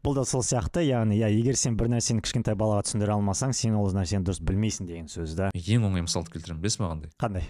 бұл 0.00 0.16
да 0.16 0.24
сол 0.24 0.42
сияқты 0.46 0.82
яғни 0.86 1.18
иә 1.20 1.28
егер 1.34 1.58
сен 1.58 1.76
бір 1.76 1.90
нәрсені 1.92 2.24
кішкентай 2.24 2.56
балаға 2.58 2.86
түсіндіре 2.88 3.12
алмасаң 3.14 3.52
сен 3.54 3.76
ол 3.76 3.92
нәрсені 3.92 4.24
дұрыс 4.26 4.40
білмейсің 4.42 4.88
деген 4.88 5.10
сөз 5.12 5.36
да. 5.38 5.50
Ең 5.52 5.84
оңай 5.90 6.06
мысалды 6.06 6.32
келтіремін 6.32 6.62
білесіз 6.64 6.80
ма 6.80 6.88
қандай 6.94 7.12
қандай? 7.20 7.46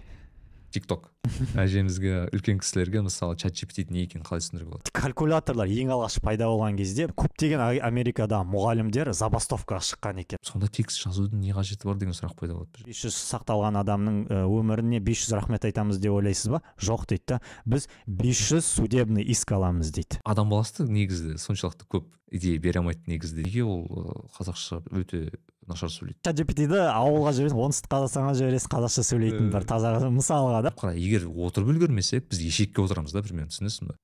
Тик 0.72 0.86
ток 0.90 1.10
әжемізге 1.58 2.28
үлкен 2.34 2.58
кісілерге 2.62 3.02
мысалы 3.06 3.36
чат 3.40 3.54
gpt 3.54 3.90
не 3.92 4.04
екенін 4.06 4.24
қалай 4.26 4.42
түсіндіруге 4.42 4.70
болады? 4.72 4.92
Калькуляторлар 4.96 5.70
ең 5.70 5.92
алғаш 5.94 6.16
пайда 6.24 6.48
болған 6.50 6.78
кезде 6.80 7.06
көптеген 7.12 7.62
А- 7.62 7.88
америкадағы 7.88 8.48
мұғалімдер 8.50 9.12
забастовкаға 9.16 9.82
шыққан 9.92 10.22
екен. 10.24 10.40
Сонда 10.42 10.68
текст 10.72 11.02
жазудың 11.04 11.42
не 11.44 11.52
қажеті 11.54 11.86
бар 11.88 12.00
деген 12.00 12.16
сұрақ 12.16 12.34
пайда 12.40 12.56
болады 12.58 12.86
500 12.88 13.18
сақталған 13.20 13.78
адамның 13.82 14.18
өміріне 14.48 15.02
500 15.04 15.36
рахмет 15.38 15.68
айтамыз 15.68 16.00
деп 16.02 16.16
ойлайсыз 16.16 16.50
ба? 16.56 16.62
Жоқ 16.80 17.06
дейді 17.12 17.36
да. 17.36 17.40
Біз 17.64 17.88
500 18.06 18.64
судебный 18.64 19.22
иск 19.22 19.52
аламыз 19.52 19.92
дейді. 19.92 20.18
Адам 20.24 20.50
баласы 20.50 20.88
негізі. 20.88 21.36
Соншалықты 21.38 21.86
көп 21.86 22.10
идея 22.32 22.58
бере 22.58 22.80
алмайды 22.80 23.04
негізінде 23.06 23.44
неге 23.46 23.64
ол 23.64 24.28
қазақша 24.38 24.82
өте 24.90 25.30
нашар 25.70 25.92
сөйлейді. 25.92 26.18
Чат 26.26 26.38
gpt-ді 26.40 26.80
ауылға 26.92 27.34
жібересің 27.38 27.62
оңтүстік 27.66 27.92
қазақстанға 27.92 28.36
жібересің 28.40 28.72
қазақша 28.76 29.06
сөйлейтін 29.10 29.52
бір 29.54 29.68
таза 29.68 29.94
мысалға 30.10 30.62
да. 30.68 30.74
Қара 30.78 30.96
егер 30.96 31.28
отырып 31.30 31.74
үлгермесек 31.74 32.30
біз 32.30 32.42
ешекке 32.48 32.82
отырамыз 32.82 33.14
да 33.14 33.22
примерно 33.22 33.52
түсінесіз 33.54 33.92
ба 33.92 33.98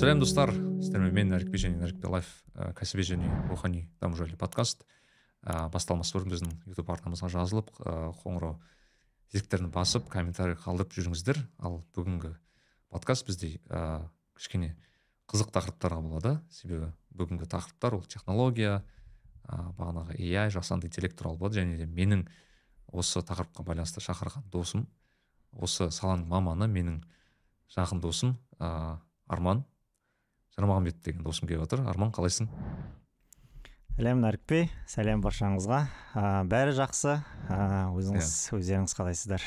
сәлем 0.00 0.22
достар. 0.22 0.50
Сіздермен 0.80 1.12
мен 1.12 1.28
нәрікбе 1.34 1.58
және 1.60 1.76
нәрікбе 1.76 2.08
лайф 2.08 2.28
ә, 2.56 2.70
кәсіби 2.72 3.04
және 3.04 3.28
рухани 3.50 3.82
даму 4.00 4.16
жайлы 4.16 4.38
подкаст. 4.40 4.86
Ә, 5.44 5.68
басталмас 5.68 6.08
бұрын 6.14 6.32
біздің 6.32 6.54
ютуб 6.72 6.88
арнамызға 6.94 7.28
жазылып 7.34 7.68
ә, 7.84 8.08
қоңырау 8.22 8.56
тетіктерін 9.30 9.70
басып 9.74 10.08
комментарий 10.10 10.56
қалдырып 10.58 10.94
жүріңіздер. 10.96 11.38
Ал 11.62 11.80
бүгінгі 11.94 12.32
подкаст 12.90 13.26
бізде 13.28 13.56
ә, 13.70 14.02
кішкене 14.36 14.74
қызық 15.30 15.52
тақырыптарға 15.54 16.00
болады. 16.02 16.36
Себебі 16.50 16.90
бүгінгі 17.14 17.46
тақырыптар 17.50 17.98
ол 17.98 18.04
технология 18.10 18.80
ә, 19.44 19.60
бағанағы 19.78 20.18
AI 20.18 20.50
жасанды 20.50 20.90
интеллект 20.90 21.18
туралы 21.18 21.38
болады. 21.38 21.60
Және 21.62 21.78
де 21.78 21.86
менің 21.86 22.26
осы 22.90 23.22
тақырыпқа 23.22 23.64
байланысты 23.66 24.02
шақырған 24.02 24.50
досым 24.50 24.88
осы 25.52 25.90
саланың 25.90 26.26
маманы 26.30 26.66
менің 26.70 27.00
жақын 27.74 28.02
досым 28.02 28.36
ә, 28.58 28.98
арман 29.26 29.64
жармағанбет 30.56 31.02
деген 31.04 31.22
досым 31.22 31.48
келіп 31.48 31.64
отыр. 31.66 31.84
Арман 31.86 32.10
қалайсың? 32.14 32.50
Сәлем 34.00 34.22
нәрікбей 34.24 34.70
сәлем 34.88 35.20
баршаңызға. 35.20 35.78
Ә, 36.16 36.28
бәрі 36.48 36.72
жақсы. 36.72 37.18
Ә, 37.52 37.56
өзіңіз 37.92 38.30
өздеріңіз 38.56 38.94
қалайсыздар? 38.96 39.44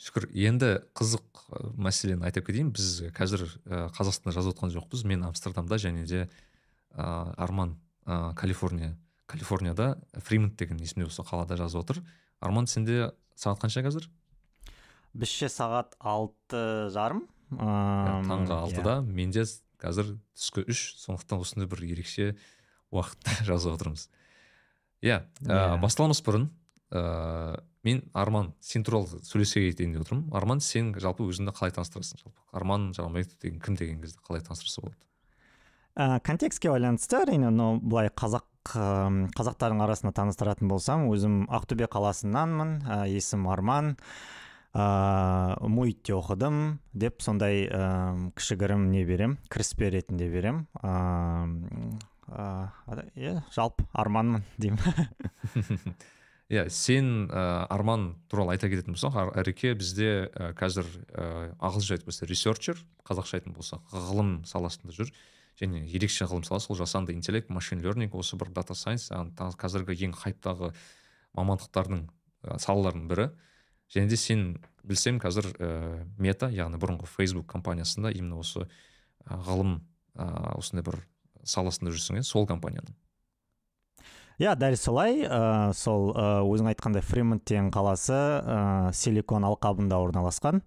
Шүкір. 0.00 0.30
Енді 0.32 0.70
қызық 0.96 1.42
мәселені 1.76 2.24
айтып 2.24 2.46
кетейін. 2.46 2.70
Біз 2.72 3.02
қазір 3.12 3.44
ә, 3.68 3.90
қазақстанда 3.92 4.32
жазып 4.38 4.54
отқан 4.54 4.72
жоқпыз. 4.72 5.02
Мен 5.04 5.26
амстердамда 5.28 5.76
және 5.76 6.06
де 6.08 6.22
ә, 6.24 7.04
арман 7.36 7.74
ә, 8.06 8.32
калифорния 8.32 8.94
калифорнияда 9.28 9.98
фримонт 10.24 10.56
деген 10.56 10.80
есімде 10.80 11.10
осы 11.10 11.20
қалада 11.28 11.60
жазып 11.60 11.84
отыр. 11.84 12.00
Арман 12.40 12.70
сенде 12.72 13.10
сағат 13.36 13.60
қанша 13.60 13.84
қазір? 13.84 14.08
Бізше 15.12 15.52
сағат 15.52 15.98
алты 16.00 16.88
жарым. 16.96 17.26
Иә, 17.52 17.60
ә, 17.60 18.24
таңғы 18.24 18.56
алтыда. 18.56 18.96
менде 19.04 19.44
қазір 19.76 20.16
түскі 20.32 20.64
үш. 20.64 20.94
Сондықтан 21.04 21.44
осындай 21.44 21.68
бір 21.68 21.84
ерекше 21.92 22.32
уақытта 22.92 23.38
жазып 23.48 23.76
отырмыз. 23.76 24.08
Иә 25.02 25.22
Иә. 25.42 25.50
ә, 25.50 25.80
басталамас 25.82 26.22
бұрын 26.22 26.50
ә, 26.92 27.62
мен 27.82 28.04
арман 28.14 28.52
сен 28.60 28.84
туралы 28.84 29.22
сөйлесе 29.26 29.64
кетейін 29.70 29.96
деп 29.96 30.06
отырмын. 30.06 30.28
Арман 30.36 30.60
сен 30.60 30.92
жалпы 30.94 31.26
өзіңді 31.26 31.54
қалай 31.56 31.74
таныстырасың? 31.74 32.22
Жалпы 32.22 32.38
арман 32.52 32.92
жармаев 32.94 33.32
деген 33.40 33.58
кім 33.60 33.78
деген 33.80 34.00
кезде 34.04 34.20
қалай 34.22 34.44
таныстырса 34.44 34.84
болады? 34.84 35.00
Ә, 35.96 36.20
контекстке 36.24 36.70
байланысты 36.70 37.18
әрине 37.20 37.50
но 37.50 37.74
былай 37.80 38.08
қазақ 38.08 38.46
қазақтардың 38.62 39.82
арасында 39.82 40.12
таныстыратын 40.14 40.70
болсам 40.70 41.08
өзім 41.10 41.42
ақтөбе 41.50 41.88
қаласынанмын 41.90 42.78
ә, 42.86 43.02
есімім 43.10 43.50
арман. 43.50 43.96
Ыыы 44.72 45.68
муитте 45.68 46.14
оқыдым 46.16 46.78
деп 46.96 47.20
сондай 47.20 47.66
ым, 47.68 48.30
кішігірім 48.32 48.86
не 48.88 49.02
берем 49.04 49.34
кіріспе 49.52 49.90
ретінде 49.92 50.30
берем. 50.32 50.62
Ыыы 50.80 51.98
иә 52.32 53.42
жалпы 53.52 53.84
арманмын 53.92 54.44
деймін 54.56 54.80
иә 56.48 56.64
сен 56.72 57.28
ә, 57.28 57.66
арман 57.72 58.14
туралы 58.32 58.54
айта 58.54 58.70
кететін 58.72 58.96
болсақ 58.96 59.34
әреке 59.38 59.74
бізде 59.76 60.30
ә, 60.32 60.52
қазір 60.56 60.88
ә, 61.12 61.52
ағылшынша 61.60 61.98
айтып 61.98 62.08
болса 62.08 62.28
ресерчер 62.28 62.80
қазақша 63.08 63.38
айтатын 63.38 63.56
болсақ 63.56 63.92
ғылым 63.92 64.34
саласында 64.48 64.96
жүр. 64.96 65.12
Және 65.60 65.82
ерекше 65.84 66.24
ғылым 66.24 66.46
саласы 66.48 66.72
ол 66.72 66.78
жасанды 66.80 67.12
интеллект 67.12 67.50
машин 67.52 67.82
learning 67.84 68.12
осы 68.16 68.38
бір 68.40 68.54
дата 68.56 68.74
сайенс 68.74 69.10
қазіргі 69.12 69.98
ең 70.08 70.14
хайптағы 70.16 70.72
мамандықтардың 71.36 72.06
салалардың 72.56 73.08
бірі. 73.10 73.28
Және 73.92 74.08
де 74.08 74.16
сен 74.16 74.46
білсем 74.82 75.20
қазір 75.20 75.52
мета 76.16 76.48
яғни 76.48 76.80
бұрынғы 76.80 77.10
facebook 77.10 77.46
компаниясында 77.52 78.14
именно 78.16 78.40
осы 78.40 78.64
ғылым 79.28 79.82
осындай 80.16 80.88
бір 80.88 81.02
саласында 81.44 81.94
жүрсің 81.94 82.20
иә 82.20 82.26
сол 82.26 82.46
компанияның? 82.50 82.94
Иә 84.42 84.54
дәл 84.58 84.76
солай. 84.80 85.22
Ә, 85.22 85.72
сол 85.76 86.12
ә, 86.16 86.42
өзің 86.42 86.72
айтқандай 86.72 87.04
фримонт 87.04 87.44
деген 87.46 87.70
қаласы 87.74 88.16
ә, 88.16 88.92
силикон 88.96 89.44
алқабында 89.46 90.00
орналасқан. 90.02 90.62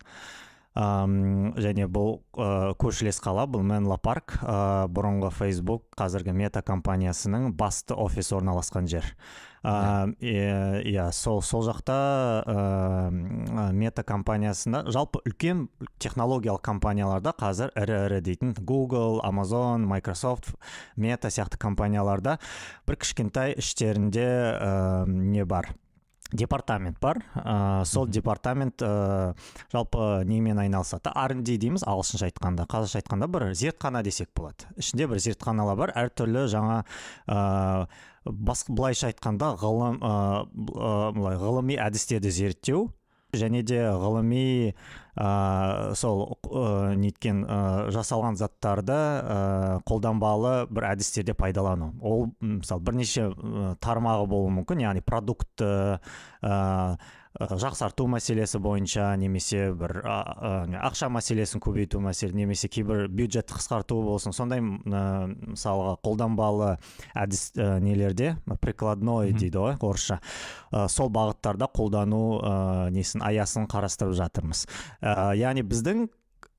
Ам, 0.75 1.53
және 1.55 1.87
бұл 1.87 2.17
ә, 2.35 2.75
көршілес 2.79 3.21
қала 3.23 3.45
бұл 3.47 3.63
менло 3.63 3.95
парк 3.95 4.37
ә, 4.43 4.87
бұрынғы 4.91 5.31
facebook 5.31 5.85
қазіргі 5.95 6.35
мета 6.35 6.61
компаниясының 6.67 7.53
басты 7.55 7.95
офис 7.95 8.33
орналасқан 8.35 8.89
жер. 8.91 9.07
Иә 9.65 11.05
сол 11.15 11.41
сол 11.41 11.63
жақта 11.65 11.95
ә, 12.45 13.71
мета 13.73 14.03
компаниясында 14.05 14.83
жалпы 14.93 15.23
үлкен 15.25 15.65
технологиялық 16.01 16.61
компанияларда 16.65 17.33
қазір 17.39 17.73
ірі 17.81 17.97
ірі 18.05 18.19
дейтін 18.27 18.53
google 18.61 19.23
amazon 19.25 19.87
microsoft 19.89 20.53
мета 20.95 21.33
сияқты 21.33 21.57
компанияларда 21.57 22.37
бір 22.85 22.99
кішкентай 23.01 23.57
іштерінде 23.57 24.27
ә, 24.59 25.05
не 25.09 25.45
бар. 25.45 25.73
Департамент 26.31 26.97
бар 27.01 27.21
ә, 27.35 27.83
сол 27.85 28.07
департамент 28.09 28.81
ә, 28.81 29.35
жалпы 29.73 30.23
немен 30.25 30.59
айналысады. 30.63 31.11
R&D 31.13 31.57
дейміз 31.61 31.85
ағылшынша 31.85 32.29
айтқанда. 32.29 32.65
Қазақша 32.71 33.01
айтқанда 33.01 33.29
бір 33.31 33.47
зертхана 33.53 34.01
десек 34.03 34.31
болады. 34.35 34.69
Ішінде 34.77 35.07
бір 35.11 35.21
зертханалар 35.21 35.77
бар. 35.77 35.95
Әртүрлі 36.05 36.47
жаңа 36.51 36.81
ә, 37.29 37.87
бас, 38.25 38.65
былайша 38.67 39.11
айтқанда 39.13 39.53
ғылым 39.61 40.01
ә, 40.01 40.13
ә, 40.49 41.37
ғылыми 41.45 41.77
әдістерді 41.81 42.33
зерттеу 42.33 42.87
және 43.39 43.63
де 43.67 43.81
ғылыми 43.89 44.73
ә, 45.15 45.95
сол 45.95 46.37
ә, 46.45 46.95
неткен 46.99 47.43
ә, 47.45 47.59
жасалған 47.95 48.39
заттарды 48.39 48.95
ә, 48.95 49.37
қолданбалы 49.87 50.55
бір 50.71 50.89
әдістерде 50.93 51.35
пайдалану. 51.37 51.93
Ол 52.01 52.29
мысалы 52.39 52.83
бірнеше 52.87 53.29
тармағы 53.83 54.27
болуы 54.31 54.55
мүмкін. 54.59 54.83
Яғни 54.87 55.05
продуктты 55.05 55.69
ә, 55.95 55.99
ә, 56.43 56.97
жақсарту 57.39 58.07
мәселесі 58.07 58.59
бойынша 58.63 59.09
немесе 59.19 59.67
бір 59.75 59.99
ақша 60.05 61.09
мәселесін 61.11 61.61
көбейту 61.63 61.99
мәселе 62.03 62.35
немесе 62.37 62.69
кейбір 62.71 63.07
бюджет 63.11 63.51
қысқарту 63.51 63.97
болсын 64.05 64.35
сондай 64.35 64.61
ә, 64.63 65.03
мысалға 65.51 65.97
қолданбалы 66.05 66.75
әдіс 67.13 67.51
ә, 67.57 67.79
нелерде? 67.83 68.35
Прикладной 68.61 69.33
дейді 69.35 69.59
ғой 69.59 69.75
орысша. 69.79 70.21
Ә, 70.71 70.87
сол 70.87 71.11
бағыттарда 71.11 71.67
қолдану 71.75 72.23
ә, 72.39 72.55
несін 72.95 73.25
аясын 73.25 73.67
қарастырып 73.71 74.15
жатырмыз. 74.15 74.65
Ә, 75.01 75.33
яғни 75.35 75.65
біздің 75.67 76.07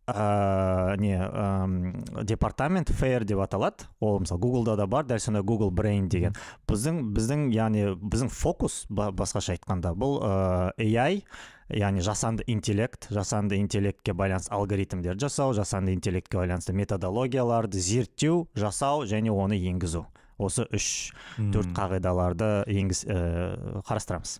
ә, 0.06 0.96
не 0.98 1.16
ам, 1.18 2.04
департамент 2.22 2.90
фэйр 2.90 3.24
деп 3.24 3.40
аталады. 3.42 3.84
Ол 4.00 4.20
мысалы 4.20 4.40
гуглда 4.40 4.76
да 4.76 4.86
бар 4.86 5.04
дәл 5.04 5.18
сондай 5.18 5.42
google 5.42 5.70
brain 5.70 6.08
деген. 6.08 6.34
Біздің 6.68 7.12
біздің 7.16 7.48
яғни 7.54 7.84
біздің 7.98 8.30
фокус 8.30 8.84
ба- 8.88 9.10
басқаша 9.12 9.56
айтқанда 9.56 9.94
бұл 9.98 10.20
ә, 10.22 10.72
AI 10.78 11.22
яғни 11.68 12.00
жасанды 12.00 12.44
интеллект 12.46 13.08
жасанды 13.10 13.58
интеллектке 13.58 14.12
байланысты 14.14 14.54
алгоритмдер 14.54 15.18
жасау 15.18 15.52
жасанды 15.52 15.92
интеллектке 15.94 16.38
байланысты 16.38 16.72
методологияларды 16.72 17.78
зерттеу 17.80 18.48
жасау 18.54 19.04
және 19.04 19.30
оны 19.34 19.58
енгізу. 19.58 20.06
Осы 20.38 20.66
үш 20.70 21.14
төрт 21.38 21.72
қағидаларды 21.74 22.62
енгіз 22.68 23.06
ә, 23.08 23.82
қарастырамыз. 23.88 24.38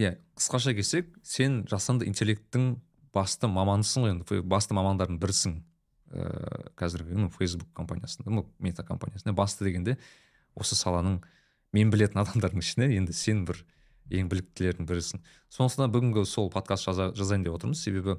Иә 0.00 0.14
қысқаша 0.38 0.72
келсек 0.74 1.10
сен 1.22 1.66
жасанды 1.68 2.06
интеллекттің 2.08 2.76
басты 3.14 3.48
маманысың 3.50 4.06
ғой 4.06 4.14
енді 4.16 4.40
басты 4.48 4.76
мамандардың 4.76 5.20
бірісің. 5.22 5.60
Ыыы 6.12 6.72
қазіргі 6.76 7.16
ну 7.16 7.30
фейсбук 7.32 7.70
компаниясында 7.76 8.30
ну 8.30 8.46
мета 8.58 8.84
компаниясында 8.84 9.32
басты 9.36 9.64
дегенде 9.64 9.96
осы 10.54 10.76
саланың 10.76 11.22
мен 11.72 11.92
білетін 11.92 12.20
адамдардың 12.20 12.60
ішінде 12.60 12.90
енді 12.98 13.16
сен 13.16 13.46
бір 13.48 13.62
ең 14.12 14.28
біліктілердің 14.28 14.88
бірісің. 14.88 15.22
Сондықтан 15.48 15.92
бүгінгі 15.94 16.26
сол 16.28 16.50
подкаст 16.52 16.84
жаза, 16.84 17.10
жазайын 17.16 17.46
деп 17.46 17.56
отырмыз. 17.56 17.80
Себебі 17.80 18.18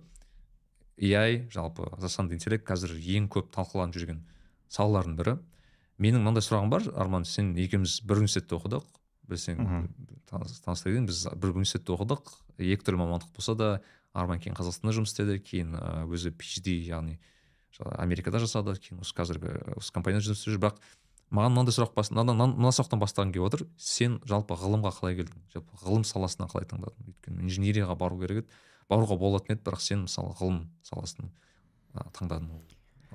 AI 0.98 1.50
жалпы 1.54 1.90
жасанды 2.02 2.34
интеллект 2.38 2.66
қазір 2.66 2.96
ең 2.98 3.30
көп 3.34 3.52
талқыланып 3.54 3.98
жүрген 3.98 4.24
салалардың 4.74 5.18
бірі. 5.20 5.36
Менің 6.02 6.24
мынандай 6.24 6.46
сұрағым 6.46 6.72
бар 6.74 6.88
арман 6.98 7.26
сен 7.30 7.54
екеуміз 7.58 8.00
бір 8.02 8.24
университетте 8.24 8.58
оқыдық. 8.58 8.88
Білсең 9.30 9.88
таныста 10.30 10.90
еден 10.90 11.06
біз 11.06 11.28
бір 11.38 11.54
университетте 11.54 11.94
оқыдық. 11.94 12.34
Екі 12.58 12.88
түрлі 12.88 13.04
мамандық 13.04 13.36
болса 13.36 13.56
да 13.58 13.70
арман 14.14 14.42
кейін 14.42 14.58
қазақстанда 14.58 14.94
жұмыс 14.98 15.14
істеді 15.14 15.40
кейін 15.42 15.78
өзі 16.10 16.34
phd 16.38 16.74
яғни 16.88 17.18
америкада 17.98 18.42
жасады 18.44 18.76
кейін 18.78 19.02
осы 19.02 19.16
қазіргі 19.18 19.56
осы 19.78 19.94
компанияда 19.96 20.28
жұмыс 20.28 20.44
істеп 20.44 20.54
жүр. 20.54 20.62
Бірақ 20.62 20.82
маған 21.34 21.56
мынандай 21.56 21.74
сұрақ 21.74 21.96
мына, 22.14 22.36
мына 22.54 22.74
сұрақтан 22.76 23.02
бастағым 23.02 23.34
келіп 23.34 23.48
отыр. 23.48 23.66
Сен 23.82 24.20
жалпы 24.30 24.54
ғылымға 24.54 24.94
қалай 25.00 25.18
келдің? 25.18 25.42
Жалпы 25.56 25.82
ғылым 25.82 26.06
саласына 26.06 26.46
қалай 26.52 26.70
таңдадың? 26.70 27.10
Өйткені 27.10 27.48
инженерияға 27.48 27.98
бару 27.98 28.20
керек 28.22 28.44
еді 28.44 28.62
баруға 28.92 29.18
болатын 29.18 29.56
еді 29.56 29.66
бірақ 29.66 29.82
сен 29.82 30.06
мысалы 30.06 30.36
ғылым 30.38 30.68
саласын 30.86 31.34
таңдадың. 32.14 32.54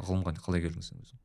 Ғылымға 0.03 0.35
қалай 0.43 0.65
келдің 0.67 0.83
сен 0.83 0.99
өзің? 1.05 1.23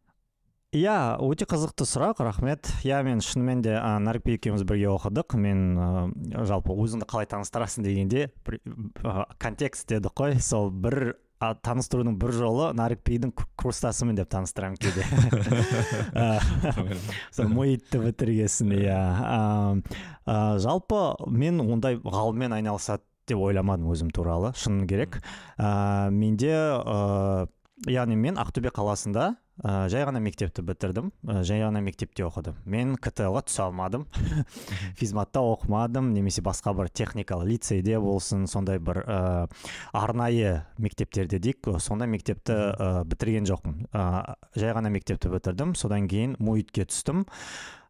Иә 0.73 0.97
өте 1.21 1.45
қызықты 1.49 1.85
сұрақ 1.87 2.23
рахмет. 2.25 2.69
Иә 2.83 3.03
мен 3.05 3.21
шынымен 3.21 3.61
де 3.61 3.75
ә, 3.77 3.99
екеуміз 4.33 4.63
бірге 4.65 4.89
оқыдық. 4.89 5.37
Мен 5.37 5.77
ә, 5.77 6.45
жалпы 6.49 6.73
өзіңді 6.73 7.05
қалай 7.05 7.29
таныстырасың 7.29 7.85
дегенде 7.85 8.31
бір, 8.45 8.59
ә, 9.03 9.25
контекст 9.37 9.87
дедік 9.87 10.15
қой 10.17 10.39
сол 10.41 10.71
бір 10.71 11.15
а, 11.39 11.53
таныстырудың 11.53 12.17
бір 12.17 12.33
жолы 12.33 12.71
нарикбейдің 12.77 13.33
курстасымын 13.59 14.17
деп 14.17 14.29
таныстырамын 14.33 14.77
кейде. 14.81 15.05
Сол 17.35 17.51
муитті 17.53 18.01
бітіргесін 18.07 18.73
иә. 18.79 18.99
Жалпы 20.63 21.03
мен 21.29 21.61
ондай 21.61 21.99
ғылыммен 22.01 22.57
айналысады 22.57 23.03
деп 23.27 23.39
ойламадым 23.43 23.91
өзім 23.93 24.09
туралы 24.15 24.53
шыны 24.57 24.87
керек. 24.87 25.21
Ә, 25.57 26.09
менде 26.09 26.53
ә, 26.55 27.47
яғни 27.87 28.17
мен 28.17 28.39
ақтөбе 28.41 28.71
қаласында 28.73 29.33
ә, 29.61 29.87
жай 29.91 30.05
ғана 30.07 30.19
мектепті 30.23 30.63
бітірдім. 30.65 31.11
Ә, 31.29 31.43
жай 31.45 31.61
ғана 31.61 31.81
мектепте 31.83 32.25
оқыдым. 32.25 32.57
Мен 32.65 32.95
ктл 32.97 33.35
ға 33.35 33.43
түсе 33.45 33.61
алмадым. 33.67 34.05
Физматта 34.99 35.43
оқымадым 35.45 36.09
немесе 36.15 36.41
басқа 36.45 36.73
бір 36.77 36.89
техникалық 36.89 37.51
лицейде 37.51 37.99
болсын 38.01 38.47
сондай 38.49 38.81
бір 38.81 39.03
ә, 39.05 39.19
арнайы 39.93 40.63
мектептерде 40.81 41.37
дейік. 41.43 41.69
Сондай 41.77 42.09
мектепті 42.09 42.57
ә, 42.73 43.03
бітірген 43.05 43.45
жоқпын. 43.49 43.77
Ә, 43.93 44.35
жай 44.57 44.73
ғана 44.73 44.89
мектепті 44.93 45.29
бітірдім. 45.33 45.75
Содан 45.77 46.09
кейін 46.09 46.37
муитке 46.39 46.87
түстім. 46.89 47.27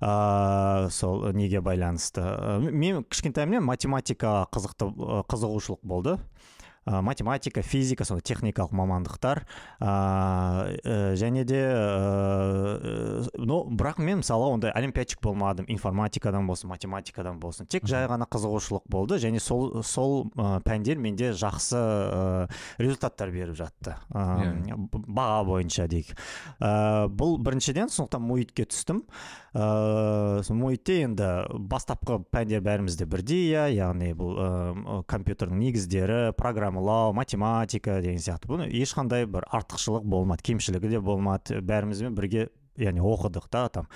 Ә, 0.04 0.89
сол 0.92 1.30
неге 1.31 1.63
байланысты? 1.63 2.25
Мен 2.71 3.06
кішкентайымнен 3.07 3.63
математикаға 3.63 4.50
қызықты 4.51 4.92
қызығушылық 5.31 5.80
болды. 5.88 6.18
Ә, 6.85 7.01
математика 7.01 7.62
физика 7.62 8.06
сондай 8.06 8.24
техникалық 8.24 8.74
мамандықтар. 8.75 9.44
Ә, 9.80 11.13
және 11.19 11.44
де 11.47 11.62
ә, 11.63 13.27
ну 13.38 13.63
бірақ 13.69 14.01
мен 14.01 14.21
мысалы 14.24 14.50
ондай 14.53 14.71
олимпиадчик 14.71 15.21
болмадым 15.21 15.65
информатикадан 15.68 16.47
болсын 16.47 16.69
математикадан 16.69 17.39
болсын. 17.39 17.68
Тек 17.68 17.88
жай 17.88 18.07
ғана 18.07 18.27
қызығушылық 18.27 18.88
болды 18.89 19.19
және 19.24 19.39
сол 19.44 19.83
сол 19.83 20.30
ә, 20.35 20.59
пәндер 20.65 21.00
менде 21.00 21.31
жақсы 21.31 21.77
ә, 21.77 22.50
результаттар 22.77 23.31
беріп 23.31 23.56
жатты. 23.59 23.95
Ә, 24.13 24.25
yeah. 24.68 24.89
баға 24.91 25.44
бойынша 25.47 25.88
дейік. 25.91 26.13
Ә, 26.59 27.07
бұл 27.07 27.38
біріншіден 27.44 27.91
сондықтан 27.94 28.24
муитке 28.24 28.68
түстім. 28.69 29.03
Ыыы 29.53 30.55
муитте 30.57 31.01
енді 31.03 31.27
бастапқы 31.69 32.23
пәндер 32.33 32.63
бәрімізде 32.65 33.05
бірдей 33.09 33.51
иә. 33.51 33.67
Яғни 33.73 34.13
бұл 34.17 34.33
ә, 34.38 34.50
компьютердің 35.09 35.61
негіздері 35.61 36.19
программалау 36.38 37.13
математика 37.13 38.00
деген 38.01 38.17
сияқты. 38.17 38.50
Бұл 38.50 38.65
ешқандай 38.65 39.27
бір 39.29 39.45
артықшылық 39.53 40.09
болмады 40.09 40.44
кемшілігі 40.50 40.95
де 40.95 41.01
болмады. 41.03 41.61
Бәрімізбен 41.61 42.17
бірге 42.17 42.50
яғни 42.79 43.03
оқыдық 43.05 43.47
та 43.53 43.67
там 43.69 43.88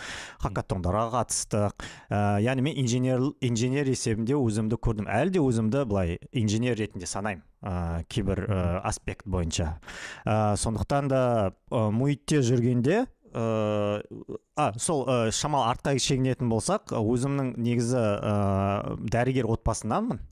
хакатондарға 0.44 1.08
қатыстық. 1.16 1.74
Ә, 2.10 2.38
яғни 2.46 2.68
мен 2.68 2.78
инженер 2.78 3.24
инженер 3.42 3.90
есебінде 3.90 4.38
өзімді 4.38 4.78
көрдім. 4.78 5.10
Әлі 5.10 5.34
де 5.34 5.42
өзімді 5.42 5.86
былай 5.90 6.20
инженер 6.32 6.78
ретінде 6.78 7.10
санаймын 7.10 7.44
ә, 7.66 8.04
кейбір 8.06 8.46
аспект 8.86 9.26
бойынша. 9.26 9.80
Ә, 10.26 10.56
сондықтан 10.62 11.10
да 11.10 11.54
ә, 11.72 12.42
жүргенде 12.46 13.08
ыыы 13.38 14.02
э, 14.02 14.38
а 14.58 14.72
сол 14.82 15.04
ә, 15.06 15.18
шамалы 15.36 15.70
артқа 15.72 15.94
шегінетін 16.02 16.50
болсақ 16.50 16.96
өзімнің 16.98 17.54
негізі 17.62 17.98
ә, 18.02 18.96
дәрігер 19.14 19.50
отбасынданмын 19.54 20.24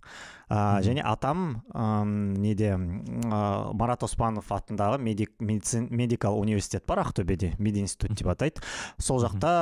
ә, 0.50 0.82
және 0.86 1.04
атам 1.06 1.64
ә, 1.74 2.06
неде 2.06 2.74
ә, 2.76 3.40
марат 3.74 4.04
оспанов 4.06 4.52
атындағы 4.54 5.00
медик, 5.02 5.34
медицин, 5.40 5.88
медикал 5.90 6.40
университет 6.40 6.86
бар 6.88 7.04
ақтөбеде 7.06 7.54
мединститут 7.58 8.18
деп 8.18 8.30
атайды. 8.34 8.62
Сол 8.98 9.22
жақта 9.24 9.54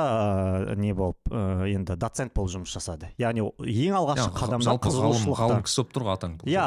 ә, 0.70 0.76
не 0.76 0.92
болып 0.94 1.18
ә, 1.30 1.66
енді 1.70 1.96
доцент 1.96 2.34
болып 2.34 2.54
жұмыс 2.54 2.74
жасады. 2.74 3.10
Яғни 3.18 3.44
ең 3.44 3.98
алғашқы 4.00 4.34
қадамда 4.38 4.76
қызығушылық 4.84 5.40
ғалым 5.40 5.64
кісі 5.64 5.82
болып 5.82 5.94
тұр 5.94 6.06
ғой 6.08 6.16
атаң 6.18 6.36
иә 6.48 6.66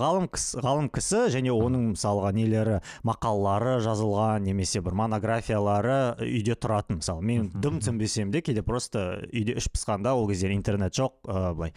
ғалым 0.00 0.28
кісі 0.32 0.62
ғалым 0.64 0.90
кісі 0.92 1.22
және 1.34 1.52
оның 1.54 1.92
мысалға 1.92 2.32
нелері 2.36 2.80
мақалалары 3.06 3.78
жазылған 3.84 4.46
немесе 4.48 4.82
бір 4.84 4.96
монографиялары 4.98 5.98
үйде 6.24 6.56
тұратын. 6.58 7.02
Мысалы 7.02 7.22
мен 7.22 7.50
дым 7.54 7.80
түсінбесем 7.82 8.32
де 8.32 8.42
кейде 8.42 8.62
просто 8.62 9.20
үйде 9.32 9.58
іш 9.58 9.70
пысқанда 9.72 10.14
ол 10.16 10.28
кезде 10.28 10.52
интернет 10.54 10.96
жоқ 10.96 11.20
ә, 11.26 11.54
былай 11.54 11.74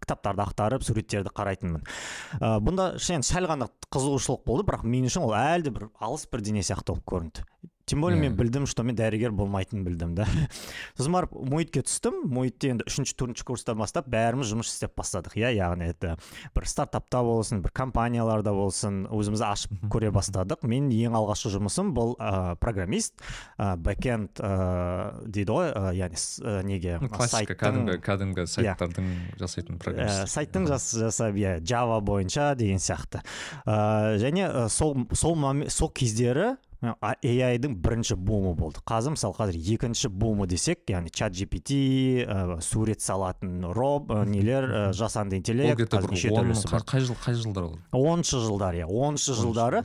кітаптарды 0.00 0.42
ақтарып 0.42 0.84
суреттерді 1.08 1.32
қарайтынмын. 1.34 1.84
Ә, 2.38 2.58
бұнда 2.62 2.88
сәл 3.00 3.48
ғана 3.48 3.68
қызығушылық 3.94 4.44
болды 4.46 4.66
бірақ 4.68 4.84
мен 4.84 5.08
үшін 5.08 5.24
ол 5.26 5.34
әлі 5.36 5.68
де 5.68 5.72
бір 5.74 5.88
алыс 6.00 6.26
бірдеңе 6.30 6.62
сияқты 6.62 6.92
болып 6.92 7.06
көрінді. 7.08 7.44
Тем 7.88 8.00
более 8.00 8.20
мен 8.20 8.36
білдім 8.36 8.66
что 8.68 8.84
мен 8.84 8.96
дәрігер 8.96 9.32
болмайтынын 9.32 9.84
білдім 9.86 10.14
да. 10.14 10.26
Сосын 10.98 11.14
барып 11.14 11.32
муитке 11.32 11.80
түстім. 11.86 12.20
Муитте 12.28 12.72
енді 12.74 12.84
үшінші 12.88 13.14
төртінші 13.16 13.46
курстан 13.48 13.78
бастап 13.80 14.10
бәріміз 14.12 14.52
жұмыс 14.52 14.68
істеп 14.68 14.92
бастадық 14.98 15.38
иә. 15.40 15.54
Яғни 15.56 15.88
это 15.88 16.16
бір 16.54 16.68
стартапта 16.68 17.22
болсын 17.24 17.62
бір 17.64 17.72
компанияларда 17.72 18.52
болсын 18.52 19.06
өзімізді 19.08 19.46
ашып 19.48 19.88
көре 19.88 20.12
бастадық. 20.12 20.66
Мен 20.68 20.90
ең 20.92 21.16
алғашқы 21.16 21.54
жұмысым 21.56 21.94
бұл 21.96 22.14
ә, 22.20 22.54
программист 22.60 23.16
ә, 23.56 23.74
бэкенд 23.80 24.42
ә, 24.44 24.52
дейді 25.24 25.56
ғой 25.56 25.72
ә, 25.72 25.94
яғни 25.96 26.20
ә, 26.20 26.60
неге? 26.68 26.98
Классика 27.08 27.56
кәдімгі 27.58 27.98
кәдімгі 28.04 28.44
иә. 28.44 28.52
сайттардың 28.52 29.10
жасайтын 29.40 29.80
программист. 29.80 30.26
ә, 30.26 30.30
сайттың 30.36 30.68
жасап 30.68 31.40
иә 31.40 31.58
java 31.64 32.02
бойынша 32.04 32.52
деген 32.58 32.82
сияқты. 32.82 33.24
Ә, 33.64 34.18
және 34.20 34.68
сол 34.68 35.06
сол 35.14 35.36
сол 35.68 35.90
кездері 35.90 36.56
AI-дың 36.80 37.74
бірінші 37.82 38.14
бумы 38.14 38.52
болды. 38.54 38.78
Қазір 38.86 39.16
мысалы 39.16 39.34
қазір 39.34 39.58
екінші 39.74 40.10
бумы 40.14 40.46
десек 40.46 40.84
яғни 40.86 41.10
чат 41.10 41.34
gpt 41.34 41.74
ә, 42.22 42.60
сурет 42.62 43.02
салатын 43.02 43.66
роб 43.74 44.12
ә, 44.14 44.22
нелер 44.28 44.68
ә, 44.70 44.82
жасанды 44.94 45.40
интеллект 45.40 45.74
қай 46.86 47.02
жыл 47.02 47.18
қай 47.18 47.34
жылдар 47.34 47.66
ол? 47.66 47.78
Оныншы 47.90 48.38
жылдар 48.44 48.78
иә 48.78 48.86
оныншы 48.86 49.34
жылдары 49.34 49.82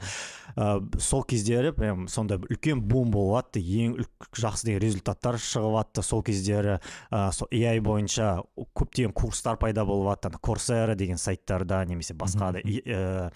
ә, 0.55 0.99
сол 1.01 1.23
кездері 1.25 1.73
прям 1.73 2.05
сондай 2.07 2.37
үлкен 2.37 2.81
бум 2.85 3.09
болып 3.09 3.57
ең 3.57 3.97
жақсы 4.37 4.69
деген 4.69 4.81
результаттар 4.83 5.39
шығып 5.41 5.73
жатты 5.79 6.03
сол 6.05 6.21
кездері. 6.25 6.77
Ә, 7.09 7.31
сол 7.33 7.49
AI 7.49 7.81
бойынша 7.81 8.43
көптеген 8.77 9.13
курстар 9.17 9.57
пайда 9.57 9.85
болып 9.85 10.13
жатты 10.13 10.37
корсера 10.37 10.95
деген 10.95 11.17
сайттарда 11.17 11.83
немесе 11.89 12.13
басқа 12.13 12.53
да 12.53 12.61
ә, 12.61 13.31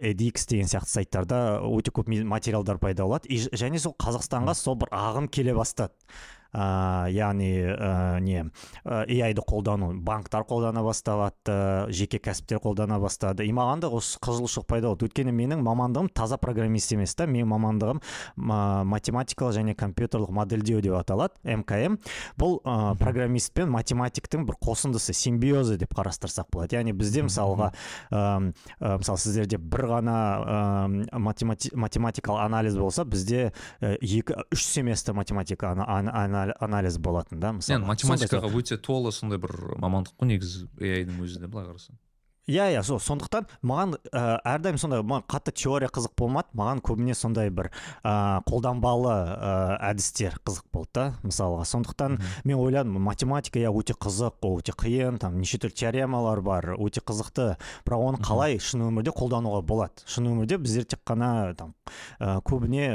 edx 0.00 0.48
деген 0.48 0.66
сияқты 0.66 0.90
сайттарда 0.90 1.40
өте 1.62 1.94
көп 1.94 2.10
материалдар 2.32 2.80
пайда 2.82 3.06
болады. 3.06 3.28
Және 3.52 3.80
сол 3.82 3.94
қазақстанға 4.00 4.56
сол 4.58 4.78
бір 4.80 4.92
ағым 4.96 5.28
келе 5.32 5.54
бастады. 5.56 5.94
Ә, 6.52 7.08
яғни 7.12 7.50
ә, 7.72 8.20
не 8.20 8.44
AI 8.84 9.32
ды 9.34 9.42
қолдану 9.46 9.92
банктар 10.04 10.44
қолдана 10.48 10.82
бастады 10.84 11.90
жеке 11.92 12.20
кәсіптер 12.22 12.60
қолдана 12.62 12.98
бастады. 13.00 13.46
И 13.46 13.52
маған 13.54 13.82
да 13.82 13.90
осы 13.92 14.20
қызығушылық 14.22 14.66
пайда 14.68 14.92
болды. 14.92 15.08
Өйткені 15.08 15.32
менің 15.36 15.62
мамандығым 15.64 16.10
таза 16.14 16.38
программист 16.40 16.92
емес 16.94 17.14
та 17.16 17.26
менің 17.26 17.48
мамандығым 17.52 18.02
математикалық 18.92 19.56
және 19.56 19.76
компьютерлік 19.78 20.32
модельдеу 20.34 20.82
деп 20.84 20.96
аталады 21.00 21.40
мкм. 21.44 21.98
Бұл 22.38 22.58
ә, 22.64 22.94
программист 23.00 23.52
пен 23.56 23.72
математиктің 23.72 24.46
бір 24.48 24.58
қосындысы 24.62 25.14
симбиозы 25.16 25.78
деп 25.80 25.94
қарастырсақ 25.96 26.50
болады. 26.52 26.76
Яғни 26.76 26.94
бізде 26.96 27.24
мысалға 27.26 27.72
ә, 28.12 28.52
мысалы 28.80 29.22
сіздерде 29.22 29.58
бір 29.58 29.86
ғана 29.96 30.18
ә, 30.42 31.18
математикалық 31.18 32.44
анализ 32.44 32.76
болса 32.78 33.04
бізде 33.04 33.52
екі 33.80 34.36
үш 34.52 34.66
семестр 34.66 35.16
математика 35.16 35.72
анализ 36.60 36.98
болатын 36.98 37.40
да 37.40 37.52
мысалы. 37.56 37.84
Математикаға 37.86 38.50
өте 38.58 38.78
толы 38.78 39.12
сондай 39.12 39.38
бір 39.42 39.76
мамандық 39.82 40.18
қой 40.18 40.32
негізі 40.34 40.66
ai 40.80 41.04
өзі 41.06 41.40
де 41.42 41.46
былай 41.46 41.68
қарасаң. 41.70 41.98
Иә 42.46 42.72
иә 42.74 42.82
сол. 42.82 42.98
Сондықтан 43.00 43.46
маған 43.62 43.96
ә, 44.10 44.40
әрдайым 44.44 44.78
сондай 44.80 45.02
маған 45.02 45.26
қатты 45.30 45.52
теория 45.54 45.88
қызық 45.92 46.14
болмады. 46.18 46.48
Маған 46.58 46.82
көбіне 46.82 47.14
сондай 47.14 47.50
бір 47.50 47.70
ә, 48.02 48.42
қолданбалы 48.48 49.12
ә, 49.12 49.78
әдістер 49.90 50.38
қызық 50.42 50.66
болды 50.72 50.90
да 50.94 51.04
мысалға. 51.22 51.64
Сондықтан 51.68 52.18
мен 52.44 52.56
ойладым 52.58 52.98
математика 53.02 53.60
иә 53.62 53.70
өте 53.70 53.94
қызық 53.94 54.42
ол 54.42 54.58
өте 54.58 54.74
қиын 54.74 55.18
там 55.22 55.38
неше 55.38 55.60
түрлі 55.62 55.76
теоремалар 55.78 56.42
бар 56.42 56.72
өте 56.78 57.00
қызықты. 57.00 57.56
Бірақ 57.86 58.06
оны 58.08 58.22
қалай 58.22 58.58
шын 58.58 58.88
өмірде 58.88 59.14
қолдануға 59.14 59.62
болады? 59.62 60.02
Шын 60.06 60.32
өмірде 60.32 60.58
біздер 60.58 60.84
тек 60.84 61.00
қана 61.06 61.54
там 61.54 61.74
ә, 62.18 62.40
көбіне 62.42 62.90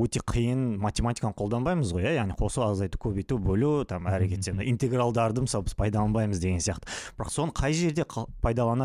өте 0.00 0.24
қиын 0.24 0.78
математиканы 0.80 1.36
қолданбаймыз 1.36 1.92
ғой 1.92 2.08
иә? 2.08 2.16
Яғни 2.22 2.36
қосу 2.38 2.64
азайту 2.64 2.98
көбейту 3.02 3.38
бөлу 3.38 3.84
там 3.84 4.08
әрекеттер 4.08 4.64
интегралдарды 4.64 5.44
мысалы 5.44 5.68
біз 5.68 5.76
пайдаланбаймыз 5.76 6.40
деген 6.40 6.64
сияқты. 6.64 6.88
Бірақ 7.18 7.32
соны 7.32 7.52
қай 7.56 7.76
жерде 7.76 8.06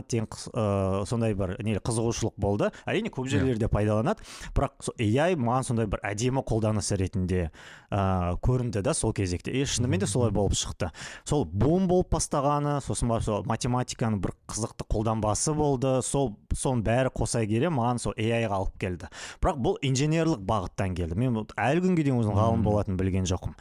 пайдаланады 0.02 0.08
деген 0.10 0.28
ә, 0.54 1.06
сондай 1.06 1.34
бір 1.34 1.56
не 1.64 1.76
қызығушылық 1.80 2.34
болды. 2.38 2.72
Әрине 2.86 3.12
көп 3.14 3.28
жерлерде 3.30 3.68
пайдаланады. 3.68 4.22
Бірақ 4.56 4.92
AI 4.98 5.36
маған 5.36 5.68
сондай 5.68 5.88
бір 5.88 6.02
әдемі 6.04 6.44
қолданыс 6.48 6.92
ретінде 6.98 7.52
ә, 7.92 8.38
көрінді 8.42 8.82
да 8.82 8.94
сол 8.94 9.14
кезекте. 9.14 9.52
И 9.52 9.66
шынымен 9.66 10.00
де 10.00 10.08
солай 10.08 10.32
болып 10.32 10.54
шықты. 10.54 10.92
Сол 11.26 11.46
бум 11.46 11.88
болып 11.88 12.12
бастағаны 12.14 12.80
сосын 12.82 13.10
барып 13.12 13.26
сол 13.26 13.46
математиканың 13.46 14.22
бір 14.22 14.36
қызықты 14.48 14.88
қолданбасы 14.90 15.54
болды. 15.54 16.02
Сол 16.02 16.36
соның 16.54 16.84
бәрі 16.86 17.14
қоса 17.16 17.46
келе 17.46 17.70
маған 17.70 18.02
сол 18.02 18.18
AI-ға 18.18 18.62
алып 18.62 18.78
келді. 18.82 19.12
Бірақ 19.42 19.62
бұл 19.62 19.80
инженерлік 19.82 20.44
бағыттан 20.48 20.96
келді. 20.98 21.18
Мен 21.20 21.44
әлі 21.58 21.86
күнге 21.88 22.06
дейін 22.06 22.22
өзім 22.22 22.38
ғалым 22.38 22.64
болатынын 22.66 23.00
білген 23.00 23.28
жоқпын. 23.30 23.58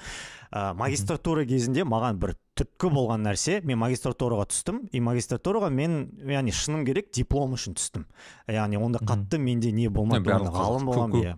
Ә, 0.50 0.70
магистратура 0.78 1.44
кезінде 1.48 1.84
маған 1.88 2.20
бір 2.20 2.34
түрткі 2.58 2.90
болған 2.94 3.24
нәрсе. 3.26 3.60
Мен 3.64 3.80
магистратураға 3.80 4.48
түстім. 4.50 4.82
И 4.92 5.00
магистратураға 5.04 5.70
мен 5.72 6.10
яғни 6.26 6.54
шыным 6.54 6.84
керек 6.88 7.12
диплом 7.16 7.54
үшін 7.56 7.78
түстім. 7.78 8.06
Яғни 8.50 8.80
ондай 8.80 9.06
қатты 9.06 9.40
менде 9.40 9.72
не 9.72 9.88
болмады 9.88 10.26
ғалым 10.28 10.88
боламын 10.90 11.22
иә. 11.22 11.36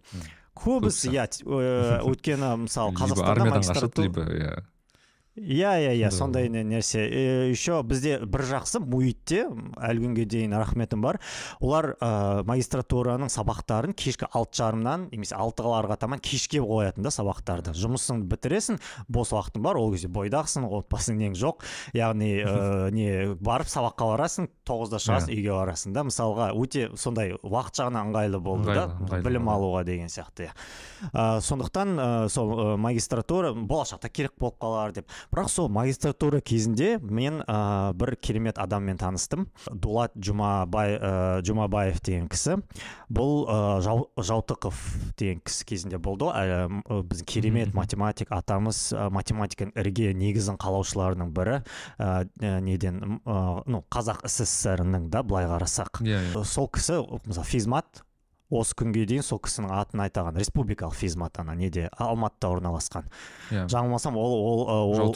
Көбісі 0.59 1.13
иә 1.15 1.29
өйткені 2.09 2.55
мысалы 2.67 2.97
қазақстанда 2.99 3.51
магистратура 3.55 4.67
иә 5.37 5.73
иә 5.81 5.93
иә 5.93 5.93
иә 5.97 6.11
сондай 6.13 6.49
нәрсе. 6.53 7.07
Еще 7.49 7.83
бізде 7.83 8.19
бір 8.21 8.45
жақсы 8.51 8.83
муитте 8.85 9.47
әлі 9.81 10.05
күнге 10.05 10.27
дейін 10.29 10.53
рахметім 10.61 11.01
бар. 11.01 11.19
Олар 11.61 11.95
ә, 11.97 12.43
магистратураның 12.45 13.33
сабақтарын 13.33 13.95
кешкі 13.97 14.29
алты 14.29 14.61
жарымнан 14.61 15.09
немесе 15.13 15.37
алтыларға 15.41 15.97
таман 15.97 16.21
кешке 16.21 16.61
қоятын 16.61 17.07
да 17.07 17.13
сабақтарды. 17.15 17.73
Жұмысыңды 17.73 18.29
бітіресің 18.29 18.81
бос 19.09 19.33
уақытың 19.33 19.65
бар 19.65 19.81
ол 19.81 19.95
кезде 19.95 20.11
бойдақсың 20.13 20.69
отбасың 20.69 21.17
нең 21.23 21.39
жоқ. 21.41 21.65
Яғни 21.97 22.35
ә, 22.45 22.91
не 22.97 23.33
барып 23.41 23.73
сабаққа 23.73 24.11
барасың 24.13 24.51
тоғызда 24.69 25.01
шығасың 25.01 25.33
үйге 25.33 25.57
барасың 25.57 25.97
да. 25.97 26.05
Мысалға 26.11 26.51
өте 26.53 26.91
сондай 27.01 27.33
уақыт 27.41 27.81
жағынан 27.81 28.13
ыңғайлы 28.13 28.43
болды 28.45 28.77
да 28.77 28.87
білім 29.25 29.49
алуға 29.49 29.87
деген 29.89 30.13
сияқты 30.13 30.51
иә. 30.51 30.55
Ә, 31.13 31.41
сондықтан 31.41 31.97
ә, 31.97 32.11
сол 32.29 32.53
ә, 32.53 32.77
магистратура 32.77 33.55
болашақта 33.57 34.13
керек 34.13 34.37
болып 34.39 34.61
қалар 34.61 34.93
деп. 34.93 35.09
Бірақ 35.31 35.49
сол 35.53 35.69
магистратура 35.73 36.41
кезінде 36.41 36.99
мен 37.03 37.43
ә, 37.47 37.93
бір 37.95 38.17
керемет 38.17 38.59
адаммен 38.59 38.99
таныстым. 39.01 39.47
Дулат 39.71 40.15
жұмабай 40.17 40.97
ә, 40.99 41.13
жұмабаев 41.47 42.01
деген 42.05 42.29
кісі. 42.33 42.59
Бұл 43.13 43.47
ә, 43.47 43.59
жау, 43.85 44.09
жаутықов 44.17 44.81
деген 45.21 45.43
кісі 45.45 45.69
кезінде 45.69 46.01
болды 46.03 46.29
ғой. 46.29 46.55
Ә, 46.67 47.03
біздің 47.09 47.29
керемет 47.29 47.75
математик 47.75 48.33
атамыз. 48.35 48.93
Ә, 48.97 49.09
математиканың 49.15 49.77
ірге 49.79 50.13
негізін 50.19 50.59
қалаушыларының 50.63 51.33
бірі. 51.37 51.61
Ә, 51.99 52.25
неден 52.65 53.21
ә, 53.25 53.41
ну 53.67 53.85
қазақ 53.93 54.27
сср 54.27 54.85
ның 54.87 55.11
да 55.13 55.23
былай 55.23 55.47
қарасақ. 55.51 56.03
Yeah, 56.03 56.33
yeah. 56.33 56.45
сол 56.45 56.69
кісі 56.73 57.03
мысалы 57.27 57.47
физмат 57.49 58.03
осы 58.53 58.77
күнге 58.77 59.07
дейін 59.09 59.25
сол 59.25 59.41
кісінің 59.43 59.73
атын 59.73 60.05
айтаған 60.05 60.37
республикалық 60.39 60.95
физмат 60.99 61.41
ана 61.41 61.57
неде? 61.57 61.89
Алматыда 61.97 62.53
орналасқан. 62.53 63.09
Иә. 63.51 63.67
Жаңылмасам 63.73 64.17
ол 64.21 64.33
ол 64.39 64.61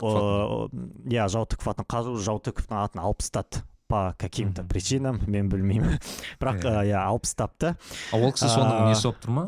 ол 0.01 0.71
иә 1.05 1.29
жаутыков 1.29 1.69
атын 1.75 1.87
қазір 1.89 2.21
жаутыковтың 2.27 2.81
атын 2.81 3.05
алып 3.05 3.21
тастады 3.21 3.63
по 3.87 4.17
каким 4.19 4.53
то 4.53 4.65
причинам 4.65 5.21
мен 5.27 5.49
білмеймін. 5.53 6.01
Бірақ 6.41 6.65
иә 6.65 6.99
алып 7.05 7.23
тастапты 7.29 7.77
а 7.77 8.19
ол 8.19 8.33
кісі 8.33 8.49
соның 8.51 8.89
несі 8.91 9.11
болып 9.11 9.21
тұр 9.23 9.31
ма? 9.37 9.45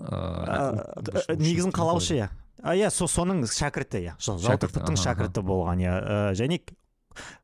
Негізін 1.35 1.73
қалаушы 1.75 2.21
иә. 2.21 2.29
Иә 2.63 2.91
соның 2.95 3.47
шәкірті 3.51 4.05
иә. 4.05 4.19
Жаутыковтың 4.23 5.01
шәкірті 5.01 5.43
болған 5.43 5.83
иә. 5.83 5.97
Және 6.39 6.61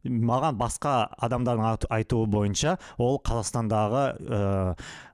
маған 0.07 0.55
басқа 0.55 1.09
адамдардың 1.19 1.89
айтуы 1.91 2.29
бойынша 2.31 2.77
ол 2.99 3.19
қазақстандағы 3.27 4.05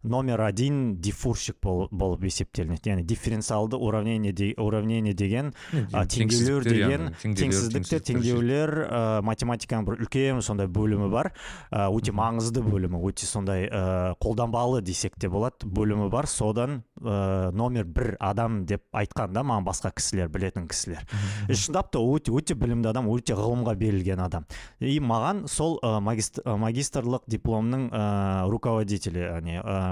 номер 0.03 0.41
один 0.41 0.97
диффурщик 1.01 1.57
болып 1.61 2.25
есептелінеді. 2.25 2.91
Яғни 2.91 3.05
дифференциалды 3.05 3.77
уравнение, 3.77 4.33
де, 4.33 4.55
уравнение 4.57 5.13
деген 5.15 5.53
ә, 5.73 6.07
теңдеулер 6.09 6.65
деген 6.65 7.11
теңсіздіктер 7.21 8.01
теңдеулер 8.09 8.73
ә, 8.87 9.01
математиканың 9.27 9.87
бір 9.89 10.01
үлкен 10.07 10.41
сондай 10.43 10.71
бөлімі 10.73 11.11
бар. 11.13 11.33
Ә, 11.71 11.89
өте 11.93 12.15
маңызды 12.17 12.63
бөлімі 12.65 13.03
өте 13.05 13.29
сондай 13.29 13.69
ә, 13.69 14.15
қолданбалы 14.23 14.81
десек 14.83 15.19
те 15.21 15.29
болады 15.29 15.69
бөлімі 15.69 16.09
бар. 16.11 16.27
Содан 16.31 16.83
ә, 17.01 17.51
номер 17.53 17.85
бір 17.85 18.17
адам 18.21 18.65
деп 18.65 18.87
айтқан 18.97 19.35
да 19.37 19.45
маған 19.45 19.69
басқа 19.69 19.93
кісілер 19.97 20.33
білетін 20.33 20.69
кісілер. 20.71 21.05
Шындап 21.51 21.93
та 21.93 22.01
өте 22.01 22.33
өте 22.33 22.57
білімді 22.57 22.91
адам 22.95 23.11
өте 23.13 23.37
ғылымға 23.37 23.77
берілген 23.77 24.25
адам. 24.25 24.49
И 24.81 24.97
маған 25.01 25.45
сол 25.51 25.79
ә, 25.85 25.99
магистрлық 26.01 27.29
дипломның 27.29 27.91
ә, 27.93 28.49
руководителі 28.51 29.27
яғни 29.27 29.61
ә, 29.61 29.90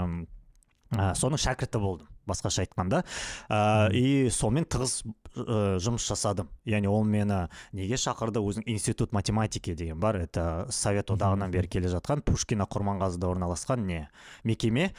соның 0.90 1.40
шәкірті 1.40 1.80
болдым 1.82 2.08
басқаша 2.28 2.64
айтқанда. 2.66 3.02
Ә, 3.48 3.88
и 3.96 4.28
сонымен 4.32 4.68
тығыз 4.70 5.00
ә, 5.04 5.78
жұмыс 5.82 6.06
жасадым. 6.08 6.50
Яғни 6.68 6.90
ол 6.92 7.06
мені 7.08 7.46
неге 7.76 7.98
шақырды? 8.00 8.42
Өзінің 8.44 8.68
институт 8.74 9.12
математики 9.16 9.74
деген 9.74 10.00
бар. 10.00 10.20
Это 10.28 10.66
совет 10.70 11.10
одағынан 11.14 11.52
бері 11.54 11.72
келе 11.72 11.92
жатқан 11.92 12.22
пушкина 12.26 12.68
құрманғазыда 12.68 13.32
орналасқан 13.32 13.86
не 13.88 14.02
мекеме. 14.44 14.92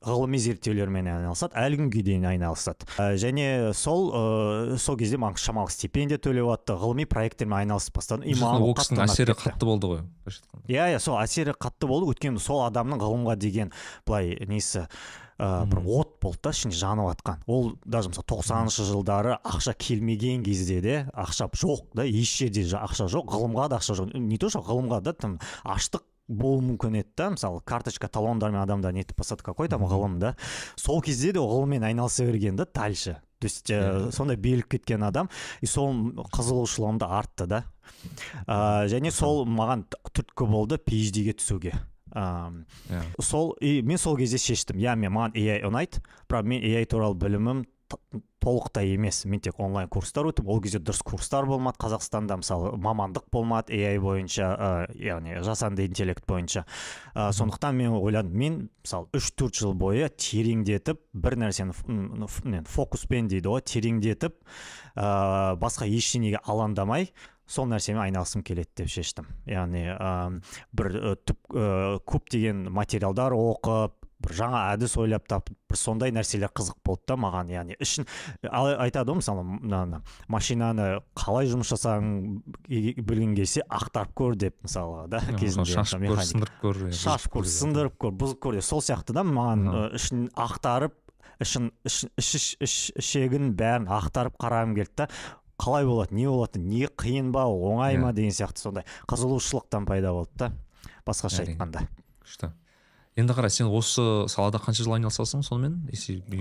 Ғылыми 0.00 0.40
зерттеулермен 0.42 1.08
айналысады 1.12 1.58
әлі 1.58 1.80
күнге 1.82 2.04
дейін 2.06 2.28
айналысады. 2.32 2.88
Ә, 2.96 3.14
және 3.20 3.72
сол 3.76 4.08
ә, 4.10 4.78
сол 4.80 4.98
кезде 5.00 5.20
маған 5.20 5.40
шамалы 5.42 5.72
стипендия 5.74 6.18
төлеп 6.22 6.48
жатты 6.48 6.78
ғылыми 6.80 7.06
проекттермен 7.10 7.62
айналысып 7.62 7.98
бастадым. 8.00 8.26
И 8.28 8.36
маған 8.38 8.66
ол 8.66 8.76
кісінің 8.78 9.04
әсері 9.06 9.36
қатты 9.38 9.68
болды 9.68 9.92
ғой 9.92 10.04
иә 10.70 10.92
иә 10.94 11.02
сол 11.02 11.18
әсері 11.20 11.56
қатты 11.58 11.90
болды. 11.90 12.12
Өйткені 12.12 12.40
сол 12.42 12.64
адамның 12.66 13.02
ғылымға 13.02 13.36
деген 13.40 13.72
былай 14.06 14.36
несі 14.48 14.86
ә, 15.42 15.64
бір 15.66 15.82
от 15.98 16.14
болды 16.22 16.38
да 16.44 16.52
ішінде 16.54 16.76
жанып 16.78 17.10
жатқан 17.12 17.42
ол 17.50 17.72
даже 17.84 18.12
мысалы 18.12 18.26
тоқсаныншы 18.30 18.86
жылдары 18.86 19.36
ақша 19.42 19.74
келмеген 19.74 20.44
кезде 20.46 20.80
де 20.80 20.96
ақша 21.12 21.50
жоқ 21.50 21.92
да 21.98 22.06
еш 22.06 22.36
жерде 22.38 22.64
ақша 22.78 23.08
жоқ 23.10 23.32
ғылымға 23.34 23.68
да 23.72 23.80
ақша 23.80 23.98
жоқ. 23.98 24.14
Не 24.18 24.38
то 24.38 24.50
что 24.50 24.62
ғылымға 24.62 25.02
да 25.02 25.12
там 25.12 25.38
аштық 25.64 26.04
болуы 26.28 26.62
мүмкін 26.72 27.00
еді 27.00 27.12
да. 27.16 27.30
Мысалы 27.34 27.60
карточка 27.64 28.08
талондармен 28.08 28.62
адамдар 28.62 28.94
нетіп 28.94 29.18
бастады 29.18 29.44
какой 29.46 29.68
там 29.68 29.84
ғылым 29.88 30.18
да. 30.22 30.36
Сол 30.76 31.02
кезде 31.02 31.32
де 31.32 31.42
ғылыммен 31.42 31.84
айналыса 31.84 32.24
берген 32.24 32.56
да 32.56 32.66
дальше 32.66 33.20
то 33.42 33.46
есть 33.46 33.70
ә, 33.74 34.12
сондай 34.14 34.36
беріліп 34.38 34.68
кеткен 34.70 35.02
адам 35.02 35.28
и 35.60 35.66
сол 35.66 35.90
қызығушылығым 36.30 37.00
да 37.02 37.08
артты 37.18 37.48
да. 37.50 37.64
Ә, 38.46 38.86
және 38.86 39.10
сол 39.10 39.42
маған 39.50 39.88
түрткі 40.14 40.46
болды 40.46 40.78
phd 40.78 41.24
ге 41.26 41.34
түсуге. 41.34 41.72
Ыыы 42.12 42.62
yeah. 42.92 43.02
сол 43.18 43.56
и 43.58 43.80
мен 43.82 43.98
сол 43.98 44.16
кезде 44.20 44.38
шештім. 44.38 44.78
Иә 44.78 44.94
мен 44.94 45.10
маған 45.16 45.34
AI 45.34 45.58
ұнайды. 45.66 46.04
Бірақ 46.30 46.46
мен 46.46 46.62
AI 46.62 46.86
туралы 46.86 47.18
білімім 47.18 47.64
толықтай 48.42 48.94
емес 48.94 49.24
мен 49.24 49.40
тек 49.40 49.60
онлайн 49.60 49.88
курстар 49.88 50.26
өттім. 50.26 50.48
Ол 50.50 50.60
кезде 50.62 50.80
дұрыс 50.82 51.02
курстар 51.06 51.46
болмады. 51.46 51.78
Қазақстанда 51.82 52.38
мысалы 52.40 52.72
мамандық 52.82 53.28
болмады 53.32 53.76
AI 53.76 54.00
бойынша 54.02 54.48
ә, 54.52 54.70
яғни 54.98 55.38
жасанды 55.46 55.86
интеллект 55.86 56.26
бойынша. 56.26 56.64
Ә, 57.14 57.30
сондықтан 57.32 57.76
мен 57.78 57.94
ойладым. 57.98 58.34
Мен 58.34 58.58
мысалы 58.82 59.08
үш 59.14 59.30
төрт 59.38 59.60
жыл 59.62 59.76
бойы 59.78 60.10
тереңдетіп 60.10 61.00
бір 61.12 61.38
нәрсені 61.44 62.66
фокуспен 62.66 63.30
дейді 63.30 63.52
ғой 63.52 63.62
тереңдетіп 63.62 64.38
ә, 64.96 65.54
басқа 65.62 65.86
ештеңеге 65.86 66.42
алаңдамай 66.42 67.12
сол 67.46 67.68
нәрсемен 67.70 68.02
айналысқым 68.06 68.42
келеді 68.46 68.82
деп 68.82 68.90
шештім. 68.90 69.28
Яғни 69.46 69.86
ә, 69.92 70.12
бір 70.74 71.18
түп 71.26 71.54
ә, 71.54 71.98
көптеген 72.08 72.66
материалдар 72.72 73.36
оқып 73.36 74.01
бір 74.22 74.34
жаңа 74.38 74.60
әдіс 74.74 74.96
ойлап 75.00 75.26
тапып 75.30 75.56
бір 75.70 75.78
сондай 75.80 76.12
нәрселер 76.14 76.52
қызық 76.54 76.78
болды 76.86 77.08
да 77.10 77.16
маған 77.20 77.52
яғни 77.52 77.76
ішін 77.82 78.06
айтады 78.46 79.12
ғой 79.12 79.20
мысалы 79.20 79.44
мынаны 79.48 80.02
машинаны 80.32 80.88
қалай 81.18 81.50
жұмыс 81.50 81.72
жасағың 81.74 82.08
білгің 82.68 83.36
келсе 83.38 83.66
ақтарып 83.68 84.14
көр 84.18 84.38
деп 84.46 84.56
мысалы 84.66 85.06
да 85.12 85.22
кезінде 85.36 85.76
шашып 85.76 86.06
көр 86.06 86.24
сындырып 86.30 86.56
көр 86.62 86.82
шашып 87.02 87.36
көр 87.36 87.52
сындырып 87.58 88.00
көр 88.00 88.16
бұзып 88.22 88.42
көр 88.42 88.58
деп. 88.58 88.66
Сол 88.66 88.82
сияқты 88.84 89.16
да 89.16 89.26
маған 89.26 89.68
ішін 89.98 90.26
ақтарып 90.38 90.98
ішін 91.42 91.70
іш 91.84 92.40
ішегін 92.98 93.54
бәрін 93.58 93.88
ақтарып 93.90 94.36
қарағым 94.40 94.76
келді 94.78 95.04
да 95.04 95.08
қалай 95.62 95.86
болады 95.86 96.14
не 96.14 96.26
болады 96.26 96.60
не 96.60 96.86
қиын 96.86 97.30
ба 97.34 97.44
оңай 97.50 97.98
ма 98.00 98.12
деген 98.14 98.34
сияқты 98.34 98.62
сондай 98.64 98.86
қызығушылықтан 99.10 99.86
пайда 99.86 100.12
болды 100.14 100.30
да 100.38 100.52
басқаша 101.06 101.44
айтқанда. 101.44 101.86
Күшті. 102.22 102.52
Енді 103.16 103.34
қара 103.36 103.50
сен 103.52 103.68
осы 103.68 104.02
салада 104.32 104.58
қанша 104.62 104.84
жыл 104.86 104.94
айналысасың 104.96 105.42
сонымен? 105.44 105.88
Если 105.92 106.22
мен 106.28 106.40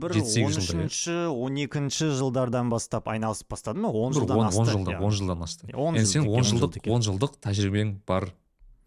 бір 0.00 0.12
он 0.12 0.20
иә? 0.20 0.46
үшінші 0.50 1.14
он 1.32 1.56
екінші 1.56 2.10
жылдардан 2.18 2.68
бастап 2.70 3.08
айналысып 3.08 3.48
бастадым 3.48 3.88
он 3.88 4.12
жылдан 4.12 4.36
он 4.38 4.46
асты 4.46 4.60
он 4.60 4.66
жылдан 4.66 4.94
иә. 4.94 5.00
он 5.00 5.10
жылдан 5.10 5.42
асты. 5.42 5.66
Енді 5.72 6.06
сен 6.06 6.28
он 6.28 6.44
жыл 6.44 6.58
жылдық 6.60 6.90
он 6.90 7.00
жылдық 7.00 7.40
тәжірибең 7.40 8.00
бар 8.06 8.30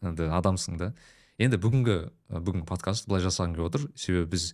енді 0.01 0.29
адамсың 0.29 0.77
да. 0.77 0.93
Енді 1.41 1.57
бүгінгі 1.57 1.97
бүгінгі 2.29 2.67
подкаст 2.69 3.07
былай 3.07 3.23
жасағым 3.25 3.55
келіп 3.57 3.71
отыр. 3.71 3.89
Себебі 3.95 4.29
біз 4.35 4.53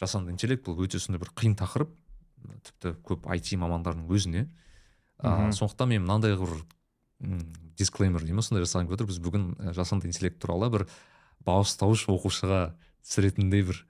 жасанды 0.00 0.32
интеллект 0.32 0.64
бұл 0.64 0.80
өте 0.80 0.98
сондай 0.98 1.20
бір 1.20 1.34
қиын 1.36 1.58
тақырып. 1.60 1.92
Тіпті 2.64 2.96
көп 3.04 3.28
IT 3.36 3.52
мамандарының 3.60 4.08
өзіне. 4.08 4.48
Ыыы 5.20 5.52
сондықтан 5.52 5.92
мен 5.92 6.02
мынандай 6.06 6.36
бір 6.36 6.56
дисклеймер 7.78 8.24
дей 8.24 8.36
ма 8.36 8.42
сондай 8.44 8.64
жасағым 8.64 8.88
келіп 8.88 8.98
отыр. 8.98 9.08
Біз 9.10 9.18
бүгін 9.24 9.46
і 9.58 9.74
жасанды 9.76 10.08
интеллект 10.08 10.38
туралы 10.42 10.70
бір 10.72 10.86
бауыстауыш 11.46 12.06
оқушыға 12.12 12.60
түсіретіндей 13.04 13.66
бір 13.70 13.82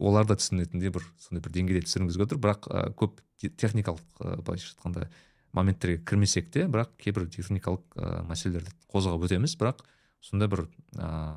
олар 0.00 0.26
да 0.26 0.36
түсінетіндей 0.40 0.92
бір 0.94 1.06
сондай 1.20 1.44
бір 1.44 1.54
деңгейде 1.54 1.86
түсіргіміз 1.86 2.18
келіп 2.18 2.42
бірақ 2.42 2.68
ы, 2.68 2.84
көп 2.98 3.20
те- 3.40 3.52
техникалық 3.52 4.02
ы, 4.20 4.36
былайша 4.42 4.72
айтқанда 4.72 5.08
моменттерге 5.52 6.02
кірмесек 6.04 6.50
те 6.50 6.66
бірақ 6.66 6.94
кейбір 6.98 7.28
техникалық 7.30 7.84
ы, 7.94 8.22
мәселелерді 8.30 8.72
қозғап 8.90 9.26
өтеміз. 9.28 9.56
Бірақ 9.60 9.84
сондай 10.24 10.48
бір 10.48 10.66
ыыы 10.96 11.34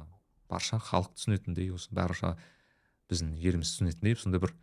барша 0.47 0.79
халық 0.79 1.11
түсінетіндей 1.17 1.73
осы 1.75 1.91
барша 1.91 2.37
біздің 3.11 3.35
еліміз 3.35 3.73
түсінетіндей 3.75 4.15
сондай 4.19 4.41
бір 4.43 4.53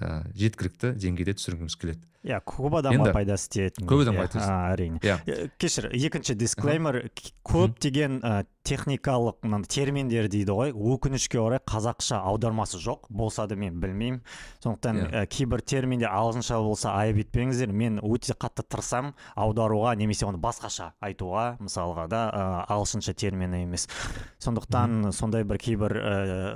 ыыы 0.00 0.34
жеткілікті 0.40 0.92
деңгейде 0.98 1.34
түсіргіміз 1.38 1.76
келеді. 1.78 2.02
Иә 2.24 2.40
көп 2.48 2.78
адамға 2.80 3.12
пайдасы 3.14 3.50
тиетін 3.52 3.88
көп 3.90 4.02
адамға 4.06 4.26
иә, 4.32 4.48
әрине. 4.72 5.00
Иә. 5.04 5.48
Кешір 5.60 5.90
екінші 5.92 6.34
дисклеймер 6.40 7.02
көптеген 7.46 8.20
ә, 8.24 8.44
техникалық 8.64 9.42
мынандай 9.44 9.68
терминдер 9.68 10.28
дейді 10.32 10.54
ғой. 10.56 10.70
Өкінішке 10.72 11.38
орай 11.40 11.60
қазақша 11.68 12.16
аудармасы 12.24 12.78
жоқ. 12.80 13.06
Болса 13.12 13.44
да 13.46 13.56
мен 13.60 13.76
білмеймін. 13.80 14.22
Сондықтан 14.64 14.96
Иә. 15.04 15.10
ә, 15.12 15.26
кейбір 15.28 15.60
терминдер 15.60 16.08
ағылшынша 16.08 16.56
болса 16.64 16.94
айып 16.96 17.20
етпеңіздер. 17.26 17.72
Мен 17.72 17.98
өте 18.00 18.32
қатты 18.32 18.64
тырысамын 18.64 19.12
аударуға 19.36 19.92
немесе 20.00 20.24
оны 20.24 20.40
басқаша 20.40 20.92
айтуға 21.04 21.58
мысалға 21.60 22.08
да 22.08 22.22
ә, 22.32 22.44
ағылшынша 22.72 23.12
термині 23.14 23.62
емес. 23.66 23.86
Сондықтан 24.40 25.12
сондай 25.12 25.44
бір 25.44 25.58
кейбір 25.60 25.92
ә, 26.00 26.14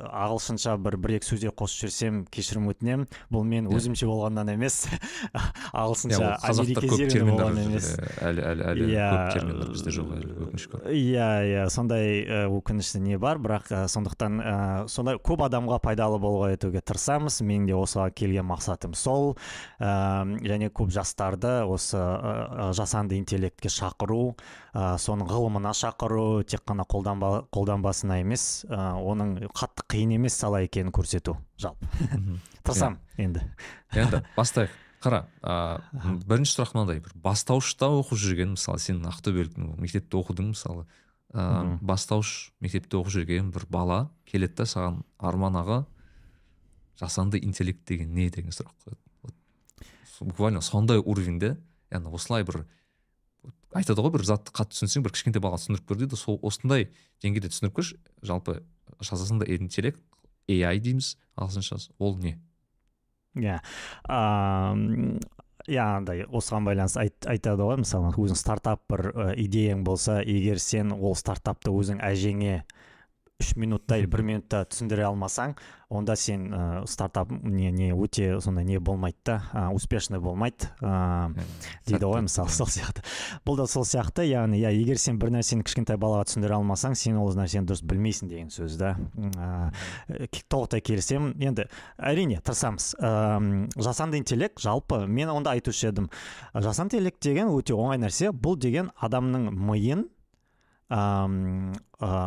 ағылшынша 0.09 0.79
бір 0.81 0.97
бір 0.97 1.19
екі 1.19 1.29
сөздер 1.35 1.53
қосып 1.53 1.85
жіберсем 1.89 2.25
кешірім 2.33 2.71
өтінемін 2.73 3.07
бұл 3.31 3.45
мен 3.45 3.69
Иә. 3.69 3.77
өзімше 3.77 4.09
болғаннан 4.09 4.55
емес. 4.57 4.87
Иә 5.37 5.45
ағылшынша 5.77 6.39
емес. 7.69 7.93
әлі 8.25 8.45
әлі 8.49 8.67
әлі 8.73 8.89
Иә, 8.89 9.09
көп 9.13 9.33
терминдер 9.37 9.73
бізде 9.77 9.91
жоқ 9.93 10.13
әлі 10.17 10.37
өкінішке 10.49 10.79
орай. 10.81 10.97
Иә 10.97 11.29
иә 11.53 11.69
сондай 11.71 11.98
ә, 11.99 12.39
өкінішті 12.53 13.01
не 13.05 13.19
бар 13.21 13.41
бірақ 13.43 13.69
ә, 13.73 13.83
сондықтан 13.91 14.41
ә, 14.41 14.55
сондай 14.91 15.19
көп 15.21 15.43
адамға 15.47 15.79
пайдалы 15.85 16.19
болуға 16.23 16.53
етуге 16.55 16.83
тырысамыз. 16.83 17.41
Менің 17.45 17.69
де 17.69 17.77
осыға 17.79 18.09
келген 18.17 18.49
мақсатым 18.49 18.97
сол. 18.99 19.37
Ә, 19.79 20.25
және 20.45 20.71
көп 20.75 20.93
жастарды 20.95 21.53
осы 21.69 22.01
ә, 22.01 22.73
жасанды 22.77 23.19
интеллектке 23.19 23.73
шақыру 23.73 24.35
ә, 24.75 24.97
соның 25.01 25.31
ғылымына 25.31 25.75
шақыру 25.77 26.43
тек 26.49 26.65
қана 26.69 26.87
қолданба, 26.89 27.47
қолданбасына 27.55 28.21
емес 28.23 28.65
ә, 28.69 28.93
оның 28.99 29.39
қатты 29.53 29.87
қиын 29.95 30.19
емес 30.19 30.39
сала 30.39 30.63
екенін 30.67 30.93
көрсету. 30.95 31.39
Жалпы. 31.61 31.89
Тырысамын 32.65 33.01
енді. 33.19 33.47
Енді 33.97 34.23
бастайық. 34.39 34.77
Қара 34.99 35.27
ыыы 35.47 36.17
бірінші 36.27 36.57
сұрақ 36.57 36.73
мынандай. 36.75 36.99
Бір 37.03 37.13
бастауышта 37.23 37.87
оқып 38.01 38.19
жүрген 38.19 38.57
мысалы 38.57 38.83
сен 38.83 38.99
ақтөбеліктің 39.07 39.77
мектепте 39.79 40.19
оқыдың 40.19 40.51
мысалы 40.57 40.89
Мгм. 41.35 41.79
бастауыш 41.85 42.53
мектепте 42.61 42.97
оқып 42.97 43.13
жүрген 43.13 43.51
бір 43.53 43.67
бала 43.69 43.99
келеді 44.25 44.63
да 44.63 44.65
саған 44.65 45.03
арман 45.19 45.59
аға 45.61 45.83
жасанды 46.97 47.39
интеллект 47.45 47.85
деген 47.87 48.15
не 48.15 48.31
деген 48.31 48.51
сұрақ 48.51 48.73
қояды. 48.87 49.35
Буквально 50.21 50.63
сондай 50.63 50.99
уровеньде 50.99 51.59
яғни 51.91 52.15
осылай 52.15 52.45
бір 52.49 52.65
айтады 53.77 54.01
ғой 54.01 54.15
бір 54.17 54.25
затты 54.25 54.55
қатты 54.57 54.79
түсінсең 54.79 55.05
бір 55.05 55.13
кішкентай 55.13 55.43
балаға 55.43 55.61
түсіндіріп 55.61 55.89
бер 55.93 56.01
дейді. 56.01 56.17
Сол 56.17 56.41
осындай 56.43 56.89
деңгейде 57.23 57.53
түсіндіріп 57.53 57.77
берші 57.77 58.01
жалпы 58.23 58.63
жасанды 59.01 59.47
интеллект 59.53 60.01
AI 60.49 60.81
дейміз 60.81 61.17
ағылшыншасы. 61.37 61.93
Ол 61.99 62.17
не? 62.17 62.39
Иә. 63.37 63.61
Ам, 64.09 65.21
иә 65.69 65.85
андай 65.99 66.25
осыған 66.25 66.67
байланысты 66.69 67.05
айт, 67.05 67.29
айтады 67.29 67.67
ғой 67.69 67.81
мысалы 67.83 68.11
өзің 68.17 68.39
стартап 68.41 68.83
бір 68.91 69.11
идеяң 69.37 69.85
болса 69.85 70.19
егер 70.23 70.61
сен 70.63 70.93
ол 70.97 71.17
стартапты 71.19 71.71
өзің 71.75 72.01
әжеңе 72.05 72.63
үш 73.39 73.55
минутта 73.55 73.97
или 74.01 74.09
бір 74.11 74.25
минутта 74.27 74.65
түсіндіре 74.67 75.05
алмасаң 75.07 75.53
онда 75.95 76.17
сен 76.19 76.49
ә, 76.51 76.63
стартап 76.91 77.31
не, 77.31 77.71
не 77.71 77.93
өте 77.95 78.41
сондай 78.43 78.67
не 78.67 78.81
болмайды 78.83 79.17
да 79.29 79.37
ә, 79.55 79.69
успешный 79.71 80.19
болмайды 80.19 80.67
ә, 80.83 81.31
дейді 81.87 82.03
ғой 82.11 82.25
мысалы 82.27 82.51
сол 82.51 82.67
сияқты. 82.67 83.05
Бұл 83.47 83.61
да 83.61 83.69
сол 83.71 83.87
сияқты 83.87 84.27
яғни 84.27 84.59
иә 84.59 84.75
егер 84.75 84.99
сен 84.99 85.21
бір 85.23 85.31
нәрсені 85.37 85.63
кішкентай 85.63 86.01
балаға 86.03 86.27
түсіндіре 86.27 86.59
алмасаң 86.59 86.99
сен 86.99 87.23
ол 87.23 87.31
нәрсені 87.39 87.71
дұрыс 87.71 87.85
білмейсің 87.87 88.35
деген 88.35 88.51
сөз 88.51 88.75
да. 88.83 88.97
Ә, 89.39 90.27
толықтай 90.51 90.83
келісемін. 90.83 91.39
Енді 91.39 91.71
әрине 91.97 92.43
тырысамыз. 92.43 92.91
Әм, 92.99 93.69
жасанды 93.79 94.19
интеллект 94.19 94.59
жалпы 94.59 95.05
мен 95.07 95.31
онда 95.31 95.55
айтушы 95.55 95.93
едім. 95.93 96.11
Жасанды 96.53 96.99
интеллект 96.99 97.23
деген 97.23 97.55
өте 97.55 97.79
оңай 97.79 98.03
нәрсе. 98.03 98.35
Бұл 98.35 98.59
деген 98.59 98.91
адамның 98.99 99.53
миын 99.55 100.09
ә, 100.91 101.81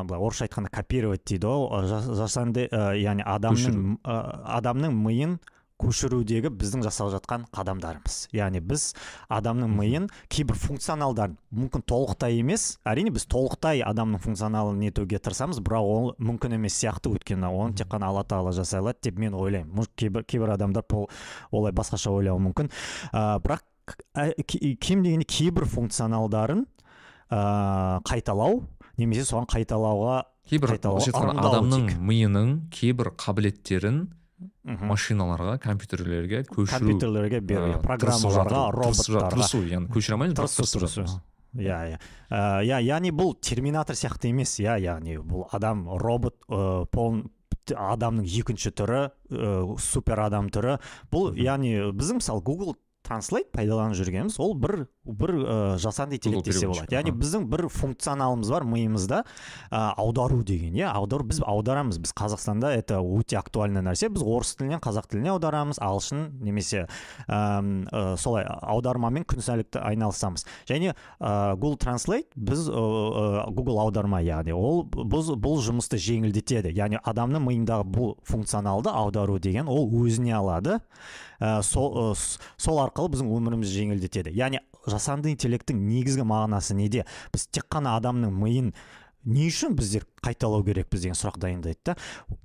былай 0.05 0.19
орысша 0.19 0.45
айтқанда 0.47 0.69
копировать 0.69 1.25
дейді 1.25 1.47
ғой 1.47 1.87
жа- 1.89 2.03
жасанды 2.19 2.67
яғни 2.71 3.25
адамның 3.25 3.97
адамның 4.05 4.93
миын 5.05 5.39
көшірудегі 5.81 6.51
біздің 6.53 6.83
жасап 6.85 7.07
жатқан 7.09 7.47
қадамдарымыз. 7.57 8.27
Яғни 8.37 8.59
біз 8.61 8.91
адамның 9.33 9.71
миын 9.79 10.03
кейбір 10.29 10.53
функционалдарын 10.61 11.39
мүмкін 11.57 11.81
толықтай 11.89 12.37
емес 12.37 12.75
әрине 12.85 13.09
біз 13.15 13.25
толықтай 13.25 13.81
адамның 13.81 14.21
функционалын 14.21 14.77
нетуге 14.77 15.17
тырысамыз 15.17 15.57
бірақ 15.65 15.89
ол 15.95 16.13
мүмкін 16.21 16.53
емес 16.59 16.77
сияқты 16.77 17.09
өйткені 17.15 17.49
оны 17.49 17.73
тек 17.81 17.89
қана 17.89 18.11
алла 18.13 18.21
тағала 18.21 18.53
жасай 18.53 18.83
алады 18.83 19.09
деп 19.09 19.17
мен 19.17 19.33
ойлаймын. 19.33 19.73
Может, 19.73 19.95
кейбір, 19.97 20.21
кейбір 20.23 20.53
адамдар 20.53 20.83
пол- 20.85 21.09
олай 21.49 21.73
басқаша 21.73 22.13
ойлауы 22.13 22.45
мүмкін. 22.45 22.69
Ә, 23.09 23.41
бірақ 23.41 23.65
ке- 24.45 24.75
кем 24.75 25.01
дегенде 25.01 25.25
кейбір 25.25 25.65
функционалдарын 25.65 26.67
ә, 27.31 28.01
қайталау 28.07 28.61
немесе 28.99 29.25
соған 29.25 29.47
қайталауға 29.49 30.17
кейбір 30.51 30.75
адамның 30.77 31.91
миының 32.03 32.55
кейбір 32.75 33.13
қабілеттерін 33.15 34.03
мхм, 34.65 34.87
машиналарға 34.91 35.57
компьютерлерге 35.63 36.43
көшіру 36.49 36.75
компьютерлерге 36.75 37.41
беру 37.41 37.71
иә, 37.71 37.81
программаларға 37.83 38.63
роботтарға. 38.75 39.29
тырысу 39.35 39.61
яғни 39.65 39.91
көшіре 39.93 40.17
алмаймыз 40.17 40.37
бірақ 40.37 40.55
тырысу 40.75 41.19
иә 41.51 41.79
иә. 41.91 41.99
Иә 42.31 42.79
яғни 42.87 43.11
бұл 43.11 43.35
терминатор 43.43 43.95
сияқты 43.95 44.31
емес 44.31 44.57
иә 44.59 44.77
яғни 44.81 45.17
бұл 45.19 45.47
адам 45.51 45.87
робот 45.99 46.37
ы, 46.47 46.85
пол 46.91 47.23
адамның 47.71 48.25
екінші 48.25 48.71
түрі 48.75 49.01
ы, 49.29 49.75
супер 49.79 50.19
адам 50.25 50.47
түрі. 50.51 50.77
Бұл 51.11 51.35
яғни 51.35 51.91
біздің 51.91 52.21
мысалы 52.21 52.41
google 52.43 52.75
транслейт 53.03 53.51
пайдаланып 53.51 53.97
жүргеніміз 53.99 54.37
ол 54.39 54.53
бір 54.55 54.85
бір 55.05 55.31
ы, 55.33 55.77
жасанды 55.81 56.15
интеллект 56.19 56.45
десе 56.45 56.67
болады. 56.67 56.91
яғни 56.93 57.11
біздің 57.17 57.45
бір 57.49 57.67
функционалымыз 57.73 58.49
бар 58.53 58.63
миымызда 58.69 59.23
ә, 59.71 59.93
аудару 59.97 60.43
деген 60.43 60.73
иә? 60.77 60.91
Аудару 60.93 61.25
біз 61.25 61.39
аударамыз. 61.41 61.97
Біз 61.97 62.13
қазақстанда 62.13 62.69
это 62.77 62.99
өте 63.01 63.37
актуальный 63.39 63.81
нәрсе. 63.81 64.09
Біз 64.13 64.21
орыс 64.21 64.55
тілінен 64.59 64.79
қазақ 64.79 65.09
тіліне 65.09 65.31
аударамыз. 65.33 65.79
Ағылшын 65.81 66.27
немесе 66.45 66.85
ы, 67.27 68.15
солай 68.21 68.45
аудармамен 68.45 69.25
күнсәлікті 69.25 69.81
айналысамыз. 69.81 70.45
Және 70.69 70.93
ә, 71.19 71.55
Google 71.57 71.79
Translate 71.81 72.29
біз 72.35 72.67
ы, 72.69 73.45
Google 73.51 73.79
аударма 73.81 74.21
яғни 74.21 74.53
ол 74.53 74.83
бұл, 74.85 75.33
бұл 75.35 75.59
жұмысты 75.65 75.97
жеңілдетеді. 76.01 76.73
Яғни 76.77 77.01
адамның 77.01 77.41
миындағы 77.49 77.87
бұл 77.89 78.13
функционалды 78.27 78.93
аудару 78.93 79.39
деген 79.39 79.67
ол 79.71 79.89
өзіне 79.89 80.35
алады. 80.37 80.79
Ә, 81.41 81.61
сол, 81.65 82.13
с- 82.13 82.37
сол 82.61 82.77
арқылы 82.85 83.15
біздің 83.15 83.31
өмірімізді 83.33 83.79
жеңілдетеді. 83.81 84.33
Яғни 84.37 84.59
жасанды 84.89 85.31
интеллекттің 85.33 85.81
негізгі 85.85 86.25
мағынасы 86.27 86.77
неде? 86.77 87.05
Біз 87.33 87.47
тек 87.53 87.67
қана 87.71 87.97
адамның 87.99 88.33
миын 88.33 88.71
не 89.25 89.47
үшін 89.51 89.75
біздер 89.77 90.07
қайталау 90.25 90.63
керекпіз 90.65 91.01
деген 91.05 91.17
сұрақ 91.17 91.39
дайындайды 91.41 91.79
да. 91.85 91.95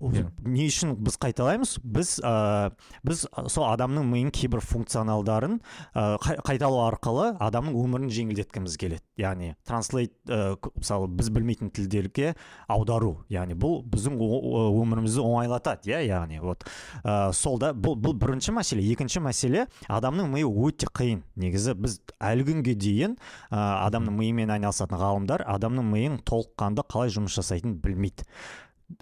Иә. 0.00 0.24
не 0.44 0.66
үшін 0.66 0.94
біз 0.96 1.18
қайталаймыз? 1.20 1.76
Біз 1.84 2.16
ә, 2.24 2.72
біз 3.04 3.26
сол 3.52 3.66
адамның 3.68 4.06
миының 4.08 4.32
кейбір 4.34 4.62
функционалдарын 4.64 5.58
ә, 5.94 6.16
қай- 6.22 6.40
қайталау 6.46 6.86
арқылы 6.88 7.26
адамның 7.42 7.76
өмірін 7.76 8.10
жеңілдеткіміз 8.16 8.76
келеді. 8.80 9.02
Яғни 9.20 9.54
транслейт 9.66 10.14
ә, 10.28 10.56
мысалы 10.76 11.08
біз 11.08 11.28
білмейтін 11.34 11.70
тілдерге 11.70 12.34
аудару. 12.68 13.24
Яғни 13.32 13.56
бұл 13.58 13.82
біздің 13.84 14.16
өмірімізді 14.16 15.24
оңайлатады 15.24 15.92
иә 15.92 16.00
яғни 16.08 16.40
вот. 16.40 16.64
Ә, 17.04 17.32
сол 17.36 17.58
да 17.60 17.72
бұл, 17.72 17.96
бұл 18.00 18.16
бірінші 18.16 18.56
мәселе. 18.56 18.84
Екінші 18.92 19.20
мәселе 19.24 19.66
адамның 19.88 20.30
миы 20.32 20.48
өте 20.48 20.88
қиын. 20.88 21.22
Негізі 21.36 21.76
біз 21.76 22.00
әлі 22.20 22.46
күнге 22.48 22.74
дейін 22.78 23.16
ә, 23.50 23.86
адамның 23.86 24.16
миымен 24.16 24.52
айналысатын 24.56 25.00
ғалымдар 25.00 25.44
адамның 25.46 25.90
миын 25.92 26.18
толыққанды 26.26 26.84
қалай 26.88 27.12
жұмыс 27.12 27.36
білмейді. 27.74 28.26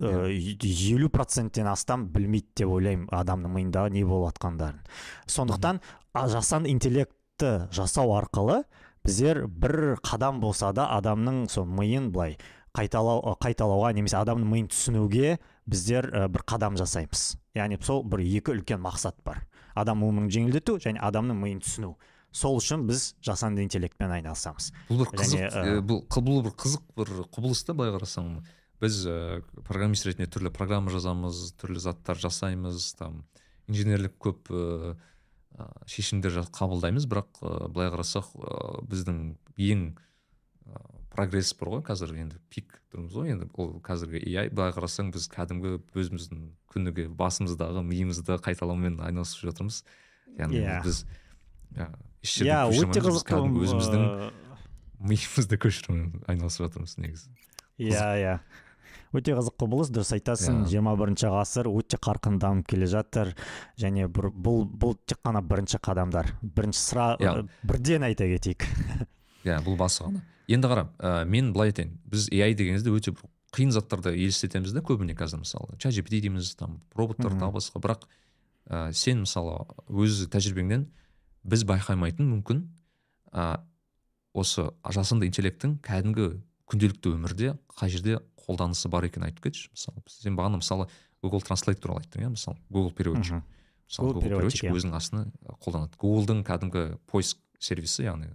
Елу 0.01 1.11
проценттен 1.13 1.69
астам 1.69 2.07
білмейді 2.09 2.63
деп 2.63 2.73
ойлаймын 2.73 3.11
адамның 3.13 3.53
миындағы 3.53 3.93
не 3.93 4.05
болып 4.09 4.33
жатқандарын 4.33 4.81
сондықтан 5.29 5.83
жасанды 6.33 6.73
интеллектті 6.73 7.69
жасау 7.75 8.15
арқылы 8.17 8.63
біздер 9.05 9.45
бір 9.47 9.99
қадам 10.01 10.41
болса 10.41 10.73
да 10.73 10.89
адамның 10.97 11.45
сол 11.53 11.69
миын 11.69 12.09
былай 12.15 12.39
қайталау 12.75 13.37
қайталауға 13.45 13.93
немесе 13.95 14.17
адамның 14.19 14.49
миын 14.51 14.71
түсінуге 14.73 15.37
біздер 15.71 16.09
ә, 16.11 16.27
бір 16.29 16.43
қадам 16.49 16.79
жасаймыз. 16.81 17.37
Яғни 17.55 17.79
сол 17.85 18.03
бір 18.09 18.25
екі 18.25 18.57
үлкен 18.57 18.81
мақсат 18.83 19.21
бар. 19.25 19.45
Адам 19.79 20.03
өмірін 20.07 20.33
жеңілдету 20.33 20.79
және 20.83 20.99
адамның 21.03 21.39
миын 21.39 21.61
түсіну. 21.63 21.95
Сол 22.35 22.59
үшін 22.59 22.85
біз 22.89 23.15
жасанды 23.25 23.63
интеллектпен 23.65 24.11
айналысамыз. 24.17 24.73
Бұл 24.91 25.05
бір 25.05 25.11
қызық 25.15 25.39
Және, 25.39 25.49
ә, 25.55 25.81
бұл 25.87 26.43
бір 26.45 26.55
қызық 26.59 26.85
бір 26.99 27.13
құбылыс 27.35 27.63
та 27.67 27.77
былай 27.79 27.95
қарасаң. 27.95 28.41
Біз 28.83 29.01
ә, 29.07 29.17
программист 29.63 30.09
ретінде 30.09 30.27
түрлі 30.35 30.51
программа 30.55 30.91
жазамыз 30.93 31.53
түрлі 31.61 31.83
заттар 31.83 32.19
жасаймыз 32.19 32.91
там 32.99 33.23
инженерлік 33.71 34.17
көп 34.19 34.51
ә, 34.51 34.97
шешімдер 35.87 36.43
қабылдаймыз. 36.51 37.07
Бірақ 37.07 37.39
ә, 37.39 37.69
былай 37.71 37.93
қарасақ 37.95 38.33
ә, 38.35 38.57
біздің 38.91 39.21
ең 39.71 39.85
ә, 39.95 40.83
прогресс 41.15 41.55
бар 41.55 41.77
ғой 41.77 41.85
қазір. 41.87 42.17
Енді 42.19 42.41
пик 42.51 42.81
тұрмыз 42.91 43.15
ғой 43.15 43.31
енді 43.37 43.47
ол 43.55 43.77
қазіргі 43.85 44.25
AI 44.35 44.51
былай 44.51 44.75
қарасаң 44.75 45.13
біз 45.15 45.29
кәдімгі 45.31 45.79
өзіміздің 45.95 46.49
күніге 46.75 47.07
басымыздағы 47.15 47.87
миымызды 47.87 48.41
қайталаумен 48.43 48.99
айналысып 49.07 49.47
жатырмыз. 49.53 49.85
Яғни 50.35 50.65
Иә. 50.65 50.81
біз 50.83 51.05
ә, 51.79 51.89
еш 52.25 52.39
жерде 52.41 52.51
иә 52.51 52.89
өте 52.89 53.05
кәдімгі 53.05 53.65
өзіміздің 53.69 54.05
миымызды 55.05 55.61
көшірумен 55.61 56.23
айналысып 56.27 56.67
жатырмыз 56.67 56.97
негізі 56.99 57.31
иә 57.79 58.13
иә 58.23 58.37
өте 59.15 59.35
қызық 59.37 59.55
құбылыс 59.63 59.91
дұрыс 59.95 60.11
айтасың 60.17 60.65
жиырма 60.71 60.95
бірінші 60.99 61.31
ғасыр 61.31 61.69
өте 61.71 61.99
қарқынды 62.03 62.43
дамып 62.43 62.67
келе 62.73 62.89
жатыр. 62.91 63.31
Және 63.79 64.09
бір, 64.11 64.31
бұл 64.35 64.65
бұл 64.67 64.97
тек 65.07 65.21
қана 65.23 65.43
бірінші 65.45 65.79
қадамдар. 65.85 66.33
Бірінші 66.43 66.81
sıра 66.81 67.07
Иә. 67.21 67.45
ә, 67.45 67.49
бірден 67.63 68.03
айта 68.09 68.27
кетейік. 68.27 68.67
Иә 69.47 69.61
бұл 69.63 69.79
басы 69.79 70.03
ғана. 70.03 70.25
Енді 70.49 70.71
қара 70.73 70.89
ә, 70.99 71.25
мен 71.31 71.53
былай 71.55 71.71
айтайын. 71.71 71.95
Біз 72.11 72.27
AI 72.33 72.57
деген 72.59 72.75
кезде 72.75 72.91
өте 72.91 73.15
бір 73.15 73.31
қиын 73.55 73.71
заттарды 73.71 74.17
елестетеміз 74.17 74.75
да 74.75 74.83
көбіне 74.83 75.15
қазір 75.15 75.45
мысалы. 75.45 75.79
Чат 75.79 75.95
GPT 75.95 76.25
дейміз 76.27 76.57
там 76.59 76.81
роботтар 76.99 77.39
тағы 77.39 77.55
басқа 77.61 77.85
бірақ 77.85 78.09
ә, 78.67 78.91
сен 78.93 79.23
мысалы 79.23 79.61
өз 79.87 80.27
тәжірибеңнен 80.27 80.89
біз 81.45 81.65
байқамайтын 81.69 82.29
мүмкін 82.33 82.65
ә, 83.33 83.61
осы 84.35 84.67
жасанды 84.91 85.29
интеллекттің 85.29 85.79
кәдімгі 85.85 86.29
күнделікті 86.71 87.15
өмірде 87.15 87.55
қай 87.77 87.93
жерде 87.93 88.21
қолданысы 88.45 88.89
бар 88.93 89.09
екенін 89.09 89.29
айтып 89.29 89.49
кетші. 89.49 89.71
Мысалы 89.75 90.05
сен 90.11 90.37
бағана 90.39 90.61
мысалы 90.61 90.89
Google 91.23 91.45
Translate 91.45 91.81
туралы 91.81 92.05
айттың 92.05 92.25
иә 92.25 92.33
мысалы 92.35 92.59
Google 92.71 92.95
переводчик. 92.97 93.43
Мысалы 93.89 94.13
Google 94.13 94.25
переводчик, 94.25 94.69
иә. 94.69 94.75
өзінің 94.77 94.97
астына 94.97 95.27
қолданады. 95.65 95.97
Гуглдың 96.01 96.45
кәдімгі 96.49 96.87
поиск 97.11 97.41
сервисі 97.61 98.09
яғни 98.09 98.33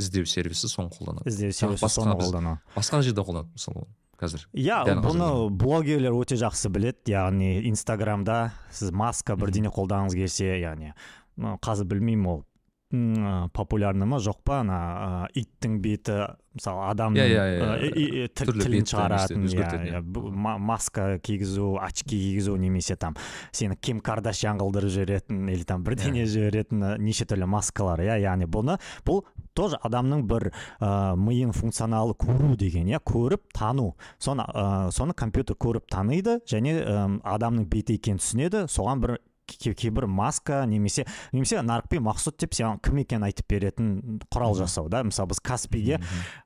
іздеу 0.00 0.28
сервисі 0.28 0.68
соны 0.68 0.92
қолданады. 0.92 1.28
Іздеу 1.28 1.52
сервисі 1.52 1.84
басқа 1.84 2.04
соны 2.04 2.16
қолдану 2.20 2.58
басқа 2.76 3.02
жерде 3.04 3.24
қолданады 3.24 3.52
мысалы 3.56 3.86
қазір. 4.20 4.46
Иә 4.52 4.82
қазір. 4.84 5.02
бұны 5.04 5.30
блогерлер 5.56 6.16
өте 6.16 6.36
жақсы 6.40 6.68
біледі. 6.72 7.12
Яғни 7.12 7.64
инстаграмда 7.68 8.52
сіз 8.72 8.92
маска 8.92 9.36
бірдеңе 9.40 9.72
қолданғыңыз 9.72 10.16
келсе 10.16 10.60
яғни 10.60 10.94
қазір 11.40 11.88
білмеймін 11.88 12.28
ол 12.28 12.44
м, 12.92 13.48
популярны 13.54 14.06
ма 14.06 14.18
жоқ 14.18 14.40
па 14.44 14.60
ана 14.64 15.28
иттің 15.34 15.78
беті 15.80 16.16
мысалы 16.50 16.82
адамның 16.90 17.20
Иә, 17.20 17.26
иә, 17.30 17.44
иә. 17.46 17.62
ә, 17.62 17.86
и- 17.86 18.24
и- 18.24 18.28
тіл- 18.34 18.48
Түрлі 18.50 18.64
тілін 18.66 18.86
шығаратын 18.90 19.44
иә, 19.46 19.68
иә, 19.86 20.00
иә. 20.02 20.58
маска 20.58 21.18
кигізу 21.22 21.76
очки 21.80 22.08
кигізу 22.18 22.56
немесе 22.56 22.96
там 22.96 23.14
сені 23.52 23.76
ким 23.80 24.00
кардашьян 24.00 24.58
қылдырып 24.58 24.90
жіберетін 24.90 25.48
или 25.48 25.62
там 25.62 25.84
бірдеңе 25.84 26.26
жіберетін 26.26 26.98
неше 26.98 27.24
түрлі 27.24 27.46
маскалар 27.46 28.00
иә 28.02 28.18
яғни 28.26 28.46
бұны 28.50 28.80
бұл 29.06 29.22
тоже 29.54 29.78
адамның 29.84 30.26
бір 30.26 30.50
ә, 30.80 31.14
миын 31.16 31.52
функционалы 31.52 32.14
көру 32.18 32.56
деген 32.56 32.88
иә 32.90 32.98
көріп 32.98 33.46
тану 33.54 33.94
соны 34.18 34.42
ә, 34.50 34.90
соны 34.90 35.14
компьютер 35.14 35.54
көріп 35.54 35.86
таниды 35.88 36.40
және 36.50 36.82
ә, 36.82 37.20
адамның 37.22 37.66
беті 37.70 37.94
екенін 37.94 38.18
түсінеді 38.18 38.66
соған 38.66 39.00
бір 39.00 39.18
кейбір 39.58 40.06
маска 40.06 40.62
немесе 40.68 41.06
немесе 41.32 41.60
нарықпен 41.62 42.04
мақсұт 42.06 42.38
деп 42.42 42.54
саған 42.56 42.80
кім 42.84 43.02
екенін 43.02 43.26
айтып 43.28 43.48
беретін 43.50 44.20
құрал 44.30 44.56
жасау 44.58 44.88
да. 44.92 45.02
Мысалы 45.06 45.32
біз 45.32 45.40
каспиге 45.44 46.00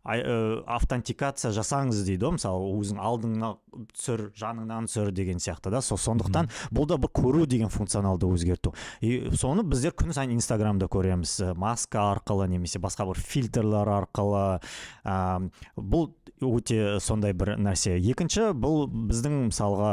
автентикация 0.04 1.52
жасаңыз 1.54 2.04
дейді 2.06 2.28
ғой. 2.28 2.36
Мысалы 2.38 2.72
өзің 2.80 3.00
алдыңа 3.02 3.52
түсір 3.94 4.26
жаныңнан 4.38 4.88
түсір 4.90 5.12
деген 5.14 5.42
сияқты 5.42 5.72
да. 5.74 5.82
Со 5.84 5.98
сондықтан 6.00 6.50
бұл 6.74 6.88
да 6.90 6.98
бір 6.98 7.12
көру 7.14 7.46
деген 7.46 7.72
функционалды 7.72 8.26
өзгерту. 8.30 8.74
И 9.00 9.30
соны 9.36 9.64
біздер 9.66 9.94
күн 9.96 10.14
сайын 10.16 10.34
инстаграмда 10.36 10.88
көреміз. 10.90 11.54
Маска 11.58 12.10
арқылы 12.14 12.48
немесе 12.48 12.80
басқа 12.82 13.08
бір 13.10 13.20
фильтрлер 13.20 13.90
арқылы 14.00 14.60
ә, 15.04 15.50
бұл 15.76 16.10
өте 16.40 16.98
сондай 17.00 17.32
бір 17.32 17.54
нәрсе. 17.58 17.94
Екінші 17.98 18.50
бұл 18.58 18.86
біздің 18.88 19.48
мысалға 19.50 19.92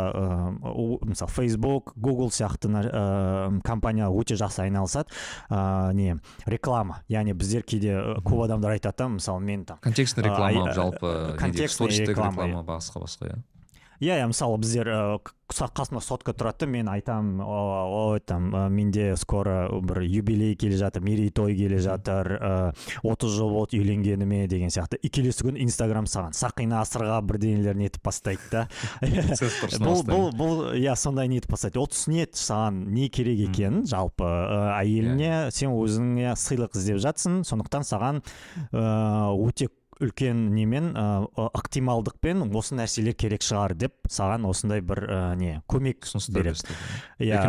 о- 0.64 1.00
мысалы 1.06 1.32
фейсбук 1.32 1.94
гугл 1.96 2.30
сияқты 2.34 2.72
ә, 2.72 3.62
компания 3.62 4.10
өте 4.10 4.36
жақсы 4.40 4.66
айналысады. 4.66 5.10
Ә, 5.50 5.94
не 5.94 6.18
реклама. 6.46 7.02
Яғни 7.10 7.34
біздер 7.34 7.64
кейде 7.64 7.96
көп 8.26 8.46
адамдар 8.46 8.78
айтады 8.78 8.98
да 8.98 9.08
мысалы 9.10 9.42
мен 9.42 9.66
там 9.66 9.78
контекстный 9.82 10.24
реклама 10.24 10.74
жалпы 10.74 11.36
контекстный 11.40 11.90
реклама 12.06 12.64
басқа 12.64 13.02
басқа 13.06 13.28
иә? 13.32 13.40
Иә 14.02 14.18
иә 14.22 14.28
мысалы 14.32 14.58
біздер 14.58 14.90
к- 15.22 15.36
қасымда 15.52 16.00
сотка 16.02 16.32
тұрады 16.32 16.64
да 16.64 16.68
мен 16.72 16.88
айтамын 16.90 17.42
ой 17.44 18.20
там 18.24 18.50
ә, 18.56 18.70
менде 18.72 19.16
скоро 19.20 19.68
бір 19.84 20.00
юбилей 20.08 20.56
келе 20.56 20.78
жатыр 20.80 21.04
мерейтой 21.04 21.56
келе 21.58 21.78
жатыр 21.84 22.30
ә, 22.40 22.52
30 23.04 23.30
жыл 23.36 23.52
болды 23.52 23.78
үйленгеніме 23.82 24.48
деген 24.48 24.72
сияқты. 24.72 24.96
И 25.04 25.10
келесі 25.12 25.44
күні 25.44 25.62
инстаграм 25.66 26.08
саған 26.08 26.32
сақина 26.38 26.82
сырға 26.88 27.20
бірдеңелер 27.28 27.76
нетіп 27.76 28.02
бастайды 28.08 28.42
да. 28.52 28.64
Бұл 29.84 30.02
бұл 30.08 30.32
бұл 30.40 30.64
иә 30.80 30.96
сондай 30.96 31.28
нетіп 31.28 31.52
бастайды. 31.52 31.80
Ол 31.84 31.90
түсінеді 31.92 32.40
саған 32.40 32.80
не 32.96 33.10
керек 33.10 33.44
екенін 33.50 33.84
жалпы 33.92 34.24
ә, 34.24 34.80
әйеліне 34.80 35.52
сен 35.52 35.76
өзіңе 35.76 36.34
сыйлық 36.40 36.80
іздеп 36.80 37.04
жатсың 37.04 37.42
сондықтан 37.44 37.84
саған 37.92 38.24
өте 38.72 39.68
үлкен 40.02 40.48
немен 40.56 40.92
ә, 40.98 41.06
ықтималдықпен 41.58 42.48
осы 42.58 42.76
нәрселер 42.80 43.16
керек 43.18 43.46
шығар 43.46 43.76
деп 43.78 44.10
саған 44.10 44.48
осындай 44.50 44.82
бір 44.82 45.04
ә, 45.06 45.20
не 45.40 45.62
көмек 45.72 46.08
береді. 46.34 46.76
Иә 47.20 47.42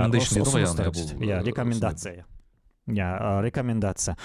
иә 1.23 1.43
рекомендация. 1.47 2.27
иә 2.89 3.43
рекомендация. 3.43 4.17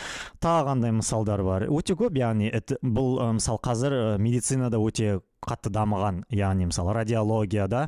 Тағы 0.41 0.71
қандай 0.71 0.91
мысалдар 0.91 1.43
бар? 1.45 1.67
Өте 1.69 1.95
көп 1.97 2.17
яғни 2.17 2.51
бұл 2.81 3.19
мысалы 3.37 3.61
қазір 3.63 4.17
медицинада 4.17 4.79
өте 4.81 5.19
қатты 5.43 5.69
дамыған 5.73 6.23
яғни 6.33 6.67
мысалы 6.71 6.93
радиологияда 6.97 7.83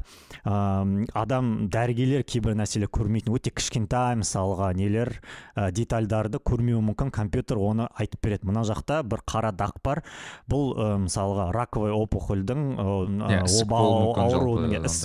ә, 0.46 1.08
адам 1.18 1.70
дәрігерлер 1.72 2.24
кейбір 2.28 2.56
нәрселер 2.60 2.92
көрмейтін 2.94 3.34
өте 3.36 3.52
кішкентай 3.56 4.20
мысалға 4.22 4.70
нелер 4.78 5.16
ә, 5.56 5.72
детальдарды 5.74 6.40
көрмеуі 6.46 6.82
мүмкін 6.92 7.12
компьютер 7.16 7.58
оны 7.58 7.88
айтып 7.98 8.22
береді. 8.24 8.48
Мына 8.50 8.64
жақта 8.68 9.02
бір 9.04 9.24
қара 9.28 9.52
дақ 9.56 9.82
бар. 9.84 10.04
Бұл 10.50 10.76
ә, 10.78 10.90
мысалға 11.06 11.50
раковый 11.56 11.94
опухольдің 11.96 12.64
ә, 12.78 13.42
ісік 13.44 13.74
оба 13.74 13.82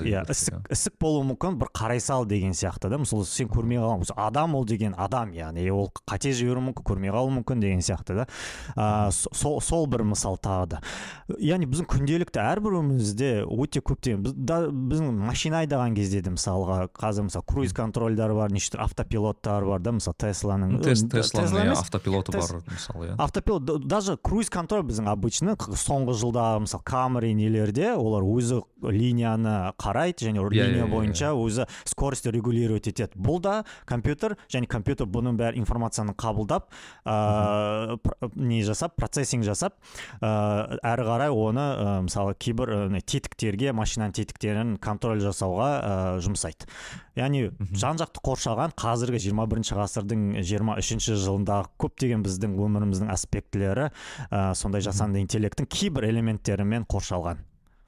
иә, 0.04 0.24
ісік 0.74 0.98
болуы 1.00 1.24
мүмкін 1.32 1.58
бір 1.60 1.72
қарай 1.74 2.00
сал 2.00 2.26
деген 2.28 2.52
сияқты 2.52 2.92
да. 2.92 3.00
Мысалы 3.00 3.24
сен 3.28 3.48
көрмей 3.48 3.80
қалған 3.80 4.04
адам 4.16 4.54
ол 4.54 4.68
деген 4.68 4.94
адам 4.98 5.32
яғни 5.34 5.66
ол 5.72 5.90
қате 6.04 6.34
жіберуі 6.36 6.68
мүмкін 6.70 6.88
көрмей 6.92 7.14
қалуы 7.14 7.34
мүмкін 7.40 7.64
деген 7.64 7.82
сияқты 7.84 8.20
да. 8.20 8.28
Со- 8.76 9.32
сол, 9.34 9.60
сол 9.64 9.86
бір 9.90 10.04
мысал 10.12 10.38
тағы 10.38 10.76
да. 10.76 10.82
Яғни 11.40 11.68
біздің 11.70 11.88
күнделікті 11.90 12.33
әрбір 12.42 12.78
өмірімізде 12.80 13.30
өте 13.46 13.80
көптеген 13.84 14.22
біз, 14.24 14.34
да, 14.36 14.58
біздің 14.70 15.12
машина 15.26 15.62
айдаған 15.64 15.94
кезде 15.94 16.20
де 16.24 16.32
мысалға 16.34 16.88
қазір 16.94 17.28
мысалы 17.28 17.46
круиз 17.46 17.74
контрольдер 17.76 18.34
бар 18.34 18.52
неше 18.54 18.74
түрлі 18.74 18.84
автопилоттар 18.88 19.64
бар 19.68 19.80
да 19.84 19.94
мысалы 19.98 20.18
тесланың 20.24 20.78
тесланың 20.82 21.12
Тесла 21.14 21.64
иә, 21.64 21.76
автопилоты 21.78 22.32
бар 22.36 22.62
мысалы 22.66 23.06
иә. 23.08 23.16
автопилот 23.18 23.86
даже 23.86 24.16
круиз 24.16 24.50
контроль 24.50 24.84
біздің 24.88 25.08
обычно 25.10 25.56
соңғы 25.56 26.14
жылда 26.18 26.46
мысалы 26.64 26.84
камри 26.84 27.32
нелерде 27.34 27.92
олар 27.94 28.22
өзі 28.24 28.62
линияны 28.82 29.72
қарайды 29.80 30.28
және 30.28 30.42
Иә, 30.44 30.66
линия 30.68 30.84
иә, 30.84 30.90
бойынша 30.90 31.32
өзі 31.32 31.64
скоростьті 31.88 32.30
регулировать 32.30 32.86
етеді. 32.86 33.16
Бұл 33.16 33.40
да 33.40 33.64
компьютер 33.86 34.36
және 34.52 34.66
компьютер 34.66 35.06
бұның 35.08 35.38
бәрі 35.38 35.58
информацияны 35.58 36.12
қабылдап 36.12 36.68
не 38.36 38.62
жасап 38.62 38.94
процессинг 38.96 39.44
жасап 39.46 39.74
ә, 40.20 40.78
әрі 40.84 41.06
қарай 41.08 41.32
оны 41.32 41.64
ә, 41.64 42.08
мысалы 42.24 42.36
кейбір 42.38 42.70
ә, 42.72 43.00
тетіктерге 43.04 43.72
машинаның 43.76 44.14
тетіктерін 44.16 44.76
контроль 44.82 45.20
жасауға 45.22 45.68
ә, 45.76 45.94
жұмсайды. 46.24 46.66
Яғни 47.18 47.50
жан 47.76 47.98
жақты 48.00 48.22
қоршаған 48.24 48.74
қазіргі 48.78 49.20
21 49.28 49.74
ғасырдың 49.78 50.22
23 50.40 51.18
жылындағы 51.20 51.68
көптеген 51.78 52.24
біздің 52.24 52.56
өміріміздің 52.56 53.12
аспектілері 53.12 53.90
ә, 54.30 54.54
сондай 54.54 54.84
жасанды 54.84 55.20
интеллекттің 55.22 55.68
кейбір 55.68 56.08
элементтерімен 56.08 56.86
қоршалған. 56.88 57.44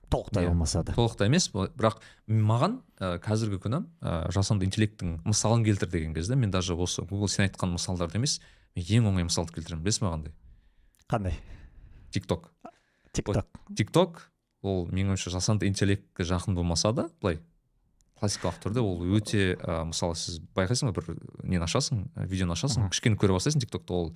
Толықтай 0.06 0.44
Иә. 0.44 0.52
болмаса 0.52 0.84
да. 0.86 0.92
толықтай 0.94 1.26
емес 1.26 1.48
бірақ 1.50 1.98
маған 2.30 2.78
ә, 3.00 3.16
қазіргі 3.18 3.58
күні 3.64 3.80
ә, 3.98 4.30
жасанды 4.30 4.68
интеллекттің 4.68 5.16
мысалын 5.26 5.64
келтір 5.66 5.90
деген 5.90 6.14
кезде 6.14 6.36
мен 6.36 6.52
даже 6.54 6.76
осы 6.78 7.02
гугл 7.02 7.26
сен 7.26 7.48
айтқан 7.48 7.74
мысалдарды 7.74 8.20
емес 8.20 8.38
мен 8.76 8.86
ең 8.86 9.10
оңай 9.10 9.26
мысалды 9.26 9.56
келтіремін. 9.58 9.82
Білесің 9.82 10.06
ба 10.06 10.14
қандай 10.14 10.36
қандай? 11.10 11.34
Тик 12.14 12.26
ток. 12.30 12.52
Тик 13.16 13.26
ток 13.32 13.76
тик 13.76 13.90
ток 13.92 14.22
ол 14.66 14.86
менің 14.92 15.14
ойымша 15.16 15.30
жасанды 15.34 15.68
интеллектке 15.70 16.24
жақын 16.26 16.54
болмаса 16.56 16.92
да 16.96 17.08
былай 17.22 17.40
классикалық 18.20 18.56
түрде 18.64 18.80
ол 18.80 19.02
өте 19.18 19.56
ә, 19.60 19.82
мысалы 19.88 20.16
сіз 20.16 20.38
байқайсың 20.56 20.88
ба 20.90 20.96
бір 21.00 21.18
нені 21.42 21.64
ашасың 21.66 22.06
видеоны 22.28 22.56
ашасың 22.56 22.88
кішкене 22.94 23.18
көре 23.20 23.36
бастайсың 23.36 23.60
тик 23.64 23.74
токты 23.74 23.92
ол 23.92 24.08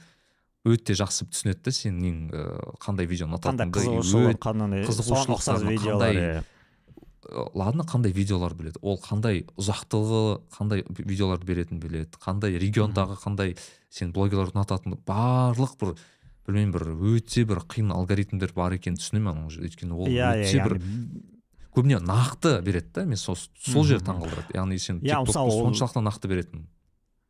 өте 0.64 0.92
жақсы 0.96 1.26
түсінеді 1.32 1.62
да 1.68 1.72
сенің 1.76 2.16
ә, 2.32 2.46
қандай 2.80 3.06
видеоны 3.08 3.36
ұнататыныңды, 3.36 3.76
қандай 5.92 6.16
иә. 6.20 6.42
Ладно 7.54 7.84
қандай 7.86 8.12
видеолар 8.16 8.54
біледі 8.56 8.80
ол 8.82 8.96
қандай 8.98 9.44
ұзақтығы 9.60 10.22
қандай 10.56 10.80
ви- 10.88 11.04
видеоларды 11.12 11.46
беретінін 11.46 11.80
біледі 11.84 12.18
қандай 12.24 12.56
региондағы 12.58 13.18
қандай 13.20 13.52
сен 13.92 14.10
блогерлар 14.16 14.50
ұнататын 14.54 14.96
барлық 15.06 15.76
бір 15.78 15.92
білмеймін 16.46 16.72
бір 16.72 16.84
өте 17.16 17.44
бір 17.46 17.60
қиын 17.70 17.92
алгоритмдер 17.94 18.52
бар 18.56 18.72
екенін 18.78 18.96
түсінемін 18.98 19.32
оның 19.34 19.50
жерде. 19.50 19.68
өйткені 19.68 19.92
ол 19.96 20.08
иә 20.08 20.30
өте 20.40 20.58
иә 20.58 20.64
бір 20.68 20.78
көбіне 21.76 22.00
нақты 22.02 22.60
береді 22.62 22.92
да 22.94 23.04
мен 23.06 23.16
сол 23.16 23.36
сол 23.36 23.84
жер 23.84 24.00
Мгм. 24.00 24.06
таңғалдырады 24.10 24.54
яғни 24.56 24.78
сен 24.78 25.00
Иә, 25.00 25.20
мысалы 25.24 25.50
ол- 25.52 25.66
соншалықты 25.70 26.02
нақты 26.02 26.28
беретін 26.28 26.66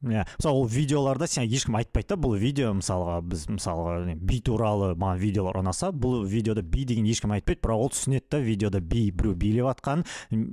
иә. 0.03 0.25
Мысалы 0.39 0.57
ол 0.57 0.67
видеоларда 0.67 1.27
сен 1.29 1.45
ешкім 1.45 1.77
айтпайды 1.77 2.09
да 2.15 2.17
бұл 2.21 2.37
видео 2.41 2.73
мысалға 2.77 3.19
біз 3.27 3.47
мысалға 3.53 4.15
би 4.17 4.39
туралы 4.41 4.95
маған 4.97 5.19
видеолар 5.21 5.59
ұнаса 5.61 5.91
бұл 5.93 6.25
видеода 6.29 6.63
би 6.63 6.85
деген 6.89 7.05
ешкім 7.11 7.35
айтпайды 7.37 7.61
бірақ 7.61 7.83
ол 7.85 7.91
түсінеді 7.93 8.25
да 8.31 8.39
видеода 8.41 8.81
би 8.81 9.11
біреу 9.11 9.35
билеп 9.35 9.69
жатқанын 9.71 10.05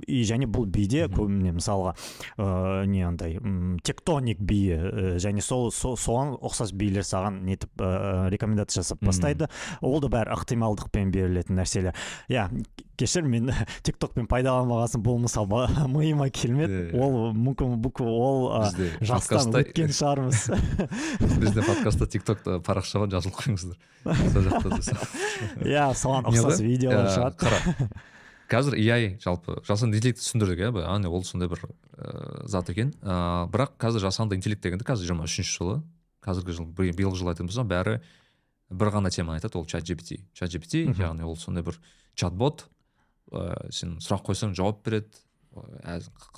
и 0.06 0.20
және 0.28 0.48
бұл 0.50 0.66
биде 0.68 1.06
көбіне 1.08 1.54
мысалға 1.56 1.94
ыыы 2.36 2.86
не 2.92 3.02
андай 3.06 3.38
тектоник 3.84 4.40
биі 4.40 4.76
і, 4.76 5.06
және 5.22 5.40
сол 5.44 5.70
со- 5.72 5.96
соған 5.96 6.34
ұқсас 6.44 6.74
билер 6.76 7.06
саған 7.08 7.40
нетіп 7.48 7.80
ыыы 7.80 8.28
рекомендация 8.34 8.82
жасап 8.82 9.00
бастайды. 9.04 9.48
Ол 9.80 10.00
да 10.00 10.08
бәрі 10.12 10.34
ықтималдықпен 10.36 11.10
берілетін 11.14 11.56
нәрселер. 11.58 11.96
Иә 12.28 12.48
кешір 12.98 13.22
мен 13.30 13.52
тик 13.86 13.96
токпен 14.02 14.26
пайдаланбаған 14.30 14.90
соң 14.92 15.04
бұл 15.06 15.18
мысал 15.24 15.46
миыма 15.94 16.28
келмеді. 16.30 16.90
Ол 16.98 17.32
мүмкін 17.32 17.78
ол 18.04 18.48
ы, 18.50 18.62
бізде 18.66 18.90
жастан 19.00 19.37
подкастта 19.38 19.62
өткен 19.62 19.92
шығармыз. 19.98 20.42
Бізде 21.42 21.62
подкастта 21.66 22.06
тик 22.10 22.24
токта 22.26 22.58
парақша 22.64 23.00
бар 23.04 23.10
жазылып 23.14 23.38
қойыңыздар. 23.38 23.78
Сол 24.04 24.46
жақта 24.48 24.68
иә 25.72 25.88
соған 25.98 26.28
ұқсас 26.30 26.62
видеолар 26.64 27.06
Ә, 27.06 27.14
шығады. 27.14 27.36
қара. 27.42 27.88
Қазір 28.48 28.78
AI 28.80 29.18
жалпы 29.20 29.58
жасанды 29.68 29.98
интеллектті 29.98 30.24
түсіндірдік 30.24 30.62
иә 30.64 30.70
яғни 30.86 31.10
ол 31.12 31.24
сондай 31.28 31.50
бір 31.52 31.60
ыыы 31.68 32.46
зат 32.48 32.70
екен. 32.72 32.94
Ыыы 33.04 33.48
бірақ 33.52 33.74
қазір 33.82 34.00
жасанды 34.06 34.38
интеллект 34.38 34.62
дегенде 34.64 34.86
қазір 34.88 35.10
жиырма 35.10 35.26
үшінші 35.28 35.52
жылы 35.58 35.76
қазіргі 36.24 36.56
жыл 36.56 36.66
би- 36.72 36.94
биылғы 36.96 37.20
жыл 37.20 37.28
айтатын 37.34 37.50
болсақ 37.50 37.68
бәрі 37.68 37.98
бір 38.72 38.90
ғана 38.94 39.12
теманы 39.12 39.36
айтады 39.38 39.60
ол 39.60 39.66
чат 39.68 39.84
gpt 39.84 40.22
чат 40.32 40.48
gpt 40.54 40.86
яғни 40.96 41.28
ол 41.28 41.36
сондай 41.36 41.62
бір 41.66 41.76
чат-бот. 42.16 42.64
Ыыы 43.32 43.68
сен 43.72 43.98
сұрақ 44.00 44.24
қойсаң 44.30 44.56
жауап 44.56 44.80
береді. 44.84 45.12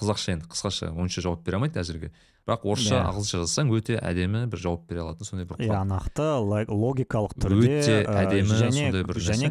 Қазақша 0.00 0.34
енді 0.34 0.50
қысқаша 0.50 0.90
онша 0.90 1.22
жауап 1.22 1.42
бере 1.46 1.58
алмайды 1.60 1.78
әзірге. 1.78 2.10
Бірақ 2.48 2.64
орысша 2.66 2.94
Иә. 2.96 3.02
ағылшынша 3.10 3.40
жазсаң 3.44 3.70
өте 3.76 3.96
әдемі 4.00 4.46
бір 4.50 4.58
жауап 4.64 4.86
бере 4.88 5.02
алатын 5.04 5.28
сондай 5.28 5.46
бір 5.46 5.60
иә 5.62 5.80
нақты 5.86 6.26
логикалық 6.70 7.34
түрде 7.36 7.74
өте 7.80 7.96
ы, 8.00 8.14
әдемі 8.24 8.58
және 8.60 8.84
сондай 8.88 9.04
бір 9.04 9.20
және 9.28 9.50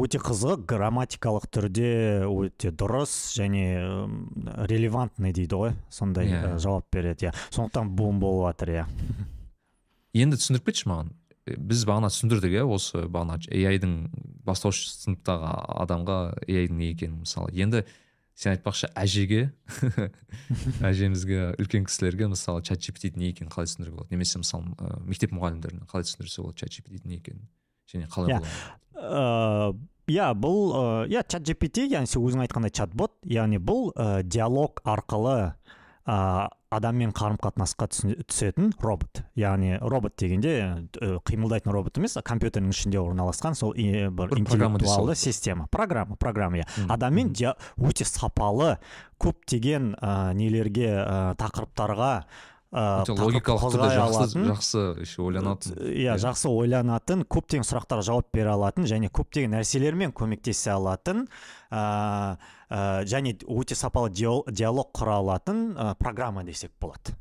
өте 0.00 0.20
қызық 0.22 0.64
грамматикалық 0.70 1.46
түрде 1.52 1.90
өте 2.30 2.70
дұрыс 2.72 3.14
және 3.36 3.64
релевантный 4.70 5.32
дейді 5.36 5.58
ғой 5.58 5.74
сондай 5.90 6.30
Иә. 6.30 6.54
ы, 6.54 6.58
жауап 6.62 6.86
береді. 6.92 7.28
Иә. 7.30 7.34
Сондықтан 7.50 7.90
бум 7.96 8.20
болып 8.22 8.52
жатыр 8.54 8.74
иә. 8.74 8.84
Енді 10.14 10.36
түсіндіріп 10.40 10.70
кетші 10.70 10.88
маған. 10.90 11.10
Е, 11.48 11.56
біз 11.56 11.84
бағана 11.88 12.10
түсіндірдік 12.12 12.54
иә 12.60 12.64
осы 12.68 13.04
бағана 13.10 13.38
AI-дың 13.50 13.92
бастауыш 14.46 14.80
сыныптағы 15.04 15.50
адамға 15.84 16.16
AI-дың 16.46 16.76
не 16.78 16.90
екенін 16.94 17.20
мысалы. 17.24 17.52
Енді 17.54 17.84
сен 18.40 18.54
айтпақшы 18.54 18.88
әжеге 18.96 19.50
әжемізге 20.90 21.40
үлкен 21.60 21.84
кісілерге 21.88 22.30
мысалы 22.32 22.62
чат 22.64 22.80
gpt 22.80 23.18
не 23.20 23.30
екенін 23.34 23.52
қалай 23.52 23.68
түсіндіруге 23.68 23.98
болады 24.00 24.14
немесе 24.16 24.40
мысалы 24.40 24.72
ы, 24.80 24.96
мектеп 25.10 25.34
мұғалімдеріне 25.36 25.84
қалай 25.90 26.08
түсіндірсе 26.08 26.44
болады 26.46 26.62
чат 26.62 26.72
gpt 26.78 27.04
не 27.10 27.18
екенін 27.20 27.44
және 27.92 28.08
қалай 28.08 28.40
Иә. 28.40 29.74
иә 30.10 30.30
бұл 30.40 30.72
иә 31.12 31.22
чат 31.28 31.44
gpt 31.46 31.84
яғни 31.92 32.08
сен 32.10 32.24
өзің 32.24 32.46
айтқандай 32.46 32.72
чат-бот 32.74 33.12
яғни 33.28 33.60
бұл 33.60 33.92
диалог 34.24 34.80
арқылы 34.88 35.52
ә, 36.10 36.48
адаммен 36.74 37.12
қарым 37.14 37.36
қатынасқа 37.38 37.86
түсетін 38.26 38.72
робот. 38.82 39.22
Яғни 39.38 39.76
робот 39.80 40.16
дегенде 40.18 40.88
қимылдайтын 41.26 41.70
робот 41.74 41.98
емес 41.98 42.16
компьютердің 42.26 42.70
ішінде 42.74 42.98
орналасқан 42.98 43.54
сол 43.54 43.72
и- 43.78 44.08
бір 44.10 44.34
интеллектуалды 44.38 45.14
система 45.14 45.68
программа 45.70 46.16
программа 46.16 46.58
иә. 46.62 46.66
Адаммен 46.88 47.30
өте 47.78 48.04
сапалы 48.04 48.78
көптеген 49.20 49.94
ә, 50.00 50.32
нелерге 50.34 50.88
ә, 50.98 51.34
тақырыптарға 51.36 52.24
логикалық 52.70 53.64
түрде 53.66 53.78
қозғай 53.82 53.96
жақсы 53.98 54.42
жақсы 54.46 54.82
еще 55.02 55.22
ойланатын. 55.26 55.74
Иә 55.90 56.14
жақсы 56.22 56.46
ойланатын 56.52 57.24
көптеген 57.26 57.66
сұрақтарға 57.66 58.04
жауап 58.06 58.28
бере 58.32 58.52
алатын 58.52 58.86
және 58.86 59.10
көптеген 59.10 59.56
нәрселермен 59.56 60.12
көмектесе 60.14 60.70
алатын 60.76 61.24
ә, 61.70 62.36
ә, 62.70 63.02
және 63.10 63.34
өте 63.48 63.74
сапалы 63.74 64.10
диал- 64.10 64.44
диалог 64.46 64.92
құра 64.94 65.18
алатын 65.18 65.74
программа 65.98 66.44
десек 66.44 66.70
болады. 66.80 67.16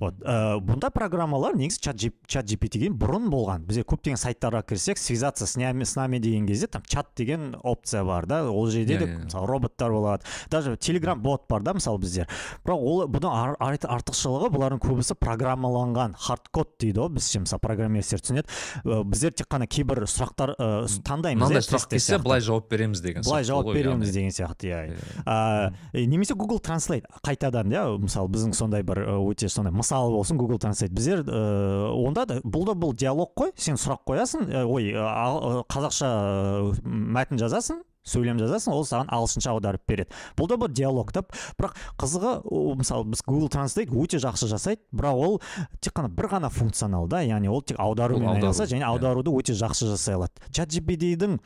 Вот 0.00 0.14
ә, 0.26 0.58
бұндай 0.58 0.90
программалар 0.90 1.54
негізі 1.54 1.78
чат, 1.80 2.00
чат 2.26 2.46
gpt 2.50 2.88
бұрын 2.98 3.28
болған. 3.30 3.62
Бізде 3.68 3.84
көптеген 3.86 4.18
сайттарға 4.18 4.62
кірсек 4.66 4.98
связаться 4.98 5.46
с 5.46 5.56
нами, 5.56 5.84
с 5.84 5.94
нами 5.96 6.18
деген 6.18 6.46
кезде 6.46 6.66
там 6.66 6.82
чат 6.86 7.08
деген 7.16 7.54
опция 7.62 8.02
бар 8.04 8.26
да. 8.26 8.42
Ол 8.50 8.66
жерде 8.70 8.94
Иә, 8.94 8.98
де 8.98 9.04
иә. 9.06 9.24
мысалы 9.24 9.46
роботтар 9.46 9.90
болады. 9.92 10.24
Даже 10.50 10.76
телеграм 10.76 11.20
бот 11.22 11.44
бар 11.48 11.62
да 11.62 11.74
мысалы 11.74 11.98
біздер. 11.98 12.26
Бірақ 12.64 12.74
ол 12.80 13.04
бұның 13.06 13.30
ар- 13.30 13.56
ар- 13.60 13.78
артықшылығы 13.98 14.50
бұлардың 14.50 14.80
көбісі 14.82 15.14
программаланған. 15.14 16.16
Хардкод 16.18 16.74
дейді 16.80 16.98
ғой 17.04 17.08
біздше 17.14 17.44
мысалы 17.44 17.60
программистер 17.62 18.18
түсінеді. 18.18 18.50
Ә, 18.84 19.04
біздер 19.04 19.30
тек 19.32 19.46
қана 19.48 19.66
кейбір 19.70 20.04
сұрақтар 20.10 20.56
ә, 20.58 20.68
таңдаймыз 21.06 21.38
мынандай 21.44 21.62
иә, 21.62 21.68
сұрақ 21.70 21.88
келсе 21.94 22.18
былай 22.18 22.40
жауап 22.40 22.68
береміз 22.70 23.00
деген 23.00 23.22
былай 23.22 23.44
жауап 23.44 23.70
береміз 23.74 24.10
деген 24.12 24.30
сияқты 24.34 24.72
иә. 24.74 24.98
Иә. 25.24 26.06
немесе 26.06 26.34
google 26.34 26.58
translate 26.60 27.06
қайтадан 27.24 27.70
иә 27.72 27.84
мысалы 28.02 28.28
біздің 28.28 28.52
сондай 28.56 28.82
бір 28.82 29.04
өте 29.18 29.48
сондай 29.48 29.72
мысал 29.84 30.10
болсын 30.14 30.40
google 30.40 30.58
translate 30.60 30.94
біздер 30.94 31.24
ә, 31.28 31.92
онда 31.92 32.24
да 32.26 32.40
бұл 32.42 32.64
да 32.70 32.74
бұл 32.78 32.94
диалог 32.96 33.34
қой 33.36 33.52
сен 33.56 33.76
сұрақ 33.76 34.04
қоясың 34.08 34.48
ә, 34.48 34.64
ой 34.64 34.94
ә, 34.96 35.64
қазақша 35.68 36.08
ә, 36.08 36.70
мәтін 36.84 37.42
жазасың 37.42 37.84
сөйлем 38.04 38.36
жазасың 38.36 38.74
ол 38.76 38.84
саған 38.84 39.08
ағылшынша 39.16 39.52
аударып 39.54 39.84
береді. 39.88 40.12
Бұл 40.36 40.48
да 40.50 40.58
бір 40.60 40.72
диалог 40.76 41.12
та 41.16 41.22
бірақ 41.56 41.78
қызығы 42.00 42.32
ол 42.44 42.74
мысалы 42.76 43.08
біз 43.14 43.22
google 43.24 43.48
translate 43.48 43.88
өте 43.96 44.20
жақсы 44.20 44.48
жасайды 44.50 44.84
бірақ 44.92 45.22
ол 45.24 45.38
тек 45.80 45.96
қана 45.96 46.10
бір 46.12 46.28
ғана 46.34 46.50
функционал 46.52 47.08
да 47.08 47.22
яғни 47.24 47.48
ол 47.48 47.64
тек 47.64 47.80
аударумен 47.80 48.34
айналысады 48.36 48.74
және 48.74 48.84
иә. 48.84 48.90
аударуды 48.92 49.32
өте 49.32 49.56
жақсы 49.56 49.88
жасай 49.88 50.18
алады. 50.18 50.36
Чат 50.52 50.68
gpt-дің 50.76 51.40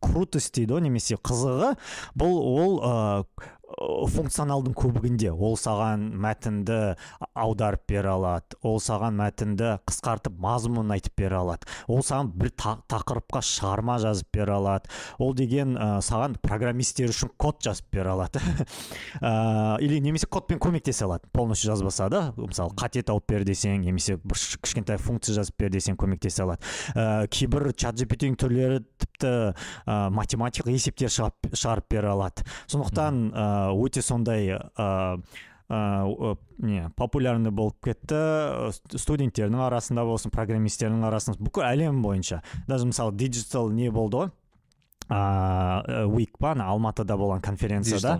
крутость 0.00 0.54
дейді 0.56 0.78
ғой 0.78 0.86
немесе 0.88 1.20
қызығы 1.20 1.74
бұл 2.16 2.40
ол 2.40 2.80
функционалдың 3.68 4.74
көбігінде. 4.78 5.30
Ол 5.32 5.56
саған 5.60 6.08
мәтінді 6.18 6.96
аударып 7.36 7.84
бере 7.90 8.10
алады. 8.10 8.56
Ол 8.66 8.78
саған 8.82 9.18
мәтінді 9.18 9.74
қысқартып 9.88 10.38
мазмұнын 10.42 10.96
айтып 10.96 11.18
бере 11.20 11.38
алады. 11.38 11.68
Ол 11.88 12.02
саған 12.06 12.32
бір 12.38 12.52
тақырыпқа 12.58 13.42
шығарма 13.44 13.98
жазып 14.02 14.30
бере 14.34 14.56
алады. 14.56 14.90
Ол 15.18 15.34
деген 15.36 15.76
ә, 15.76 15.88
саған 16.04 16.38
программисттер 16.42 17.12
үшін 17.12 17.32
код 17.36 17.60
жазып 17.64 17.90
бере 17.92 18.14
алады. 18.14 18.42
Ә, 19.20 19.78
или 19.84 19.98
немесе 20.00 20.26
кодпен 20.26 20.58
көмектесе 20.62 21.04
алады. 21.04 21.28
Полностью 21.32 21.70
жазбаса 21.72 22.08
да 22.08 22.22
мысалы 22.36 22.74
қате 22.78 23.02
тауып 23.06 23.28
бер 23.28 23.44
десең 23.46 23.82
немесе 23.84 24.16
бір 24.16 24.40
кішкентай 24.64 24.98
функция 25.02 25.36
жазып 25.38 25.58
бер 25.60 25.72
десең 25.74 25.98
көмектесе 26.00 26.44
алады. 26.46 26.64
Ә, 26.94 27.26
кейбір 27.28 27.70
чат 27.76 27.98
түрлері 27.98 28.82
тіпті 29.18 29.58
ә, 29.86 30.10
математикалық 30.14 30.78
есептер 30.78 31.10
шығарып 31.10 31.90
бере 31.90 32.08
алады. 32.14 32.46
Сондықтан 32.70 33.32
өте 33.74 34.02
сондай 34.02 34.54
ыыы 35.68 36.36
не 36.64 36.88
популярный 36.96 37.50
болып 37.52 37.76
кетті. 37.84 38.72
Студенттердің 38.96 39.60
арасында 39.66 40.04
болсын 40.08 40.32
программистердің 40.32 41.04
арасында 41.04 41.42
бүкіл 41.44 41.66
әлем 41.68 42.00
бойынша. 42.02 42.42
Даже 42.66 42.86
мысалы 42.88 43.12
диджитал 43.12 43.68
не 43.70 43.90
болды 43.90 44.22
ғой? 44.22 44.30
Ыыы 45.08 46.06
уик 46.08 46.38
па 46.40 46.52
ана 46.52 46.70
алматыда 46.72 47.16
болған 47.20 47.44
конференцияда. 47.44 48.18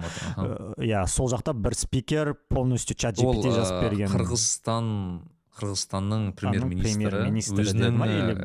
Иә 0.76 1.06
сол 1.08 1.28
жақта 1.32 1.54
бір 1.56 1.74
спикер 1.76 2.34
полностью 2.48 2.96
чат 2.96 3.16
gpt 3.16 3.52
жазып 3.56 3.82
берген. 3.82 4.12
Қырғызстан 4.12 4.92
қырғызстанның 5.58 6.32
премьер 6.38 6.68
министрі 6.68 7.64
өзінің 7.64 7.96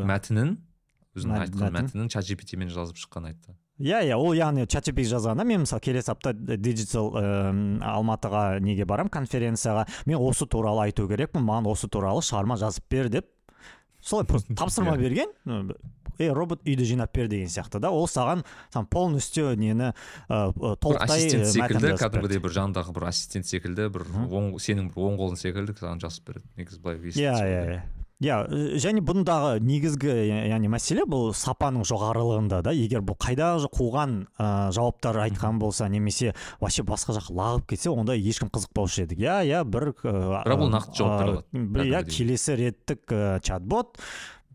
мәтінін? 0.08 0.58
Өзінің 1.18 1.44
айтқан 1.48 1.78
мәтінін 1.78 2.10
чат 2.14 2.26
gpt 2.30 2.58
мен 2.58 2.72
жазып 2.74 2.98
шыққанын 3.02 3.34
айтты 3.34 3.56
иә 3.82 4.04
иә 4.06 4.18
ол 4.18 4.36
яғни 4.38 4.68
чат 4.70 4.88
жазғанда 4.88 5.46
мен 5.46 5.64
мысалы 5.66 5.82
келесі 5.82 6.12
апта 6.14 6.34
диджитал 6.34 7.10
алматыға 7.14 8.60
неге 8.62 8.86
барам 8.86 9.10
конференцияға 9.10 9.88
мен 10.06 10.22
осы 10.22 10.46
туралы 10.46 10.88
айту 10.88 11.08
керекпін 11.10 11.46
маған 11.46 11.72
осы 11.72 11.90
туралы 11.90 12.22
шығарма 12.22 12.58
жазып 12.62 12.86
бер 12.90 13.10
деп. 13.10 13.28
Солай 14.02 14.26
просто 14.26 14.54
тапсырма 14.60 14.98
берген 14.98 15.32
ей 16.20 16.30
робот 16.30 16.62
үйді 16.68 16.86
жинап 16.86 17.14
бер 17.16 17.28
деген 17.28 17.50
сияқты 17.50 17.80
да. 17.82 17.90
Ол 17.90 18.06
саған 18.06 18.44
саған 18.74 18.90
полностью 18.94 19.56
нені 19.58 19.94
ыыы 20.30 20.78
толықтай 20.78 21.26
ассистент 21.26 21.50
секілді 21.50 21.96
кәдімгідей 21.98 22.44
бір 22.44 22.54
жанындағы 22.60 22.94
бір 22.94 23.08
ассистент 23.10 23.50
секілді 23.50 23.90
бір 23.96 24.06
оң 24.30 24.54
сенің 24.62 24.92
бір 24.94 25.10
оң 25.10 25.18
қолың 25.18 25.42
секілді 25.42 25.78
саған 25.80 26.04
жазып 26.04 26.30
береді 26.30 26.54
негізі 26.62 26.84
былай 26.84 27.02
иә 27.02 27.34
иә 27.34 27.66
иә. 27.74 27.82
Иә 28.24 28.38
және 28.82 29.04
бұндағы 29.06 29.58
негізгі 29.64 30.14
яғни 30.50 30.70
мәселе 30.72 31.06
бұл 31.10 31.32
сапаның 31.38 31.86
жоғарылығында 31.88 32.62
да 32.66 32.74
егер 32.76 33.04
бұл 33.06 33.18
қайдағы 33.20 33.70
қуған 33.74 34.16
ә, 34.40 34.72
жауаптар 34.76 35.20
айтқан 35.26 35.60
болса 35.60 35.90
немесе 35.92 36.34
вообще 36.62 36.86
басқа 36.88 37.18
жаққа 37.20 37.36
лағып 37.40 37.68
кетсе 37.74 37.92
онда 37.92 38.16
ешкім 38.16 38.52
қызықпаушы 38.54 39.08
еді 39.08 39.20
иә 39.20 39.42
иә 39.50 39.64
бір 39.68 39.92
бірақ 40.00 40.62
бұл 40.62 40.72
нақты 40.78 41.02
жауап 41.02 41.44
бере 41.52 41.90
алады. 41.90 41.92
иә 41.92 42.06
келесі 42.08 42.56
реттік 42.60 43.12
ә, 43.12 43.42
чатбот. 43.44 44.00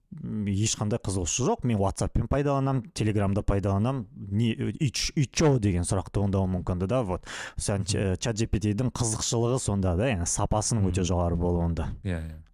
Ешқандай 0.08 0.96
қызығушылық 1.04 1.60
жоқ. 1.60 1.66
Мен 1.68 1.76
ватсаппен 1.82 2.30
пайдаланамын 2.32 2.94
телеграмда 2.96 3.42
пайдаланамын 3.44 4.06
не 4.32 4.54
че 4.88 5.50
деген 5.60 5.84
сұрақ 5.84 6.08
туындауы 6.16 6.48
мүмкін 6.54 6.86
да 6.88 7.02
вот. 7.04 7.28
Чат 7.60 8.40
gptдің 8.40 8.88
қызықшылығы 8.88 9.60
сонда 9.60 9.98
да 10.00 10.08
яғни 10.08 10.24
сапасының 10.24 10.88
өте 10.88 11.04
жоғары 11.04 11.36
болуында. 11.36 11.90
Иә 12.08 12.22
иә. 12.24 12.47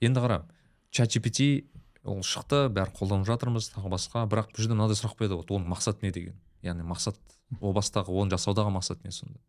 Енді 0.00 0.20
қара 0.20 0.42
чат 0.90 1.12
gpt 1.12 1.66
ол 2.06 2.22
шықты 2.22 2.66
бәрі 2.72 2.94
қолданып 2.96 3.26
жатырмыз 3.28 3.72
тағы 3.74 3.90
басқа. 3.92 4.26
Бірақ 4.30 4.52
бұл 4.52 4.62
жерде 4.62 4.76
мынандай 4.76 4.98
сұрақ 4.98 5.18
қояды 5.18 5.38
вот 5.40 5.50
оның 5.50 5.72
мақсаты 5.72 6.06
не 6.06 6.12
деген? 6.14 6.36
Яғни 6.62 6.86
мақсат 6.86 7.18
о 7.60 7.72
бастағы 7.74 8.14
оны 8.14 8.36
жасаудағы 8.36 8.72
мақсат 8.76 9.02
не 9.04 9.10
сонда? 9.10 9.40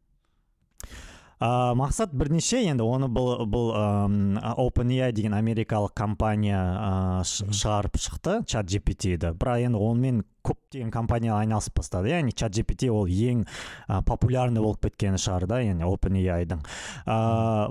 Ә, 1.37 1.75
мақсат 1.77 2.15
бірнеше. 2.17 2.63
Енді 2.65 2.85
оны 2.87 3.11
бұл 3.13 3.45
бұл 3.45 3.69
OpenAI 4.57 5.11
деген 5.13 5.37
америкалық 5.37 5.93
компания 5.93 6.57
ә, 6.57 7.21
шығарып 7.27 7.99
шықты 8.01 8.39
чат 8.49 8.65
gpt-ді 8.65 9.35
бірақ 9.37 9.67
енді 9.69 9.77
онымен 9.77 10.23
көптеген 10.47 10.91
компания 10.93 11.35
айналысып 11.35 11.77
бастады 11.81 12.11
яғни 12.13 12.33
чат 12.35 12.55
gpt 12.55 12.89
ол 12.93 13.07
ең 13.07 13.43
ә, 13.87 14.01
популярный 14.07 14.63
болып 14.63 14.87
кеткен 14.87 15.17
шығар 15.21 15.47
да 15.49 15.59
яғни 15.63 15.87
OpenAI-дың 15.87 16.63
ә, 17.05 17.17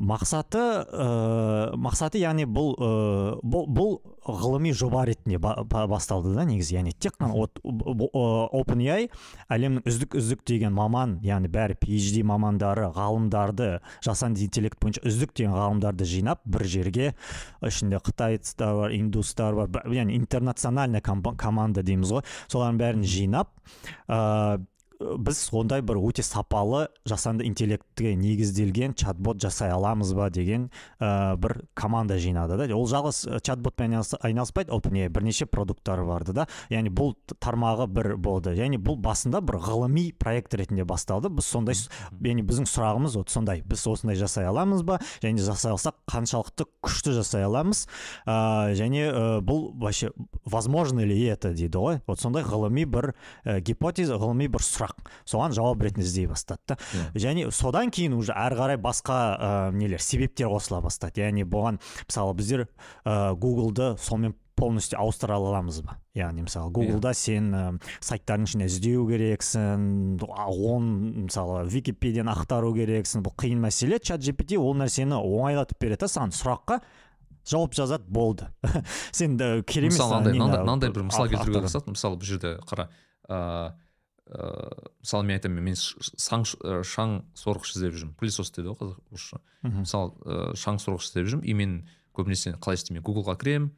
мақсаты 0.01 0.63
ә, 0.85 1.09
мақсаты 1.77 2.21
яғни 2.23 2.47
бұл 2.49 2.75
ә, 2.77 2.91
бұл, 3.43 3.67
бұл 3.67 3.97
ғылыми 4.27 4.73
жоба 4.75 5.05
ретінде 5.07 5.39
басталды 5.39 6.35
да 6.35 6.45
негізі 6.49 6.79
яғни 6.81 6.95
тек 6.99 7.17
қана 7.21 7.47
OpenAI 8.57 9.09
әлемнің 9.53 9.87
үздік 9.87 10.17
үздік 10.19 10.43
деген 10.49 10.75
маман 10.77 11.19
яғни 11.25 11.51
бәрі 11.53 11.79
PhD 11.79 12.25
мамандары 12.27 12.89
ғалымдарды 12.97 13.81
жасанды 14.05 14.45
интеллект 14.47 14.81
бойынша 14.83 15.05
үздік 15.07 15.35
деген 15.37 15.55
ғалымдарды 15.55 16.09
жинап 16.09 16.43
бір 16.45 16.67
жерге 16.67 17.13
ішінде 17.65 18.01
қытайцтар 18.03 18.75
бар 18.81 18.97
индустар 18.97 19.55
бар 19.55 19.87
яғни 19.93 20.17
интернациональная 20.19 21.01
команда 21.01 21.83
дейміз 21.87 22.17
ғой 22.17 22.27
солардың 22.67 22.79
бәрін 22.81 23.05
жинап 23.07 23.49
біз 25.01 25.41
ондай 25.53 25.83
бір 25.85 25.99
өте 26.01 26.25
сапалы 26.25 26.87
жасанды 27.09 27.45
интеллектке 27.47 28.15
негізделген 28.17 28.95
чатбот 28.97 29.41
жасай 29.43 29.71
аламыз 29.75 30.13
ба 30.17 30.29
деген 30.31 30.71
ә, 31.01 31.37
бір 31.37 31.67
команда 31.75 32.17
жинады 32.19 32.57
да. 32.57 32.69
Ол 32.75 32.87
жалғыз 32.89 33.43
чатботпен 33.45 33.97
айналыспайды 33.97 34.73
OpenAI 34.73 35.11
бірнеше 35.13 35.47
продукттары 35.47 36.07
барды 36.09 36.33
да. 36.37 36.47
Яғни 36.73 36.93
бұл 36.93 37.15
тармағы 37.43 37.89
бір 37.93 38.11
болды. 38.17 38.55
Яғни 38.57 38.81
бұл 38.81 38.97
басында 39.01 39.43
бір 39.45 39.61
ғылыми 39.67 40.09
проект 40.17 40.55
ретінде 40.57 40.87
басталды. 40.89 41.29
Біз 41.29 41.51
сондай 41.51 41.77
яғни 41.77 42.47
біздің 42.47 42.69
сұрағымыз 42.71 43.19
вот 43.21 43.33
сондай. 43.35 43.63
Біз 43.67 43.85
осындай 43.93 44.17
жасай 44.17 44.49
аламыз 44.49 44.85
ба? 44.87 45.01
Және 45.23 45.45
жасай 45.45 45.75
алсақ 45.75 45.99
қаншалықты 46.09 46.69
күшті 46.85 47.17
жасай 47.19 47.45
аламыз? 47.45 47.85
Ә, 48.25 48.73
және 48.79 49.11
ә, 49.11 49.27
бұл 49.45 49.71
вообще 49.77 50.13
возможно 50.45 51.05
ли 51.05 51.21
это 51.27 51.53
дейді 51.53 51.83
ғой? 51.83 52.01
Вот 52.07 52.21
сондай 52.21 52.47
ғылыми 52.47 52.87
бір 52.89 53.13
ә, 53.45 53.61
гипотеза 53.61 54.17
ғылыми 54.21 54.49
бір 54.49 54.65
сұрақ 54.65 54.86
сұрақ 54.87 55.13
соған 55.27 55.55
жауап 55.57 55.83
ретінде 55.83 56.07
іздей 56.07 56.27
бастады 56.31 56.61
да 56.67 56.77
yeah. 56.77 57.13
Иә. 57.15 57.21
және 57.27 57.51
содан 57.51 57.91
кейін 57.91 58.15
уже 58.15 58.33
әрі 58.33 58.57
қарай 58.57 58.81
басқа 58.81 59.19
ә, 59.37 59.73
нелер 59.73 60.01
себептер 60.01 60.49
қосыла 60.49 60.83
бастады 60.83 61.21
яғни 61.23 61.45
бұған 61.45 61.81
мысалы 62.07 62.35
біздер 62.35 62.67
ә, 63.05 63.35
гуглды 63.35 63.97
сонымен 63.99 64.37
полностью 64.57 64.99
ауыстыра 64.99 65.37
аламыз 65.37 65.83
ба 65.85 65.99
яғни 66.17 66.47
мысалы 66.47 66.71
гуглда 66.73 67.13
yeah. 67.13 67.15
сен 67.15 67.51
ә, 67.55 67.65
сайттардың 68.01 68.49
ішінде 68.49 68.69
іздеу 68.71 69.07
керексің 69.09 70.21
он 70.27 71.27
мысалы 71.27 71.67
википедияны 71.69 72.33
ақтару 72.33 72.73
керексің 72.77 73.27
бұл 73.27 73.37
қиын 73.37 73.61
мәселе 73.67 74.01
чат 74.01 74.25
gpt 74.25 74.57
ол 74.59 74.77
нәрсені 74.81 75.19
оңайлатып 75.19 75.83
береді 75.83 76.07
да 76.07 76.13
саған 76.13 76.33
сұраққа 76.37 76.81
жауап 77.47 77.77
жазады 77.77 78.09
болды 78.09 78.49
сен 79.13 79.37
керек 79.39 79.93
емес 79.93 80.01
мысалы 80.01 80.33
мынандай 80.33 80.91
бір 80.91 81.11
мысал 81.11 81.29
келтіруге 81.29 81.67
болады 81.69 81.93
мысалы 81.93 82.17
бұл 82.17 82.31
жерде 82.33 82.57
қара 82.67 82.89
ыыы 83.29 83.86
ыыы 84.27 84.91
мысалы 85.03 85.27
мен 85.29 85.39
айтамын 85.39 85.63
мен 85.63 85.77
шаң, 85.77 86.47
шаң 86.83 87.17
сорғыш 87.39 87.77
іздеп 87.77 87.95
жүрмін. 87.95 88.15
Пылесос 88.19 88.51
дейді 88.55 88.75
ғой 88.75 88.95
қазақша 89.13 89.41
мысалы 89.63 90.13
ыыы 90.25 90.57
шаң 90.59 90.81
сорғыш 90.83 91.11
іздеп 91.11 91.31
жүрмін 91.31 91.47
и 91.47 91.55
мен 91.55 91.77
көбінесе 92.17 92.57
қалай 92.59 92.81
істеймін 92.81 93.05
гуглға 93.07 93.37
кіремін 93.39 93.71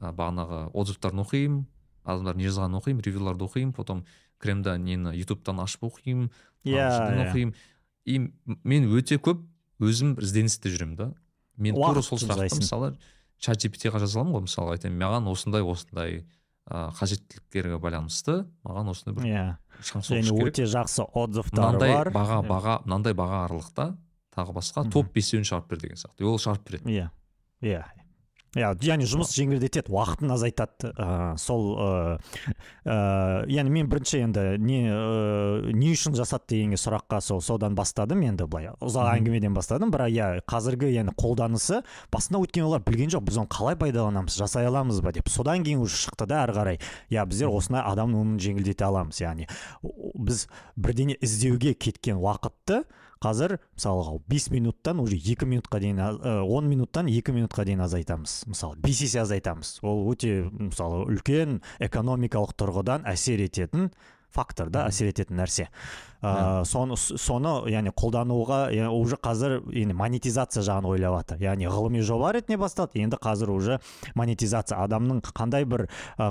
бағанағы 0.00 0.64
отзывтарын 0.72 1.22
оқимын 1.22 1.64
адамдар 2.04 2.38
не 2.38 2.48
жазғанын 2.48 2.80
оқимын 2.80 3.04
ревьюларды 3.06 3.46
оқимын 3.46 3.74
потом 3.76 4.04
кіремін 4.42 4.62
да 4.66 4.76
нені 4.78 5.14
ютубтан 5.20 5.60
ашып 5.62 5.84
оқимын 5.86 6.30
иә 6.64 6.78
yeah, 6.78 7.28
оқимын. 7.28 7.54
И 8.04 8.18
мен 8.64 8.88
өте 8.90 9.18
көп 9.22 9.44
өзім 9.82 10.16
ізденісте 10.22 10.72
жүремін 10.72 10.96
да. 10.98 11.12
Мен 11.56 11.76
тура 11.78 12.02
сол 12.02 12.18
сұрақты 12.18 12.58
мысалы 12.58 12.96
чат 13.42 13.62
gpt 13.62 13.92
ға 13.92 14.02
жаза 14.02 14.20
аламын 14.20 14.38
ғой 14.40 14.46
мысалға 14.48 14.76
айтайын 14.76 14.98
маған 14.98 15.30
осындай 15.30 15.62
осындай 15.62 16.22
ыыы 16.70 16.92
қажеттіліктерге 16.98 17.78
байланысты 17.82 18.36
маған 18.62 18.92
осындай 18.92 19.16
бір 19.16 19.28
иә. 19.30 19.46
және 20.06 20.34
өте 20.44 20.66
жақсы 20.70 21.06
отзывтары 21.10 21.78
бар. 21.80 22.10
баға 22.14 22.38
баға 22.46 22.76
мынандай 22.84 23.16
баға 23.18 23.44
аралықта 23.48 23.96
тағы 24.36 24.54
басқа 24.56 24.86
топ 24.90 25.12
бесеуін 25.12 25.44
шығарып 25.44 25.68
бер 25.74 25.82
деген 25.82 25.96
сияқты. 25.96 26.24
Ол 26.24 26.38
шығарып 26.38 26.70
береді. 26.70 26.94
Иә. 26.94 27.10
Иә. 27.62 27.82
Иә 28.52 28.72
яғни 28.84 29.06
жұмыс 29.08 29.32
жеңілдетеді 29.32 29.92
уақытын 29.92 30.32
азайтады. 30.34 30.90
Ә, 30.92 31.36
сол 31.40 31.72
ыыы 31.72 32.18
ә, 32.84 32.96
яғни 33.48 33.72
мен 33.72 33.88
бірінші 33.88 34.20
енді 34.26 34.44
не 34.60 34.80
ә, 34.92 35.72
не 35.72 35.92
үшін 35.94 36.16
жасады 36.18 36.52
дегенге 36.52 36.76
сұраққа 36.80 37.22
сол 37.24 37.40
содан 37.44 37.76
бастадым 37.78 38.20
енді 38.26 38.44
былай. 38.50 38.72
Ұзақ 38.84 39.08
әңгімеден 39.16 39.56
бастадым 39.56 39.92
бірақ 39.94 40.12
иә 40.12 40.28
қазіргі 40.48 40.92
енді 41.00 41.16
қолданысы 41.16 41.80
басында 42.12 42.42
өйткені 42.44 42.68
олар 42.68 42.84
білген 42.84 43.12
жоқ 43.14 43.24
біз 43.30 43.40
оны 43.42 43.52
қалай 43.52 43.78
пайдаланамыз 43.80 44.36
жасай 44.36 44.68
аламыз 44.68 45.00
ба 45.00 45.14
деп. 45.16 45.32
Содан 45.32 45.64
кейін 45.64 45.80
уже 45.86 45.96
шықты 45.96 46.28
да 46.28 46.42
әрі 46.44 46.56
қарай. 46.58 46.80
Иә 47.08 47.24
біздер 47.24 47.52
осындай 47.52 47.84
адам 47.86 48.12
өмірін 48.18 48.40
жеңілдете 48.42 48.84
аламыз 48.84 49.22
яғни. 49.24 49.48
Біз 49.82 50.46
бірдеңе 50.76 51.16
іздеуге 51.24 51.72
кеткен 51.72 52.20
уақытты 52.20 52.82
қазір 53.22 53.56
мысалға 53.76 54.16
бес 54.28 54.48
минуттан 54.50 55.00
уже 55.02 55.16
екі 55.16 55.46
минутқа 55.46 55.80
дейін 55.82 56.00
он 56.42 56.68
минуттан 56.70 57.08
екі 57.12 57.34
минутқа 57.36 57.64
дейін 57.68 57.84
азайтамыз. 57.86 58.42
Мысалы 58.50 58.78
бес 58.82 59.02
есе 59.06 59.22
азайтамыз. 59.22 59.78
Ол 59.86 60.08
өте 60.12 60.48
мысалы 60.50 61.04
үлкен 61.06 61.60
экономикалық 61.86 62.56
тұрғыдан 62.58 63.06
әсер 63.06 63.44
ететін 63.46 63.92
фактор 64.32 64.70
да 64.72 64.88
әсер 64.88 65.12
ететін 65.12 65.38
нәрсе. 65.42 65.68
Ә, 66.22 66.62
соны 66.64 66.96
соны 66.96 67.54
яғни 67.72 67.92
қолдануға 67.92 68.60
уже 68.94 69.18
қазір 69.20 69.58
енді 69.68 69.96
монетизация 69.98 70.62
жағын 70.62 70.88
ойлап 70.94 71.18
жатыр 71.20 71.42
яғни 71.42 71.68
ғылыми 71.70 72.02
жоба 72.06 72.32
ретінде 72.36 72.58
басталды 72.60 73.02
енді 73.02 73.18
қазір 73.22 73.50
уже 73.50 73.78
монетизация. 74.14 74.78
Адамның 74.82 75.22
қандай 75.34 75.66
бір 75.68 75.86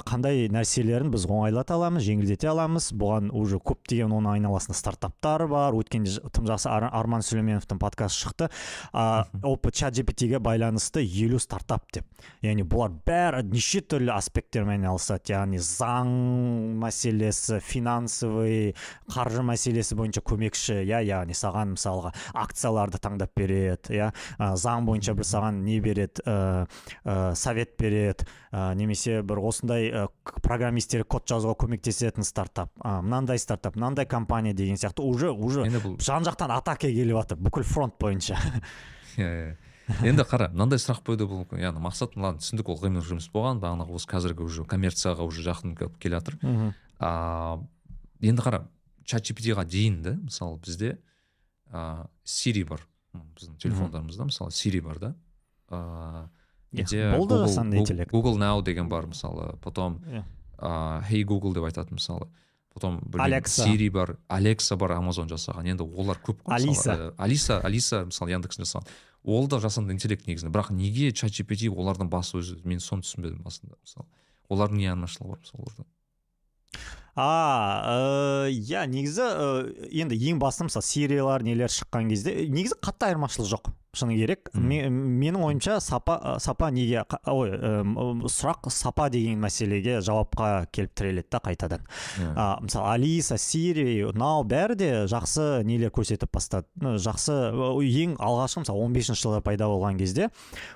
қандай 0.08 0.48
нәрселерін 0.52 1.12
біз 1.14 1.26
оңайлата 1.28 1.76
аламыз 1.76 2.06
жеңілдете 2.06 2.50
аламыз. 2.52 2.92
Бұған 2.98 3.32
уже 3.36 3.60
көптеген 3.60 4.14
оның 4.16 4.38
айналасында 4.38 4.78
стартаптар 4.78 5.46
бар. 5.52 5.76
Өткенде 5.78 6.20
тым 6.32 6.48
жақсы 6.50 6.70
Ар- 6.72 6.90
арман 6.92 7.26
сүлейменовтің 7.26 7.80
подкасты 7.82 8.26
шықты. 8.26 8.50
А, 8.94 9.26
опыт 9.44 9.76
чат 9.76 9.98
gpt 9.98 10.40
байланысты 10.40 11.04
елу 11.04 11.40
стартап 11.40 11.90
деп. 11.94 12.06
Яғни 12.44 12.64
бұлар 12.68 12.94
бәрі 13.06 13.44
неше 13.50 13.82
түрлі 13.82 14.14
аспекттермен 14.16 14.80
айналысады. 14.80 15.34
Яғни 15.34 15.60
заң 15.62 16.12
мәселесі 16.82 17.60
финансовый 17.60 18.76
қаржы 19.12 19.44
мәселесі 19.46 19.81
бойынша 19.98 20.22
көмекші 20.22 20.82
иә 20.84 21.02
яғни 21.08 21.36
саған 21.38 21.74
мысалға 21.76 22.14
акцияларды 22.38 23.02
таңдап 23.02 23.34
береді 23.38 23.98
иә 23.98 24.12
заң 24.38 24.86
бойынша 24.88 25.16
бір 25.18 25.28
саған 25.28 25.64
не 25.66 25.80
береді 25.84 26.24
ә, 26.26 26.68
ә, 27.04 27.36
совет 27.36 27.76
береді 27.80 28.28
ә, 28.52 28.74
немесе 28.76 29.22
бір 29.22 29.42
осындай 29.42 29.90
ә, 29.90 30.06
программистер 30.44 31.04
код 31.04 31.28
жазуға 31.30 31.58
көмектесетін 31.66 32.28
стартап 32.28 32.72
а, 32.82 33.02
мынандай 33.02 33.40
стартап 33.40 33.76
мынандай 33.76 34.06
компания 34.06 34.54
деген 34.54 34.78
сияқты 34.78 35.02
уже 35.02 35.32
уже 35.32 35.66
бұл 35.82 35.98
жан 36.02 36.24
жақтан 36.28 36.54
атака 36.56 36.88
келіп 36.88 37.22
жатыр 37.24 37.42
бүкіл 37.42 37.64
фронт 37.68 37.98
бойынша. 38.00 38.38
Иә 39.18 39.28
иә 39.28 39.58
енді 40.08 40.24
қара 40.28 40.50
мынандай 40.54 40.80
сұрақ 40.80 41.02
қоюды 41.08 41.28
бұл 41.28 41.44
яғни 41.60 41.82
мақсат 41.84 42.16
ладно 42.16 42.40
түсіндік 42.42 42.70
ол 42.72 42.80
ғылыми 42.80 43.02
жұмыс 43.04 43.28
болған 43.34 43.60
бағанағы 43.64 43.98
осы 43.98 44.08
қазіргі 44.12 44.46
уже 44.46 44.64
коммерцияға 44.70 45.26
уже 45.28 45.44
жақын 45.44 45.76
келіп 45.76 45.98
келе 46.00 46.20
жатыр. 46.20 46.38
А, 47.00 47.60
енді 48.22 48.46
қара 48.46 48.64
чат 49.06 49.24
ға 49.32 49.66
дейін 49.66 50.02
да 50.04 50.14
мысалы 50.22 50.60
бізде 50.60 50.98
а, 51.72 52.08
сири 52.24 52.64
бар 52.64 52.86
біздің 53.14 53.58
телефондарымызда 53.58 54.26
мысалы 54.30 54.52
сири 54.52 54.80
бар 54.80 55.00
да 55.00 55.16
где 56.72 57.12
болды 57.18 57.36
Google- 57.36 57.78
интеллект. 57.80 58.12
Google 58.14 58.38
Now 58.38 58.62
деген 58.64 58.88
бар 58.90 59.06
мысалы 59.08 59.58
потом 59.62 59.98
Иә. 60.08 60.24
а, 60.58 61.02
Hey 61.10 61.24
Google 61.24 61.54
деп 61.54 61.64
айтады 61.64 61.94
мысалы 61.94 62.28
потом 62.74 63.00
Alexa. 63.14 63.66
Siri 63.68 63.90
бар 63.92 64.18
Алекса 64.30 64.76
бар 64.78 64.92
Amazon 64.92 65.28
жасаған 65.28 65.68
енді 65.68 65.84
олар 65.84 66.18
көп 66.24 66.42
қой. 66.44 66.56
Алиса. 66.56 67.14
Алиса 67.18 67.60
алиса 67.60 68.06
мысалы 68.06 68.32
яндекс 68.32 68.58
жасаған 68.60 68.88
ол 69.24 69.48
да 69.48 69.60
жасанды 69.60 69.92
интеллект 69.94 70.26
негізінде 70.28 70.52
бірақ 70.56 70.72
неге 70.74 71.12
чат 71.12 71.32
gpt 71.32 71.68
олардың 71.70 72.08
басы 72.10 72.38
өзі 72.40 72.62
мен 72.64 72.80
соны 72.80 73.02
түсінбедім 73.04 73.44
басында 73.44 73.76
мысалы 73.84 74.08
олардың 74.50 74.78
не 74.78 74.88
айырмашылығы 74.88 75.30
бар 75.30 75.40
мысалы 75.44 75.64
оларда 75.68 75.86
а 77.16 78.48
иә 78.48 78.86
негізі 78.88 79.28
э, 79.28 79.90
енді 80.04 80.16
ең 80.16 80.40
басты 80.40 80.68
мысалы 80.68 80.86
сериялар 80.88 81.44
нелер 81.44 81.72
шыққан 81.72 82.10
кезде 82.12 82.34
э, 82.34 82.48
негізі 82.48 82.80
қатты 82.80 83.12
айырмашылық 83.12 83.52
жоқ 83.52 83.72
шыны 83.92 84.16
керек. 84.16 84.50
Менің 84.56 85.42
ойымша 85.44 85.80
сапа 85.84 86.38
сапа 86.40 86.70
неге 86.72 87.04
ой 87.28 87.52
сұрақ 88.32 88.70
сапа 88.72 89.10
деген 89.12 89.42
мәселеге 89.44 90.00
жауапқа 90.06 90.68
келіп 90.72 90.94
тіреледі 90.96 91.28
да 91.32 91.42
қайтадан. 91.44 91.84
Иә. 92.22 92.32
а, 92.36 92.60
мысалы 92.62 92.94
алиса 92.94 93.38
сири 93.38 94.08
нау 94.16 94.46
бәрі 94.48 94.78
де 94.80 94.92
жақсы 95.12 95.64
нелер 95.68 95.92
көрсетіп 95.92 96.32
бастады. 96.32 96.68
Жақсы 96.80 97.36
ең 98.06 98.16
алғашқы 98.16 98.64
мысалы 98.64 98.88
15 98.88 98.96
бесінші 98.96 99.28
жылы 99.28 99.42
пайда 99.44 99.68
болған 99.68 100.00
кезде 100.00 100.30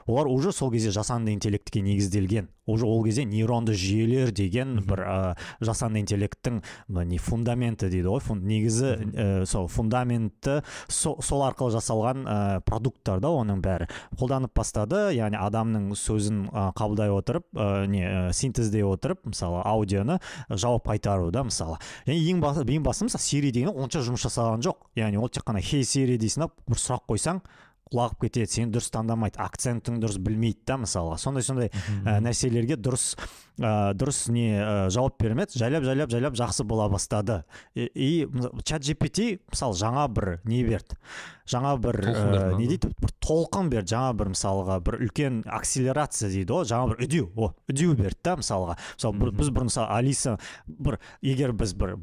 олар 0.06 0.28
уже 0.28 0.52
сол 0.52 0.72
кезде 0.72 0.92
жасанды 0.92 1.34
интеллектке 1.34 1.82
негізделген 1.82 2.50
уже 2.66 2.86
ол 2.86 3.04
кезде 3.04 3.26
нейронды 3.26 3.74
жүйелер 3.78 4.32
деген 4.32 4.80
бір 4.84 5.02
ә, 5.06 5.38
жасанды 5.62 6.02
интеллекттің 6.26 6.61
мына 6.89 7.05
не 7.05 7.17
фундаменті 7.17 7.89
дейді 7.89 8.09
ғой 8.09 8.21
фун, 8.23 8.41
негізі 8.47 8.91
ә, 9.13 9.45
сол 9.45 9.67
фундаментті 9.67 10.61
со, 10.88 11.15
сол 11.21 11.43
арқылы 11.45 11.73
жасалған 11.76 12.26
ә, 12.26 12.38
продукттар 12.65 13.21
да 13.21 13.30
оның 13.30 13.61
бәрі. 13.61 13.88
Қолданып 14.17 14.53
бастады 14.55 15.11
яғни 15.15 15.38
адамның 15.39 15.93
сөзін 15.95 16.47
ә, 16.49 16.71
қабылдай 16.78 17.13
отырып 17.13 17.45
ә, 17.53 17.86
не 17.88 18.03
ә, 18.05 18.34
синтездей 18.34 18.84
отырып 18.86 19.26
мысалы 19.26 19.61
аудионы 19.63 20.19
жауап 20.49 20.88
қайтару 20.89 21.32
да 21.32 21.45
мысалы. 21.45 21.80
Және 22.07 22.19
ең 22.32 22.41
басы 22.41 22.65
ең 22.65 22.84
басты 22.84 23.09
мысалы 23.09 23.23
сири 23.23 23.51
деген 23.51 23.76
онша 23.76 24.03
жұмыс 24.05 24.26
жасаған 24.26 24.65
жоқ. 24.65 24.89
Яғни 24.95 25.21
ол 25.21 25.30
тек 25.30 25.45
қана 25.45 25.61
хей 25.63 25.86
сири 25.86 26.17
дейсің 26.21 26.45
да 26.45 26.51
бір 26.67 26.82
сұрақ 26.82 27.07
қойсаң 27.09 27.41
құлағып 27.92 28.26
кетеді 28.26 28.50
сені 28.50 28.74
дұрыс 28.74 28.90
таңдамайды 28.94 29.38
акцентің 29.44 30.00
дұрыс 30.02 30.18
білмейді 30.26 30.64
да 30.66 30.80
мысалға 30.82 31.20
сондай 31.22 31.46
сондай 31.46 31.70
ә, 31.70 32.18
нәрселерге 32.26 32.80
дұрыс 32.82 33.12
ә, 33.60 33.94
дұрыс 33.94 34.24
не 34.34 34.48
ә, 34.58 34.90
жауап 34.94 35.20
бермеді 35.22 35.60
жайлап 35.62 35.86
жайлап 35.86 36.10
жайлап 36.10 36.40
жақсы 36.40 36.66
бола 36.66 36.90
бастады. 36.90 37.44
И, 37.76 37.86
и 37.86 38.10
чат 38.66 38.82
gpt 38.88 39.36
мысалы 39.52 39.78
жаңа 39.78 40.08
бір 40.10 40.40
не 40.50 40.64
берді 40.66 40.98
жаңа 41.50 41.76
бір 41.82 42.00
ә, 42.10 42.56
не 42.58 42.68
дейді? 42.70 42.91
Бір 43.02 43.14
толқын 43.24 43.70
берді 43.72 43.96
жаңа 43.96 44.14
бір 44.18 44.32
мысалға 44.34 44.80
бір 44.86 45.00
үлкен 45.06 45.41
акселерация 45.46 46.30
дейді 46.34 46.54
ғой 46.54 46.68
жаңа 46.70 46.93
бір 46.93 47.06
үдеу 47.06 47.30
о 47.36 47.52
үдеу 47.72 47.96
берді 47.98 48.20
да 48.26 48.36
мысалға. 48.41 48.78
Мысалы 48.96 49.20
бір, 49.22 49.34
біз 49.39 49.52
бұрын 49.56 49.70
мысалы 49.70 49.88
алиса 49.96 50.38
бір 50.68 51.00
егер 51.22 51.54
біз 51.58 51.76
бір 51.78 51.96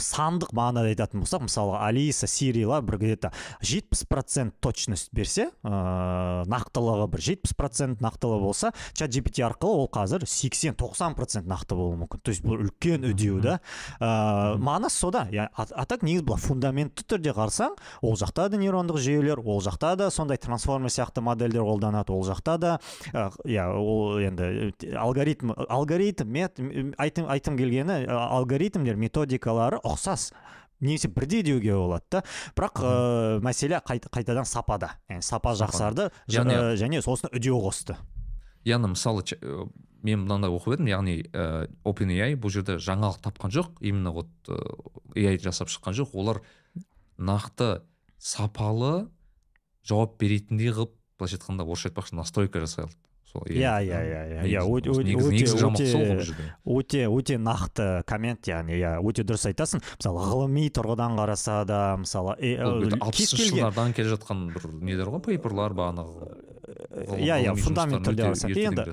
сандық 0.00 0.54
мағынада 0.56 0.92
айтатын 0.92 1.24
болсақ 1.24 1.46
мысалға 1.48 1.82
алиса 1.88 2.28
сирила 2.30 2.80
бір 2.82 2.98
где 3.02 3.16
то 3.16 3.32
жетпіс 3.60 4.04
процент 4.10 4.54
точность 4.60 5.10
берсе 5.12 5.50
ыыы 5.64 6.46
нақтылығы 6.50 7.08
бір 7.12 7.24
жетпіс 7.28 7.54
процент 7.58 8.02
нақтылы 8.04 8.40
болса 8.42 8.72
чат 8.94 9.10
gpt 9.14 9.44
арқылы 9.46 9.84
ол 9.84 9.88
қазір 9.92 10.24
80-90 10.28 11.14
процент 11.18 11.48
нақты 11.48 11.76
болуы 11.78 11.98
мүмкін. 12.02 12.22
То 12.24 12.32
есть 12.32 12.44
бұл 12.44 12.62
үлкен 12.64 13.06
үдеу 13.10 13.40
да. 13.42 13.58
ыыы 14.00 14.58
мағынасы 14.62 14.98
сода. 15.04 15.24
А, 15.34 15.66
а 15.70 15.84
так 15.86 16.02
негізі 16.06 16.26
былай 16.28 16.42
фундаментті 16.42 17.06
түрде 17.08 17.34
қарасаң 17.36 17.76
ол 18.02 18.16
жақта 18.20 18.48
да 18.52 18.60
жүйелер 18.92 19.40
ол 19.40 19.60
жақта 19.64 19.94
да 19.96 20.10
сондай 20.10 20.36
трансформер 20.36 20.90
сияқты 20.90 21.20
модельдер 21.24 21.62
қолданады 21.64 22.12
ол 22.12 22.24
жақта 22.26 22.58
да. 22.58 22.72
Ә, 23.12 23.30
иә 23.44 23.64
ол 23.72 24.18
енді 24.20 24.72
э, 24.82 24.94
алгоритм 24.96 25.52
алгоритм 25.56 26.28
мет 26.28 26.58
айтым, 26.98 27.28
айтым 27.28 27.56
келгені 27.56 28.04
ә, 28.04 28.18
алгоритмдер 28.36 28.96
методикалары 28.96 29.78
ұқсас. 29.84 30.32
Немесе 30.80 31.08
бірдей 31.08 31.42
деуге 31.42 31.72
болады 31.78 32.04
да. 32.10 32.22
Бірақ 32.56 32.82
ә, 32.82 33.40
мәселе 33.40 33.80
қайт- 33.86 34.10
қайтадан 34.10 34.44
сапада. 34.44 34.98
Яғни 35.08 35.22
сапа 35.22 35.54
жақсарды 35.54 36.10
ж- 36.26 36.40
Яғни- 36.42 36.58
ә, 36.58 36.74
және 36.76 37.00
сосын 37.00 37.30
үдеу 37.32 37.62
қосты. 37.62 37.96
Яғни 38.64 38.90
мысалы 38.92 39.22
э, 39.40 39.66
мен 40.02 40.26
мынандай 40.26 40.50
оқып 40.52 40.74
едім 40.76 40.90
яғни 40.90 41.14
ә, 41.32 41.68
OpenAI 41.84 42.34
бұл 42.36 42.50
жерде 42.52 42.76
жаңалық 42.76 43.22
тапқан 43.24 43.54
жоқ 43.54 43.70
именно 43.80 44.10
вот 44.12 44.28
э, 44.48 44.56
AI 45.16 45.38
жасап 45.38 45.68
шыққан 45.72 45.94
жоқ. 45.96 46.10
Олар 46.12 46.42
нақты 47.18 47.82
сапалы 48.24 49.08
жауап 49.84 50.16
беретіндей 50.20 50.72
қылып 50.72 50.94
былайша 51.20 51.36
айтқанда 51.38 51.66
орысша 51.68 51.90
айтпақшы 51.90 52.16
настройка 52.16 52.60
жасай 52.64 52.86
алды. 52.86 52.96
Сол. 53.34 53.42
Иә, 53.50 53.72
иә, 53.82 53.98
иә, 53.98 54.20
иә, 54.30 54.42
Негізі- 55.02 55.34
иә, 55.82 56.28
өте- 56.64 57.08
өте- 57.10 57.38
нақты 57.42 58.04
коммент 58.06 58.46
яғни 58.46 58.78
иә 58.78 58.92
өте 59.02 59.24
дұрыс 59.26 59.44
айтасың. 59.50 59.82
Мысалы 59.98 60.22
ғылыми 60.30 60.68
тұрғыдан 60.70 61.16
қараса 61.18 61.64
да 61.66 61.96
мысалы 61.98 62.36
э, 62.38 62.54
э, 62.54 62.96
алпысыншы 63.00 63.50
жылдардан 63.50 63.92
келе 63.92 64.14
жатқан 64.14 64.46
бір 64.54 64.70
нелер 64.80 65.10
ғой 65.10 65.20
пейперлар 65.26 65.74
бағанағы 65.74 66.30
иә 67.18 67.42
иә 67.44 67.54
фундамент 67.58 68.06
түрде 68.06 68.30
енді 68.64 68.84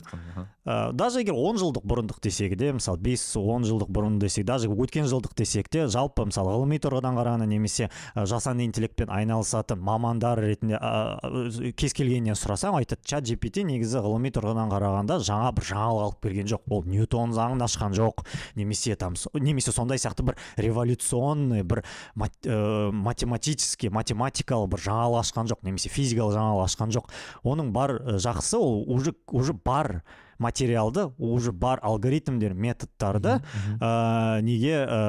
ә, 0.65 0.91
даже 0.93 1.21
егер 1.21 1.35
10 1.35 1.59
жылдық 1.61 1.85
бұрындық 1.87 2.21
десек 2.21 2.55
де 2.57 2.71
мысалы 2.75 2.99
5-10 3.01 3.65
жылдық 3.69 3.89
бұрын 3.89 4.19
десек 4.21 4.45
даже 4.45 4.69
өткен 4.69 5.07
жылдық 5.09 5.33
десек 5.37 5.69
те 5.69 5.87
жалпы 5.87 6.25
мысалы 6.29 6.53
ғылыми 6.55 6.79
тұрғыдан 6.81 7.17
қарағанда 7.17 7.47
немесе 7.49 7.89
ә, 8.15 8.25
жасанды 8.29 8.65
интеллектпен 8.67 9.09
айналысатын 9.09 9.81
мамандар 9.81 10.39
ретінде 10.43 10.77
ә, 10.77 11.71
кез 11.77 11.95
келгеннен 11.97 12.37
сұрасаң 12.37 12.77
айтады 12.79 13.01
чат 13.07 13.25
gpt 13.25 13.65
негізі 13.67 14.03
ғылыми 14.05 14.31
тұрғыдан 14.35 14.71
қарағанда 14.71 15.19
жаңа 15.25 15.51
бір 15.57 15.67
жаңалық 15.71 16.05
алып 16.07 16.25
берген 16.25 16.49
жоқ. 16.51 16.65
Ол 16.71 16.85
ньютон 16.85 17.33
заңын 17.35 17.65
ашқан 17.65 17.95
жоқ. 17.97 18.23
Немесе 18.55 18.95
там 18.95 19.15
немесе 19.33 19.71
сондай 19.71 19.99
сияқты 20.01 20.25
бір 20.27 20.37
революционный 20.57 21.63
бір 21.63 21.83
мат, 22.15 22.35
ә, 22.45 22.91
математический 22.91 23.89
математикалық 23.89 24.71
бір 24.75 24.85
жаңалық 24.87 25.23
ашқан 25.25 25.51
жоқ 25.51 25.63
немесе 25.67 25.91
физикалық 25.93 26.35
жаңалық 26.37 26.67
ашқан 26.69 26.95
жоқ 26.95 27.11
оның 27.43 27.71
бар 27.75 27.97
жақсы 28.21 28.57
ол 28.57 28.83
уже 28.87 29.15
уже 29.31 29.53
бар. 29.53 30.03
Материалды 30.41 31.07
уже 31.17 31.51
бар 31.53 31.79
алгоритмдер 31.85 32.53
методтарды 32.53 33.37
ә, 33.79 34.41
неге 34.41 34.81
ә, 34.83 34.99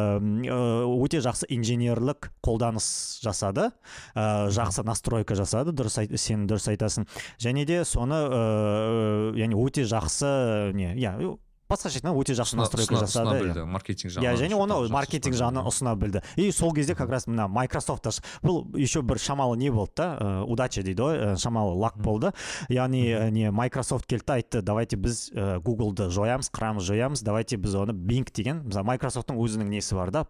өте 0.87 1.23
жақсы 1.25 1.49
инженерлік 1.57 2.31
қолданыс 2.45 3.21
жасады 3.25 3.71
ә, 4.15 4.49
жақсы 4.53 4.85
настройка 4.87 5.37
жасады 5.39 5.75
дұрыс 5.77 5.99
айт, 6.03 6.15
сен 6.21 6.47
дұрыс 6.47 6.69
айтасың. 6.73 7.09
Және 7.41 7.65
де 7.69 7.83
соны 7.89 8.21
ә, 8.29 8.43
яғни 9.41 9.59
өте 9.59 9.89
жақсы 9.89 10.73
не 10.77 10.93
иә 11.01 11.17
басқаша 11.73 12.01
айтқанда 12.01 12.21
өте 12.21 12.37
жақсы 12.39 12.61
настройка 12.61 13.01
жасады 13.03 13.39
білді 13.41 13.67
маркетинг 13.67 14.13
иә 14.13 14.37
жағынан 14.37 14.43
және 14.45 14.55
что-то 14.57 14.79
оны 14.79 14.93
маркетинг 14.93 15.39
жағынан 15.41 15.69
ұсына 15.73 15.97
білді 15.97 16.23
и 16.37 16.51
сол 16.53 16.73
кезде 16.77 16.95
как 16.95 17.11
раз 17.11 17.27
мына 17.27 17.49
майкрософт 17.49 18.09
бұл 18.43 18.65
еще 18.79 19.03
бір 19.03 19.19
шамалы 19.19 19.57
не 19.57 19.71
болды 19.71 19.93
да 19.97 20.09
ә, 20.19 20.45
удача 20.45 20.83
дейді 20.83 21.03
ғой 21.03 21.19
ә, 21.19 21.37
шамалы 21.41 21.75
лак 21.79 21.97
болды 21.99 22.33
яғни 22.69 23.05
ә, 23.09 23.31
не 23.31 23.51
майкрософт 23.51 24.07
келді 24.07 24.27
да 24.27 24.35
айтты 24.41 24.63
давайте 24.63 24.97
біз 24.97 25.31
гуглды 25.65 26.09
жоямыз 26.11 26.51
қырамыз 26.53 26.87
жоямыз 26.87 27.23
давайте 27.23 27.57
біз 27.57 27.75
оны 27.79 27.93
бинг 27.93 28.33
деген. 28.35 28.63
Мысалы 28.67 28.87
майкрософттың 28.93 29.39
өзінің 29.43 29.71
несі 29.73 29.97
бар 29.97 30.13
да 30.13 30.25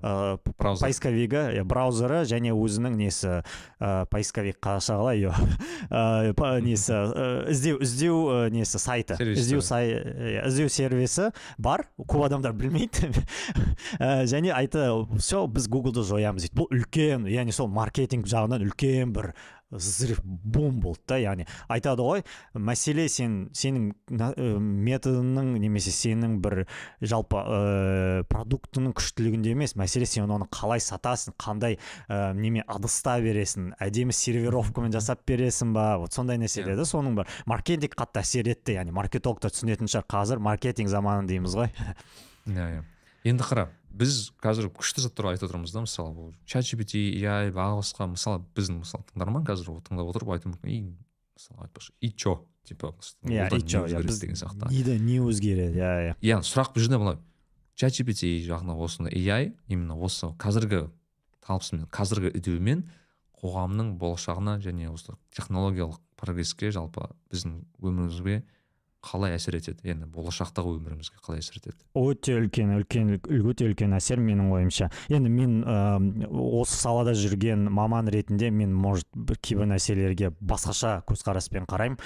поисковигі 0.00 1.42
иә, 1.58 1.64
браузері 1.68 2.22
және 2.28 2.54
өзінің 2.54 2.96
несі 3.00 3.40
поисковик 4.10 4.60
қазақша 4.62 4.98
қалай 5.00 5.20
ее 5.20 5.34
несі 6.64 6.96
іздеу 7.52 7.80
іздеу 7.84 8.48
несі 8.54 8.80
сайты. 8.82 9.18
Іздеу 9.20 9.62
сай 9.64 9.92
иә, 9.92 10.46
іздеу 10.48 10.69
сервисі 10.72 11.30
бар 11.58 11.86
көп 12.00 12.26
адамдар 12.28 12.54
білмейді. 12.56 13.10
Және 14.32 14.54
айтты 14.56 14.86
все 15.18 15.44
біз 15.46 15.68
гуглды 15.70 16.04
жоямыз 16.06 16.46
дейді 16.46 16.60
бұл 16.60 16.70
үлкен 16.74 17.26
яғни 17.30 17.54
сол 17.54 17.70
маркетинг 17.72 18.30
жағынан 18.30 18.64
үлкен 18.68 19.14
бір 19.16 19.32
взрыв 19.70 20.20
бум 20.24 20.80
болды 20.82 21.00
да 21.08 21.18
яғни 21.20 21.46
айтады 21.70 22.04
ғой 22.04 22.24
мәселе 22.54 23.06
сен 23.08 23.48
сенің 23.56 23.90
ә, 24.10 24.58
методыңның 24.58 25.52
немесе 25.62 25.92
сенің 25.94 26.38
бір 26.42 26.64
жалпы 27.00 27.40
ә, 27.40 28.22
продуктының 28.30 28.94
күштілігінде 28.98 29.54
емес 29.54 29.76
мәселе 29.78 30.08
сен 30.10 30.30
оны 30.30 30.48
қалай 30.50 30.82
сатасың 30.82 31.36
қандай 31.40 31.78
ә, 32.08 32.34
неме 32.34 32.64
ыдыста 32.66 33.18
бересің 33.22 33.72
әдемі 33.80 34.16
сервировкамен 34.16 34.94
жасап 34.94 35.22
бересің 35.28 35.74
ба 35.76 35.90
вот 36.02 36.16
сондай 36.16 36.40
нәрселер 36.42 36.78
да 36.78 36.86
соның 36.88 37.20
бір 37.20 37.30
маркетинг 37.50 37.94
қатты 37.98 38.24
әсер 38.24 38.50
етті 38.50 38.80
яғни 38.80 38.94
маркетологтар 38.96 39.54
түсінетін 39.54 39.90
шығар 39.90 40.08
қазір 40.10 40.42
маркетинг 40.42 40.90
заманы 40.90 41.28
дейміз 41.30 41.54
ғой. 41.62 41.70
Иә 42.50 42.72
иә. 42.74 42.82
Енді 43.30 43.44
қара 43.44 43.68
біз 43.90 44.30
қазір 44.42 44.70
күшті 44.74 45.04
заттар 45.04 45.32
айтып 45.32 45.48
отырмыз 45.48 45.72
да 45.74 45.82
мысалы 45.84 46.14
бұл 46.14 46.30
чат 46.46 46.68
gpt 46.68 47.00
ai 47.26 47.50
баға 47.54 47.80
басқа 47.80 48.06
мысалы 48.10 48.42
біздің 48.56 48.82
мысалы 48.84 49.06
тыңдарман 49.10 49.46
қазір 49.48 49.72
ол 49.74 49.80
тыңдап 49.86 50.12
отырып 50.12 50.34
айтуы 50.36 50.52
мүмкін. 50.54 50.70
И 50.70 50.80
мысалы 51.36 51.66
айтпақшы 51.66 51.92
и 52.00 52.12
чё 52.12 52.38
типа 52.64 52.94
иә 53.24 53.48
не 53.50 53.58
итчо 53.58 53.86
иә 53.86 54.02
деген 54.02 54.36
сияқты. 54.36 54.70
неде 54.70 54.98
не 54.98 55.18
өзгереді 55.18 55.80
иә 55.80 55.92
иә. 56.10 56.14
Иә 56.20 56.40
сұрақ 56.46 56.74
бұл 56.74 56.84
жерде 56.84 56.98
былай. 56.98 57.18
чат 57.74 57.92
gpt 57.98 58.46
жағына 58.46 58.76
осыны 58.76 59.10
ai 59.10 59.52
именно 59.66 59.96
осы 59.96 60.32
қазіргі 60.38 60.90
талпысымен 61.46 61.88
қазіргі 61.90 62.34
үдеумен 62.36 62.84
қоғамның 63.40 63.96
болашағына 63.98 64.58
және 64.60 64.90
осы 64.92 65.16
технологиялық 65.34 65.98
прогресске 66.20 66.70
жалпы 66.70 67.08
біздің 67.32 67.62
өмірімізге 67.80 68.42
қалай 69.04 69.34
әсер 69.36 69.56
етеді? 69.56 69.80
Енді 69.92 70.06
болашақтағы 70.12 70.74
өмірімізге 70.76 71.20
қалай 71.24 71.40
әсер 71.40 71.56
етеді? 71.60 71.76
Өте 71.96 72.36
үлкен 72.36 72.74
үлкен 72.76 73.12
өте 73.16 73.68
үлкен 73.70 73.96
әсер 73.96 74.20
менің 74.20 74.52
ойымша. 74.56 74.90
Енді 75.08 75.32
мен 75.32 75.58
ә, 75.64 75.76
осы 76.28 76.76
салада 76.76 77.14
жүрген 77.16 77.68
маман 77.72 78.10
ретінде 78.12 78.50
мен 78.52 78.74
может 78.76 79.08
бір 79.14 79.40
кейбір 79.40 79.70
нәрселерге 79.72 80.34
басқаша 80.40 81.00
көзқараспен 81.08 81.68
қараймын. 81.70 81.96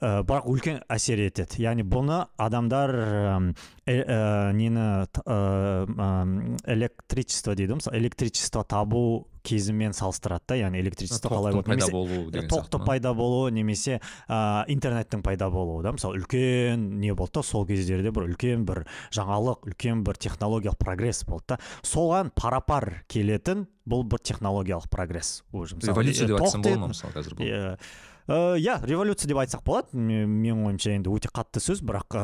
Ә, 0.00 0.22
бірақ 0.24 0.46
үлкен 0.50 0.80
әсер 0.88 1.20
етеді. 1.26 1.60
Яғни 1.64 1.84
бұны 1.84 2.22
адамдар 2.40 2.94
ә, 2.96 4.52
нені 4.56 4.84
ә, 5.06 5.36
м, 5.90 6.56
электричество 6.66 7.54
дейді 7.54 7.74
ғой 7.74 7.80
мысалы 7.82 7.98
электричество 8.00 8.64
табу 8.64 9.26
кезімен 9.42 9.94
салыстырады 9.96 10.44
да 10.52 10.56
яғни 10.60 10.80
электричество 10.82 11.30
қалай 11.32 11.54
тоқтың 11.54 11.56
болды 11.56 11.70
пайда 11.70 11.80
немесе 11.80 11.92
болуы 11.94 12.30
деген 12.30 12.48
тоқты 12.50 12.68
сияқты 12.68 12.78
ма? 12.78 12.84
пайда 12.90 13.12
болуы 13.16 13.50
немесе 13.56 14.00
ә, 14.28 14.64
интернеттің 14.68 15.22
пайда 15.24 15.48
болуы 15.50 15.82
да 15.82 15.92
мысалы 15.96 16.20
үлкен 16.20 16.84
не 17.00 17.14
болды 17.14 17.38
да 17.40 17.42
сол 17.42 17.64
кездерде 17.66 18.12
бір 18.12 18.28
үлкен 18.28 18.66
бір 18.68 18.82
жаңалық 19.16 19.64
үлкен 19.70 20.04
бір 20.04 20.20
технологиялық 20.20 20.76
прогресс 20.78 21.24
болды 21.24 21.56
да. 21.56 21.58
Соған 21.82 22.30
пара 22.36 22.60
пар 22.60 23.02
келетін 23.08 23.64
бұл 23.88 24.04
бір 24.04 24.20
технологиялық 24.20 24.90
прогресс 24.92 25.42
уже 25.52 25.76
мысалы, 25.80 25.94
революция 25.94 26.28
деп 26.28 26.40
айтсам 26.42 26.60
тоқ 26.62 26.68
болады 26.68 26.74
деді- 26.74 26.80
ма 26.84 26.92
мысалы 26.92 27.12
қазір 27.16 27.34
бұл? 27.40 27.50
Иә 28.30 28.76
Э, 28.78 28.86
революция 28.86 29.26
деп 29.28 29.38
айтсақ 29.42 29.64
болады 29.66 29.88
Ме- 29.98 30.22
менің 30.22 30.66
ойымша 30.68 30.92
енді 30.94 31.10
өте 31.10 31.30
қатты 31.34 31.58
сөз 31.58 31.80
бірақ 31.82 32.14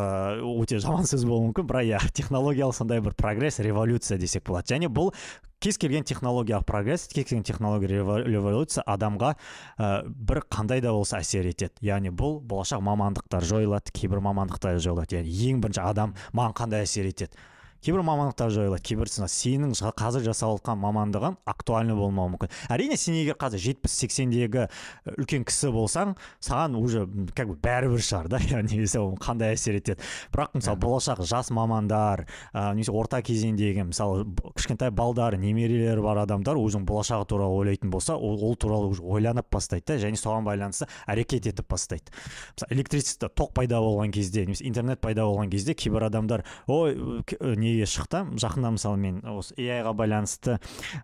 өте 0.62 0.78
жаман 0.78 1.02
сөз 1.02 1.24
болуы 1.26 1.48
мүмкін 1.48 1.66
бірақ 1.66 1.88
иә 1.88 1.98
технологиялық 2.20 2.76
сондай 2.78 3.00
бір 3.02 3.16
прогресс 3.18 3.58
революция 3.58 4.16
десек 4.18 4.44
болады 4.46 4.70
және 4.70 4.86
бұл 4.86 5.10
кез 5.58 5.78
келген 5.82 6.04
технологиялық 6.06 6.62
прогресс 6.68 7.08
кез 7.08 7.24
келген 7.26 7.42
технология 7.42 7.88
рево- 7.90 8.22
революция 8.22 8.84
адамға 8.86 9.32
ә, 9.80 10.06
бір 10.06 10.44
қандай 10.46 10.80
да 10.80 10.92
болса 10.94 11.18
әсер 11.18 11.48
етеді. 11.50 11.74
Яғни 11.82 12.12
бұл 12.14 12.38
болашақ 12.38 12.84
мамандықтар 12.86 13.42
жойылады 13.42 13.90
кейбір 13.90 14.20
мамандықтар 14.20 14.78
жойылады. 14.78 15.16
Яғни 15.18 15.34
ең 15.50 15.60
бірінші 15.64 15.82
адам 15.82 16.14
маған 16.36 16.54
қандай 16.60 16.86
әсер 16.86 17.08
етеді? 17.10 17.34
Кейбір 17.86 18.02
мамандықтар 18.02 18.50
жойылады 18.50 18.82
кейбірісі 18.82 19.28
сенің 19.30 19.70
қазір 19.94 20.24
жасап 20.26 20.56
жатқан 20.56 20.80
мамандығың 20.82 21.36
актуальны 21.46 21.94
болмауы 21.94 22.32
мүмкін. 22.32 22.50
Әрине 22.72 22.96
сен 22.98 23.14
егер 23.14 23.36
қазір 23.38 23.62
жетпіс 23.62 23.94
сексендегі 24.00 24.64
үлкен 25.12 25.44
кісі 25.46 25.70
болсаң 25.70 26.16
саған 26.42 26.74
уже 26.80 27.04
как 27.36 27.52
бы 27.52 27.54
бәрібір 27.62 28.02
шығар 28.02 28.30
да 28.32 28.40
сол 28.90 29.14
қандай 29.22 29.54
әсер 29.54 29.78
етеді. 29.78 30.02
Бірақ 30.34 30.56
мысалы 30.58 30.80
болашақ 30.82 31.22
жас 31.22 31.52
мамандар 31.54 32.24
ә, 32.52 32.74
немесе 32.74 32.90
орта 32.90 33.20
кезеңдегі 33.22 33.86
мысалы 33.92 34.26
кішкентай 34.56 34.90
балдар 34.90 35.38
немерелері 35.38 36.02
бар 36.02 36.24
адамдар 36.24 36.58
өзінің 36.58 36.88
болашағы 36.90 37.28
туралы 37.30 37.60
ойлайтын 37.60 37.90
болса 37.94 38.16
ол, 38.16 38.42
ол 38.42 38.56
туралы 38.56 38.90
уже 38.90 39.02
ойланып 39.06 39.46
бастайды 39.52 39.92
да 39.92 40.00
және 40.02 40.18
соған 40.18 40.46
байланысты 40.48 40.88
әрекет 41.06 41.46
етіп 41.52 41.70
бастайды. 41.70 42.10
Мысалы 42.56 42.80
электричество 42.80 43.30
тоқ 43.30 43.54
пайда 43.54 43.78
болған 43.84 44.10
кезде 44.10 44.42
немесе 44.46 44.66
интернет 44.66 45.00
пайда 45.00 45.28
болған 45.28 45.50
кезде 45.52 45.74
кейбір 45.74 46.08
адамдар 46.10 46.44
ой 46.66 47.22
к- 47.26 47.38
неге 47.76 47.88
шықты. 47.90 48.24
Жақында 48.40 48.72
мысалы 48.76 49.00
мен 49.00 49.20
осы 49.28 49.54
AI-ға 49.60 49.92
байланысты 49.96 50.58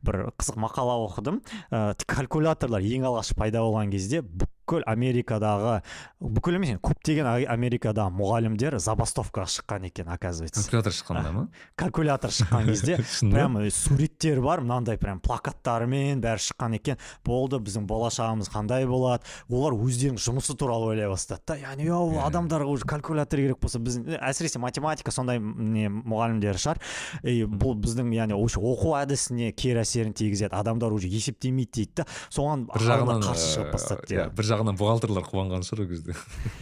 бір 0.07 0.33
қызық 0.41 0.59
мақала 0.64 0.97
оқыдым. 1.07 1.43
Ә, 1.70 1.95
калькуляторлар 2.09 2.85
ең 2.87 3.07
алғаш 3.11 3.35
пайда 3.37 3.62
болған 3.64 3.93
кезде 3.93 4.23
бүкіл 4.62 4.84
америкадағы 4.86 5.80
бүкіл 6.22 6.56
емес 6.56 6.78
көптеген 6.82 7.26
америкадағы 7.50 8.14
мұғалімдер 8.14 8.78
забастовкаға 8.78 9.48
шыққан 9.50 9.86
екен 9.88 10.08
оказывается. 10.08 10.62
Калькулятор 10.62 10.92
шыққанда 10.92 11.32
ма? 11.32 11.48
Калькулятор 11.76 12.30
шыққан 12.30 12.66
кезде 12.66 12.96
прям 13.32 13.58
суреттер 13.70 14.40
бар 14.40 14.62
мынандай 14.62 14.98
прям 14.98 15.20
плакаттарымен 15.20 16.22
бәрі 16.22 16.40
шыққан 16.46 16.76
екен. 16.78 17.00
Болды 17.24 17.58
біздің 17.58 17.86
болашағымыз 17.90 18.50
қандай 18.52 18.86
болады? 18.86 19.26
Олар 19.50 19.74
өздерінің 19.74 20.22
жұмысы 20.22 20.56
туралы 20.56 20.92
ойлай 20.94 21.10
бастады 21.10 21.42
да. 21.46 21.58
Яғни 21.58 21.82
Иә, 21.82 21.90
«Йоу, 21.90 22.12
иә. 22.14 22.26
адамдарға 22.28 22.70
уже 22.70 22.86
калькулятор 22.86 23.40
керек 23.40 23.58
болса 23.60 23.80
біз 23.82 23.98
әсіресе 24.22 24.60
математика 24.62 25.10
сондай 25.10 25.40
не 25.40 25.88
мұғалімдер 25.90 26.58
шығар. 26.62 26.78
И 27.26 27.42
бұл 27.44 27.74
біздің 27.82 28.12
яғни 28.14 28.36
оқу 28.38 28.94
әдісіне 29.00 29.50
кері 29.52 29.82
әсерін 29.82 30.14
тигізеді. 30.14 30.54
Адамдар 30.54 30.92
уже 30.94 31.08
есептемейді 31.10 31.72
дейді 31.72 32.02
да. 32.02 32.06
Соған 32.30 32.66
бір 32.70 32.86
жағынан 32.86 33.24
қарсы 33.26 33.50
шығып 33.56 33.68
ә, 33.68 33.72
бастады 33.74 34.14
иә, 34.14 34.28
бір 34.30 34.46
жағынан 34.53 34.76
бухгалтерлар 34.78 35.24
қуанған 35.26 35.64
шығар 35.66 35.82
ол 35.82 35.88
кезде. 35.90 36.14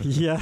Иә. 0.07 0.39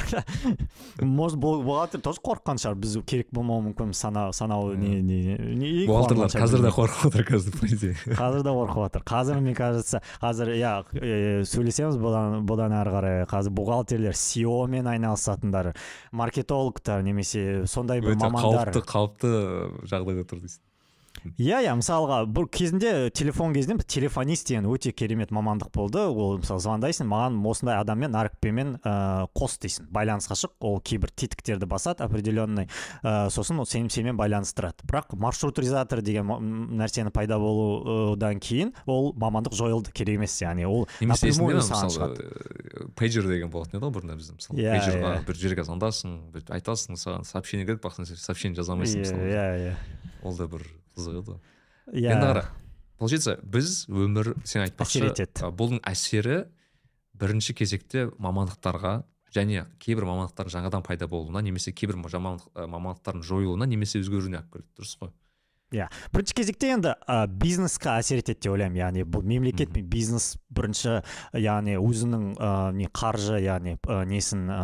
Может 1.01 1.38
бухгалтер 1.40 2.03
тоже 2.05 2.20
қорыққан 2.22 2.61
шығар. 2.61 2.76
Біз 2.78 2.99
керек 3.09 3.32
болмауы 3.32 3.70
мүмкін 3.70 3.94
сана 3.96 4.28
санау 4.36 4.74
не 4.76 5.01
не 5.03 5.86
бухгалтерлар 5.88 6.30
қазір 6.30 6.62
де 6.68 6.72
қорқып 6.76 7.09
отыр 7.09 7.26
қазір 7.32 7.59
по 7.59 7.66
идее 7.66 7.96
қазір 8.12 8.44
де 8.44 8.55
қорқып 8.55 8.84
жатыр 8.84 9.07
қазір 9.09 9.40
мне 9.40 9.55
кажется 9.59 10.03
қазір 10.20 10.53
иә 10.55 10.74
сөйлесеміз 11.49 11.99
бұдан 11.99 12.46
бұдан 12.49 12.76
әрі 12.82 12.94
қарай. 12.94 13.26
Қазір 13.30 13.57
бухгалтерлер 13.57 14.14
SEO 14.18 14.66
мен 14.68 14.86
айналысатындар 14.86 15.72
маркетологтар 16.12 17.03
немесе 17.03 17.64
сондай 17.66 18.01
бір 18.05 18.16
мамандар. 18.20 18.72
қауіпті 18.72 18.84
қауіпті 18.92 19.30
жағдайда 19.88 20.24
тұр 20.28 20.44
дейсің 20.44 20.68
иә 21.39 21.62
иә 21.64 21.75
мысалға 21.79 22.23
бұл 22.31 22.49
кезінде 22.51 23.11
телефон 23.11 23.55
кезінде 23.55 23.85
телефонист 23.85 24.49
деген 24.49 24.66
өте 24.71 24.93
керемет 24.93 25.31
мамандық 25.35 25.71
болды. 25.75 26.01
Ол 26.09 26.39
мысалы 26.39 26.61
звондайсың 26.61 27.09
маған 27.11 27.39
осындай 27.49 27.79
адаммен 27.81 28.12
нарықпенмен 28.14 28.75
ә, 28.83 29.27
қос 29.37 29.59
дейсің. 29.62 29.89
Байланысқа 29.93 30.37
шық 30.39 30.53
ол 30.61 30.81
кейбір 30.81 31.11
тетіктерді 31.14 31.66
басады 31.66 32.05
определенный 32.07 32.69
ә, 33.03 33.29
сосын 33.31 33.59
ол 33.61 33.66
сен 33.66 33.91
сенімен 33.91 34.16
байланыстырады. 34.19 34.87
Бірақ 34.89 35.16
маршрутизатор 35.19 36.03
деген 36.03 36.29
нәрсені 36.79 37.11
пайда 37.14 37.39
болудан 37.39 38.41
кейін 38.41 38.75
ол 38.87 39.12
мамандық 39.14 39.57
жойылды. 39.59 39.93
Керек 39.93 40.19
емес 40.21 40.39
яғни 40.43 40.66
ол 40.69 40.87
ә, 42.19 42.89
пейджер 42.99 43.27
деген 43.29 43.51
болатын 43.51 43.79
еді 43.79 43.87
ғой 43.87 43.95
бұрында 43.99 44.19
бізде 44.19 44.37
мысалы. 44.39 44.61
Иә, 44.61 44.77
пейджерға 44.79 45.14
иә. 45.19 45.25
бір 45.27 45.39
жерге 45.39 45.64
звондасың 45.66 46.19
айтасың 46.49 46.99
саған 47.01 47.27
сообщение 47.29 47.66
келеді 47.66 47.83
бірақ 47.83 47.99
сен 47.99 48.16
сообщение 48.16 48.57
жаза 48.57 48.75
алмайсың 48.75 49.03
иә 49.03 49.07
мысалы. 49.07 49.31
иә 49.33 49.47
иә. 49.69 49.75
Ол 50.23 50.37
да 50.37 50.47
бір 50.51 50.66
қызық 50.99 51.18
еді 51.20 51.32
ғой 51.32 51.38
иә. 52.03 52.12
Енді 52.12 52.26
қара 52.26 52.44
получается 52.99 53.38
біз 53.42 53.86
өмір 53.88 54.34
сен 54.44 54.64
айтпақшы 54.66 54.99
Әсер 55.01 55.11
етеді. 55.12 55.53
бұның 55.55 55.80
әсері 55.86 56.38
бірінші 57.18 57.55
кезекте 57.55 58.09
мамандықтарға 58.18 58.92
және 59.34 59.66
кейбір 59.82 60.07
мамандықтардың 60.09 60.55
жаңадан 60.57 60.84
пайда 60.86 61.07
болуына 61.11 61.42
немесе 61.44 61.72
кейбір 61.72 61.99
мамандықтардың 62.03 63.22
жойылуына 63.22 63.66
немесе 63.70 64.01
өзгеруіне 64.03 64.40
алып 64.40 64.53
келеді 64.59 64.70
дұрыс 64.78 64.94
қой? 65.01 65.12
Иә. 65.73 65.89
Бірінші 66.14 66.35
кезекте 66.35 66.71
енді 66.73 66.95
ә, 67.05 67.27
бизнеске 67.29 67.91
әсер 67.93 68.23
етеді 68.23 68.41
деп 68.47 68.55
ойлаймын. 68.55 68.79
Яғни 68.79 69.05
бұл 69.05 69.25
мемлекет 69.29 69.73
пен 69.75 69.85
бизнес 69.91 70.39
бірінші 70.49 71.03
яғни 71.37 71.77
өзінің 71.77 72.25
ә, 72.41 72.53
не 72.73 72.89
қаржы 72.89 73.41
яғни 73.45 73.77
ә, 73.77 73.99
несін 74.09 74.47
ә, 74.49 74.61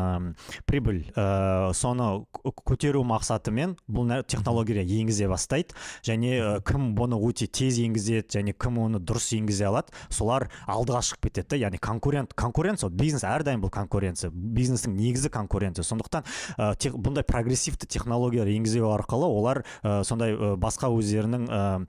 прибыль 0.64 1.02
ә, 1.12 1.74
соны 1.76 2.24
көтеру 2.64 3.04
мақсатымен 3.04 3.76
бұл 3.84 4.14
технология 4.24 4.80
енгізе 4.80 5.28
бастайды. 5.28 5.76
Және 6.06 6.32
ә, 6.40 6.54
кім 6.64 6.94
бұны 6.96 7.20
өте 7.20 7.50
тез 7.52 7.78
енгізеді 7.84 8.38
және 8.38 8.56
кім 8.56 8.80
оны 8.86 9.02
дұрыс 9.02 9.28
енгізе 9.36 9.68
алады 9.68 9.92
солар 10.08 10.48
алдыға 10.64 11.04
шығып 11.10 11.28
кетеді 11.28 11.52
да. 11.52 11.60
Яғни 11.66 11.82
конкурент 11.84 12.32
конкуренция 12.32 12.88
бизнес 12.88 13.26
әрдайым 13.28 13.60
бұл 13.66 13.74
конкуренция 13.74 14.32
бизнестің 14.32 14.96
негізі 14.96 15.28
конкуренция. 15.34 15.84
Сондықтан 15.84 16.24
ә, 16.56 16.72
тех, 16.80 16.96
бұндай 16.96 17.28
прогрессивті 17.28 17.86
технологиялар 17.92 18.48
енгізу 18.56 18.88
арқылы 18.88 19.28
олар 19.28 19.64
ә, 19.82 20.00
сондай 20.04 20.32
ә, 20.32 20.54
басқа 20.56 20.93
өздерінің 20.98 21.86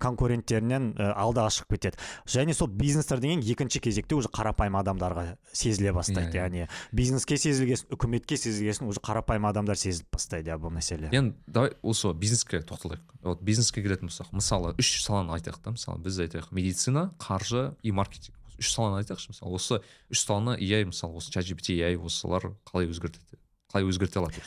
конкуренттерінен 0.00 0.92
алдыға 0.98 1.50
шығып 1.56 1.76
кетеді 1.76 2.00
және 2.28 2.54
сол 2.54 2.68
бизнестер 2.68 3.20
деген 3.20 3.40
екінші 3.40 3.80
кезекте 3.80 4.14
уже 4.14 4.28
қарапайым 4.28 4.78
адамдарға 4.80 5.36
сезіле 5.52 5.92
бастайды. 5.96 6.38
Яғни 6.38 6.66
бизнеске 6.92 7.38
сезілгесін 7.40 7.92
үкіметке 7.94 8.36
сезілгесін 8.36 8.88
уже 8.90 9.00
қарапайым 9.04 9.48
адамдар 9.50 9.78
сезіліп 9.80 10.10
бастайды 10.12 10.50
иә 10.52 10.58
бұл 10.60 10.72
мәселе. 10.74 11.10
Енді 11.12 11.36
давай 11.46 11.72
осы 11.82 12.12
бизнеске 12.14 12.60
тоқталайық. 12.60 13.02
Вот 13.22 13.42
бизнеске 13.42 13.82
келетін 13.82 14.08
болсақ 14.10 14.32
мысалы 14.32 14.74
үш 14.78 15.02
саланы 15.04 15.34
айтайық 15.36 15.60
та. 15.62 15.74
Мысалы 15.74 16.00
біз 16.04 16.20
айтайық 16.24 16.50
медицина 16.52 17.10
қаржы 17.18 17.74
и 17.82 17.92
маркетинг. 17.92 18.36
Үш 18.60 18.72
саланы 18.74 19.00
айтайықшы. 19.02 19.32
Мысалы 19.34 19.54
осы 19.56 19.80
үш 20.10 20.24
саланы 20.24 20.56
AI 20.56 20.84
мысалы 20.88 21.16
осы 21.16 21.32
чат 21.32 21.44
gpt 21.48 21.80
AI 21.80 21.96
осылар 21.96 22.52
қалай 22.68 22.88
өзгертеді? 22.90 23.40
Қалай 23.72 23.86
өзгерте 23.88 24.20
алады? 24.20 24.42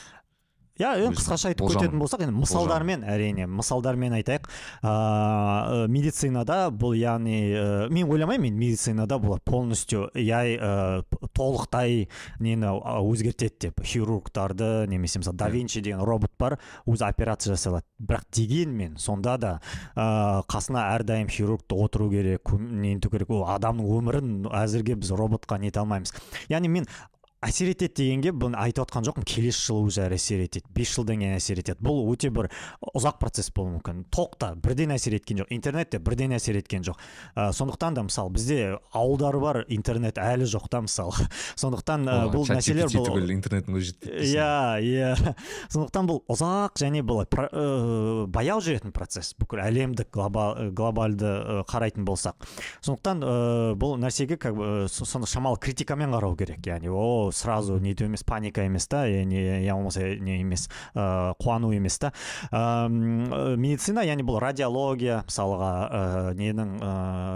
Иә 0.79 0.89
енді 1.05 1.19
қысқаша 1.19 1.51
айтып 1.51 1.69
кететін 1.69 1.99
болсақ 2.01 2.23
енді 2.25 2.33
мысалдармен 2.33 3.03
әрине 3.05 3.45
мысалдармен 3.45 4.15
айтайық. 4.17 4.47
Ыыы 4.81 5.87
медицинада 5.93 6.71
бұл 6.73 6.95
яғни 6.97 7.37
ә, 7.53 7.89
мен 7.93 8.09
ойламаймын 8.09 8.49
мен 8.49 8.57
медицинада 8.57 9.19
бұл 9.21 9.37
полностью 9.45 10.07
яй 10.17 10.57
ә, 10.57 11.03
толықтай 11.37 12.07
нені 12.39 12.73
өзгертеді 12.73 13.67
деп. 13.67 13.83
Хирургтарды 13.85 14.87
немесе 14.89 15.21
мысалы 15.21 15.37
да 15.37 15.49
винчи 15.53 15.81
деген 15.81 16.01
робот 16.01 16.33
бар 16.39 16.57
өзі 16.87 17.05
операция 17.05 17.53
жасай 17.53 17.75
алады 17.75 17.85
бірақ 18.01 18.25
дегенмен 18.33 18.97
сонда 18.97 19.37
да 19.37 19.53
ә, 19.95 20.41
қасына 20.49 20.89
әрдайым 20.97 21.29
хирург 21.29 21.69
отыру 21.69 22.09
керек 22.09 22.49
нету 22.57 23.13
керек. 23.13 23.29
Ол 23.29 23.45
адамның 23.45 23.93
өмірін 23.99 24.33
әзірге 24.49 24.97
біз 24.97 25.13
роботқа 25.13 25.59
нете 25.61 25.83
алмаймыз. 25.83 26.13
Яғни 26.49 26.69
мен 26.69 26.89
әсер 27.43 27.71
етеді 27.73 27.93
дегенге 27.99 28.31
бұны 28.35 28.57
айтып 28.59 28.85
отқан 28.85 29.05
жоқпын. 29.07 29.25
Келесі 29.27 29.67
жылы 29.67 29.89
уже 29.89 30.05
әсер 30.07 30.43
етеді. 30.45 30.67
Бес 30.75 30.93
жылдан 30.95 31.19
кейін 31.21 31.35
әсер 31.37 31.59
етеді. 31.59 31.83
Бұл 31.83 32.03
өте 32.11 32.29
бір 32.33 32.49
ұзақ 32.93 33.19
процесс 33.21 33.51
болуы 33.53 33.77
мүмкін. 33.77 34.03
Толықта 34.13 34.53
бірден 34.63 34.93
әсер 34.95 35.17
еткен 35.17 35.43
жоқ. 35.43 35.51
Интернет 35.55 35.91
те 35.91 35.99
бірден 35.99 36.35
әсер 36.37 36.57
еткен 36.59 36.85
жоқ. 36.87 36.99
Ә, 37.35 37.49
сондықтан 37.55 37.97
да 37.97 38.05
мысалы 38.07 38.33
бізде 38.33 38.59
ауылдар 38.93 39.37
бар 39.41 39.61
интернет 39.67 40.19
әлі 40.21 40.47
жоқ 40.49 40.69
та 40.71 40.83
мысалы 40.85 41.27
сондықтан 41.61 42.07
ә, 42.07 42.17
бұл 42.33 42.47
мәселелер 42.47 42.91
бұл 42.93 43.33
интернеттің 43.35 43.79
өзі 43.79 43.91
жетпейді 43.91 44.31
иә 44.31 44.51
иә. 44.79 45.35
Сондықтан 45.73 46.09
бұл 46.09 46.23
ұзақ 46.31 46.79
және 46.83 47.03
бұл 47.03 47.23
ә, 47.25 48.27
баяу 48.31 48.63
жүретін 48.63 48.95
процесс. 48.95 49.33
Бүкіл 49.39 49.63
әлемдік 49.65 50.11
глобал, 50.13 50.71
глобалды 50.71 51.63
қарайтын 51.69 52.07
болсақ. 52.07 52.47
Сондықтан 52.85 53.23
ә, 53.23 53.35
бұл 53.79 53.97
нәрсеге 54.01 54.37
как 54.37 54.55
бы 54.55 54.87
соны 54.91 55.27
шамалы 55.27 55.59
критикамен 55.59 56.13
қарау 56.13 56.37
керек. 56.39 56.61
Яғни 56.63 56.91
о 56.93 57.32
сразу 57.33 57.79
нету 57.79 58.05
емес 58.05 58.23
паника 58.23 58.63
емес 58.63 58.87
та 58.87 59.05
не 59.07 59.63
я 59.63 59.75
болмаса 59.75 60.15
не 60.15 60.39
емес 60.41 60.69
ә, 60.95 61.33
қуану 61.39 61.73
емес 61.75 61.99
та 61.99 62.13
ә, 62.51 62.89
медицина 63.57 64.05
яғни 64.05 64.25
бұл 64.25 64.39
радиология 64.43 65.23
мысалға 65.27 65.71
ә, 65.89 66.33
ненің 66.39 66.77
ә, 66.79 66.93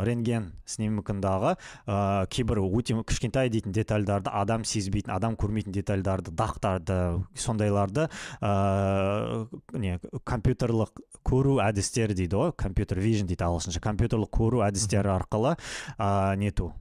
рентген 0.08 0.52
снимкындағы 0.68 1.56
ә, 1.88 2.28
кейбір 2.32 2.62
өте 2.68 2.98
кішкентай 3.08 3.50
дейтін 3.50 3.76
детальдарды 3.76 4.32
адам 4.34 4.66
сезбейтін 4.68 5.14
адам 5.16 5.38
көрмейтін 5.40 5.76
детальдарды 5.76 6.32
дақтарды 6.32 7.24
сондайларды 7.36 8.08
ә, 8.42 9.48
не 9.74 10.00
компьютерлік 10.24 11.02
көру 11.28 11.58
әдістері 11.64 12.16
дейді 12.18 12.40
ғой 12.40 12.54
компьютер 12.56 13.00
вижн 13.04 13.28
дейді 13.28 13.44
ағылшынша 13.48 13.82
компьютерлік 13.84 14.32
көру 14.34 14.64
әдістері 14.68 15.12
арқылы 15.18 15.56
ә, 15.98 16.36
нету. 16.40 16.72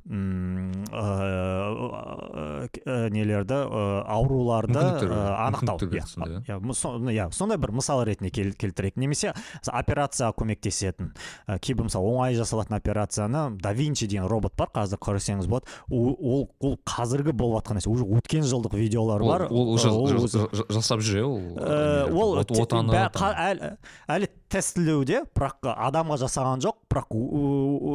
Нелерді 3.13 3.55
ә, 3.55 4.05
ауруларды 4.07 4.81
анықтау. 4.81 5.79
Иә. 5.79 6.59
иә 7.13 7.29
сондай 7.33 7.59
бір 7.59 7.73
мысал 7.77 8.03
ретінде 8.05 8.31
кел, 8.31 8.53
келтірейік. 8.53 8.97
Немесе 8.97 9.35
операцияға 9.67 10.35
көмектесетін. 10.41 11.13
Ә, 11.47 11.59
кейбір 11.59 11.89
мысалы 11.89 12.11
оңай 12.13 12.37
жасалатын 12.39 12.77
операцияны 12.79 13.59
да 13.61 13.73
винчи 13.73 14.07
деген 14.07 14.29
робот 14.31 14.57
бар 14.57 14.71
қазір 14.75 15.01
көрсеңіз 15.03 15.47
болады. 15.51 15.67
Ол 15.91 16.51
ол 16.61 16.79
қазіргі 16.85 17.33
болып 17.33 17.63
жатқан 17.63 17.81
нәрсе. 17.81 17.91
Уже 17.91 18.05
өткен 18.05 18.47
жылдық 18.47 18.77
видеолар 18.77 19.23
бар. 19.23 19.47
ол 19.51 19.75
уже 19.75 19.91
жасап 20.71 21.01
жүр 21.01 21.17
иә 21.21 21.25
ол 21.25 22.37
ол 22.37 22.43
әлі 24.07 24.29
тестілеуде 24.53 25.25
бірақ 25.37 25.67
адамға 25.75 26.17
жасаған 26.21 26.63
жоқ 26.63 26.79
бірақ 26.93 27.15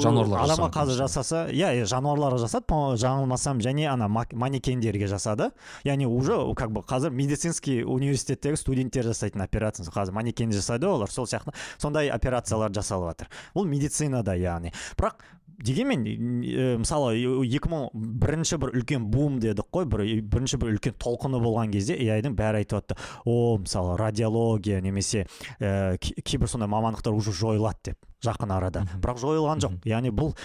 жануарларға 0.03 0.45
адамға 0.47 0.69
қазір 0.75 0.97
жасаса 0.99 1.43
иә 1.53 1.71
иә 1.79 1.87
жануарларға 1.89 2.41
жасады 2.43 2.79
жаңылмасам 3.01 3.61
және 3.63 3.87
ана 3.91 4.09
манекендерге 4.09 5.07
жасады. 5.07 5.51
Яғни 5.87 6.05
уже 6.05 6.37
как 6.55 6.71
бы 6.71 6.81
қазір 6.81 7.11
медицинский 7.11 7.83
университеттегі 7.83 8.57
студенттер 8.59 9.07
жасайтын 9.07 9.41
операция 9.41 9.85
қазір 9.85 10.11
манекен 10.11 10.51
жасайды 10.51 10.87
олар 10.87 11.09
сол 11.09 11.25
сияқты. 11.25 11.55
Сондай 11.77 12.09
операциялар 12.09 12.73
жасалып 12.73 13.13
жатыр 13.13 13.31
бұл 13.55 13.67
медицинада 13.67 14.35
яғни. 14.35 14.73
Бірақ 14.99 15.23
дегенмен 15.65 16.05
ә, 16.05 16.77
мысалы 16.81 17.15
екі 17.45 17.71
мың 17.71 17.89
бірінші 17.93 18.59
бір 18.61 18.75
үлкен 18.81 19.09
бум 19.13 19.39
дедік 19.43 19.69
қой 19.73 19.87
бір 19.89 20.05
бірінші 20.21 20.61
бір 20.61 20.75
үлкен 20.75 20.97
толқыны 21.01 21.41
болған 21.43 21.73
кезде 21.73 21.97
дің 21.97 22.37
бәрі 22.37 22.61
айтып 22.61 22.81
жатты 22.81 22.97
о 23.25 23.57
мысалы 23.61 23.97
радиология 23.99 24.81
немесе 24.81 25.27
ә, 25.59 25.97
кейбір 25.97 26.49
сондай 26.49 26.69
мамандықтар 26.71 27.13
уже 27.13 27.33
жойылады 27.33 27.91
деп 27.91 28.11
жақын 28.21 28.53
арада. 28.53 28.85
Бірақ 29.01 29.21
жойылған 29.21 29.63
жоқ. 29.63 29.77
Яғни 29.89 30.11
бұл 30.13 30.35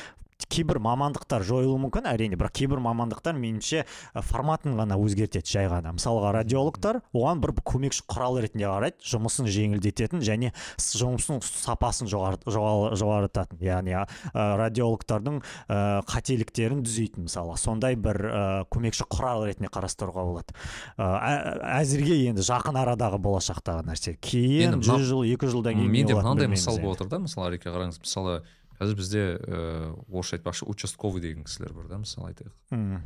кейбір 0.44 0.78
мамандықтар 0.84 1.44
жойылуы 1.46 1.78
мүмкін 1.86 2.06
әрине 2.10 2.36
бірақ 2.36 2.54
кейбір 2.60 2.80
мамандықтар 2.84 3.36
меніңше 3.40 3.84
форматын 4.28 4.76
ғана 4.76 4.98
өзгертеді 5.00 5.48
жай 5.48 5.68
ғана. 5.70 5.94
Мысалға 5.96 6.32
радиологтар 6.36 7.00
оған 7.16 7.40
бір 7.42 7.54
көмекші 7.66 8.04
құрал 8.10 8.38
ретінде 8.44 8.68
қарайды 8.68 9.08
жұмысын 9.08 9.48
жеңілдететін 9.48 10.24
және 10.24 10.52
жұмысының 10.76 11.40
сапасын 11.44 12.10
жоғарытатын 12.10 13.64
яғни 13.64 13.96
радиологтардың 14.34 15.40
ә, 15.40 15.80
қателіктерін 16.10 16.84
түзейтін 16.84 17.26
мысалы. 17.30 17.56
Сондай 17.60 17.96
бір 17.96 18.20
ә, 18.28 18.44
көмекші 18.72 19.08
құрал 19.08 19.46
ретінде 19.48 19.72
қарастыруға 19.72 20.26
болады. 20.28 20.56
Ә, 21.00 21.80
әзірге 21.80 22.20
енді 22.30 22.44
жақын 22.46 22.76
арадағы 22.82 23.20
болашақтағы 23.24 23.88
нәрсе. 23.88 24.16
Кейін 24.20 24.80
жүз 24.84 25.08
жыл 25.08 25.24
екі 25.26 25.50
жылдан 25.52 25.80
кейін 25.80 25.92
менде 25.92 26.18
мынандай 26.18 26.50
мысал 26.52 26.78
болып 26.80 27.00
отыр 27.00 27.12
да 27.16 27.22
мысалы 27.24 27.60
қараңыз. 27.62 28.00
Мысалы 28.04 28.42
қазір 28.80 28.98
бізде 28.98 29.22
ііі 29.36 29.92
орысша 30.08 30.38
айтпақшы 30.38 30.66
участковый 30.68 31.20
деген 31.24 31.44
кісілер 31.44 31.72
бар 31.72 31.88
да 31.88 32.00
мысалы 32.02 32.32
айтайық. 32.32 32.54
Мм 32.70 33.02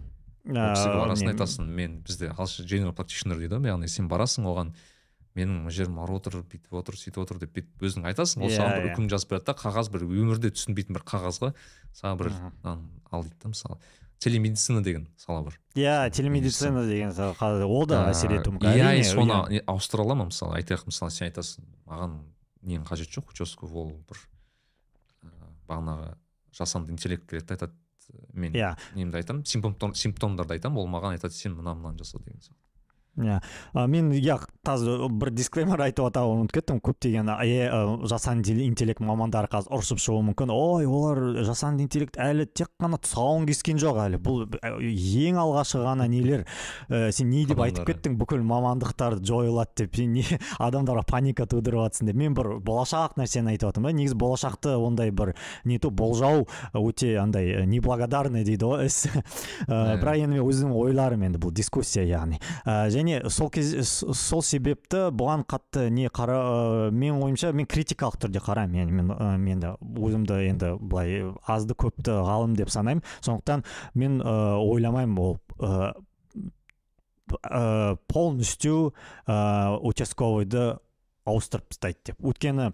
ол 0.49 0.73
кісіге 0.75 0.97
барасың 0.97 1.33
айтасың 1.35 1.69
мен 1.69 2.01
бізде 2.07 2.31
general 2.65 2.95
practitioner 2.97 3.39
дейді 3.39 3.61
ғой 3.61 3.71
яғни 3.75 3.89
сен 3.89 4.09
барасың 4.09 4.49
оған 4.49 4.73
менің 5.37 5.63
мына 5.63 5.71
жерім 5.71 5.99
ауырып 6.01 6.27
отыр 6.27 6.43
бүйтіп 6.43 6.75
отыр 6.81 6.97
сөйтіп 6.99 7.23
отыр 7.23 7.39
деп 7.45 7.53
бүйтіп 7.55 7.85
өзің 7.87 8.07
айтасың. 8.11 8.43
Ол 8.43 8.51
саған 8.51 8.81
бір 8.81 8.89
үкім 8.91 9.09
жазып 9.13 9.31
береді 9.31 9.47
да 9.47 9.55
қағаз 9.61 9.91
бір 9.93 10.07
өмірде 10.09 10.51
түсінбейтін 10.57 10.97
бір 10.97 11.05
қағазға 11.07 11.53
саған 11.95 12.19
бір 12.19 12.33
ал 12.65 13.23
дейді 13.23 13.39
да 13.45 13.53
мысалы. 13.53 13.79
Телемедицина 14.21 14.83
деген 14.83 15.07
сала 15.17 15.43
бар. 15.43 15.61
Иә 15.77 16.11
телемедицина. 16.11 16.83
деген 16.87 17.15
ол 17.15 17.87
да 17.87 18.11
әсер 18.11 18.35
етуі 18.41 18.59
мүмкін. 18.59 18.75
иә 18.75 19.05
соны 19.05 19.63
ауыстыра 19.67 20.03
ала 20.03 20.15
ма 20.15 20.27
мысалы? 20.29 20.59
Айтайық 20.59 20.91
мысалы 20.91 21.11
сен 21.15 21.31
айтасың 21.31 21.65
маған 21.87 22.19
ненің 22.67 22.85
қажеті 22.91 23.21
жоқ 23.21 23.33
участковый 23.33 23.81
ол 23.81 23.95
бір 24.09 24.19
бағанағы 25.71 26.15
жасанды 26.57 26.93
интеллект 26.93 27.29
келеді 27.31 27.47
да 27.47 27.55
айтады 27.55 27.75
мен 28.35 28.53
иә. 28.53 28.75
немді 28.95 29.21
айтамын. 29.21 29.45
Симптомдарды 29.47 30.57
айтамын. 30.57 30.83
Ол 30.83 30.89
маған 30.91 31.17
айтады 31.17 31.35
сен 31.35 31.55
мына 31.55 31.75
мынаны 31.75 31.99
жаса 31.99 32.19
деген 32.19 32.41
сияқты. 32.41 32.59
Иә. 33.21 33.87
Мен 33.87 34.11
иә 34.13 34.39
қазір 34.61 35.07
бір 35.17 35.31
дисклеймер 35.33 35.81
айтып 35.87 36.05
атауын 36.11 36.43
ұмытып 36.43 36.59
кеттім. 36.59 36.81
Көптеген 36.85 37.31
ә, 37.33 37.77
жасанды 38.09 38.53
интеллект 38.67 39.01
мамандары 39.01 39.49
қазір 39.49 39.73
ұрысып 39.79 40.01
шығуы 40.05 40.25
мүмкін. 40.29 40.51
Ой 40.53 40.85
олар 40.85 41.21
жасанды 41.47 41.87
интеллект 41.87 42.19
әлі 42.21 42.45
тек 42.45 42.69
қана 42.81 42.99
тұсауын 43.01 43.47
кескен 43.49 43.81
жоқ 43.81 44.01
әлі. 44.05 44.21
Бұл 44.21 44.45
ең 44.61 45.39
алғашқы 45.41 45.81
ғана 45.81 46.05
нелер? 46.13 46.45
Ә, 46.91 47.09
сен 47.09 47.31
не 47.33 47.47
деп 47.49 47.63
айтып 47.65 47.89
кеттің? 47.89 48.19
Бүкіл 48.21 48.45
мамандықтар 48.45 49.17
жойылады 49.25 49.87
деп. 49.87 49.97
Сен 49.97 50.13
не 50.19 50.27
адамдарға 50.61 51.07
паника 51.09 51.49
тудырып 51.49 51.87
жатрсың 51.87 52.13
деп. 52.13 52.21
Мен 52.21 52.37
бір 52.37 52.59
болашақ 52.61 53.17
нәрсені 53.17 53.55
айтып 53.55 53.71
жатырмын 53.71 53.95
да. 53.95 53.97
Негізі 54.03 54.21
болашақты 54.21 54.77
ондай 54.77 55.09
бір 55.09 55.33
не 55.65 55.81
то 55.81 55.89
болжау 55.89 56.45
өте 56.77 57.15
андай 57.23 57.65
неблагодарный 57.65 58.45
дейді 58.45 58.69
ғой. 58.69 58.93
Іс 58.93 59.09
бірақ 59.71 60.21
енді 60.21 60.37
мен 60.37 60.45
өзімнің 60.45 60.77
ойларым 60.85 61.25
енді 61.31 61.41
бұл 61.41 61.57
дискуссия 61.57 62.05
яғни. 62.05 62.43
Және 62.67 63.25
сол 63.33 63.49
кез 63.55 63.73
сол 64.05 64.45
себепті 64.51 65.07
бұған 65.17 65.45
қатты 65.51 65.87
не 65.95 66.11
қара 66.13 66.37
ә, 66.41 66.91
менің 66.91 67.23
ойымша 67.27 67.53
мен 67.57 67.69
критикалық 67.71 68.19
түрде 68.25 68.43
қараймын. 68.45 68.91
Мен 68.91 69.09
мен, 69.09 69.17
ә, 69.17 69.39
мен 69.39 69.63
де 69.63 69.73
өзімді 69.81 70.41
енді 70.51 70.75
былай 70.81 71.23
азды 71.47 71.77
көпті 71.79 72.21
ғалым 72.27 72.57
деп 72.59 72.73
санаймын. 72.73 73.05
Сондықтан 73.25 73.65
мен 73.95 74.21
ә, 74.21 74.37
ойламаймын 74.59 75.19
ол 75.23 75.39
ә, 75.59 75.93
полностью 78.11 78.95
ә, 79.27 79.79
участковыйды 79.79 80.79
ауыстырып 81.29 81.69
тастайды 81.71 81.99
деп. 82.11 82.21
Өйткені 82.25 82.71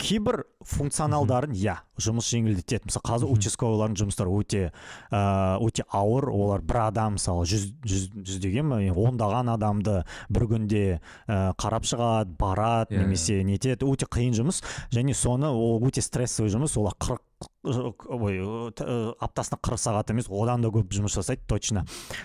кейбір 0.00 0.42
функционалдарын 0.66 1.54
иә 1.56 1.76
жұмыс 2.02 2.28
жеңілдетеді. 2.32 2.90
Мысалы 2.90 3.06
қазір 3.08 3.32
участковыйлардың 3.32 3.98
жұмыстары 4.02 4.32
өте 4.36 4.62
ә, 5.10 5.20
өте 5.64 5.86
ауыр. 5.90 6.28
Олар 6.32 6.60
бір 6.66 6.80
адам 6.86 7.16
мысалы 7.16 7.46
жүз 7.48 7.64
жүз 7.86 8.04
жүздеген 8.28 8.74
ондаған 8.92 9.52
адамды 9.56 10.02
бір 10.28 10.46
күнде 10.52 10.82
ә, 11.26 11.54
қарап 11.56 11.88
шығады 11.88 12.36
барады 12.38 12.94
Иә, 12.94 13.00
иә. 13.00 13.04
немесе 13.06 13.40
нетеді 13.46 13.88
өте 13.88 14.06
қиын 14.10 14.36
жұмыс. 14.36 14.62
Және 14.92 15.14
соны 15.16 15.48
ол 15.50 15.80
өте 15.86 16.04
стрессовый 16.04 16.52
жұмыс. 16.52 16.76
Олар 16.80 16.94
қырық 17.00 17.22
ой 17.66 18.38
аптасына 19.20 19.58
қырық 19.60 19.80
сағат 19.82 20.10
емес 20.14 20.30
одан 20.30 20.62
да 20.62 20.70
көп 20.74 20.92
жұмыс 20.94 21.16
жасайды 21.18 21.42
точно. 21.50 21.84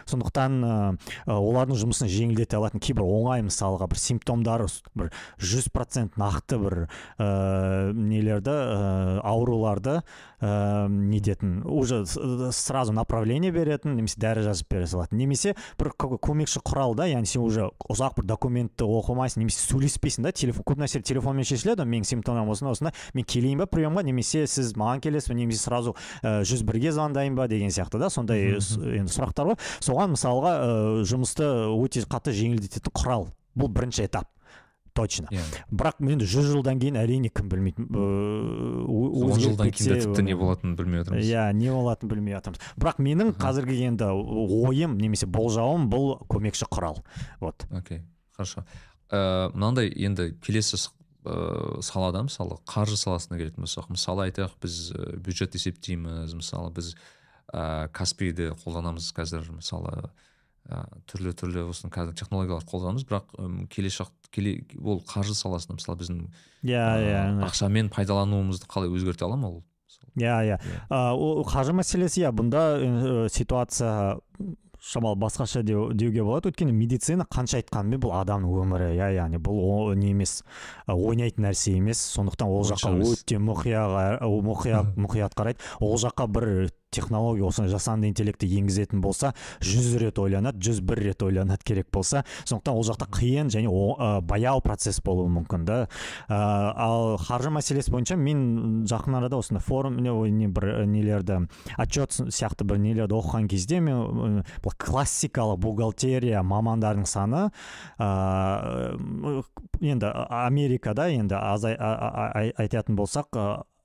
Сондықтан 0.10 0.98
олардың 1.28 1.80
жұмысын 1.82 2.10
жеңілдете 2.12 2.60
алатын 2.60 2.82
кейбір 2.84 3.06
оңай 3.06 3.44
мысалға 3.46 3.90
бір 3.92 4.02
симптомдары 4.02 4.68
бір 4.98 5.12
жүз 5.42 5.70
процент 5.74 6.18
нақты 6.22 6.60
бір 6.62 6.76
ә, 7.18 7.94
нелерді 7.94 8.52
ә, 8.54 9.20
ауруларды 9.26 10.02
ә, 10.42 10.88
нететін. 10.90 11.62
Уже 11.66 12.04
сразу 12.06 12.94
направление 12.94 13.52
беретін 13.52 13.96
немесе 13.98 14.20
дәрі 14.22 14.46
жазып 14.46 14.70
бере 14.72 14.88
салатын. 14.88 15.18
Немесе 15.18 15.56
бір 15.80 15.92
кө- 15.98 16.20
көмекші 16.22 16.62
құрал 16.66 16.96
да 16.96 17.08
яғни 17.10 17.30
сен 17.30 17.42
уже 17.46 17.70
ұзақ 17.90 18.20
бір 18.20 18.30
документті 18.34 18.86
оқымайсың 18.86 19.44
немесе 19.44 19.66
сөйлеспейсің 19.66 20.28
да 20.28 20.32
телефон 20.36 20.68
көп 20.68 20.82
нәрсе 20.84 21.02
телефонмен 21.02 21.48
шешіледі 21.48 21.86
менің 21.88 22.08
симптомым 22.12 22.52
осындай 22.54 22.76
осындай 22.76 22.94
мен 23.18 23.26
келейін 23.26 23.64
ба 23.64 23.68
приемға 23.72 24.04
немесе 24.06 24.46
сіз 24.48 24.74
маған 24.80 25.02
келесіз 25.04 25.31
немесе 25.38 25.64
сразу 25.64 25.96
ә, 26.24 26.42
жүз 26.48 26.64
бірге 26.68 26.92
звондайын 26.92 27.36
ба 27.36 27.48
деген 27.52 27.72
сияқты 27.72 28.00
да 28.02 28.10
сондай 28.10 28.58
енді 28.58 29.12
сұрақтар 29.12 29.54
ғой 29.54 29.58
соған 29.80 30.16
мысалға 30.18 30.52
ә, 30.58 30.76
жұмысты 31.08 31.48
өте 31.78 32.04
қатты 32.06 32.34
жеңілдететін 32.36 32.94
құрал. 32.94 33.30
Бұл 33.56 33.68
бірінші 33.72 34.06
этап. 34.08 34.30
Точно. 34.92 35.30
Иә. 35.32 35.40
Бірақ 35.72 36.02
енді 36.04 36.26
жүз 36.28 36.50
жылдан 36.52 36.80
кейін 36.82 36.98
әрине 37.00 37.30
кім 37.32 37.48
білмейді 37.48 37.86
ыыы, 37.88 38.84
о- 38.92 39.24
он 39.32 39.40
жылдан 39.40 39.72
кейін 39.72 39.88
де 39.88 39.96
кетсе, 39.96 40.00
тіпті 40.04 40.24
не 40.28 40.36
болатынын 40.36 40.76
білмей 40.76 41.00
отырмыз. 41.06 41.24
Иә 41.32 41.46
не 41.56 41.72
болатынын 41.72 42.12
білмей 42.12 42.36
жатырмыз 42.36 42.60
бірақ 42.76 43.00
менің 43.00 43.32
қазіргі 43.40 43.78
енді 43.88 44.10
ойым 44.68 44.98
немесе 45.00 45.30
болжауым 45.32 45.88
бұл 45.92 46.18
көмекші 46.28 46.68
құрал. 46.68 47.00
Вот. 47.40 47.64
Окей 47.72 48.04
хорошо. 48.36 48.66
Ә, 49.12 49.48
мынандай 49.56 49.88
енді 49.96 50.34
келесі 50.44 50.76
ә, 51.26 51.82
салада 51.86 52.24
мысалы 52.26 52.58
қаржы 52.70 52.98
саласына 52.98 53.38
келетін 53.40 53.66
болсақ 53.66 53.90
мысалы 53.94 54.28
айтайық 54.30 54.56
біз 54.62 54.78
ә, 54.96 55.16
бюджет 55.22 55.56
есептейміз 55.56 56.34
мысалы 56.38 56.72
біз 56.76 56.94
ә, 57.54 57.88
каспиді 57.94 58.52
қолданамыз 58.64 59.12
қазір 59.18 59.50
мысалы 59.54 60.10
ә, 60.70 60.86
түрлі 61.12 61.34
түрлі 61.38 61.66
осыны 61.70 61.92
қазір 61.94 62.16
технологиялар 62.18 62.66
қолданамыз 62.70 63.06
бірақ 63.10 63.36
ым, 63.42 63.68
келешек 63.68 64.10
келе 64.32 64.62
ол 64.80 65.02
қаржы 65.06 65.36
саласында 65.36 65.78
мысалы 65.80 66.00
біздің 66.02 66.24
иә 66.64 66.86
иә 67.06 67.22
ақшамен 67.50 67.90
пайдалануымызды 67.94 68.70
қалай 68.72 68.90
өзгерте 68.94 69.26
ала 69.26 69.36
ма 69.36 69.50
ол 69.58 69.64
иә 70.16 70.38
иә 70.48 70.58
Иә. 70.60 71.12
Ол 71.16 71.44
қаржы 71.48 71.74
мәселесі 71.76 72.24
иә 72.26 72.32
бұнда 72.36 72.62
ә, 72.78 73.30
ситуация 73.30 74.20
шамалы 74.82 75.16
басқаша 75.22 75.62
деу, 75.64 75.92
деуге 75.94 76.24
болады. 76.26 76.50
Өйткені 76.50 76.74
медицина 76.74 77.28
қанша 77.30 77.62
айтқанмен 77.62 78.02
бұл 78.02 78.16
адамның 78.18 78.58
өмірі 78.64 78.90
иә 78.98 79.12
яғни 79.20 79.38
бұл 79.38 79.94
не 79.96 80.10
емес 80.16 80.42
ойнайтын 80.90 81.46
нәрсе 81.46 81.76
емес. 81.78 82.02
Сондықтан 82.18 82.50
ол 82.50 82.66
жаққа 82.72 82.96
өте 83.06 83.38
мұқият 83.38 84.26
мұқият 84.26 84.96
мұқият 85.06 85.38
қарайды. 85.38 85.62
Ол 85.80 86.00
жаққа 86.02 86.28
бір 86.34 86.50
технология 86.92 87.48
осындай 87.48 87.72
жасанды 87.72 88.10
интеллектті 88.12 88.50
енгізетін 88.60 89.02
болса 89.02 89.34
жүз 89.64 89.96
рет 90.02 90.20
ойланады 90.20 90.60
жүз 90.60 90.82
бір 90.84 91.00
рет 91.08 91.24
ойланады 91.24 91.64
керек 91.64 91.88
болса 91.92 92.26
сондықтан 92.44 92.76
ол 92.76 92.84
жақта 92.84 93.08
қиын 93.08 93.52
және 93.54 93.72
о- 93.72 93.96
ә, 93.96 94.22
баяу 94.22 94.62
процесс 94.62 95.02
болуы 95.02 95.30
мүмкін 95.32 95.66
да. 95.66 95.80
Ә, 96.28 96.36
ал 96.76 97.18
қаржы 97.24 97.52
мәселесі 97.54 97.92
бойынша 97.94 98.18
мен 98.20 98.84
жақын 98.90 99.18
арада 99.18 99.40
осындай 99.40 99.64
форум 99.64 99.98
не, 100.04 100.12
не 100.32 100.48
бір 100.48 100.86
нелерді 100.86 101.48
отчет 101.78 102.12
сияқты 102.12 102.68
бір 102.68 102.82
нелерді 102.84 103.16
оқыған 103.16 103.48
кезде 103.48 103.80
мен 103.80 104.44
классикалық 104.62 105.62
бухгалтерия 105.64 106.44
мамандарының 106.44 107.08
саны 107.08 107.48
ә, 107.98 108.98
енді 109.80 110.12
америкада 110.30 111.08
енді 111.10 111.40
азай, 111.40 111.78
айтатын 111.80 113.00
болсақ 113.00 113.38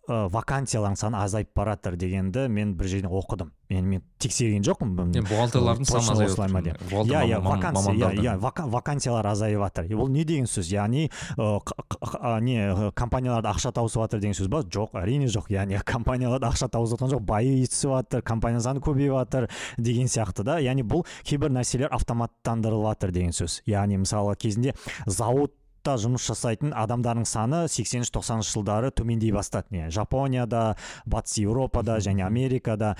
ы, 0.07 0.13
ы, 0.13 0.29
вакансиялардың 0.33 0.99
саны 1.01 1.19
азайып 1.21 1.51
баратыр 1.57 1.97
дегенді 1.97 2.47
мен 2.49 2.75
бір 2.79 2.89
жерден 2.91 3.11
оқыдым. 3.11 3.53
Енді 3.69 3.89
мен 3.91 4.03
тексерген 4.23 4.63
жоқпын. 4.63 4.93
Бухгалтерлардың 5.17 5.89
саны 5.89 6.13
азайып 6.15 6.31
осылай 6.31 6.53
ма 6.53 6.63
деп. 6.63 6.79
Иә 6.93 7.25
иә 7.27 7.41
вакансия 7.43 8.11
иә 8.15 8.37
вакансиялар 8.71 9.27
азайып 9.33 9.65
жатыр 9.65 9.91
бұл 9.97 10.11
не 10.13 10.25
деген 10.25 10.47
сөз? 10.47 10.71
Яғни 10.71 11.11
а, 11.37 12.39
не 12.41 12.59
ы, 12.63 12.93
компанияларда 12.95 13.51
ақша 13.51 13.73
тауысып 13.75 14.05
жатыр 14.05 14.23
деген 14.23 14.39
сөз 14.39 14.49
ба? 14.53 14.63
Жоқ 14.63 14.97
әрине 15.03 15.27
жоқ. 15.27 15.51
Яғни 15.51 15.83
компанияларда 15.95 16.53
ақша 16.53 16.71
тауысып 16.71 17.01
жатқан 17.01 17.17
жоқ. 17.17 17.27
Байи 17.27 17.67
түсіп 17.67 17.97
жатыр 17.97 18.23
компания 18.23 18.61
саны 18.61 18.81
көбейіп 18.85 19.19
жатыр 19.19 19.51
деген 19.79 20.07
сияқты 20.07 20.47
да. 20.47 20.61
Яғни 20.63 20.87
бұл 20.87 21.07
кейбір 21.27 21.51
нәрселер 21.59 21.91
автоматтандырылып 21.91 22.95
жатыр 22.95 23.15
деген 23.17 23.35
сөз. 23.35 23.63
Яғни 23.67 23.99
мысалы 24.05 24.37
кезінде 24.39 24.77
зауыт 25.07 25.53
жұмыс 25.95 26.27
жасайтын 26.27 26.75
адамдардың 26.75 27.25
саны 27.25 27.63
80-90 27.71 28.43
жылдары 28.51 28.91
төмендей 28.91 29.31
бастады. 29.31 29.71
Не 29.71 29.91
жапонияда 29.95 30.77
батыс 31.07 31.39
еуропада 31.39 32.01
және 32.03 32.27
америкада 32.27 32.97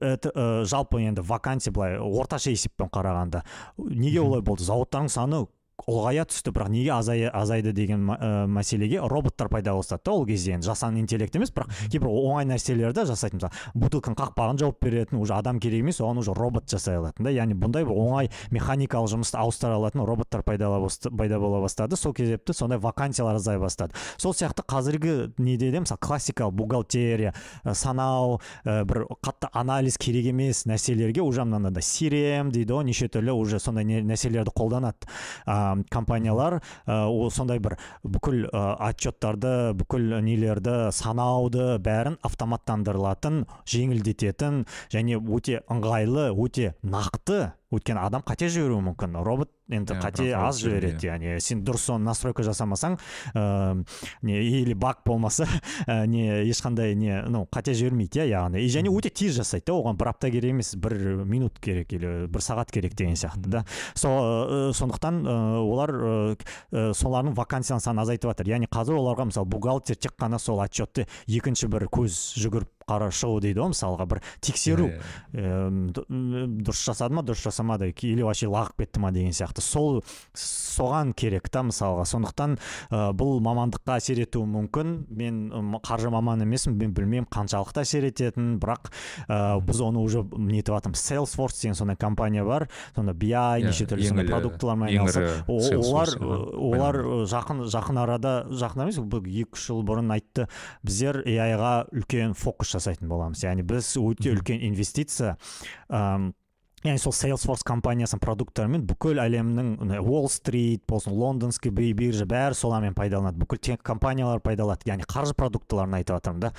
Э, 0.00 0.16
э, 0.22 0.64
жалпы 0.64 1.00
енді 1.02 1.22
вакансия 1.22 1.72
былай 1.72 1.98
орташа 1.98 2.50
есеппен 2.50 2.90
қарағанда. 2.92 3.42
Неге 3.78 4.20
олай 4.22 4.42
болды? 4.42 4.64
Зауыттардың 4.64 5.08
саны 5.12 5.46
ұлғая 5.86 6.24
түсті 6.28 6.50
бірақ 6.52 6.68
неге 6.72 6.90
азая, 6.96 7.30
азайды 7.30 7.72
деген 7.72 8.08
ә, 8.10 8.46
мәселеге 8.50 8.98
роботтар 9.08 9.48
пайда 9.48 9.76
бастады 9.76 10.02
да 10.04 10.12
ол 10.12 10.26
кезде 10.26 10.56
енді 10.56 10.66
жасанды 10.66 11.00
интеллект 11.00 11.36
емес 11.38 11.52
бірақ 11.54 11.70
кейбір 11.92 12.10
оңай 12.10 12.48
нәрселерді 12.50 13.04
жасайтын 13.08 13.38
мысалы 13.38 13.78
бутылканың 13.78 14.18
қақпағын 14.18 14.58
жауып 14.64 14.80
беретін 14.82 15.20
уже 15.22 15.36
адам 15.36 15.60
керек 15.62 15.84
емес 15.84 16.00
оған 16.02 16.18
уже 16.18 16.34
робот 16.34 16.68
жасай 16.68 16.98
алатын 16.98 17.24
да. 17.24 17.30
Яғни 17.30 17.54
бұндай 17.54 17.86
бір 17.86 17.94
оңай 17.94 18.30
механикалық 18.50 19.12
жұмысты 19.14 19.38
ауыстыра 19.38 19.78
алатын 19.78 20.02
роботтар 20.04 20.42
пайда, 20.42 20.68
бола 21.38 21.62
бастады. 21.62 21.96
Сол 21.96 22.12
кезепті 22.12 22.52
сондай 22.52 22.78
вакансиялар 22.78 23.38
азая 23.38 23.58
бастады. 23.58 23.94
Сол 24.16 24.34
сияқты 24.34 24.66
қазіргі 24.66 25.32
неде 25.38 25.70
де 25.70 25.80
мысалы 25.80 26.02
классикалық 26.02 26.52
бухгалтерия 26.58 27.34
ә, 27.64 27.74
санау 27.74 28.40
ә, 28.64 28.84
бір 28.84 29.06
қатты 29.22 29.48
анализ 29.52 29.98
керек 29.98 30.32
емес 30.32 30.64
нәрселерге 30.66 31.22
уже 31.22 31.46
мынандай 31.46 31.86
CRM 31.86 32.52
дейді 32.52 32.74
ғой 32.74 32.88
неше 32.90 33.08
түрлі 33.08 33.36
уже 33.38 33.60
сондай 33.62 33.84
нәрселерді 33.86 34.52
қолданады. 34.56 35.08
А, 35.68 35.76
компаниялар 35.92 36.58
ә, 36.86 37.04
ол 37.06 37.30
сондай 37.34 37.60
бір 37.62 37.76
бүкіл 38.02 38.48
ә, 38.48 38.64
отчеттарды 38.90 39.54
бүкіл 39.78 40.18
нелерді 40.24 40.88
санауды 40.94 41.76
бәрін 41.84 42.18
автоматтандырылатын 42.26 43.44
жеңілдететін 43.68 44.64
және 44.92 45.20
өте 45.20 45.62
ыңғайлы 45.68 46.30
өте 46.34 46.74
нақты 46.82 47.52
өйткені 47.74 48.00
адам 48.00 48.22
қате 48.24 48.48
жіберуі 48.48 48.80
мүмкін. 48.86 49.18
Робот 49.24 49.50
енді 49.68 49.92
Иә, 49.92 50.00
қате 50.00 50.24
бірақ 50.24 50.46
аз 50.48 50.60
жібереді 50.62 51.08
яғни 51.10 51.34
сен 51.44 51.60
дұрыс 51.66 51.84
соны 51.90 52.08
настройка 52.08 52.44
жасамасаң 52.46 52.96
ә, 53.36 53.84
не 54.24 54.38
или 54.40 54.72
баг 54.72 55.02
болмаса 55.04 55.44
ә, 55.86 56.06
не 56.08 56.24
ешқандай 56.48 56.94
не 56.96 57.20
ну 57.28 57.44
қате 57.52 57.74
жібермейді 57.76 58.22
иә 58.22 58.28
яғни. 58.32 58.62
И 58.64 58.72
және 58.72 58.88
өте 58.88 59.12
тез 59.12 59.36
жасайды 59.36 59.68
да 59.68 59.76
оған 59.76 60.00
бір 60.00 60.12
апта 60.14 60.30
керек 60.32 60.54
емес 60.54 60.72
бір 60.80 60.96
минут 61.28 61.60
керек 61.60 61.92
или 61.92 62.26
бір 62.26 62.44
сағат 62.44 62.72
керек 62.72 62.96
деген 62.96 63.18
сияқты 63.20 63.52
да. 63.52 63.64
Со, 63.94 64.08
ә, 64.08 64.72
сондықтан 64.72 65.20
ә, 65.26 65.36
олар 65.60 65.92
ә, 65.92 66.16
ә, 66.72 66.88
солардың 66.96 67.36
вакансияның 67.36 67.84
санын 67.84 68.04
азайтып 68.06 68.32
жатыр 68.32 68.54
яғни 68.54 68.70
қазір 68.72 68.96
оларға 69.02 69.28
мысалы 69.28 69.48
бухгалтер 69.52 70.00
тек 70.00 70.16
қана 70.16 70.40
сол 70.40 70.64
отчетты 70.64 71.04
екінші 71.26 71.68
бір 71.68 71.88
көз 71.92 72.16
жүгіріп 72.40 72.77
қара 72.88 73.10
шығу 73.14 73.40
дейді 73.44 73.62
ғой 73.62 73.72
мысалға 73.72 74.06
бір 74.10 74.20
тексеру. 74.44 74.88
Иә, 74.88 75.00
иә. 75.32 75.54
м, 76.08 76.58
дұрыс 76.64 76.82
жасады 76.88 77.14
ма 77.14 77.24
дұрыс 77.26 77.44
жасамады? 77.48 77.90
Или 78.02 78.22
вообще 78.22 78.48
лағып 78.50 78.84
кетті 78.84 79.00
ма 79.00 79.12
деген 79.12 79.32
сияқты. 79.32 79.60
Сол 79.64 80.02
соған 80.34 81.14
керек 81.14 81.48
та 81.50 81.62
мысалға. 81.66 82.04
Сондықтан 82.08 82.58
ә, 82.90 83.12
бұл 83.16 83.40
мамандыққа 83.44 83.98
әсер 83.98 84.20
етуі 84.22 84.46
мүмкін. 84.48 84.94
Мен 85.08 85.40
қаржы 85.84 86.10
маманы 86.12 86.46
емеспін 86.46 86.76
мен 86.78 86.94
білмеймін 86.96 87.28
қаншалықты 87.32 87.82
әсер 87.84 88.06
ететінін. 88.08 88.58
Бірақ 88.62 88.90
ә, 89.28 89.60
біз 89.64 89.82
оны 89.84 90.02
уже 90.02 90.22
нетіп 90.22 90.74
жатырмыз. 90.76 91.02
Salesforce 91.08 91.62
деген 91.62 91.74
сондай 91.74 91.96
компания 91.96 92.44
бар. 92.44 92.68
Сонда 92.94 93.14
BI 93.14 93.34
Иә, 93.38 93.66
неше 93.68 93.86
түрлі 93.88 94.08
сондай 94.08 94.26
продуктылармен 94.28 94.88
айналысады. 94.88 95.44
Олар 95.48 96.08
иә, 96.14 96.28
олар 96.56 96.96
байланысты. 97.02 97.34
жақын 97.34 97.62
жақын 97.72 98.00
арада 98.02 98.32
жақын 98.50 98.84
емес 98.86 98.98
бұл 98.98 99.26
екі 99.26 99.56
үш 99.56 99.66
жыл 99.68 99.82
бұрын 99.86 100.12
айтты. 100.14 100.48
Біздер 100.86 101.20
AI-ға 101.24 101.72
үлкен 101.92 102.34
фокус 102.38 102.74
жасайтын 102.78 103.10
боламыз 103.10 103.44
яғни 103.44 103.66
біз 103.68 103.92
өте 104.00 104.32
үлкен 104.32 104.62
инвестиция 104.70 105.36
яғни 106.84 107.00
сол 107.02 107.12
Salesforce 107.16 107.64
компаниясының 107.66 108.20
продукттарымен 108.22 108.84
бүкіл 108.86 109.18
әлемнің 109.18 109.98
уолл 109.98 110.28
стрит 110.30 110.84
болсын 110.88 111.14
лондонский 111.18 111.72
биржа 111.74 112.26
бәрі 112.28 112.54
солармен 112.54 112.94
пайдаланады. 112.94 113.40
Бүкіл 113.42 113.58
тек 113.58 113.82
компаниялар 113.82 114.38
пайдаланады. 114.44 114.86
Яғни 114.86 115.06
қаржы 115.08 115.34
продуктыларын 115.38 115.96
айтып 115.98 116.18
жатырмын 116.18 116.44
да. 116.44 116.52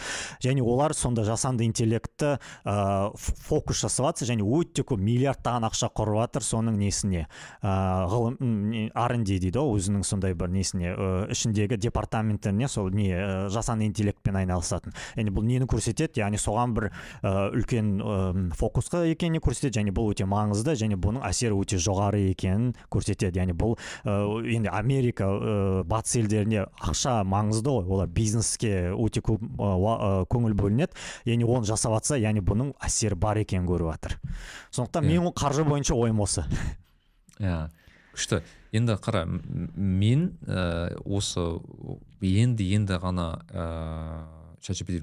Және 0.43 0.63
олар 0.63 0.93
сонда 0.93 1.23
жасанды 1.23 1.63
интеллектті 1.69 2.35
ә, 2.65 3.11
фокус 3.15 3.79
жасап 3.85 4.09
жатыр 4.09 4.33
және 4.33 4.43
өте 4.43 4.83
көп 4.83 4.99
миллиардтаған 4.99 5.69
ақша 5.69 5.91
құрып 5.95 6.19
жатыр 6.19 6.47
соның 6.49 6.79
несіне 6.81 7.27
ә, 7.63 8.07
ғылым 8.11 8.91
рнд 8.91 9.29
дейді 9.29 9.55
ғой 9.55 9.79
өзінің 9.79 10.03
сондай 10.03 10.35
бір 10.35 10.51
несіне 10.51 10.91
ә, 10.91 11.09
ішіндегі 11.31 11.79
департаменттеріне 11.79 12.67
сол 12.67 12.91
не 12.91 13.13
ә, 13.13 13.47
жасанды 13.53 13.87
интеллектпен 13.87 14.41
айналысатын. 14.43 14.95
Және 15.15 15.31
бұл 15.31 15.47
нені 15.47 15.69
көрсетеді? 15.69 16.19
Яғни 16.23 16.41
соған 16.41 16.75
бір 16.75 16.89
ә, 17.23 17.49
үлкен 17.55 18.51
фокусқа 18.57 19.05
екенін 19.13 19.43
көрсетеді 19.43 19.79
және 19.79 19.93
бұл 19.95 20.08
өте 20.09 20.27
маңызды 20.29 20.75
және 20.79 20.99
бұның 20.99 21.25
әсері 21.29 21.57
өте 21.59 21.79
жоғары 21.81 22.21
екенін 22.31 22.73
көрсетеді. 22.91 23.39
Яғни 23.41 23.55
бұл 23.57 23.75
ә, 24.03 24.17
енді 24.55 24.71
америка 24.73 25.29
ә, 25.29 25.57
батыс 25.89 26.17
елдерінде 26.21 26.65
ақша 26.81 27.19
маңызды 27.29 27.73
ғой. 27.73 27.87
Олар 27.89 28.11
бизнеске 28.11 28.91
өте 28.93 29.23
көп 29.25 29.43
ә, 29.59 30.11
көңіл 30.31 30.57
бөлінеді. 30.59 30.97
Яғни 31.29 31.47
оны 31.47 31.69
жасап 31.69 31.97
жатса 31.97 32.19
яғни 32.19 32.43
бұның 32.45 32.73
әсері 32.83 33.19
бар 33.19 33.41
екенін 33.43 33.69
көріп 33.69 33.93
жатыр 33.93 34.19
сондықтан 34.75 35.05
yeah. 35.05 35.19
менің 35.19 35.35
қаржы 35.37 35.65
бойынша 35.67 35.95
ойым 35.97 36.21
осы. 36.23 36.45
Иә. 37.39 37.69
Күшті. 38.13 38.41
Енді 38.75 38.97
қара 39.01 39.23
мен 39.25 40.29
ә, 40.45 40.93
осы 41.05 41.45
енді 42.21 42.67
енді 42.75 42.99
ғана 43.01 43.29
ә, 43.49 43.65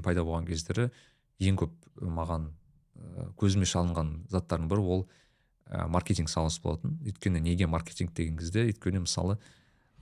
пайда 0.04 0.22
болған 0.22 0.46
кездері 0.46 0.90
ең 1.40 1.58
көп 1.62 1.72
маған 1.98 2.50
көзіме 3.40 3.66
шалынған 3.68 4.12
заттардың 4.32 4.68
бірі 4.70 4.84
ол 4.84 5.02
ә, 5.66 5.86
маркетинг 5.88 6.30
саласы 6.30 6.60
болатын. 6.62 6.96
Өйткені 7.04 7.40
неге 7.42 7.66
маркетинг 7.66 8.14
деген 8.16 8.38
кезде 8.38 8.66
өйткені 8.70 9.04
мысалы 9.04 9.38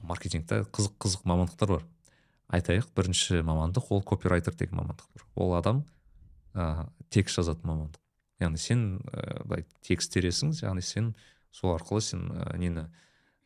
маркетингте 0.03 0.63
қызық 0.75 0.97
қызық 1.03 1.27
мамандықтар 1.29 1.75
бар. 1.77 1.85
Айтайық 2.55 2.91
бірінші 2.97 3.43
мамандық 3.47 3.91
ол 3.91 4.03
копирайтер 4.03 4.55
деген 4.55 4.79
мамандық 4.81 5.09
бар. 5.15 5.27
Ол 5.35 5.55
адам 5.59 5.85
ә, 6.55 6.89
текст 7.11 7.39
жазатын 7.41 7.71
мамандық. 7.71 8.03
Яғни 8.41 8.61
сен 8.61 8.85
ә, 9.11 9.45
былай 9.45 9.67
текст 9.83 10.13
тересің 10.15 10.55
яғни 10.61 10.83
сен 10.85 11.15
сол 11.51 11.75
арқылы 11.77 12.03
сен 12.03 12.29
ә, 12.31 12.57
нені 12.59 12.89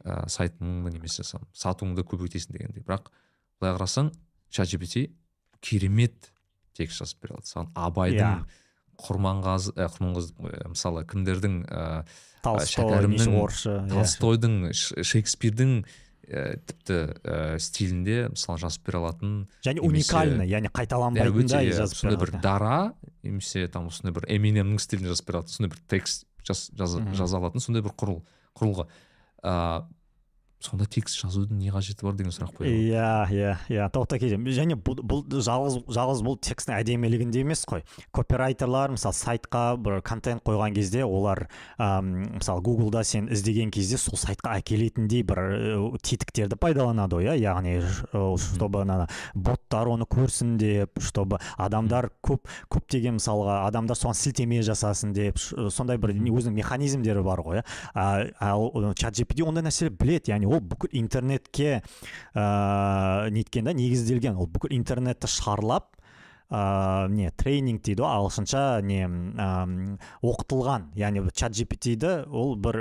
ә, 0.05 0.24
сайтыңды 0.28 0.94
немесе 0.96 1.24
сатуыңды 1.24 2.05
көбейтесің 2.09 2.57
дегендей. 2.57 2.82
Бірақ 2.82 3.12
былай 3.61 3.76
қарасаң 3.76 4.12
чат 4.51 4.72
керемет 5.61 6.32
текст 6.72 7.01
жазып 7.03 7.22
бере 7.22 7.34
алады. 7.34 7.51
Саған 7.51 7.70
абайдың 7.74 8.18
yeah 8.22 8.42
иә. 8.44 8.66
Құрманғазы 8.99 9.74
ә, 9.76 9.88
құрманғазы 9.94 10.34
мысалы 10.72 11.05
кімдердің 11.09 11.57
ыыы 11.68 12.66
шәкәрімнің 12.68 13.34
орысшы 13.38 13.74
иә. 13.74 13.88
толстойдың 13.92 14.57
шекспирдің 14.74 15.74
ә, 16.28 16.44
тіпті 16.68 16.99
ә, 17.22 17.59
стилінде 17.62 18.28
мысалы 18.32 18.62
жазып 18.62 18.86
бере 18.88 19.03
алатын 19.03 19.36
және 19.66 19.84
уникальный 19.84 20.49
яғни 20.51 20.72
қайталанбайтындай 20.74 21.72
жазып 21.74 22.03
сондай 22.03 22.20
бір 22.20 22.34
дара 22.42 22.78
немесе 23.22 23.66
там 23.68 23.90
осындай 23.92 24.14
бір 24.16 24.28
эминемнің 24.38 24.80
стилінде 24.82 25.12
жазып 25.12 25.30
бере 25.30 25.42
алатын 25.42 25.59
сондай 25.59 25.74
бір 25.74 25.84
текст 25.90 26.26
жаз, 26.49 26.68
жаза 26.74 27.38
алатын 27.38 27.62
сондай 27.62 27.84
бір 27.84 27.94
құрыл 27.99 28.20
құрылғы. 28.59 28.88
Ыыы 29.42 29.86
сонда 30.61 30.86
текст 30.90 31.20
жазудың 31.22 31.61
не 31.61 31.70
қажеті 31.70 32.02
бар 32.02 32.16
деген 32.18 32.32
сұрақ 32.34 32.56
қояды 32.59 32.74
иә 32.90 33.11
иә 33.30 33.52
иә. 33.70 33.84
Тоқта 33.94 34.18
кейде 34.18 34.34
және 34.56 34.74
бұл, 34.74 34.98
бұл 35.06 35.22
жалғыз 35.30 35.84
жалғыз 35.94 36.22
бұл 36.26 36.34
тексттің 36.42 36.74
әдемілігінде 36.80 37.44
емес 37.44 37.62
қой. 37.68 37.84
Копирайтерлар 38.11 38.90
мысалы 38.90 39.14
сайтқа 39.14 39.76
бір 39.78 40.00
контент 40.02 40.42
қойған 40.42 40.74
кезде 40.74 41.04
олар 41.06 41.46
әм, 41.78 42.40
мысалы 42.40 42.62
гуглда 42.66 43.04
сен 43.06 43.28
іздеген 43.30 43.70
кезде 43.70 44.00
сол 44.02 44.18
сайтқа 44.18 44.56
әкелетіндей 44.59 45.22
бір 45.22 45.44
тетіктерді 46.02 46.59
пайдаланады 46.59 47.20
ғой 47.20 47.30
иә. 47.30 47.36
Яғни 47.38 47.78
чтобы 48.42 48.82
ана 48.82 49.06
боттар 49.34 49.92
оны 49.94 50.11
көрсін 50.11 50.56
деп 50.59 50.98
чтобы 50.98 51.38
адамдар 51.56 52.11
көп 52.18 52.50
көптеген 52.74 53.20
мысалға 53.20 53.61
адамдар 53.68 53.94
соған 53.94 54.18
сілтеме 54.18 54.59
жасасын 54.66 55.14
деп 55.14 55.38
сондай 55.38 56.02
бір 56.02 56.16
өзінің 56.18 56.59
механизмдері 56.59 57.22
бар 57.22 57.46
ғой 57.46 57.62
иә. 57.62 57.64
Ал 58.42 58.92
чат 58.98 59.14
gpt 59.14 59.46
ондай 59.46 59.62
нәрселер 59.70 59.94
біледі. 59.94 60.32
Яғни 60.32 60.47
ол 60.49 60.61
бүкіл 60.64 60.96
интернетке 60.99 61.82
ыыы 62.34 63.30
неткен 63.34 63.68
да 63.68 63.76
негізделген. 63.76 64.40
Ол 64.40 64.49
бүкіл 64.49 64.74
интернетті 64.76 65.30
шарлап 65.30 65.97
ә, 66.51 67.09
не 67.12 67.30
тренинг 67.30 67.82
дейді 67.84 68.03
ғой 68.03 68.12
ағылшынша 68.18 68.62
не 68.86 69.03
ә, 69.05 69.49
оқытылған. 70.24 70.90
Яғни 70.99 71.24
чат 71.32 71.53
gpt 71.57 72.26
ол 72.28 72.57
бір 72.57 72.80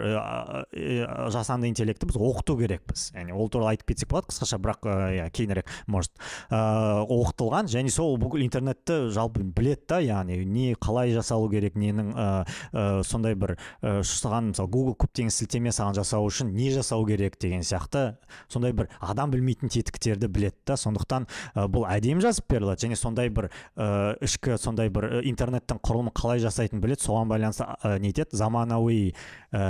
жасанды 1.34 1.70
интеллектті 1.72 2.10
біз 2.10 2.18
оқыту 2.18 2.58
керекпіз. 2.62 3.12
Яғни 3.16 3.36
ол 3.36 3.50
туралы 3.50 3.76
айтып 3.76 3.94
кетсек 3.94 4.12
болады 4.12 4.32
қысқаша 4.32 4.60
бірақ 4.62 4.88
иә 4.88 5.30
кейінірек 5.36 5.70
может 5.88 6.14
ә, 6.50 7.04
оқытылған 7.04 7.70
және 7.72 7.92
сол 7.94 8.18
бүкіл 8.22 8.46
интернетті 8.46 9.10
жалпы 9.16 9.44
біледі 9.44 9.86
да 9.90 10.00
яғни 10.04 10.44
не 10.46 10.76
қалай 10.80 11.14
жасалу 11.16 11.50
керек 11.52 11.76
ненің 11.76 12.14
ә, 12.16 13.04
сондай 13.04 13.36
бір 13.36 13.58
саған 13.82 14.52
мысалы 14.54 14.72
google 14.72 14.96
көптеген 15.00 15.32
сілтеме 15.34 15.72
саған 15.76 15.98
жасау 15.98 16.28
үшін 16.28 16.54
не 16.56 16.72
жасау 16.74 17.06
керек 17.08 17.38
деген 17.42 17.64
сияқты 17.66 18.18
сондай 18.48 18.74
бір 18.74 18.90
адам 19.00 19.32
білмейтін 19.32 19.70
тетіктерді 19.70 20.28
біледі 20.28 20.56
да. 20.68 20.78
Сондықтан 20.78 21.26
бұл 21.74 21.88
әдемі 21.90 22.22
жазып 22.24 22.48
беріледі 22.52 22.88
және 22.88 22.98
сондай 23.00 23.30
бір 23.34 23.50
ә, 23.76 24.16
ішкі 24.24 24.58
сондай 24.62 24.92
бір 24.94 25.22
интернеттің 25.28 25.82
құрылымы 25.84 26.14
қалай 26.18 26.42
жасайтынын 26.44 26.84
біледі 26.84 27.08
соған 27.08 27.32
байланысты 27.32 27.66
ә, 27.66 27.98
не 28.04 28.12
етеді? 28.14 28.38
Заманауи 28.38 29.14
ә, 29.52 29.64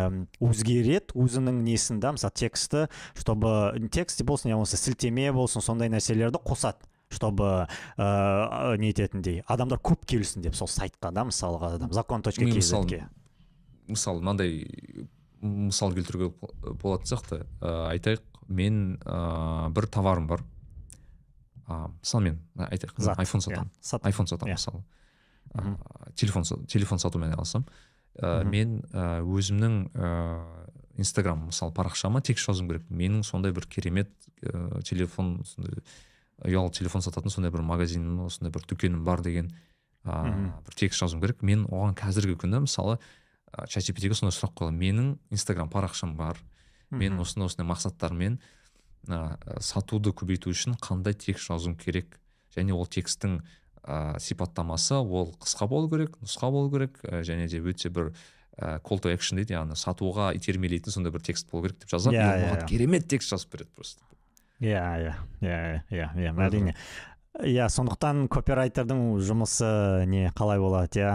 өзгереді 0.44 1.16
өзінің 1.18 1.64
несін 1.68 2.02
да 2.04 2.14
мысалы 2.18 2.36
тексті 2.36 2.88
чтобы 3.18 3.90
текст 3.92 4.24
болсын 4.24 4.52
я 4.52 4.60
болмаса 4.60 4.78
сілтеме 4.78 5.32
болсын 5.36 5.66
сондай 5.66 5.92
нәрселерді 5.94 6.42
қосады 6.44 6.88
чтобы 7.10 7.68
ә, 7.98 8.78
не 8.78 8.92
ететіндей. 8.92 9.42
Адамдар 9.48 9.80
көп 9.80 10.04
келсін 10.10 10.44
деп 10.44 10.58
сол 10.60 10.68
сайтқа 10.68 11.14
да 11.16 11.24
мысалға 11.28 11.76
адам 11.78 11.94
закон 11.96 12.22
точка 12.26 12.46
кзге. 12.46 13.06
мысалы 13.88 14.20
мынандай 14.20 15.08
мысал 15.42 15.94
келтіруге 15.96 16.34
болатын 16.82 17.08
сияқты. 17.08 17.46
Ә, 17.62 17.94
айтайық 17.94 18.24
мен 18.48 19.00
ә, 19.06 19.70
бір 19.72 19.88
товарым 19.88 20.28
бар. 20.28 20.44
Ыыы 21.68 21.92
мысалы 22.00 22.24
мен 22.24 22.40
айтайық 22.56 23.18
айфон 23.18 23.42
сатамын. 23.44 23.72
Yeah, 23.84 24.00
айфон 24.08 24.28
сатамын 24.28 24.54
yeah. 24.54 24.60
мысалы. 24.60 24.84
Телефон 26.16 26.44
телефон 26.68 27.00
сатумен 27.00 27.32
айналысамын. 27.32 27.68
Ә, 28.18 28.44
мен 28.48 28.82
ә, 28.92 29.22
өзімнің 29.22 29.78
ыыы 29.94 30.68
инстаграм 30.98 31.46
мысалы 31.52 31.74
парақшама 31.76 32.22
текст 32.22 32.48
жазуым 32.48 32.72
керек. 32.72 32.90
Менің 32.90 33.24
сондай 33.24 33.54
бір 33.54 33.68
керемет 33.70 34.10
ә, 34.42 34.82
телефон 34.84 35.44
сондай 35.46 35.84
ұялы 36.46 36.72
телефон 36.74 37.06
сататын 37.06 37.34
сондай 37.34 37.52
бір 37.52 37.62
магазинім 37.68 38.26
осындай 38.26 38.54
бір 38.54 38.66
дүкенім 38.70 39.04
бар 39.06 39.22
деген 39.26 39.52
ыыы 40.06 40.52
бір 40.66 40.76
текст 40.76 41.04
жазуым 41.04 41.22
керек. 41.22 41.44
Мен 41.44 41.68
оған 41.70 41.98
қазіргі 42.00 42.40
күні 42.42 42.64
мысалы 42.66 43.00
чат 43.68 43.84
сондай 43.84 44.34
сұрақ 44.34 44.56
қоямын 44.58 44.80
менің 44.82 45.12
инстаграм 45.32 45.70
парақшам 45.70 46.16
бар. 46.18 46.40
Мен 46.90 47.20
осындай 47.20 47.48
осындай 47.48 47.68
мақсаттармен 47.68 48.40
ә, 49.14 49.38
сатуды 49.64 50.12
көбейту 50.12 50.52
үшін 50.54 50.78
қандай 50.82 51.14
текст 51.14 51.50
жазуым 51.50 51.78
керек? 51.80 52.20
Және 52.56 52.74
ол 52.74 52.88
тексттің 52.88 53.40
ә, 53.84 54.20
сипаттамасы 54.20 54.98
ол 55.00 55.34
қысқа 55.40 55.68
болу 55.70 55.90
керек 55.92 56.18
нұсқа 56.22 56.52
болу 56.52 56.72
керек 56.74 57.00
ә, 57.04 57.24
және 57.24 57.48
де 57.48 57.62
өте 57.62 57.90
бір 57.94 58.12
ә, 58.58 58.80
call 58.82 59.02
to 59.04 59.14
action 59.14 59.40
дейді 59.40 59.56
яғни 59.56 59.78
сатуға 59.80 60.34
итермелейтін 60.38 60.94
сондай 60.94 61.14
бір 61.14 61.24
текст 61.24 61.50
болу 61.52 61.68
керек 61.68 61.80
деп 61.84 61.94
жазады. 61.94 62.18
Yeah, 62.18 62.36
yeah, 62.36 62.56
yeah. 62.58 62.68
керемет 62.68 63.08
текст 63.08 63.32
жазып 63.32 63.54
береді 63.54 63.72
просто. 63.76 64.04
Иә 64.60 64.82
иә 65.06 65.14
иә 65.42 65.84
иә 65.94 66.08
иә 66.18 66.34
әрине 66.48 66.76
иә 67.46 67.68
сондықтан 67.72 68.28
копирайтердің 68.32 69.02
жұмысы 69.24 69.70
не 70.10 70.32
қалай 70.38 70.62
болады 70.62 71.02
иә? 71.02 71.12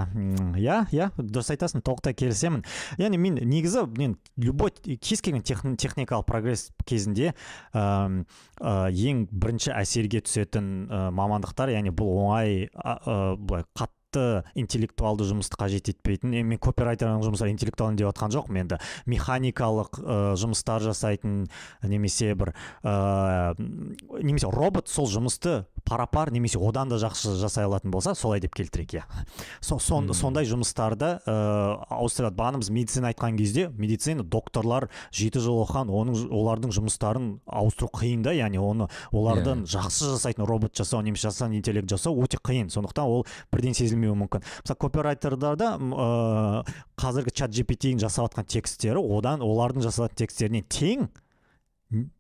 Иә 0.61 0.79
иә 0.95 1.09
дұрыс 1.19 1.53
айтасың 1.55 1.83
толықтай 1.87 2.15
келісемін. 2.19 2.63
Яғни 3.01 3.21
мен 3.21 3.41
негізі 3.41 3.87
мен 3.99 4.17
любой 4.37 4.75
кез 4.75 5.23
келген 5.25 5.43
техникалық 5.77 6.27
прогресс 6.29 6.71
кезінде 6.87 7.33
ә, 7.75 8.25
ең 8.61 9.27
бірінші 9.33 9.75
әсерге 9.77 10.23
түсетін 10.27 10.87
мамандықтар 11.17 11.75
яғни 11.75 11.95
бұл 11.95 12.15
оңай 12.27 12.69
ә, 12.71 13.35
былай 13.37 13.67
қатты 13.75 14.02
қатты 14.13 14.45
интеллектуалды 14.59 15.25
жұмысты 15.27 15.57
қажет 15.59 15.89
етпейтін 15.93 16.35
мен 16.45 16.59
копирайтердің 16.61 17.23
жұмысы 17.25 17.49
интеллектуалды 17.51 18.03
деп 18.03 18.11
жатқан 18.11 18.33
жоқпын 18.35 18.61
енді 18.63 18.79
механикалық 19.07 19.99
ә, 19.99 20.17
жұмыстар 20.37 20.83
жасайтын 20.85 21.47
немесе 21.83 22.35
бір 22.35 22.53
ә, 22.85 23.55
немесе 24.23 24.51
робот 24.53 24.89
сол 24.89 25.09
жұмысты 25.09 25.65
пара 25.85 26.07
пар 26.07 26.31
немесе 26.33 26.61
одан 26.61 26.89
да 26.89 26.99
жақсы 27.01 27.37
жасай 27.41 27.65
алатын 27.65 27.91
болса 27.91 28.15
солай 28.15 28.41
деп 28.41 28.55
келтірейік 28.55 28.95
иә 29.01 29.05
со, 29.61 29.79
сон, 29.79 30.13
сондай 30.15 30.45
жұмыстарды 30.45 31.19
ә, 31.25 31.37
ауыстырады 31.89 32.37
бағана 32.37 32.63
біз 32.63 32.71
медицина 32.71 33.13
айтқан 33.13 33.39
кезде 33.39 33.69
медицина 33.77 34.23
докторлар 34.23 34.89
жеті 35.13 35.41
жыл 35.43 35.63
оқыған 35.65 35.91
оның 35.93 36.29
олардың 36.31 36.75
жұмыстарын 36.77 37.33
ауыстыру 37.47 37.91
қиын 37.97 38.23
да 38.27 38.37
яғни 38.37 38.61
оны 38.61 38.89
олардан 39.11 39.65
yeah. 39.65 39.67
Иә. 39.67 39.73
жақсы 39.79 40.13
жасайтын 40.13 40.47
робот 40.47 40.77
жасау 40.77 41.03
немесе 41.03 41.31
жасанды 41.31 41.59
интеллект 41.59 41.91
жасау 41.91 42.21
өте 42.23 42.39
қиын 42.39 42.71
сондықтан 42.73 43.05
ол 43.09 43.27
бірден 43.53 43.75
сезілмейді 43.75 44.02
келмеуі 44.03 44.19
мүмкін. 44.19 44.43
Мысалы 44.63 44.79
копирайтердарда 44.83 45.77
ыыы 45.79 46.63
қазіргі 46.99 47.35
чат 47.35 47.55
gpt 47.55 47.95
жасап 48.03 48.31
жатқан 48.33 48.49
тексттері 48.51 49.03
одан 49.03 49.43
олардың 49.45 49.87
жасаған 49.87 50.17
тексттеріне 50.19 50.63
тең 50.67 51.09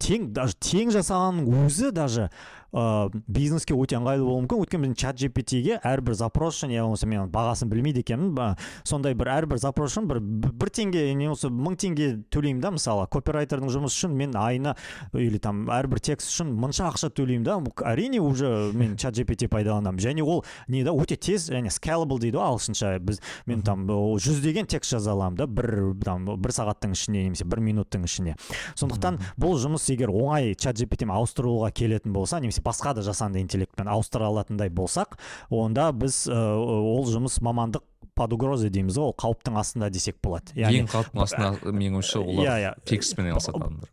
тең 0.03 0.33
даже 0.37 0.57
тең 0.61 0.93
жасағанның 0.93 1.67
өзі 1.67 1.93
даже 1.97 2.31
ыыы 2.73 3.23
бизнеске 3.29 3.75
өте 3.77 3.99
ыңғайлы 3.99 4.25
болуы 4.25 4.43
мүмкін. 4.45 4.63
Өйткені 4.65 4.89
біздің 4.89 4.97
чат 4.97 5.19
gpt-ге 5.21 5.79
әрбір 5.85 6.17
запрос 6.17 6.57
үшін 6.57 6.73
я 6.73 6.85
болмаса 6.87 7.07
мен 7.07 7.29
бағасын 7.33 7.69
білмейді 7.69 8.01
екенмін 8.01 8.33
ба 8.37 8.47
сондай 8.89 9.15
бір 9.19 9.29
әрбір 9.35 9.61
запрос 9.61 9.93
үшін 9.93 10.09
бір 10.09 10.21
бір 10.23 10.73
теңге 10.73 11.05
не 11.13 11.29
болмаса 11.29 11.51
мың 11.53 11.77
теңге 11.77 12.09
төлеймін 12.33 12.63
да 12.65 12.73
мысалы 12.73 13.07
копирайтердің 13.13 13.73
жұмысы 13.77 13.99
үшін 14.01 14.17
мен 14.17 14.37
айына 14.41 14.75
или 15.13 15.39
там 15.43 15.67
әрбір 15.69 16.01
текст 16.01 16.33
үшін 16.33 16.55
мынша 16.57 16.89
ақша 16.89 17.13
төлеймін 17.13 17.45
да 17.45 17.59
әрине 17.93 18.23
уже 18.25 18.73
мен 18.73 18.97
чат 18.97 19.19
gpt 19.19 19.51
пайдаланамын. 19.53 20.01
Және 20.01 20.25
ол 20.25 20.45
не 20.69 20.83
да 20.85 20.97
өте 20.97 21.17
тез 21.17 21.51
және 21.53 21.69
scalable 21.69 22.21
дейді 22.23 22.41
ғой 22.41 22.55
ағылшынша. 22.55 22.95
Біз 23.05 23.21
мен 23.47 23.63
там 23.63 23.85
жүздеген 23.87 24.67
текст 24.71 24.97
жаза 24.97 25.13
аламын 25.13 25.37
да 25.43 25.47
бір 25.47 25.93
там 26.05 26.25
бір 26.25 26.57
сағаттың 26.57 26.97
ішіне 26.97 27.27
немесе 27.29 27.45
бір 27.45 27.61
минуттың 27.61 28.07
ішіне 28.09 28.37
сондықтан 28.79 29.21
бұл 29.41 29.59
жұмыс 29.61 29.89
егер 29.93 30.13
оңай 30.13 30.55
чат 30.57 30.81
gpt 30.81 31.09
ауыстыруға 31.13 31.73
келетін 31.77 32.13
болса 32.17 32.41
немесе 32.41 32.62
басқа 32.65 32.95
да 32.95 33.07
жасанды 33.07 33.43
интеллектпен 33.43 33.89
ауыстыра 33.89 34.29
алатындай 34.31 34.71
болсақ 34.71 35.19
онда 35.51 35.91
біз 35.93 36.27
ә, 36.29 36.39
ол 36.57 37.07
жұмыс 37.09 37.41
мамандық 37.43 37.87
под 38.15 38.37
угрозой 38.37 38.71
дейміз 38.71 38.99
ғой 38.99 39.13
ол 39.13 39.17
қауіптің 39.17 39.57
астында 39.59 39.89
десек 39.91 40.19
болады. 40.23 40.53
Яғни 40.59 40.85
ең 40.85 40.93
қауіптің 40.93 41.25
астында 41.25 41.73
менің 41.73 42.01
ойымша 42.03 42.21
олар 42.21 42.47
иә. 42.47 42.57
иә 42.67 42.75
текстпен 42.89 43.31
айналысатын 43.31 43.67
адамдар 43.67 43.93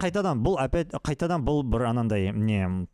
қайтадан 0.00 0.40
бұл 0.44 0.56
опять 0.60 0.94
қайтадан 1.04 1.44
бұл 1.44 1.62
бір 1.66 1.90
анандай 1.90 2.30
не 2.32 2.86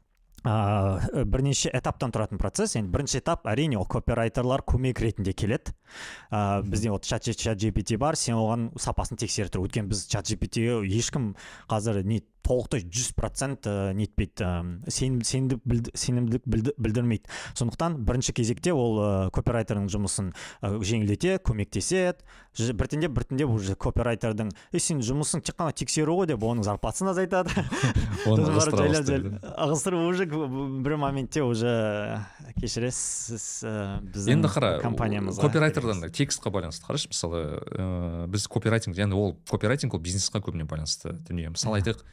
ә, 0.47 1.25
бірнеше 1.25 1.71
этаптан 1.75 2.13
тұратын 2.15 2.41
процесс. 2.41 2.77
Енді 2.79 2.93
бірінші 2.95 3.21
этап 3.21 3.47
әрине 3.51 3.79
ол 3.81 3.87
копирайтерлар 3.91 4.63
көмек 4.67 5.01
ретінде 5.03 5.35
келеді. 5.37 5.75
Ә, 6.31 6.63
бізде 6.63 6.91
вот 6.91 7.05
чат 7.05 7.27
gpt 7.27 7.99
бар 7.99 8.17
сен 8.17 8.39
оған 8.39 8.69
сапасын 8.79 9.19
тексеріп 9.21 9.55
тұр. 9.55 9.67
Өйткені 9.67 9.91
біз 9.91 10.07
чат 10.11 10.31
gpt-ге 10.31 10.81
ешкім 10.87 11.35
қазір 11.71 12.03
не 12.05 12.23
толықтай 12.47 12.85
жүз 12.87 13.13
процент 13.19 13.67
нетпейді. 13.67 14.47
Сенімдік 14.89 15.91
сенімділік 15.95 16.47
білдірмейді. 16.47 17.27
Сондықтан 17.59 17.99
бірінші 18.07 18.33
кезекте 18.37 18.73
ол 18.77 19.01
ә, 19.01 19.31
копирайтердің 19.35 19.89
жұмысын 19.91 20.33
ә, 20.63 20.77
жеңілдете 20.79 21.39
көмектеседі. 21.43 22.23
Біртіндеп 22.57 23.13
біртіндеп 23.13 23.51
уже 23.53 23.75
копирайтердің 23.77 24.53
ей 24.73 24.81
сенің 24.81 25.03
жұмысың 25.05 25.43
тек 25.45 25.59
қана 25.59 25.75
тексеру 25.77 26.17
ғой 26.21 26.31
деп 26.31 26.45
оның 26.47 26.65
зарплатасын 26.67 27.11
азайтады. 27.13 27.51
Ығыстырып 28.27 30.07
уже 30.07 30.27
бір 30.27 30.97
моментте 31.01 31.43
уже 31.45 32.23
кешіресіз 32.61 33.37
сіз 33.37 33.47
біздің 34.15 34.39
енді 34.39 34.51
қара 34.53 34.73
компаниямызға 34.83 35.47
копирайтердан 35.47 36.05
текстқа 36.15 36.53
байланысты 36.55 36.87
қарашы. 36.89 37.11
Мысалы 37.13 37.43
ыыы 37.67 38.29
біз 38.33 38.47
копирайтинг 38.51 38.97
яғни 38.99 39.17
ол 39.19 39.37
копирайтинг 39.51 39.95
ол 39.95 40.03
бизнесқа 40.03 40.41
көбіне 40.41 40.69
байланысты 40.69 41.13
дүние. 41.29 41.51
Мысалы 41.53 41.81
айтайық 41.81 42.05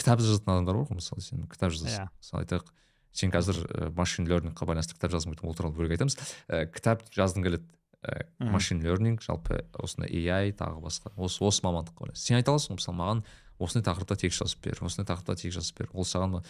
кітап 0.00 0.22
жазатын 0.24 0.54
адамдар 0.54 0.80
бар 0.80 0.88
ғой 0.88 0.98
мысалы 0.98 1.22
сен 1.24 1.44
кітап 1.50 1.74
жазасың. 1.74 2.06
Иә. 2.06 2.12
Мысалы 2.20 2.44
айтайық 2.44 2.70
сен 3.12 3.34
қазір 3.34 3.60
ә, 3.66 3.90
машин 3.96 4.26
лернингқа 4.30 4.66
байланысты 4.68 4.96
кітап 4.96 5.12
жазғың 5.12 5.36
келеді 5.36 5.50
ол 5.50 5.58
туралы 5.58 5.76
бөлек 5.76 5.94
айтамыз. 5.96 6.16
Ә, 6.48 6.64
кітап 6.72 7.04
жазғың 7.14 7.46
келеді. 7.46 7.66
Ә, 8.00 8.24
машин 8.40 8.80
лернинг 8.80 9.20
жалпы 9.20 9.58
осындай 9.76 10.24
ai 10.32 10.54
тағы 10.56 10.80
басқа. 10.80 11.12
Осы 11.20 11.44
осы 11.44 11.60
мамандыққа 11.66 12.06
байланысты. 12.06 12.30
Сен 12.30 12.38
айта 12.38 12.54
аласың 12.54 12.72
ғой 12.72 12.80
мысалы 12.80 12.96
маған 12.96 13.20
осындай 13.60 13.84
тақырыпта 13.90 14.16
текст 14.22 14.40
жазып 14.40 14.62
бер 14.64 14.80
осындай 14.80 15.10
тақырыпта 15.10 15.36
текст 15.36 15.58
жазып 15.58 15.82
бер. 15.82 15.90
Ол 15.92 16.08
саған 16.08 16.40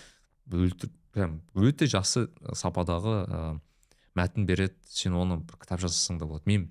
прям 1.10 1.40
өте 1.58 1.90
жақсы 1.90 2.28
сападағы 2.54 3.16
ә, 3.26 3.40
мәтін 4.14 4.46
береді. 4.46 4.78
Сен 4.86 5.18
оны 5.18 5.40
бір 5.42 5.58
кітап 5.58 5.82
жазсаң 5.82 6.22
да 6.22 6.30
болады. 6.30 6.46
Мен 6.46 6.68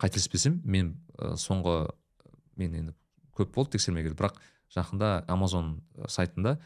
қателеспесем 0.00 0.62
мен 0.64 0.94
ә, 1.18 1.34
соңғы 1.36 1.92
мен 2.56 2.80
енді 2.80 2.96
көп 3.36 3.52
болды 3.52 3.76
тексермегелі 3.76 4.16
бірақ 4.16 4.40
жақында 4.74 5.24
амазон 5.28 5.74
сайтында 6.08 6.58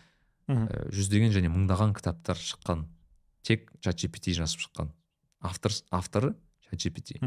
жүздеген 0.46 1.34
және 1.34 1.50
мыңдаған 1.50 1.94
кітаптар 1.96 2.38
шыққан 2.38 2.86
тек 3.46 3.70
чат 3.80 3.98
gpt 3.98 4.36
жазып 4.38 4.66
шыққан 4.66 4.92
автор 5.42 5.74
авторы 5.90 6.34
чат 6.68 6.80
gpt 6.82 7.20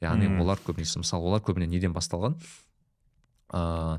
яғни 0.00 0.30
олар 0.40 0.60
көбінесе 0.64 1.02
мысалы 1.02 1.28
олар 1.28 1.42
көбіне 1.44 1.68
неден 1.68 1.92
басталған? 1.92 2.38
Ыыы 3.52 3.98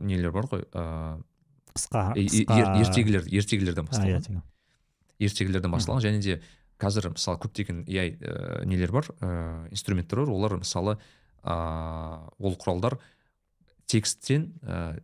нелер 0.00 0.32
бар 0.32 0.48
ғой? 0.48 0.64
Ыыы 0.72 1.20
қысқа 1.74 2.06
ертегілер 2.16 3.26
ертегілерден 3.28 3.90
басталған. 3.90 4.42
ертегілерден 5.18 5.74
басталған 5.74 6.04
және 6.06 6.22
де 6.24 6.40
қазір 6.80 7.10
мысалы 7.12 7.38
көптеген 7.42 7.84
ai 7.84 8.16
ә, 8.16 8.64
нелер 8.64 8.92
бар? 8.92 9.10
Ә, 9.20 9.68
инструменттер 9.70 10.24
бар. 10.24 10.32
Олар 10.32 10.56
мысалы 10.62 10.96
ыыы 11.44 12.30
ол 12.38 12.56
құралдар 12.56 12.98
тексттен 13.86 14.54
ә, 14.62 15.02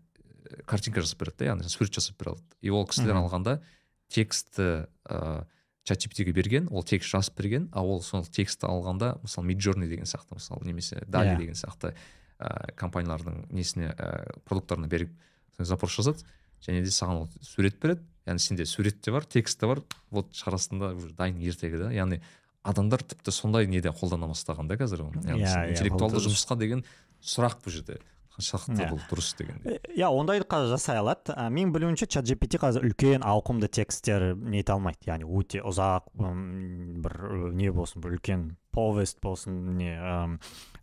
картинка 0.67 1.03
жасап 1.03 1.21
береді 1.21 1.45
да 1.45 1.51
яғни 1.53 1.69
сурет 1.69 1.95
жасап 1.95 2.19
бере 2.19 2.35
алады. 2.35 2.47
И 2.61 2.71
ол 2.71 2.87
кісілер 2.87 3.19
алғанда 3.21 3.61
текстті 4.09 4.87
ыыы 5.09 5.45
чат 5.87 6.03
берген 6.35 6.69
ол 6.71 6.83
текст 6.83 7.11
жазып 7.11 7.37
берген 7.39 7.69
а 7.73 7.83
ол 7.83 8.03
сол 8.03 8.25
текстті 8.25 8.67
алғанда 8.67 9.19
мысалы 9.23 9.53
midjourney 9.53 9.89
деген 9.89 10.05
сияқты 10.05 10.35
мысалы 10.35 10.67
немесе 10.67 11.05
дали 11.07 11.31
иә. 11.31 11.39
деген 11.39 11.55
сияқты 11.55 11.95
ә, 12.39 12.75
компаниялардың 12.75 13.47
несіне 13.53 13.95
ә, 13.95 14.35
продукттарына 14.45 14.89
беріп 14.89 15.13
запрос 15.59 15.95
жазады. 15.97 16.25
Және 16.67 16.83
де 16.83 16.91
саған 16.91 17.23
ол 17.23 17.29
сурет 17.41 17.79
береді. 17.81 18.03
Яғни 18.27 18.43
сенде 18.43 18.67
сурет 18.67 19.01
те 19.01 19.13
бар 19.13 19.25
текст 19.25 19.61
те 19.61 19.67
бар. 19.67 19.83
Вот 20.11 20.33
шығарасың 20.35 20.81
да 20.81 20.93
уже 20.95 21.15
дайын 21.15 21.39
ертегі 21.39 21.79
да 21.79 21.93
яғни 21.95 22.21
адамдар 22.67 23.03
тіпті 23.03 23.31
сондай 23.31 23.67
неде 23.71 23.93
қолдана 23.95 24.27
бастаған 24.27 24.67
да 24.67 24.77
қазір 24.77 25.07
оны. 25.07 25.23
Иә, 25.23 25.39
иә, 25.39 25.71
интеллектуалды 25.71 26.19
жұмысқа 26.25 26.59
деген 26.59 26.83
сұрақ 27.23 27.63
бұл 27.63 27.79
жерде. 27.79 28.01
Қаншалықты 28.37 28.83
Иә. 28.85 28.91
бұл 28.93 29.01
дұрыс 29.11 29.31
дегендей. 29.39 29.81
Иә 29.97 30.11
ондайды 30.13 30.45
қазір 30.49 30.75
жасай 30.77 30.99
алады. 31.01 31.33
Ә, 31.33 31.49
менің 31.51 31.73
білуімше 31.73 32.07
чат 32.07 32.25
gpt 32.29 32.61
қазір 32.61 32.85
үлкен 32.91 33.25
ауқымды 33.25 33.69
тексттер 33.69 34.35
нете 34.37 34.73
алмайды. 34.77 35.09
Яғни 35.09 35.25
өте 35.25 35.63
ұзақ 35.65 36.13
бір 36.17 37.53
не 37.57 37.71
болсын 37.73 38.03
бір 38.05 38.19
үлкен 38.19 38.47
повест 38.77 39.21
болсын 39.25 39.77
не 39.79 39.95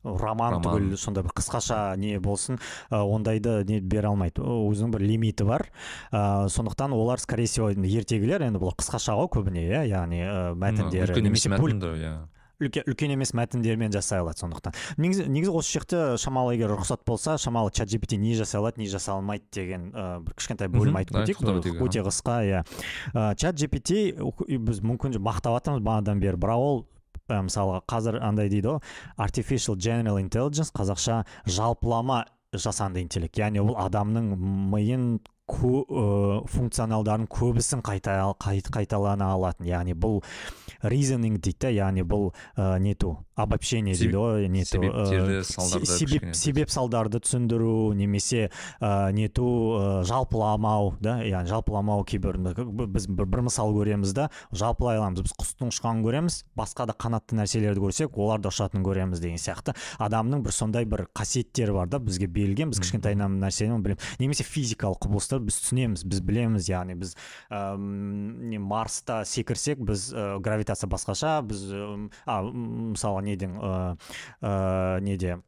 роман 0.03 0.57
Роман. 0.57 0.63
түгіл 0.65 0.97
сондай 0.97 1.23
бір 1.23 1.31
қысқаша 1.37 1.95
не 1.95 2.17
болсын 2.19 2.57
ондайды 2.89 3.63
не 3.69 3.79
бере 3.79 4.07
алмайды. 4.09 4.41
Өзінің 4.41 4.91
бір 4.97 5.05
лимиті 5.05 5.45
бар. 5.45 5.69
Ә, 6.11 6.49
сондықтан 6.49 6.91
олар 6.93 7.19
скорее 7.19 7.45
всего 7.45 7.69
ертегілер 7.69 8.41
енді 8.41 8.59
бұл 8.59 8.73
қысқаша 8.75 9.13
ғой 9.13 9.29
көбіне 9.29 9.61
иә 9.69 9.85
яғни 9.93 10.25
мәтіндері 10.57 11.21
немесе 11.21 11.49
үлкен, 12.63 12.87
үлкен 12.89 13.13
емес 13.15 13.33
мәтіндермен 13.37 13.93
жасай 13.93 14.21
алады 14.23 14.41
сондықтан. 14.43 14.77
Негізі 14.97 15.27
негізі 15.31 15.53
осы 15.59 15.77
жақта 15.79 16.03
шамалы 16.21 16.55
егер 16.55 16.73
рұқсат 16.73 17.03
болса 17.07 17.37
шамалы 17.41 17.73
чат 17.75 17.91
gpt 17.91 18.17
не 18.21 18.35
жасай 18.39 18.61
алады 18.61 18.81
не 18.81 18.87
жасай 18.91 19.15
алмайды 19.15 19.45
деген 19.53 19.89
ә, 19.91 20.19
бір 20.23 20.37
кішкентай 20.39 20.71
бөлім 20.71 20.99
айтып 21.01 21.19
кетейік 21.27 21.83
өте 21.83 22.05
қысқа 22.07 22.39
иә. 22.47 22.63
Ә, 23.13 23.33
чат 23.39 23.59
gpt 23.59 24.17
біз 24.63 24.83
мүмкін 24.83 25.19
мақтап 25.19 25.59
жатырмыз 25.59 25.83
бағанадан 25.85 26.23
бері. 26.23 26.39
Бірақ 26.39 26.67
ол 26.67 26.85
ә, 27.29 27.41
мысалға 27.45 27.83
қазір 27.89 28.19
андай 28.23 28.49
дейді 28.51 28.75
ғой 28.75 28.79
artificial 29.17 29.77
general 29.77 30.19
intelligence 30.21 30.73
қазақша 30.75 31.23
жалпылама 31.45 32.25
жасанды 32.53 33.01
интеллект. 33.01 33.37
Яғни 33.39 33.61
ол 33.63 33.73
адамның 33.81 34.33
миын 34.73 35.07
ко, 35.49 35.83
ә, 35.83 36.03
функционалдардың 36.51 37.27
көбісін 37.31 37.83
қайта, 37.85 38.15
қайт, 38.41 38.69
қайталана 38.73 39.33
алатын. 39.35 39.67
Яғни 39.67 39.95
бұл 39.95 40.21
reasoning 40.83 41.39
дейді 41.43 41.73
яғни 41.77 42.05
бұл 42.07 42.31
ә, 42.55 42.79
нету 42.79 43.17
обобщение 43.35 43.95
дейді 43.95 44.17
ғой 44.17 44.47
ә, 44.49 45.43
салдарды 45.47 46.33
себеп, 46.37 46.69
салдарды 46.73 47.21
түсіндіру 47.23 47.93
немесе 47.97 48.49
ә, 48.79 49.11
нету 49.15 49.47
ә, 49.77 50.03
жалпыламау 50.07 50.93
да 51.01 51.19
яғни 51.25 51.49
жалпыламау 51.49 52.05
кейбір 52.05 52.37
біз 52.37 53.07
бір, 53.07 53.25
бір 53.25 53.45
мысал 53.49 53.73
көреміз 53.75 54.13
да 54.13 54.29
жалпылай 54.51 54.99
аламыз 54.99 55.25
біз 55.25 55.35
құстың 55.39 55.73
ұшқанын 55.73 56.03
көреміз 56.05 56.39
басқа 56.57 56.87
да 56.89 56.97
қанатты 56.97 57.37
нәрселерді 57.39 57.81
көрсек 57.83 58.17
олар 58.21 58.41
да 58.43 58.51
ұшатынын 58.53 58.85
көреміз 58.85 59.21
деген 59.23 59.41
сияқты. 59.41 59.73
Адамның 60.03 60.43
бір 60.45 60.53
сондай 60.55 60.85
бір 60.89 61.07
қасиеттері 61.15 61.73
бар 61.75 61.89
да 61.89 61.99
бізге 62.03 62.27
берілген 62.27 62.73
біз 62.73 62.81
кішкентайынан 62.83 63.39
нәрсені 63.41 63.79
білеміз 63.83 64.19
немесе 64.21 64.45
физикалық 64.47 65.01
құбылыстар 65.07 65.41
біз 65.43 65.57
түсінеміз 65.63 66.05
біз 66.09 66.21
білеміз 66.25 66.69
яғни 66.69 66.97
біз 66.99 67.15
не 67.49 68.59
марста 68.59 69.23
секірсек 69.25 69.81
біз 69.83 70.09
ә, 70.13 70.39
гравитация 70.43 70.89
басқаша 70.91 71.39
біз 71.47 71.65
м, 71.73 72.09
а, 72.25 72.41
мысалы 73.23 73.25
неден 73.25 73.57
ә, 74.41 74.99
неде 75.01 75.39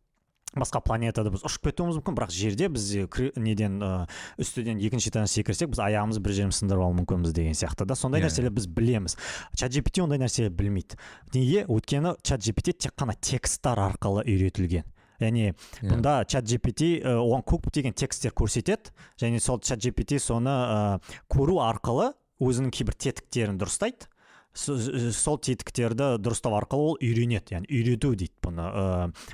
басқа 0.55 0.79
планетада 0.79 1.31
біз 1.33 1.41
ұшып 1.43 1.67
кетуіміз 1.67 1.97
мүмкін. 1.99 2.15
Бірақ 2.15 2.31
жерде 2.31 2.69
біз 2.71 2.85
кір- 3.11 3.33
неден 3.35 3.73
ә, 3.83 4.07
үстіден 4.39 4.79
екінші 4.79 5.09
этаждан 5.11 5.27
секірсек 5.27 5.67
біз 5.73 5.81
аяғымызды 5.83 6.21
бір 6.23 6.31
жерімізді 6.37 6.59
сындырып 6.63 6.85
алуы 6.85 6.95
мүмкінбіз 7.01 7.33
деген 7.35 7.57
сияқты 7.59 7.83
да. 7.85 7.95
Сондай 7.99 8.21
Иә. 8.21 8.29
нәрселер 8.29 8.53
біз 8.55 8.67
білеміз. 8.71 9.17
Чат 9.57 9.71
gpt 9.75 9.99
ондай 10.05 10.17
нәрсе 10.21 10.47
білмейді. 10.49 10.95
Неге? 11.35 11.65
Өйткені 11.67 12.15
чат 12.23 12.39
gpt 12.39 12.71
тек 12.87 12.95
қана 12.95 13.17
тексттар 13.19 13.77
арқылы 13.83 14.23
үйретілген. 14.23 14.87
Яғни 15.19 15.51
Иә. 15.51 15.55
бұнда 15.91 16.23
чат 16.25 16.45
gpt 16.47 17.03
ә, 17.03 17.19
оған 17.19 17.43
көптеген 17.43 17.91
тексттер 17.93 18.31
көрсетеді. 18.31 18.95
Және 19.19 19.39
сол 19.43 19.59
чат 19.59 19.79
gpt 19.83 20.19
соны 20.23 20.47
ә, 20.55 21.01
көру 21.27 21.59
арқылы 21.67 22.13
өзінің 22.39 22.71
кейбір 22.71 22.95
тетіктерін 22.95 23.59
дұрыстайды. 23.59 24.07
Сол 24.55 25.37
тетіктерді 25.43 26.15
дұрыстау 26.23 26.55
арқылы 26.57 26.85
ол 26.93 26.97
үйренеді 27.03 27.55
яғни 27.57 27.67
үйрету 27.69 28.13
дейді 28.15 28.31
бұны. 28.45 28.65
Ә, 28.65 28.85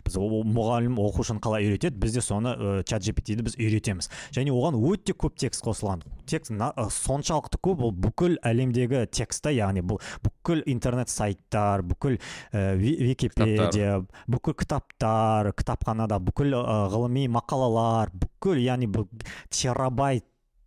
біз 0.06 0.18
мұғалім 0.18 0.98
оқушыны 1.02 1.42
қалай 1.44 1.68
үйретеді 1.70 2.00
біз 2.02 2.16
де 2.18 2.24
соны 2.26 2.54
ә, 2.56 2.84
чат 2.84 3.06
gpt-ді 3.06 3.46
біз 3.46 3.56
үйретеміз. 3.60 4.10
Және 4.34 4.52
оған 4.56 4.80
өте 4.82 5.14
көп 5.14 5.38
текст 5.38 5.64
қосылған. 5.66 6.02
Текст 6.26 6.52
на- 6.52 6.72
ы, 6.76 6.88
соншалықты 6.90 7.62
көп 7.62 7.84
ол 7.86 7.92
бүкіл 7.94 8.40
әлемдегі 8.42 9.06
текстті 9.12 9.54
яғни 9.56 9.84
бұл 9.86 10.02
бүкіл 10.26 10.64
интернет 10.66 11.10
сайттар 11.10 11.84
бүкіл 11.86 12.18
ә, 12.54 12.76
Ви- 12.82 12.98
википедия 13.12 14.02
бүкіл 14.28 14.56
кітаптар 14.58 15.54
кітапханада 15.54 16.18
бүкіл 16.20 16.56
ә, 16.58 16.90
ғылыми 16.90 17.28
мақалалар 17.30 18.10
бүкіл 18.16 18.58
яғни 18.64 18.88
бұл 18.90 19.08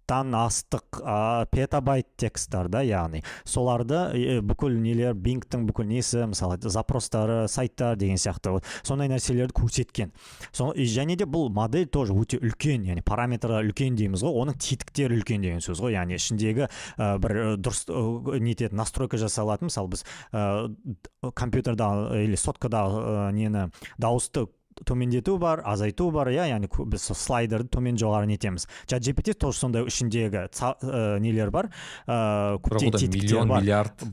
терабайттан 0.05 0.35
астық 0.35 1.01
ә, 1.01 1.47
петабайт 1.51 2.07
тексттар 2.17 2.69
да 2.69 2.83
яғни. 2.83 3.23
Соларды 3.45 4.11
е, 4.15 4.41
бүкіл 4.43 4.77
нелер 4.81 5.15
бингтің 5.15 5.67
бүкіл 5.67 5.87
несі 5.87 6.27
мысалы 6.29 6.59
запростары 6.61 7.49
сайттар 7.49 7.97
деген 7.97 8.17
сияқты 8.17 8.51
вот 8.51 8.65
сондай 8.83 9.09
нәрселерді 9.09 9.55
көрсеткен. 9.55 10.13
Со, 10.53 10.73
және 10.75 11.17
де 11.17 11.25
бұл 11.25 11.51
модель 11.51 11.87
тоже 11.87 12.13
өте 12.13 12.39
үлкен 12.39 12.85
яғни 12.85 13.03
параметрі 13.03 13.63
үлкен 13.65 13.97
дейміз 13.97 14.23
ғой 14.23 14.43
оның 14.45 14.59
тетіктері 14.59 15.19
үлкен 15.19 15.43
деген 15.43 15.61
сөз 15.65 15.81
ғой. 15.81 15.95
Яғни 15.97 16.19
ішіндегі 16.19 16.69
ә, 16.69 17.19
бір 17.19 17.37
ә, 17.37 17.57
дұрыс 17.57 17.87
ә, 17.89 18.39
нететін 18.41 18.77
настройка 18.77 19.19
жасалатын 19.21 19.71
мысалы 19.71 19.95
біз 19.95 20.05
ә, 20.33 21.33
компьютерда 21.35 22.13
или 22.21 22.37
соткада 22.37 22.85
ә, 22.85 23.33
нені 23.33 23.71
дауысты 23.99 24.49
төмендету 24.85 25.39
бар 25.39 25.63
азайту 25.65 26.11
бар 26.11 26.29
иә 26.35 26.49
яғни 26.51 26.69
біз 26.91 27.03
сол 27.11 27.17
слайдерді 27.17 27.69
төмен 27.77 27.97
жоғары 28.01 28.27
нетеміз 28.27 28.67
чат 28.91 29.03
gpt 29.07 29.35
тоже 29.39 29.59
сондай 29.59 29.87
ішіндегі 29.87 30.49
ца- 30.51 30.75
ә, 30.83 31.19
нелер 31.23 31.51
бар 31.55 31.71
ә, 32.07 32.59
бірақ 32.59 32.81
көптеген 32.83 32.89
ода 32.91 32.99
тетіктер 32.99 33.23
миллион 33.23 33.49
бар 33.49 33.61
миллиард 33.63 34.05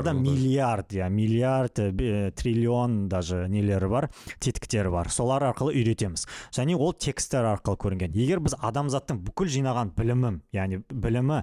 ода. 0.00 0.12
миллиард 0.12 0.92
иә 0.92 1.08
миллиард 1.10 1.80
бе- 1.94 2.30
триллион 2.36 3.08
даже 3.08 3.46
нелері 3.48 3.88
бар 3.88 4.10
тетіктері 4.38 4.90
бар 4.90 5.08
солар 5.08 5.42
арқылы 5.50 5.72
үйретеміз 5.80 6.26
және 6.52 6.76
ол 6.76 6.92
тексттер 6.92 7.44
арқылы 7.56 7.76
көрінген 7.80 8.12
егер 8.14 8.40
біз 8.40 8.54
адамзаттың 8.60 9.22
бүкіл 9.24 9.48
жинаған 9.48 9.94
білімі 9.96 10.40
яғни 10.52 10.82
білімі 10.90 11.42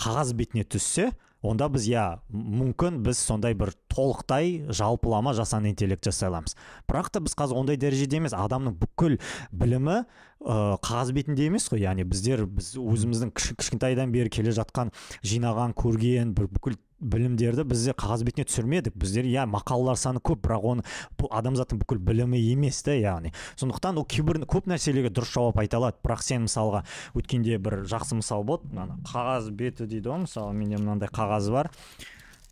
қағаз 0.00 0.32
бетіне 0.34 0.64
түссе 0.64 1.12
онда 1.42 1.68
біз 1.72 1.86
иә 1.90 2.04
мүмкін 2.30 3.00
біз 3.06 3.18
сондай 3.18 3.54
бір 3.58 3.72
толықтай 3.92 4.62
жалпылама 4.70 5.34
жасанды 5.36 5.72
интеллект 5.72 6.06
жасай 6.06 6.30
аламыз. 6.30 6.54
Бірақ 6.88 7.10
та 7.10 7.22
біз 7.24 7.34
қазір 7.38 7.58
ондай 7.62 7.78
дәрежеде 7.80 8.20
емес. 8.20 8.36
Адамның 8.36 8.76
бүкіл 8.78 9.18
білімі 9.50 10.04
ә, 10.44 10.78
қағаз 10.82 11.12
бетінде 11.14 11.46
емес 11.46 11.68
қой. 11.70 11.82
Яғни 11.82 12.04
біздер 12.04 12.44
біз 12.46 12.74
өзіміздің 12.78 13.32
кіш- 13.32 13.54
кішкентайдан 13.58 14.12
бері 14.12 14.30
келе 14.30 14.52
жатқан 14.52 14.92
жинаған 15.22 15.74
көрген 15.74 16.34
бір 16.34 16.48
бүкіл 16.52 16.76
білімдерді 17.02 17.64
біздер 17.66 17.96
қағаз 17.98 18.22
бетіне 18.22 18.46
түсірмедік. 18.46 18.94
Біздер 18.94 19.26
иә 19.26 19.46
мақалалар 19.50 19.98
саны 19.98 20.22
көп 20.22 20.44
бірақ 20.46 20.66
оны 20.72 20.84
бұл 21.18 21.30
адамзаттың 21.34 21.80
бүкіл 21.82 21.98
білімі 21.98 22.38
емес 22.52 22.82
та 22.82 22.94
яғни. 22.94 23.32
Сондықтан 23.58 23.98
ол 23.98 24.06
кейбір 24.06 24.44
көп 24.46 24.70
нәрселерге 24.70 25.10
дұрыс 25.10 25.34
жауап 25.34 25.58
айта 25.58 25.80
алады. 25.80 25.98
Бірақ 26.04 26.22
сен 26.22 26.46
мысалға 26.46 26.84
өткенде 27.18 27.58
бір 27.58 27.82
жақсы 27.90 28.18
мысал 28.18 28.44
болды. 28.46 28.70
Мына 28.70 29.00
қағаз 29.10 29.50
беті 29.50 29.86
дейді 29.90 30.12
ғой 30.14 30.26
мысалы. 30.28 30.54
Менде 30.54 30.78
мынандай 30.78 31.10
қағаз 31.10 31.50
бар. 31.50 31.70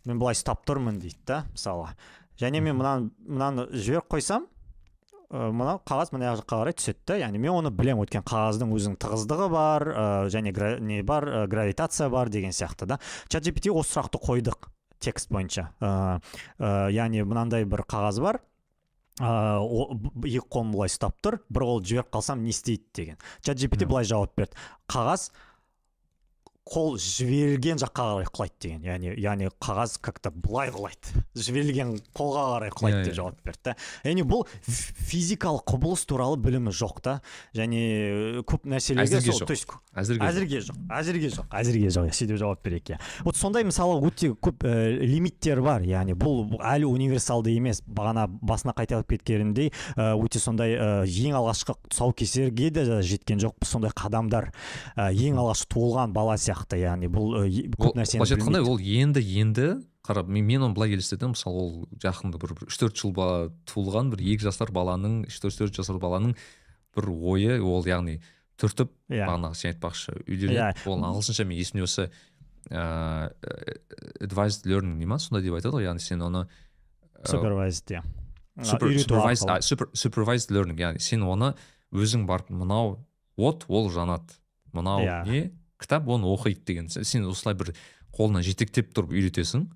Мен 0.03 0.19
былай 0.19 0.35
ұстап 0.35 0.65
тұрмын 0.65 0.99
дейді 0.99 1.19
да 1.27 1.43
мысалы 1.53 1.93
және 2.41 2.59
мен 2.59 2.75
мынаны 2.75 3.11
мынаны 3.27 3.67
жіберіп 3.69 4.07
қойсам 4.09 4.47
ә, 5.31 5.47
мына 5.55 5.77
қағаз 5.87 6.11
мына 6.13 6.35
жаққа 6.41 6.59
қарай 6.59 6.75
түседі 6.77 6.99
да 7.07 7.17
яғни 7.21 7.39
мен 7.41 7.55
оны 7.55 7.71
білемін 7.71 8.03
өйткені 8.03 8.27
қағаздың 8.27 8.75
өзінің 8.75 8.99
тығыздығы 9.01 9.47
бар 9.53 9.87
ә, 9.87 10.05
және 10.33 10.51
гра, 10.55 10.75
не 10.79 11.01
бар 11.07 11.25
ә, 11.25 11.47
гравитация 11.47 12.09
бар 12.11 12.29
деген 12.29 12.51
сияқты 12.51 12.85
да. 12.85 12.99
Чат 13.31 13.47
gpt 13.47 13.71
осы 13.71 13.95
сұрақты 13.95 14.21
қойдық 14.21 14.69
текст 14.99 15.31
бойынша. 15.31 15.71
Ә, 15.79 16.19
ә, 16.59 16.91
яғни 16.93 17.23
мынандай 17.23 17.65
бір 17.65 17.85
қағаз 17.87 18.21
бар. 18.21 18.41
Б- 19.21 20.25
екі 20.25 20.47
қолым 20.49 20.71
былай 20.73 20.89
ұстап 20.89 21.17
тұр 21.21 21.41
бір 21.51 21.65
қол 21.67 21.81
жіберіп 21.85 22.07
қалсам 22.15 22.41
не 22.41 22.53
істейді 22.53 22.85
деген. 22.95 23.17
Чат 23.43 23.59
gpt 23.59 23.85
былай 23.85 24.07
жауап 24.07 24.31
берді. 24.39 24.55
Қағаз 24.89 25.29
қол 26.61 26.93
жіберілген 27.01 27.79
жаққа 27.81 28.03
қарай 28.05 28.27
құлайды 28.29 28.53
деген. 28.61 28.83
Яғни 28.85 29.13
яғни 29.17 29.47
қағаз 29.59 29.95
как 29.99 30.19
то 30.21 30.29
былай 30.29 30.69
құлайды 30.69 31.23
жіберілген 31.33 31.95
қолға 32.13 32.43
қарай 32.53 32.69
құлайды 32.75 32.99
Иә, 33.01 33.05
деп 33.07 33.13
иә. 33.13 33.17
жауап 33.17 33.39
берді 33.43 33.63
да. 33.65 33.73
Яғни 34.05 34.25
бұл 34.29 34.43
физикалық 35.09 35.63
құбылыс 35.65 36.05
туралы 36.05 36.37
білімі 36.37 36.69
жоқ 36.71 37.01
та. 37.01 37.15
Және 37.57 37.81
э, 37.81 38.43
көп 38.45 38.67
нәрселерге 38.69 39.17
Әзірге 39.17 39.33
сол 39.33 39.41
жоқ. 39.41 39.47
то 39.47 39.53
есть 39.57 39.73
әзірге 39.91 40.27
әзірге 40.29 40.61
жоқ 40.61 40.77
әзірге 41.01 41.31
жоқ 41.33 41.57
әзірге 41.61 41.89
жоқ 41.97 42.13
сөйтіп 42.21 42.37
жауап 42.39 42.61
берейік 42.63 42.91
иә 42.93 42.99
вот 43.25 43.35
сондай 43.35 43.65
мысалы 43.67 43.97
өте 44.07 44.29
көп 44.37 44.61
ә, 44.63 45.01
лимиттер 45.01 45.61
бар. 45.65 45.81
Яғни 45.81 46.13
бұл 46.13 46.55
әлі 46.61 46.85
универсалды 46.87 47.55
емес 47.57 47.81
бағана 47.83 48.27
басына 48.29 48.75
қайталап 48.77 49.09
кеткенімдей 49.09 49.73
ә, 49.97 50.13
өте 50.15 50.39
сондай 50.39 50.77
ә, 50.77 51.03
ең 51.09 51.35
алғашқы 51.41 51.75
тұсаукесерге 51.89 52.69
де 52.71 52.85
жеткен 53.01 53.41
жоқпыз 53.41 53.73
сондай 53.73 53.91
қадамдар. 53.97 54.51
Ә, 54.95 55.09
ең 55.11 55.41
алғаш 55.41 55.65
туылған 55.67 56.13
бала 56.15 56.37
сияқты 56.51 56.77
яғни 56.81 57.07
бұл 57.11 57.33
көп 57.79 57.95
нәрсені 57.97 58.19
былайша 58.21 58.35
айтқанда 58.37 58.61
ол 58.67 58.77
енді 58.79 59.23
енді 59.41 59.67
қарап 60.05 60.27
мен, 60.27 60.45
мен 60.45 60.61
оны 60.65 60.73
былай 60.75 60.91
елестетемін. 60.95 61.35
Мысалы 61.35 61.55
ол 61.61 61.87
жақында 62.01 62.39
бір 62.41 62.55
үш 62.67 62.77
төрт 62.81 62.95
жыл 62.97 63.11
ба- 63.13 63.51
туылған 63.69 64.09
бір 64.11 64.19
екі 64.33 64.43
жасар 64.49 64.71
баланың 64.73 65.25
үш 65.27 65.39
төрт 65.39 65.57
төрт 65.61 65.77
жасар 65.77 65.99
баланың 66.01 66.35
бір 66.95 67.09
ойы 67.09 67.59
ол 67.61 67.85
яғни 67.85 68.19
түртіп 68.57 68.89
иә. 69.09 69.25
бағанағы 69.29 69.55
сен 69.55 69.71
айтпақшы 69.73 70.15
үйленеді. 70.27 70.57
Иә. 70.57 70.89
ол 70.89 70.99
ағылшынша 71.05 71.45
мен 71.45 71.57
есімде 71.57 71.83
осы 71.85 72.09
ыыы 72.69 73.29
advised 74.21 74.65
learning 74.65 74.97
дей 74.97 75.05
ма? 75.05 75.17
Сондай 75.19 75.43
деп 75.45 75.53
айтады 75.57 75.77
ғой. 75.77 75.85
Яғни 75.87 75.99
сен 76.01 76.21
оны 76.21 76.47
супервайзд 77.25 77.91
иә. 77.91 78.03
Supervised- 78.61 79.93
supervised 79.93 80.51
learning. 80.51 80.77
Яғни 80.77 80.99
сен 80.99 81.23
оны 81.23 81.53
өзің 81.93 82.25
барып 82.25 82.49
мынау 82.49 83.05
от 83.37 83.65
ол 83.67 83.89
жанады. 83.91 84.37
Мынау 84.73 85.01
Иә. 85.01 85.25
не? 85.27 85.51
Кітап 85.81 86.07
оны 86.07 86.29
оқиды 86.31 86.61
деген 86.65 86.89
Сен- 86.89 87.25
осылай 87.29 87.55
бір 87.57 87.73
қолынан 88.15 88.43
жетектеп 88.45 88.93
тұрып 88.93 89.11
үйретесің. 89.17 89.67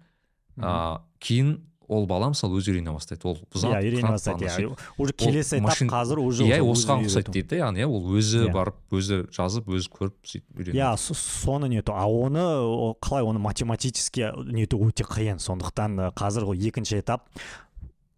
А 0.62 1.02
кейін 1.20 1.58
ол 1.88 2.08
бала 2.10 2.32
мысалы 2.34 2.58
өзі 2.58 2.72
үйрене 2.74 2.90
бастайды. 2.96 3.22
Ол 3.30 3.38
иә 3.54 3.78
үйрене 3.78 4.08
бастайды. 4.10 4.48
иә 4.50 4.72
уже 4.98 5.14
келесі 5.14 5.60
этап 5.60 5.78
қазір 5.92 6.18
уже 6.24 6.44
иә 6.48 6.58
осыған 6.66 7.04
ұқсайды 7.06 7.30
дейді 7.36 7.50
да 7.50 7.56
яғни 7.68 7.84
иә, 7.84 7.88
ол 7.88 8.08
өзі 8.18 8.48
Иә. 8.48 8.54
барып 8.56 8.76
өзі 8.90 9.20
жазып 9.30 9.68
өзі 9.70 9.92
көріп 9.94 10.16
сөйтіп 10.26 10.58
үйренеді. 10.58 10.80
Иә 10.82 10.98
со- 10.98 11.14
соны 11.14 11.70
нету. 11.70 11.94
А 11.94 12.08
оны 12.10 12.96
қалай 13.06 13.22
оны 13.22 13.38
математически 13.38 14.32
нету 14.50 14.80
өте 14.82 15.04
қиын. 15.06 15.38
Сондықтан 15.38 16.00
ы, 16.10 16.12
қазір 16.18 16.46
ол 16.50 16.54
екінші 16.58 16.98
этап 17.04 17.28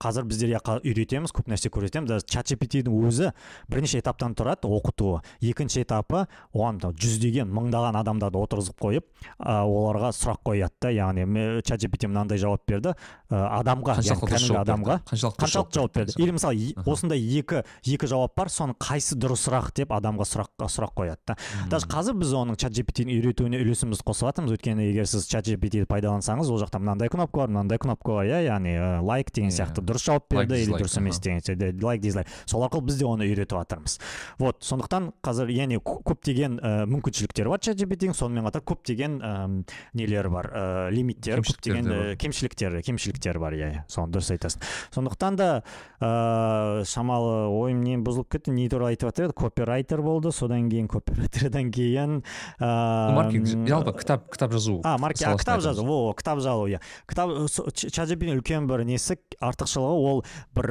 қазір 0.02 0.28
біздер 0.30 0.54
иә 0.56 0.62
үйретеміз 0.84 1.34
көп 1.36 1.50
нәрсе 1.52 1.72
көрсетеміз. 1.74 2.08
Даже 2.08 2.26
чат 2.28 2.52
gpt-дің 2.52 2.94
өзі 3.08 3.32
бірнеше 3.70 4.00
этаптан 4.02 4.36
тұрады 4.38 4.70
оқытуы 4.70 5.22
екінші 5.42 5.84
этапы 5.84 6.26
оған 6.54 6.80
жүздеген 6.94 7.50
мыңдаған 7.52 7.98
адамдарды 8.02 8.38
отырғызып 8.40 8.78
қойып 8.82 9.06
ә, 9.40 9.64
оларға 9.66 10.12
сұрақ 10.16 10.44
қояды 10.46 10.76
да. 10.82 10.92
Яғни 10.94 11.62
чат 11.66 11.82
gpt 11.84 12.08
мынандай 12.08 12.38
жауап 12.38 12.64
берді. 12.68 12.94
Ә, 13.30 13.42
адамға 13.60 13.98
кәдімгі 14.02 14.60
адамға 14.62 15.00
қаншалықты 15.10 15.76
жауап 15.78 15.94
берді? 15.98 16.16
или 16.22 16.32
мысалы 16.32 16.74
осындай 16.86 17.20
екі 17.20 17.64
екі 17.84 18.08
жауап 18.08 18.36
бар 18.38 18.52
соның 18.54 18.78
қайсы 18.80 19.18
дұрысырақ 19.20 19.74
деп 19.76 19.92
адамға 19.92 20.28
сұрақ 20.30 20.68
сұрақ 20.72 20.94
қояды 20.96 21.20
да. 21.28 21.36
Даже 21.70 21.90
қазір 21.92 22.16
біз 22.22 22.32
оның 22.38 22.58
чат 22.62 22.72
gpt-ні 22.78 23.18
үйретуіне 23.20 23.60
үлесімізді 23.64 24.06
қосып 24.08 24.30
жатырмыз 24.30 24.56
өйткені 24.56 24.88
егер 24.92 25.10
сіз 25.10 25.28
чат 25.28 25.48
gpt-ді 25.50 25.88
пайдалансаңыз 25.92 26.52
ол 26.52 26.62
жақта 26.62 26.80
мынандай 26.80 27.12
кнопка 27.12 27.44
бар 27.44 27.52
мынандай 27.52 27.82
кнопка 27.82 28.20
бар 28.20 28.30
иә 28.32 28.42
яғни 28.48 28.76
ә, 28.78 29.02
лайк 29.04 29.32
деген 29.36 29.52
Иә. 29.52 29.58
сияқты 29.60 29.84
дұрыс 29.88 30.06
жауап 30.08 30.28
берді 30.32 30.60
или 30.62 30.76
дұрыс 30.78 30.98
емес 31.00 31.20
деген 31.24 31.82
лайк 31.84 32.02
дизлайк 32.02 32.28
сол 32.46 32.66
арқылы 32.68 32.88
біз 32.90 33.00
де 33.00 33.06
оны 33.08 33.28
үйретіп 33.28 33.56
жатырмыз. 33.58 33.98
Вот 34.40 34.64
сондықтан 34.68 35.12
қазір 35.26 35.52
яғни 35.54 35.80
кө- 35.82 36.02
көптеген 36.08 36.60
ә, 36.60 36.74
мүмкіншіліктері 36.92 37.52
бар 37.54 37.64
чат 37.64 37.80
gpt-дің 37.80 38.16
сонымен 38.18 38.48
қатар 38.50 38.64
көптеген 38.68 39.18
ә, 39.22 39.34
нелері 39.98 40.32
бар. 40.34 40.52
Ә, 40.52 40.92
лимиттері 40.92 41.42
Кемшіліктері 41.42 41.82
көптеген 41.82 41.92
ә, 41.92 42.16
кемшіліктері 42.22 42.84
кемшіліктері 42.88 43.40
бар 43.44 43.58
иә 43.58 43.72
иә. 43.72 43.84
Соны 43.92 44.14
дұрыс 44.14 44.32
айтасың. 44.36 44.64
Сондықтан 44.96 45.40
да 45.40 45.50
ыыы 46.02 46.86
шамалы 46.86 47.48
ойым 47.52 47.84
не 47.84 47.98
бұзылып 47.98 48.32
кетті. 48.38 48.54
Не 48.58 48.70
туралы 48.70 48.96
айтып 48.96 49.12
жатыр 49.12 49.30
еді? 49.30 49.38
Копирайтер 49.38 50.02
болды. 50.06 50.32
Содан 50.32 50.70
кейін 50.70 50.88
копирайтердан 50.92 51.72
кейін 51.72 52.22
Ну, 52.60 53.14
маркетинг 53.16 53.68
жалпы 53.70 53.94
кітап 54.00 54.30
кітап 54.32 54.52
жазу 54.56 54.82
а 54.84 54.98
марке 54.98 55.26
а, 55.26 55.32
саласына 55.32 55.40
кітап 55.40 55.62
жазу. 55.62 55.86
О 55.88 56.14
кітап 56.14 56.40
жазу 56.40 56.68
иә. 56.68 56.80
Кітап 57.08 57.30
чат 57.74 58.10
үлкен 58.10 58.68
бір 58.68 58.84
несі? 58.86 59.18
Артықшылығы 59.78 60.12
ол 60.12 60.22
бір 60.58 60.70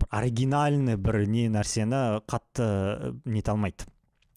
бір 0.00 0.10
оригинальный 0.10 0.96
бір 0.96 1.24
не 1.28 1.48
нәрсені 1.52 2.20
қатты 2.30 3.14
нете 3.24 3.52
алмайды 3.52 3.88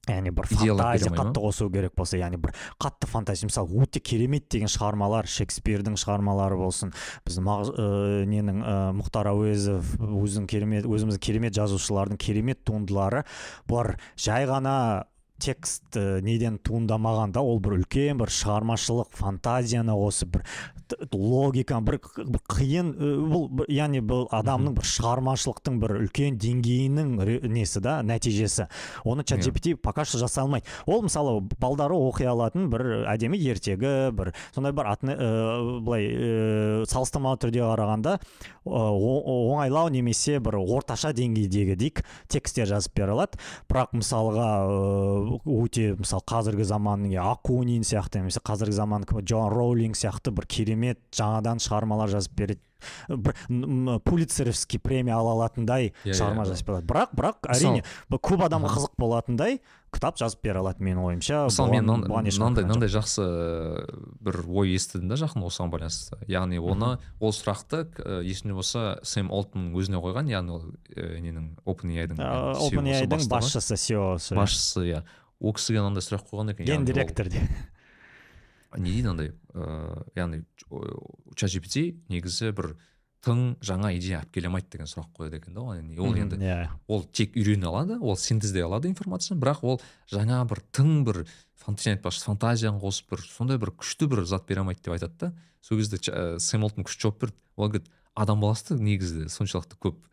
яғни 0.10 0.34
бір 0.36 0.50
фантазия 0.52 1.14
қатты 1.16 1.40
қосу 1.40 1.70
керек 1.72 1.94
болса 1.96 2.18
яғни 2.20 2.36
бір 2.44 2.52
қатты 2.82 3.08
фантазия. 3.08 3.48
Мысалы 3.48 3.72
өте 3.86 4.02
керемет 4.04 4.50
деген 4.52 4.68
шығармалар 4.68 5.30
шекспирдің 5.32 5.96
шығармалары 5.96 6.58
болсын 6.60 6.92
біздің 7.24 7.46
мағ- 7.48 7.72
ы, 7.72 8.26
ненің 8.28 8.60
ы, 8.60 8.76
мұхтар 9.00 9.32
әуезов 9.32 9.94
өзінің 10.04 10.50
керемет 10.52 10.90
өзіміздің 10.92 11.24
керемет 11.24 11.56
жазушылардың 11.56 12.20
керемет 12.20 12.66
туындылары. 12.68 13.24
Бұлар 13.70 13.96
жай 14.20 14.44
ғана 14.46 15.06
текст 15.42 15.98
ә, 15.98 16.22
неден 16.22 16.60
туындамаған 16.62 17.34
да 17.34 17.42
ол 17.42 17.60
бір 17.64 17.80
үлкен 17.80 18.20
бір 18.22 18.32
шығармашылық 18.32 19.10
фантазияны 19.18 19.96
қосып 19.98 20.38
бір 20.38 20.46
логика 21.14 21.80
бір, 21.82 21.98
бір 22.18 22.42
қиын 22.52 22.92
бұл 23.32 23.64
яғни 23.72 24.04
бұл 24.06 24.28
адамның 24.36 24.76
бір 24.78 24.88
шығармашылықтың 24.88 25.80
бір 25.82 25.96
үлкен 26.04 26.38
деңгейінің 26.38 27.16
несі 27.50 27.82
да 27.84 27.98
нәтижесі. 28.06 28.68
Оны 29.04 29.24
чат 29.24 29.42
gpt 29.42 29.76
пока 29.82 30.06
что 30.06 30.20
жасай 30.22 30.44
алмайды 30.44 30.68
ол 30.86 31.02
мысалы 31.02 31.40
балдары 31.60 31.98
оқи 31.98 32.28
алатын 32.30 32.70
бір 32.70 33.08
әдемі 33.10 33.40
ертегі 33.42 34.12
бір 34.14 34.34
сондай 34.54 34.74
бір 34.76 34.92
атны 34.94 35.16
ә, 35.18 35.80
былай 35.82 36.08
ә, 36.14 36.86
салыстырмалы 36.86 37.42
түрде 37.42 37.64
қарағанда 37.66 38.20
оңайлау 38.66 39.90
немесе 39.92 40.38
бір 40.44 40.60
орташа 40.62 41.14
деңгейдегі 41.16 41.76
дейік 41.80 42.04
тексттер 42.32 42.70
жазып 42.70 42.96
бере 43.00 43.16
алады. 43.16 43.40
Бірақ 43.72 43.96
мысалға 43.98 44.48
өте 45.46 45.94
мысалы 46.00 46.26
қазіргі 46.30 46.68
заманның 46.68 47.16
акунин 47.24 47.86
сияқты 47.88 48.22
немесе 48.22 48.42
қазіргі 48.46 48.78
заманның 48.80 49.24
джон 49.24 49.50
роулинг 49.54 49.98
сияқты 50.00 50.34
бір 50.36 50.48
керемет 50.50 51.02
жаңадан 51.16 51.62
шығармалар 51.64 52.12
жазып 52.14 52.38
береді. 52.38 52.62
Пулицеровский 54.04 54.80
премия 54.80 55.16
ала 55.18 55.34
алатындай 55.38 55.94
yeah, 56.04 56.14
шығарма 56.16 56.44
yeah, 56.44 56.52
жазып 56.54 56.68
береді 56.72 56.90
бірақ 56.90 57.16
бірақ 57.18 57.50
әрине 57.54 57.84
көп 58.12 58.46
адамға 58.48 58.74
қызық 58.76 58.94
болатындай 59.02 59.60
кітап 59.94 60.18
жазып 60.18 60.42
бере 60.44 60.60
алады 60.60 60.84
менің 60.84 61.04
ойымша. 61.06 61.44
Мысалы 61.48 61.76
мен 61.76 61.86
мынандай 61.86 62.66
мынандай 62.66 62.90
жақсы 62.90 63.26
бір 64.26 64.40
ой 64.50 64.74
естідім 64.74 65.12
да 65.12 65.18
жақын 65.22 65.46
осыған 65.46 65.74
байланысты. 65.74 66.18
Яғни 66.32 66.58
оны 66.58 66.96
ол 67.20 67.36
сұрақты 67.36 67.86
есімде 68.26 68.58
болса 68.58 68.98
сэм 69.06 69.30
олтман 69.34 69.70
өзіне 69.78 70.02
қойған 70.02 70.32
яғни 70.34 70.56
ол 70.56 70.66
ненің 70.96 71.52
опен 71.66 71.94
опен 71.94 73.30
басшысы 73.30 73.78
сеосы 73.78 74.34
басшысы 74.38 74.88
иә. 74.90 75.04
Ол 75.44 75.54
кісіге 75.54 75.84
мынандай 75.84 76.06
сұрақ 76.06 76.26
қойған 76.32 76.54
екен 76.56 76.66
гендиректор 76.72 77.30
де 77.30 77.44
не 78.78 78.92
дейді 78.92 79.12
андай 79.14 79.32
ыыы 79.54 80.04
яғни 80.18 80.44
чат 81.36 81.54
gpt 81.54 81.86
негізі 82.10 82.52
бір 82.56 82.76
тың 83.24 83.56
жаңа 83.64 83.94
идея 83.96 84.20
алып 84.20 84.34
келе 84.36 84.50
алмайды 84.50 84.74
деген 84.74 84.90
сұрақ 84.90 85.14
қояды 85.16 85.40
екен 85.40 85.56
да 85.56 85.64
ол 85.64 85.74
енді 85.78 86.40
yeah. 86.42 86.66
Иә. 86.66 86.70
ол 86.88 87.04
тек 87.06 87.38
үйрене 87.40 87.70
алады 87.70 87.98
ол 88.02 88.18
синтездей 88.20 88.66
алады 88.66 88.90
информацияны 88.92 89.40
бірақ 89.42 89.64
ол 89.64 89.82
жаңа 90.12 90.42
бір 90.50 90.64
тың 90.76 91.04
бір 91.08 91.24
айтпақшы 91.64 92.26
фантазияны 92.26 92.82
қосып 92.84 93.14
бір 93.14 93.24
сондай 93.24 93.58
бір 93.62 93.72
күшті 93.80 94.10
бір 94.12 94.26
зат 94.28 94.48
бере 94.48 94.66
алмайды 94.66 94.84
деп 94.84 94.98
айтады 94.98 95.16
да 95.20 95.32
сол 95.62 95.80
кезде 95.80 96.02
сэм 96.40 96.68
күшті 96.68 97.08
жауап 97.08 97.22
берді 97.22 97.40
ол 97.56 97.70
говорит 97.70 97.88
адам 98.14 98.44
баласы 98.44 98.76
негізі 98.76 99.30
соншалықты 99.32 99.80
көп 99.80 100.04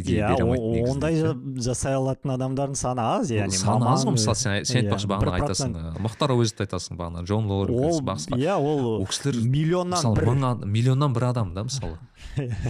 идея 0.00 0.32
бере 0.32 0.44
алмайды 0.44 0.82
ондай 0.90 1.18
жасай 1.62 1.94
алатын 1.94 2.34
адамдардың 2.36 2.76
саны 2.80 3.04
аз 3.04 3.32
яғни 3.32 3.56
саны 3.60 3.88
аз 3.90 4.04
ғой 4.06 4.16
мысалы 4.16 4.36
сен, 4.40 4.64
сен 4.64 4.82
айтпақшы 4.84 5.10
бағана 5.10 5.38
айтасың 5.40 5.74
мұхтар 6.02 6.34
әуезовті 6.34 6.66
айтасың 6.66 7.00
бағана 7.00 7.24
джон 7.24 7.48
лоуренс 7.50 8.00
басқа. 8.04 8.38
иә 8.40 8.56
ол 8.58 9.04
кісілер 9.06 9.42
миллионнан 9.44 10.14
бір 10.16 10.32
миллионнан 10.66 11.12
бір 11.12 11.30
адам 11.30 11.54
да 11.54 11.64
мысалы. 11.64 11.98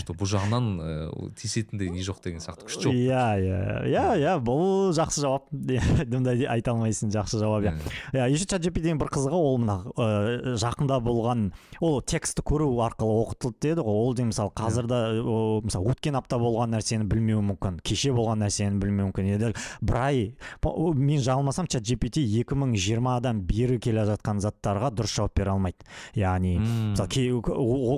Что 0.01 0.15
бұл 0.15 0.29
жағынан 0.31 0.67
ә, 0.81 0.87
тиісетіндей 1.39 1.91
не 1.93 2.03
жоқ 2.07 2.23
деген 2.25 2.41
сияқты 2.43 2.67
күшті 2.69 2.87
жауап 2.87 2.97
иә 2.97 3.25
иә. 3.45 3.59
Иә 3.91 4.05
иә 4.21 4.35
бұл 4.45 4.91
жақсы 4.97 5.25
жауап 5.25 5.49
дымдай 5.51 6.47
айта 6.51 6.73
алмайсың 6.75 7.13
жақсы 7.15 7.41
жауап 7.43 7.67
иә. 7.67 7.75
Иә 8.15 8.29
еще 8.33 8.47
чат 8.47 8.65
gptнің 8.65 9.01
бір 9.01 9.11
қызығы 9.13 9.37
ол 9.37 9.59
мына 9.63 9.77
ә, 9.97 10.55
жақында 10.61 11.01
болған 11.05 11.51
ол 11.81 12.01
текстті 12.01 12.45
көру 12.47 12.71
арқылы 12.87 13.17
оқытылды 13.25 13.61
деді 13.69 13.85
ғой. 13.87 14.01
Ол 14.07 14.15
де 14.15 14.27
мысалы 14.29 14.53
қазірде 14.57 15.01
мысалы 15.67 15.95
өткен 15.95 16.19
апта 16.21 16.39
болған 16.41 16.75
нәрсені 16.77 17.09
білмеуі 17.11 17.45
мүмкін 17.53 17.81
кеше 17.85 18.15
болған 18.17 18.45
нәрсені 18.45 18.81
білмеуі 18.81 19.11
мүмкін. 19.11 19.31
Енді 19.37 19.53
бір 19.81 20.01
ай 20.01 20.23
мен 20.95 21.21
жаңылмасам 21.21 21.69
чат 21.71 21.85
gpt 21.89 22.23
екі 22.41 22.59
мың 22.59 22.77
жиырмадан 22.79 23.43
бері 23.49 23.81
келе 23.83 24.07
жатқан 24.09 24.41
заттарға 24.45 24.93
дұрыс 24.95 25.17
жауап 25.19 25.37
бере 25.37 25.55
алмайды. 25.55 25.89
Яғни 26.19 26.57
мысалы 26.61 27.41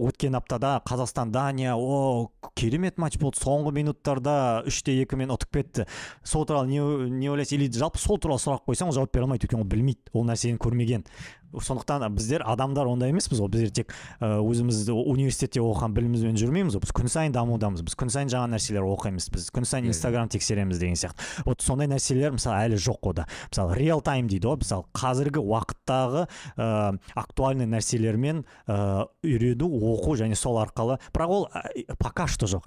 өткен 0.08 0.36
аптада 0.38 0.76
қазақстанда 0.86 1.41
дания 1.42 1.74
о 1.76 2.30
керемет 2.54 2.98
матч 2.98 3.18
болды. 3.18 3.40
Соңғы 3.42 3.74
минуттарда 3.74 4.62
үште 4.68 4.94
екімен 5.02 5.32
ұтып 5.34 5.58
кетті. 5.58 5.86
Сол 6.22 6.46
туралы 6.46 6.70
не, 6.70 6.80
не 7.10 7.30
ойлайсыз? 7.32 7.56
Или 7.58 7.70
жалпы 7.72 8.00
сол 8.00 8.20
туралы 8.22 8.42
сұрақ 8.42 8.66
қойсаң 8.68 8.92
ол 8.92 8.98
жауап 8.98 9.14
бере 9.14 9.26
алмайды 9.26 9.48
өйткені 9.48 9.64
ол 9.64 9.70
білмейді. 9.72 10.12
Ол 10.14 10.26
нәрсені 10.28 10.60
көрмеген. 10.62 11.06
Сондықтан 11.52 12.08
біздер 12.14 12.42
адамдар 12.46 12.86
ондай 12.88 13.12
емеспіз 13.12 13.40
ғой. 13.42 13.50
Біздер 13.52 13.70
тек 13.70 13.94
өзіміз 14.20 14.88
университетте 14.90 15.60
оқыған 15.60 15.92
білімімізбен 15.96 16.38
жүрмейміз 16.40 16.76
ғой. 16.76 16.84
Біз 16.86 16.94
күн 16.96 17.12
сайын 17.12 17.34
дамудамыз. 17.36 17.82
Біз 17.84 17.96
күн 17.98 18.12
сайын 18.12 18.32
жаңа 18.32 18.54
нәрселер 18.54 18.86
оқимыз 18.86 19.28
біз 19.32 19.50
күн 19.52 19.66
сайын 19.68 19.90
инстаграм 19.90 20.28
тексереміз 20.32 20.80
деген 20.80 20.96
сияқты. 20.96 21.20
Вот 21.44 21.60
сондай 21.60 21.88
нәрселер 21.90 22.36
мысалы 22.36 22.56
әлі 22.68 22.78
жоқ 22.80 23.12
ода 23.12 23.26
мысалы 23.50 23.76
реал 23.76 24.00
тайм 24.00 24.28
дейді 24.30 24.48
ғой. 24.48 24.60
Мысалы 24.62 24.86
қазіргі 24.96 25.42
уақыттағы 25.42 26.26
ә, 26.56 26.98
актуальный 27.14 27.66
нәрселермен 27.66 28.44
ә, 28.66 29.06
үйрену 29.24 29.68
оқу 29.92 30.16
және 30.20 30.36
сол 30.38 30.60
арқылы. 30.62 30.98
Бірақ 31.12 31.28
ол 31.28 31.48
пока 31.98 32.26
что 32.26 32.46
жоқ. 32.46 32.64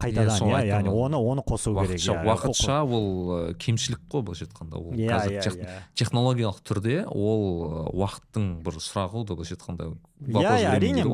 Қайтадан 0.00 0.50
иә 0.50 0.64
яғни 0.72 0.90
оны 0.90 1.20
оны 1.20 1.44
қосу 1.46 1.74
керек 1.76 2.00
иә. 2.00 2.24
уақытша 2.24 2.82
ол 2.82 3.54
кемшілік 3.54 4.00
қой 4.10 4.22
былайша 4.22 4.46
айтқанда 4.46 4.76
ол. 4.80 4.92
Қазір 4.96 5.68
технологиялық 5.94 6.62
түрде 6.64 7.04
ол 7.06 7.92
уақыт 7.92 8.15
уақыттың 8.16 8.46
бір 8.64 8.78
сұрағы 8.80 9.12
ғой 9.12 9.26
былайша 9.30 9.56
айтқанда. 9.56 9.90
Иә 10.26 10.54
иә 10.62 10.72
әрине 10.76 11.04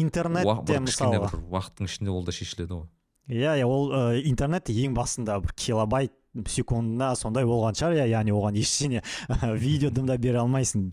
интернетте 0.00 0.80
мысалы 0.80 1.20
уақыттың 1.50 1.90
ішінде 1.90 2.10
ол 2.10 2.24
да 2.24 2.32
шешіледі 2.32 2.80
ғой. 2.80 2.86
Иә 3.28 3.58
иә 3.60 3.66
ол 3.68 3.92
интернет 4.24 4.70
ең 4.72 4.94
басында 4.96 5.38
бір 5.40 5.52
килобайт 5.54 6.14
секундына 6.46 7.10
сондай 7.18 7.44
болған 7.46 7.74
шығар 7.74 7.96
иә 7.98 8.06
яғни 8.12 8.32
оған 8.34 8.56
ештеңе 8.60 9.02
видео 9.58 9.90
да 9.90 10.16
бере 10.18 10.38
алмайсың. 10.38 10.90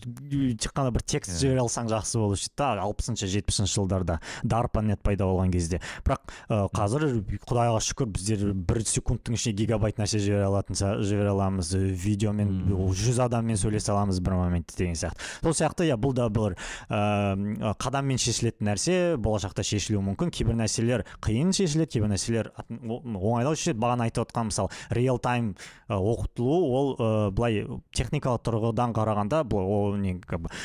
Тек 0.57 0.73
қана 0.73 0.91
бір 0.91 1.03
текст 1.05 1.35
иә. 1.35 1.37
жібере 1.43 1.61
алсаң 1.61 1.89
жақсы 1.91 2.17
болушы 2.17 2.47
еді 2.47 2.55
да 2.57 2.69
алпысыншы 2.81 3.29
жетпісінші 3.29 3.75
жылдарда 3.77 4.19
дарпа 4.43 4.81
нет 4.81 5.01
пайда 5.05 5.27
болған 5.29 5.51
кезде. 5.53 5.79
Бірақ 6.05 6.33
ә, 6.49 6.65
қазір 6.73 7.05
құдайға 7.45 7.81
шүкір 7.85 8.09
біздер 8.15 8.53
бір 8.53 8.81
секундтың 8.81 9.37
ішінде 9.37 9.61
гигабайт 9.61 10.01
нәрсе 10.01 10.19
жібере 10.23 10.47
алатын 10.47 10.79
жібере 11.05 11.29
аламыз. 11.29 11.73
Видеомен 11.77 12.73
жүз 12.97 13.21
адаммен 13.27 13.61
сөйлесе 13.61 13.93
аламыз 13.93 14.21
бір 14.25 14.39
моментте 14.41 14.77
деген 14.81 14.97
сияқты. 14.97 15.21
Сол 15.43 15.53
сияқты 15.53 15.85
иә 15.91 15.99
бұл 16.01 16.17
да 16.17 16.27
бір 16.33 16.57
ә, 16.89 17.75
қадаммен 17.77 18.17
шешілетін 18.17 18.71
нәрсе. 18.71 18.97
Болашақта 19.21 19.61
шешілуі 19.67 20.01
мүмкін. 20.09 20.33
Кейбір 20.33 20.57
нәрселер 20.63 21.05
қиын 21.21 21.53
шешіледі 21.53 21.97
кейбір 21.97 22.13
нәрселер 22.15 22.51
оңайлау 22.57 23.53
шешіледі. 23.53 23.79
Бағана 23.81 24.07
айтып 24.09 24.25
отқан 24.25 24.49
мысалы 24.51 24.73
реал 24.97 25.19
тайм 25.27 25.53
оқытылу 25.91 26.57
ол 26.79 26.91
ә, 26.95 27.09
былай 27.35 27.65
техникалық 27.95 28.43
тұрғыдан 28.47 28.95
қарағанда 28.95 29.43
бұл 29.47 29.67
ол 29.67 29.97
не 29.99 30.15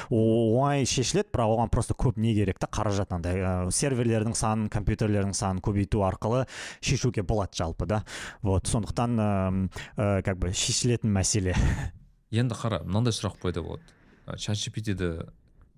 оңай 0.09 0.86
шешіледі 0.89 1.32
бірақ 1.34 1.55
оған 1.56 1.72
просто 1.74 1.97
көп 1.98 2.20
не 2.22 2.34
керек 2.36 2.60
та 2.62 2.70
қаражат 2.70 3.14
андай 3.16 3.43
ә, 3.43 3.55
серверлердің 3.74 4.36
санын 4.39 4.70
компьютерлердің 4.72 5.34
санын 5.34 5.62
көбейту 5.64 6.05
арқылы 6.06 6.44
шешуге 6.80 7.22
болады 7.22 7.59
жалпы 7.59 7.86
да. 7.86 8.05
Вот 8.43 8.66
сондықтан 8.66 9.70
как 9.97 10.39
бы 10.39 10.52
шешілетін 10.52 11.12
мәселе. 11.12 11.56
Енді 12.32 12.56
қара 12.56 12.82
мынандай 12.84 13.14
сұрақ 13.14 13.40
қойды 13.43 13.64
болады 13.64 14.39
чат 14.39 14.56
gptді 14.56 15.26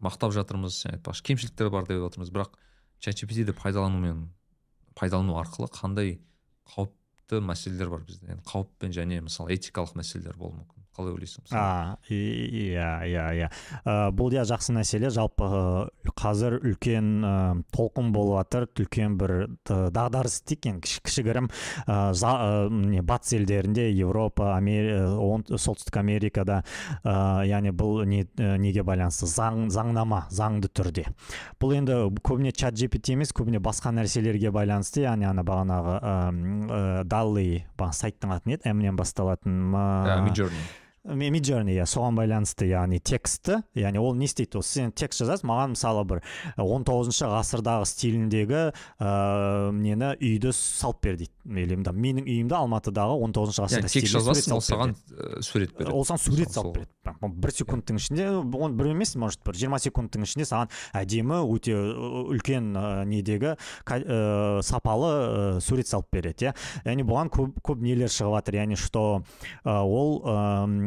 мақтап 0.04 0.34
жатырмыз 0.36 0.84
айтпақшы 0.92 1.24
кемшіліктер 1.30 1.70
бар 1.72 1.88
деп 1.88 2.04
отырмыз 2.06 2.30
бірақ 2.34 2.54
чат 3.00 3.18
gptді 3.18 3.56
пайдаланумен 3.58 4.28
пайдалану 4.94 5.38
арқылы 5.40 5.70
қандай 5.72 6.18
қауіп 6.74 6.92
мәселелер 7.30 7.88
бар 7.92 8.02
бізде. 8.04 8.26
Енді 8.32 8.44
қауіппен 8.50 8.92
және 8.92 9.20
мысалы 9.24 9.54
этикалық 9.56 9.94
мәселелер 9.96 10.36
болуы 10.36 10.60
мүмкін. 10.60 10.73
Қалай 10.96 11.14
ойлайсың 11.14 11.46
а 11.52 11.96
иә 12.08 12.88
иә 13.10 13.24
иә. 13.38 13.48
Бұл 14.14 14.34
иә 14.34 14.44
жақсы 14.48 14.74
мәселе 14.76 15.10
жалпы 15.14 15.48
қазір 16.14 16.58
үлкен 16.60 17.08
ә, 17.24 17.32
толқын 17.74 18.12
болып 18.14 18.44
жатыр 18.44 18.68
үлкен 18.84 19.16
бір 19.18 19.34
дағдарыс 19.66 20.40
дейік 20.48 20.68
енді 20.70 20.92
кішігірім. 21.04 21.50
Ә, 21.86 22.68
не 22.70 23.02
батыс 23.02 23.34
елдерінде 23.38 23.88
европа 23.92 24.54
солтүстік 24.60 25.98
америкада 26.00 26.62
ә, 27.02 27.44
яғни 27.48 27.74
бұл 27.74 28.04
не, 28.08 28.24
неге 28.38 28.84
байланысты? 28.86 29.26
Заң 29.30 29.68
заңнама 29.74 30.24
заңды 30.30 30.70
түрде. 30.70 31.06
Бұл 31.60 31.76
енді 31.78 31.98
көбіне 32.24 32.54
чат 32.54 32.78
gpt 32.78 33.14
емес 33.16 33.34
көбіне 33.34 33.60
басқа 33.64 33.92
нәрселерге 33.94 34.52
байланысты. 34.54 35.04
Яғни 35.04 35.28
ана 35.28 35.44
бағанағы 35.46 35.98
ә, 35.98 37.04
далли 37.04 37.64
сайттың 37.94 38.34
аты 38.34 38.48
не 38.48 38.58
еді 38.58 38.72
мнен 38.74 38.96
басталатын 38.96 39.74
миджерни 41.04 41.74
иә 41.76 41.84
соған 41.88 42.16
байланысты 42.16 42.70
яғни 42.70 42.98
текстті 43.04 43.58
яғни 43.76 44.00
ол 44.00 44.14
не 44.16 44.24
істейді 44.24 44.60
ол 44.60 44.64
сен 44.64 44.92
текст 44.96 45.20
жазасың 45.20 45.50
маған 45.50 45.74
мысалы 45.74 46.04
бір 46.08 46.22
19 46.56 46.86
тоғызыншы 46.88 47.28
ғасырдағы 47.28 47.88
стиліндегі 47.90 48.62
ыыы 48.64 49.72
нені 49.82 50.14
үйді 50.16 50.54
салып 50.56 51.02
бер 51.04 51.18
дейді 51.20 51.32
или 51.44 51.76
менің 51.76 52.24
үйімді 52.24 52.56
алматыдағы 52.56 53.18
он 53.20 53.36
тоғызыншы 53.36 53.66
ғасырда 53.66 53.92
текст 53.92 54.16
жазасың 54.16 54.56
ол 54.56 54.64
саған 54.64 54.96
сурет 55.44 55.76
береді. 55.76 55.92
Ол 55.92 56.06
саған 56.08 56.22
сурет 56.24 56.54
салып 56.56 56.78
береді 56.78 56.94
бір 57.44 57.52
секундтың 57.52 58.00
ішінде 58.00 58.28
оны 58.40 58.72
бір 58.78 58.92
емес 58.94 59.14
может 59.20 59.42
бір 59.44 59.58
жиырма 59.60 59.78
секундтың 59.82 60.24
ішінде 60.24 60.46
саған 60.48 60.72
әдемі 60.96 61.42
өте 61.52 61.74
үлкен 61.76 62.72
недегі 63.10 63.54
ә, 63.54 64.62
сапалы 64.64 65.10
ә, 65.12 65.60
сурет 65.60 65.90
салып 65.90 66.08
береді 66.14 66.48
иә. 66.48 66.54
Яғни 66.86 67.04
бұған 67.04 67.32
көп, 67.34 67.60
көп 67.64 67.84
нелер 67.84 68.12
шығып 68.12 68.38
жатыр 68.38 68.58
яғни 68.62 68.80
что 68.80 69.04
ә, 69.64 69.76
ол 69.84 70.22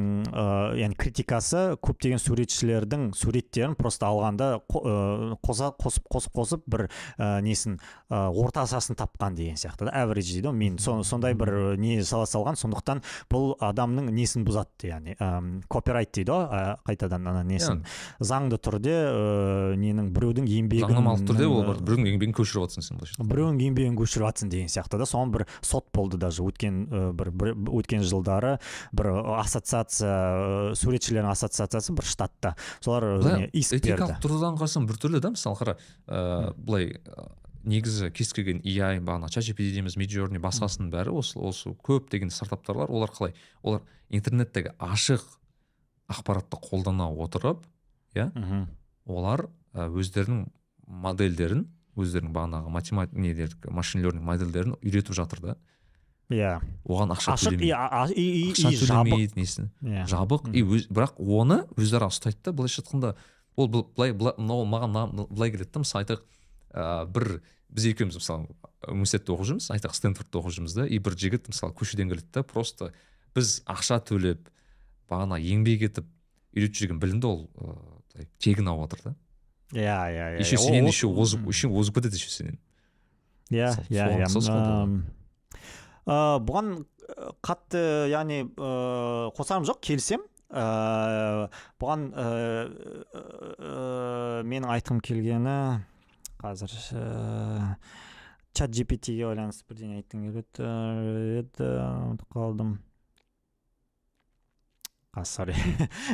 м, 0.08 0.24
э, 0.24 0.80
яғни 0.80 0.96
критикасы 0.96 1.76
көптеген 1.84 2.18
суретшілердің 2.24 3.10
суреттерін 3.16 3.76
просто 3.76 4.08
алғанда 4.08 4.62
қо- 4.72 4.84
э, 4.88 5.36
қоса 5.46 5.72
қосып 5.78 6.08
қосып 6.12 6.34
қосып 6.38 6.64
бір 6.68 6.88
ә, 7.20 7.42
несін 7.42 7.80
ә, 8.10 8.30
ортасасын 8.32 8.96
тапқан 8.96 9.36
деген 9.36 9.56
сияқты 9.60 9.86
да 9.86 9.92
average 9.92 10.32
дейді 10.34 10.48
ғой. 10.48 10.54
Мен 10.56 10.78
со- 10.78 11.04
сондай 11.04 11.34
бір 11.34 11.76
не 11.78 12.02
сала 12.04 12.26
салған 12.26 12.56
сондықтан 12.56 13.02
бұл 13.32 13.56
адамның 13.60 14.12
несін 14.14 14.46
бұзады 14.48 14.88
яғни 14.94 15.16
м, 15.20 15.62
копирайт 15.68 16.12
дейді 16.14 16.32
ғой 16.32 16.46
ә, 16.48 16.78
қайтадан 16.88 17.28
ана 17.28 17.44
несін 17.44 17.84
заңды 18.22 18.58
түрде 18.62 18.94
ә, 18.94 19.76
ненің 19.76 20.12
біреудің 20.14 20.46
еңбегін 20.48 20.88
заңнамалық 20.88 21.26
түрде 21.28 21.48
ол 21.50 21.64
бір 21.68 21.82
біреудің 21.82 22.12
еңбегін 22.14 22.36
көшіріп 22.38 22.64
жатрсың 22.68 22.86
сен 22.86 22.98
былайша 23.02 23.28
біреудің 23.34 23.62
еңбегін 23.68 23.98
көшіріп 23.98 24.28
жатсың 24.30 24.50
деген 24.54 24.68
сияқты 24.70 24.98
да. 25.02 25.06
Соған 25.10 25.32
бір 25.34 25.46
сот 25.62 25.86
болды 25.94 26.18
даже 26.22 26.44
өткен 26.46 26.76
ә, 26.88 27.12
бір, 27.18 27.32
бір 27.32 27.54
өткен 27.82 28.04
жылдары 28.06 28.60
бір 28.94 29.10
ассоциация 29.42 29.97
ә, 30.04 30.76
суретшілердің 30.78 31.32
ассоциациясы 31.32 31.96
бір 31.98 32.08
штатта. 32.08 32.56
Солар 32.80 33.08
былай 33.22 33.50
иск 33.54 33.76
берді. 33.78 33.94
этикалық 33.94 34.22
тұрғыдан 34.24 34.60
қарасаң 34.60 34.88
біртүрлі 34.90 35.22
да 35.24 35.34
мысалы 35.34 35.60
қара 35.60 35.78
ыыы 36.08 36.54
былай 36.58 36.90
ы, 36.98 37.28
негізі 37.68 38.12
кез 38.16 38.34
келген 38.36 38.62
AI 38.64 39.02
бағана 39.04 39.30
чат 39.34 39.46
GPT 39.48 39.74
дейміз 39.76 39.98
midjourney 40.00 40.42
басқасының 40.44 40.92
бәрі 40.94 41.16
осы 41.20 41.40
осы 41.40 41.74
көптеген 41.88 42.32
стартаптар 42.32 42.84
бар 42.84 42.94
олар 42.94 43.12
қалай 43.12 43.36
олар 43.62 43.84
интернеттегі 44.10 44.76
ашық 44.80 45.26
ақпаратты 46.08 46.60
қолдана 46.64 47.10
отырып 47.12 47.66
иә 48.16 48.30
олар 49.06 49.48
өздерінің 49.74 50.48
модельдерін 50.88 51.66
өздерінің 51.98 52.34
бағанағы 52.36 52.72
математик 52.72 53.18
нелер 53.20 53.56
машин 53.74 54.06
модельдерін 54.22 54.78
үйретіп 54.82 55.18
жатыр 55.18 55.42
да. 55.42 55.58
Иә. 56.30 56.60
оған 56.86 57.14
ақша 57.16 57.34
ашық 57.36 57.54
и, 57.54 57.58
төлемейді 57.58 57.74
а- 57.78 58.08
и, 58.12 58.22
и, 58.22 58.52
ақша 58.52 58.72
и 58.72 58.76
жабық. 58.76 59.36
несін? 59.36 59.70
Иә. 59.82 60.06
Жабық 60.08 60.50
и 60.54 60.64
өз, 60.64 60.88
бірақ 60.90 61.20
оны 61.20 61.64
өздері 61.78 62.10
ұстайды 62.12 62.38
да. 62.44 62.52
Былайша 62.52 62.82
айтқанда 62.82 63.16
ол 63.56 63.68
былай 63.68 64.14
мынау 64.14 64.66
маған 64.66 65.28
былай 65.30 65.52
келеді 65.52 65.72
да. 65.74 65.80
Мысалы 65.80 66.04
айтайық 66.04 66.24
ыыы 66.74 67.06
бір 67.08 67.42
біз 67.70 67.86
екеуміз 67.92 68.16
мысалы 68.20 68.48
университетте 68.88 69.32
оқып 69.34 69.48
жүрміз 69.50 69.70
айтайық 69.72 69.96
стэнфордта 69.96 70.40
оқып 70.40 70.56
жүрміз 70.58 70.76
да. 70.76 70.86
И 70.88 71.00
бір 71.00 71.16
жігіт 71.16 71.48
мысалы 71.52 71.74
көшеден 71.74 72.10
келеді 72.12 72.28
да 72.34 72.44
просто 72.44 72.92
біз 73.36 73.62
ақша 73.66 74.00
төлеп 74.04 74.48
бағана 75.10 75.40
еңбек 75.40 75.88
етіп 75.88 76.06
үйретіп 76.56 76.76
жүрген 76.82 77.00
білімді 77.00 77.28
ол 77.28 77.50
ыыы 77.56 78.28
тегін 78.40 78.68
алып 78.72 78.92
жатыр 78.92 79.04
да. 79.12 79.16
Иә 79.74 79.98
иә 80.12 80.26
иә 80.38 80.40
еще 80.40 80.56
иә. 80.56 80.60
сенен 80.64 80.86
еще 80.88 81.08
озып 81.08 81.48
еще 81.48 81.68
озып 81.68 81.96
кетеді 82.00 82.16
еще 82.16 82.30
сенен. 82.30 82.60
Иә 83.52 83.74
иә 83.90 84.08
иә 84.22 84.26
ұқсас 84.28 84.48
қой 84.48 84.64
бұл. 84.64 84.84
М, 84.84 85.06
ә, 86.08 86.18
бұған 86.48 86.74
ә, 86.80 87.30
қатты 87.46 87.84
яғни 88.14 88.42
ә, 88.48 88.72
қосарым 89.38 89.68
жоқ 89.68 89.84
келісем 89.92 90.24
ә, 90.50 91.48
бұған 91.84 92.10
ә, 92.16 92.28
ә, 93.14 93.78
менің 94.48 94.72
айтқым 94.78 95.04
келгені 95.04 95.58
қазір 96.42 96.76
ә, 96.96 97.76
чат 98.58 98.74
gpt-ге 98.74 99.28
байланысты 99.28 99.68
бірдеңе 99.70 100.02
айтқым 100.02 100.28
келеді. 100.28 100.70
Еді 101.44 101.68
ұмытып 101.84 102.30
қалдым. 102.34 102.78
А 105.18 105.26
сорри. 105.26 105.56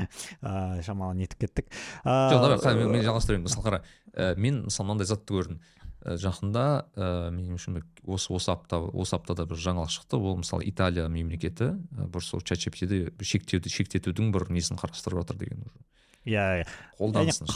Шамалы 0.87 1.19
нетіп 1.21 1.45
кеттік. 1.45 1.71
Жоқ 2.03 2.65
мен, 2.79 3.03
жалғастырайын 3.03 3.45
мысалы 3.45 3.67
қара 3.67 4.35
мен 4.39 4.63
мысалы 4.67 4.89
мынандай 4.89 5.07
затты 5.09 5.37
көрдім. 5.37 5.61
Жақында 6.03 6.65
ә, 6.95 7.07
менің 7.33 7.57
үшін 7.57 7.77
бір 7.77 7.85
осы 8.03 8.33
осы 8.35 8.51
апта 8.53 8.79
осы 8.83 9.15
аптада 9.15 9.45
бір 9.47 9.59
жаңалық 9.63 9.93
шықты. 9.93 10.19
Ол 10.19 10.37
мысалы 10.41 10.67
италия 10.67 11.07
мемлекеті 11.07 11.73
ә, 11.95 12.07
бір 12.11 12.25
сол 12.25 12.41
чат 12.41 12.59
ді 12.59 13.07
шектеуді 13.21 13.71
шектетудің 13.71 14.33
бір 14.35 14.49
несін 14.51 14.79
қарастырып 14.81 15.23
жатыр 15.23 15.39
деген 15.45 15.63
уже. 15.67 15.83
Иә 16.25 16.45
иә. 16.63 16.67
Қолданысын 16.99 17.47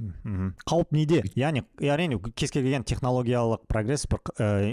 мхм. 0.00 0.54
қауіп 0.66 0.92
неде? 0.96 1.20
Яғни 1.36 1.62
әрине 1.80 2.18
кез 2.34 2.50
келген 2.54 2.84
технологиялық 2.88 3.66
прогресс 3.68 4.06
бір 4.10 4.22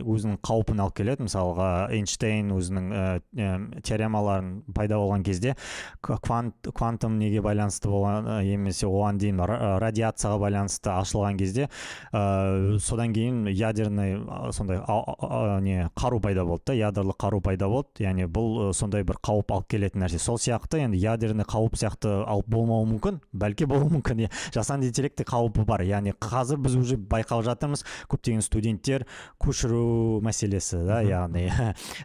өзінің 0.03 0.39
қаупін 0.45 0.81
алып 0.83 0.95
келеді. 1.01 1.27
Мысалға 1.27 1.69
эйнштейн 1.91 2.51
өзінің 2.55 2.87
ә, 3.35 3.81
теоремаларын 3.83 4.63
пайда 4.75 4.99
болған 5.01 5.23
кезде 5.27 5.55
квант, 6.01 6.55
квантум 6.73 7.17
неге 7.19 7.41
байланысты 7.41 7.89
болған 7.91 8.41
немесе 8.45 8.87
оған 8.87 9.19
дейін 9.21 9.41
ра- 9.43 9.77
радиацияға 9.83 10.39
байланысты 10.45 10.91
ашылған 10.93 11.37
кезде 11.37 11.67
ә, 12.13 12.79
содан 12.79 13.13
кейін 13.13 13.47
ядерный 13.51 14.17
сондай 14.51 14.77
а- 14.79 15.03
а- 15.03 15.57
а, 15.57 15.59
не 15.61 15.89
қару 15.95 16.21
пайда 16.21 16.45
болды 16.45 16.63
да 16.67 16.73
ядролық 16.73 17.17
қару 17.19 17.41
пайда 17.41 17.67
болды. 17.67 18.03
Яғни 18.03 18.27
бұл 18.27 18.73
сондай 18.73 19.03
бір 19.03 19.19
қауіп 19.23 19.51
алып 19.51 19.67
келетін 19.71 20.03
нәрсе. 20.03 20.19
Сол 20.19 20.37
сияқты 20.37 20.79
енді 20.85 20.97
ядерный 21.01 21.45
қауіп 21.47 21.75
сияқты 21.79 22.23
алып 22.25 22.47
болмауы 22.47 22.87
мүмкін 22.93 23.19
бәлки 23.33 23.67
болуы 23.67 23.89
мүмкін. 23.97 24.25
Иә 24.27 24.31
жасанды 24.53 24.91
интеллектте 25.17 25.25
қаупі 25.25 25.65
бар. 25.65 25.81
Яғни 25.81 26.13
қазір 26.13 26.57
біз 26.61 26.75
уже 26.77 26.97
байқап 26.97 27.43
жатырмыз 27.45 27.83
көптеген 28.09 28.41
студенттер 28.41 29.05
көшіру 29.41 30.21
мәселесі 30.21 30.85
да 30.85 31.01
яғни 31.01 31.49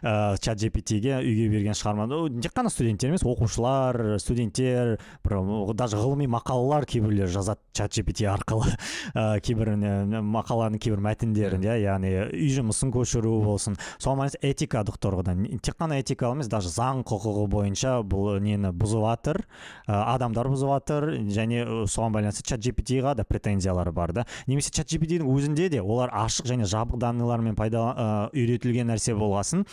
ә, 0.01 0.37
чат 0.43 0.59
ге 0.59 0.69
үйге 0.69 1.49
берген 1.49 1.73
шығарма 1.73 2.07
ну, 2.07 2.27
тек 2.41 2.53
қана 2.53 2.69
студенттер 2.69 3.09
емес 3.09 3.23
оқушылар 3.23 4.17
студенттер 4.19 4.97
бір 5.23 5.73
даже 5.75 5.97
ғылыми 5.97 6.27
мақалалар 6.27 6.85
кейбіреулер 6.85 7.29
жазады 7.29 7.59
чат 7.73 7.91
gpt 7.93 8.25
арқылы. 8.29 8.73
Ә, 9.13 9.39
кейбір 9.43 9.75
мақаланың 10.23 10.79
кейбір 10.81 11.01
мәтіндерін 11.03 11.63
иә 11.65 11.77
яғни 11.83 12.13
үй 12.33 12.49
жұмысын 12.55 12.91
көшіру 12.93 13.35
болсын. 13.43 13.75
Соған 14.01 14.23
байланысты 14.23 14.41
этикадық 14.49 14.97
тұрғыдан 15.01 15.43
тек 15.61 15.77
қана 15.77 15.99
этикалық 16.01 16.39
емес 16.39 16.49
даже 16.49 16.71
заң 16.73 17.03
құқығы 17.07 17.45
бойынша 17.51 17.99
бұл 18.07 18.39
нені 18.41 18.71
бұзып 18.73 19.03
жатыр 19.03 19.41
ә, 19.87 19.99
адамдар 20.15 20.49
бұзып 20.53 20.71
жатыр 20.73 21.09
және 21.33 21.63
соған 21.89 22.15
байланысты 22.15 22.45
чат 22.47 22.63
gpt-ға 22.93 23.15
да 23.17 23.23
претензиялары 23.27 23.91
бар 23.91 24.13
да 24.13 24.25
немесе 24.47 24.71
чат 24.71 24.87
gpt-дің 24.91 25.27
өзінде 25.29 25.69
де 25.73 25.81
олар 25.81 26.11
ашық 26.13 26.47
және 26.51 26.67
жабық 26.69 26.99
данныйлармен 27.01 27.55
пайда 27.55 27.83
ә, 27.93 28.07
үйретілген 28.33 28.89
нәрсе 28.91 29.15
болғасын 29.17 29.65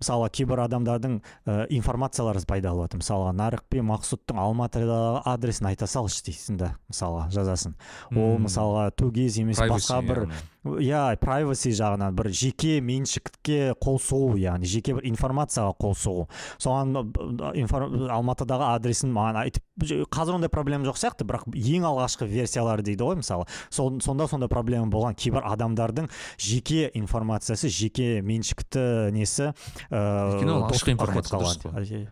мысалы 0.00 0.28
кейбір 0.30 0.64
адамдардың 0.66 1.18
ә, 1.46 1.66
информациялары 1.74 2.44
пайда 2.48 2.74
болады 2.74 3.00
мысалға 3.00 3.32
нарық 3.38 3.64
пен 3.70 3.88
мақсұттың 3.88 4.40
алматыдағы 4.42 5.22
адресін 5.28 5.70
айта 5.72 5.88
салшы 5.90 6.24
дейсің 6.28 6.60
да 6.60 6.74
мысалға 6.90 7.28
жазасың 7.34 7.74
ол 8.16 8.38
мысалға 8.44 8.90
тугез 8.96 9.38
емес 9.40 9.60
басқа 9.60 10.00
бір. 10.06 10.24
Иә 10.82 11.02
privacy 11.22 11.72
жағынан 11.76 12.16
бір 12.18 12.30
жеке 12.34 12.78
меншікке 12.84 13.74
қол 13.80 13.98
сұғу 14.02 14.36
яғни 14.40 14.68
жеке 14.68 14.94
бір 14.98 15.06
информацияға 15.10 15.74
қол 15.80 15.96
сұғу 15.98 16.26
соған 16.60 16.94
алматыдағы 18.12 18.68
адресін 18.74 19.12
маған 19.14 19.40
айтып 19.44 19.64
қазір 20.12 20.38
ондай 20.38 20.52
проблема 20.52 20.88
жоқ 20.88 21.00
сияқты 21.00 21.26
бірақ 21.28 21.48
ең 21.54 21.88
алғашқы 21.88 22.28
версиялары 22.28 22.84
дейді 22.86 23.06
ғой 23.06 23.20
мысалы 23.22 23.48
сол, 23.70 24.00
сонда 24.04 24.28
сондай 24.30 24.50
проблема 24.50 24.90
болған 24.92 25.16
кейбір 25.18 25.46
адамдардың 25.48 26.10
жеке 26.38 26.90
информациясы 26.98 27.70
жеке 27.72 28.20
меншікті 28.22 29.12
несі 29.14 29.52
ыыы 29.90 30.28
ашық 30.68 30.94
доступқа 30.94 30.94
информация. 30.94 31.84
Иә. 31.84 32.06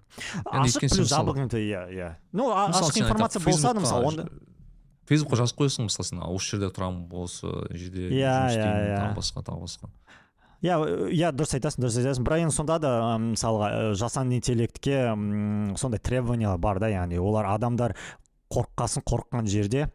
Ашық 0.45 0.89
плюс 0.89 1.11
жабық 1.11 1.43
иә 1.57 1.87
иә 1.93 2.11
ну 2.33 2.51
ашық 2.53 3.01
информация 3.03 3.43
болса 3.43 3.74
мысалы 3.74 4.07
онда 4.07 4.28
фейсбукқа 5.09 5.39
жазып 5.43 5.61
қоясың 5.62 5.87
мысалы 5.89 6.09
сен 6.09 6.23
осы 6.27 6.57
жерде 6.57 6.70
тұрамын 6.74 7.07
осы 7.23 7.53
жерде 7.73 8.09
Иә, 8.11 8.35
иә, 8.51 8.66
иә. 8.66 8.99
тағы 9.01 9.16
басқа 9.20 9.45
тағы 9.47 9.62
басқа 9.66 9.91
иә 10.65 10.77
иә 11.12 11.31
дұрыс 11.37 11.53
айтасың 11.59 11.85
дұрыс 11.85 11.99
айтасың 12.01 12.27
бірақ 12.27 12.45
енді 12.47 12.57
сонда 12.57 12.78
да 12.83 12.93
мысалға 13.23 13.93
жасанды 13.99 14.39
интеллектке 14.41 15.03
сондай 15.78 16.01
требованиялар 16.01 16.59
бар 16.59 16.81
да 16.81 16.89
яғни 16.91 17.19
олар 17.20 17.47
адамдар 17.53 17.95
қорыққасын 18.57 19.05
қорыққан 19.07 19.47
жерде 19.51 19.87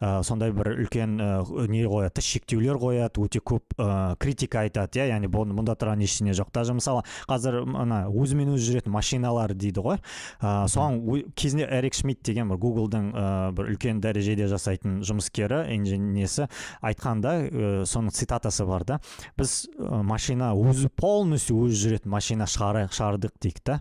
ә, 0.00 0.22
сондай 0.26 0.52
бір 0.52 0.72
үлкен 0.84 1.16
ә, 1.22 1.30
не 1.70 1.84
қояды 1.86 2.22
шектеулер 2.24 2.78
қояды 2.82 3.22
өте 3.24 3.40
көп 3.40 3.78
ә, 3.78 4.16
критика 4.20 4.64
айтады 4.66 5.00
иә. 5.00 5.08
Яғни 5.14 5.30
мұнда 5.30 5.76
тұрған 5.78 6.02
ештеңе 6.04 6.34
жоқ 6.36 6.52
даже 6.54 6.74
мысалы 6.76 7.04
қазір 7.30 7.62
мына 7.68 8.04
өзімен 8.10 8.52
өзі 8.54 8.72
жүретін 8.72 8.94
машиналар 8.94 9.54
дейді 9.54 9.84
ғой. 9.84 10.00
Ә, 10.42 10.66
соған 10.70 11.00
кезінде 11.38 11.68
эрик 11.78 11.96
шмидт 11.98 12.24
деген 12.26 12.50
бір 12.50 12.60
гуглдың 12.62 13.10
ә, 13.12 13.26
бір 13.56 13.72
үлкен 13.74 14.02
дәрежеде 14.04 14.48
жасайтын 14.50 15.00
жұмыскері 15.06 15.64
инженесі 15.76 16.48
айтқанда 16.82 17.34
ә, 17.48 17.84
соның 17.88 18.14
цитатасы 18.14 18.66
бар 18.68 18.86
да. 18.88 19.00
Біз 19.38 19.68
машина 19.78 20.54
өзі 20.58 20.90
полностью 20.94 21.60
өзі 21.66 21.84
жүретін 21.84 22.12
машина 22.12 22.48
шығардық 22.50 23.38
дейік 23.42 23.62
та. 23.64 23.80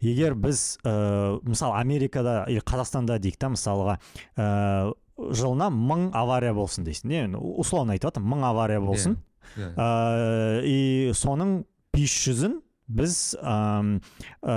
Егер 0.00 0.34
біз 0.34 0.78
ә, 0.84 1.40
мысалы 1.44 1.76
америкада 1.80 2.44
или 2.48 2.60
қазақстанда 2.64 3.18
дейік 3.20 3.36
та 3.40 3.50
мысалға 3.52 3.98
ә, 4.36 4.92
жылына 5.20 5.68
мың 5.74 6.10
авария 6.16 6.54
болсын 6.56 6.84
дейсің 6.86 7.12
не? 7.12 7.22
Условно 7.36 7.92
айтып 7.92 8.10
жатырмын 8.14 8.38
мың 8.38 8.48
авария 8.50 8.80
болсын. 8.80 9.18
Иә. 9.56 9.72
ә, 9.76 10.62
и 10.64 11.12
соның 11.14 11.64
500-ін 11.96 12.60
біз 12.90 13.16
ам, 13.42 14.00
ә, 14.42 14.54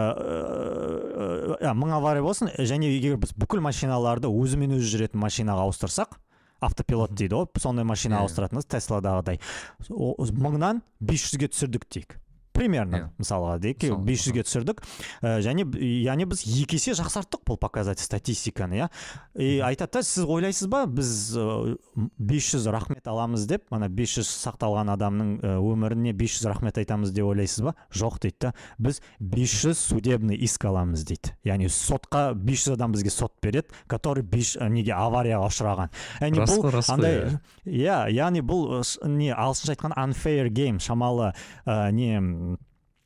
ә, 1.61 1.73
мың 1.77 1.93
авария 1.97 2.23
болсын 2.25 2.49
және 2.57 2.89
егер 2.95 3.17
біз 3.21 3.33
бүкіл 3.37 3.61
машиналарды 3.65 4.29
өзімен 4.31 4.77
өзі 4.77 4.89
жүретін 4.95 5.21
машинаға 5.21 5.67
ауыстырсақ 5.67 6.17
автопилот 6.63 7.11
дейді 7.13 7.35
ғой 7.41 7.61
сондай 7.61 7.85
машина 7.85 8.17
Иә. 8.21 8.23
ауыстыратынбыз 8.23 8.69
тесладағыдай 8.71 9.39
мыңнан 9.89 10.81
500-ге 11.03 11.49
түсірдік 11.51 11.87
дейік. 11.91 12.17
Примерно 12.53 12.95
Иә. 12.95 13.09
мысалға 13.19 13.59
дейік 13.59 13.83
бес 14.05 14.23
жүзге 14.27 14.43
түсірдік. 14.45 14.81
Ә, 15.21 15.39
және 15.41 15.65
яғни 16.05 16.25
біз 16.29 16.43
екі 16.45 16.77
есе 16.77 16.93
жақсарттық 16.97 17.43
бұл 17.49 17.57
показатель 17.57 18.05
статистиканы 18.05 18.77
иә. 18.83 18.89
И 19.35 19.59
айтады 19.59 19.99
да 19.99 20.03
сіз 20.03 20.25
ойлайсыз 20.25 20.67
ба 20.69 20.85
біз 20.85 21.35
бес 22.17 22.49
жүз 22.53 22.67
рахмет 22.71 23.07
аламыз 23.07 23.45
деп 23.49 23.65
ана 23.73 23.89
500 23.89 24.27
сақталған 24.29 24.91
адамның 24.93 25.31
ә, 25.41 25.55
өміріне 25.61 26.13
500 26.13 26.45
рахмет 26.51 26.77
айтамыз 26.77 27.11
деп 27.13 27.25
ойлайсыз 27.25 27.63
ба? 27.65 27.75
Жоқ 27.91 28.19
дейді 28.21 28.37
да. 28.47 28.53
Біз 28.77 29.01
500 29.19 29.77
судебный 29.77 30.35
иск 30.37 30.65
аламыз 30.65 31.03
дейді. 31.05 31.33
Яғни 31.45 31.69
сотқа 31.73 32.33
500 32.37 32.75
адам 32.77 32.93
бізге 32.93 33.09
сот 33.09 33.33
береді 33.41 33.73
который 33.87 34.23
бес- 34.23 34.57
неге 34.69 34.93
аварияға 34.93 35.49
ұшыраған. 35.49 35.89
Яғни 36.21 36.45
бұл 36.45 36.81
андай 36.93 37.39
иә. 37.65 37.97
яғни 38.13 38.41
бұл 38.45 38.83
не 39.09 39.31
ағылшынша 39.33 39.75
айтқан 39.75 39.93
unfair 39.97 40.49
game 40.49 40.79
шамалы 40.79 41.33
ә, 41.65 41.91
не 41.91 42.19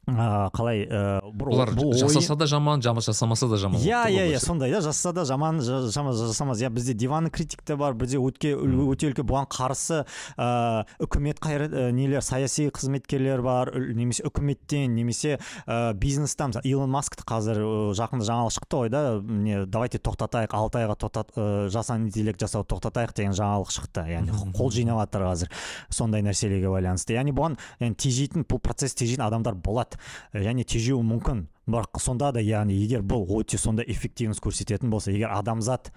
ә, 0.08 0.50
қалай 0.56 0.86
ә, 0.88 1.20
бір- 1.36 1.52
олар 1.52 1.72
бұл 1.76 1.92
жасаса 2.00 2.36
да 2.36 2.46
жаман 2.48 2.82
жасамаса 2.82 3.48
да 3.48 3.58
жаман. 3.58 3.82
Иә 3.82 4.06
иә 4.08 4.28
иә 4.32 4.40
сондай 4.40 4.72
да 4.72 4.80
жасаса 4.82 5.12
да 5.14 5.26
жаман 5.26 5.60
жа- 5.60 5.90
жаман 5.92 6.14
жасамас. 6.16 6.62
Иә 6.62 6.70
бізде 6.70 6.94
диванный 6.94 7.30
критик 7.30 7.62
те 7.64 7.76
бар 7.76 7.94
бізде 7.94 8.18
өтке 8.18 8.56
өте 8.56 9.12
үлкен 9.12 9.28
бұған 9.28 9.48
қарсы 9.52 10.06
ә, 10.38 10.86
үкімет 11.00 11.40
қайрат 11.44 11.72
ә, 11.76 11.92
нелер 11.92 12.22
саяси 12.22 12.70
қызметкерлер 12.70 13.42
бар 13.42 13.74
немесе 13.76 14.24
үкіметтен 14.24 14.96
немесе 14.96 15.40
ә, 15.68 15.94
бизнестен 15.94 16.54
мысалы 16.54 16.64
илон 16.64 16.90
маскты 16.90 17.26
қазір 17.28 17.60
жақында 17.98 18.24
жаңалық 18.24 18.56
шықты 18.56 18.80
ғой 18.80 18.90
да 18.90 19.04
не 19.22 19.66
давайте 19.66 20.00
тоқтатайық 20.00 20.56
алты 20.56 20.80
айға 20.86 20.96
тоқтат 20.96 21.36
жасанды 21.70 22.08
интеллект 22.08 22.40
жасауды 22.40 22.72
тоқтатайық 22.72 23.14
деген 23.16 23.36
жаңалық 23.36 23.72
шықты. 23.76 24.08
Яғни 24.08 24.54
қол 24.56 24.72
жинап 24.72 25.02
жатыр 25.04 25.28
қазір 25.28 25.52
сондай 25.90 26.24
нәрселерге 26.24 26.72
байланысты. 26.72 27.18
Яғни 27.18 27.34
бұған 27.36 27.58
яғни 27.82 27.96
тежейтін 28.00 28.46
бұл 28.48 28.62
процесс 28.64 28.96
тежейтін 28.96 29.26
адамдар 29.28 29.56
болады. 29.56 29.97
Және 30.34 30.64
тежеуі 30.68 31.03
мүмкін. 31.03 31.48
Бірақ 31.68 31.99
сонда 31.99 32.32
да 32.32 32.40
яғни 32.40 32.78
егер 32.80 33.02
бұл 33.03 33.26
өте 33.41 33.57
сондай 33.60 33.86
эффективность 33.91 34.40
көрсететін 34.44 34.90
болса 34.90 35.11
егер 35.11 35.34
адамзат 35.36 35.91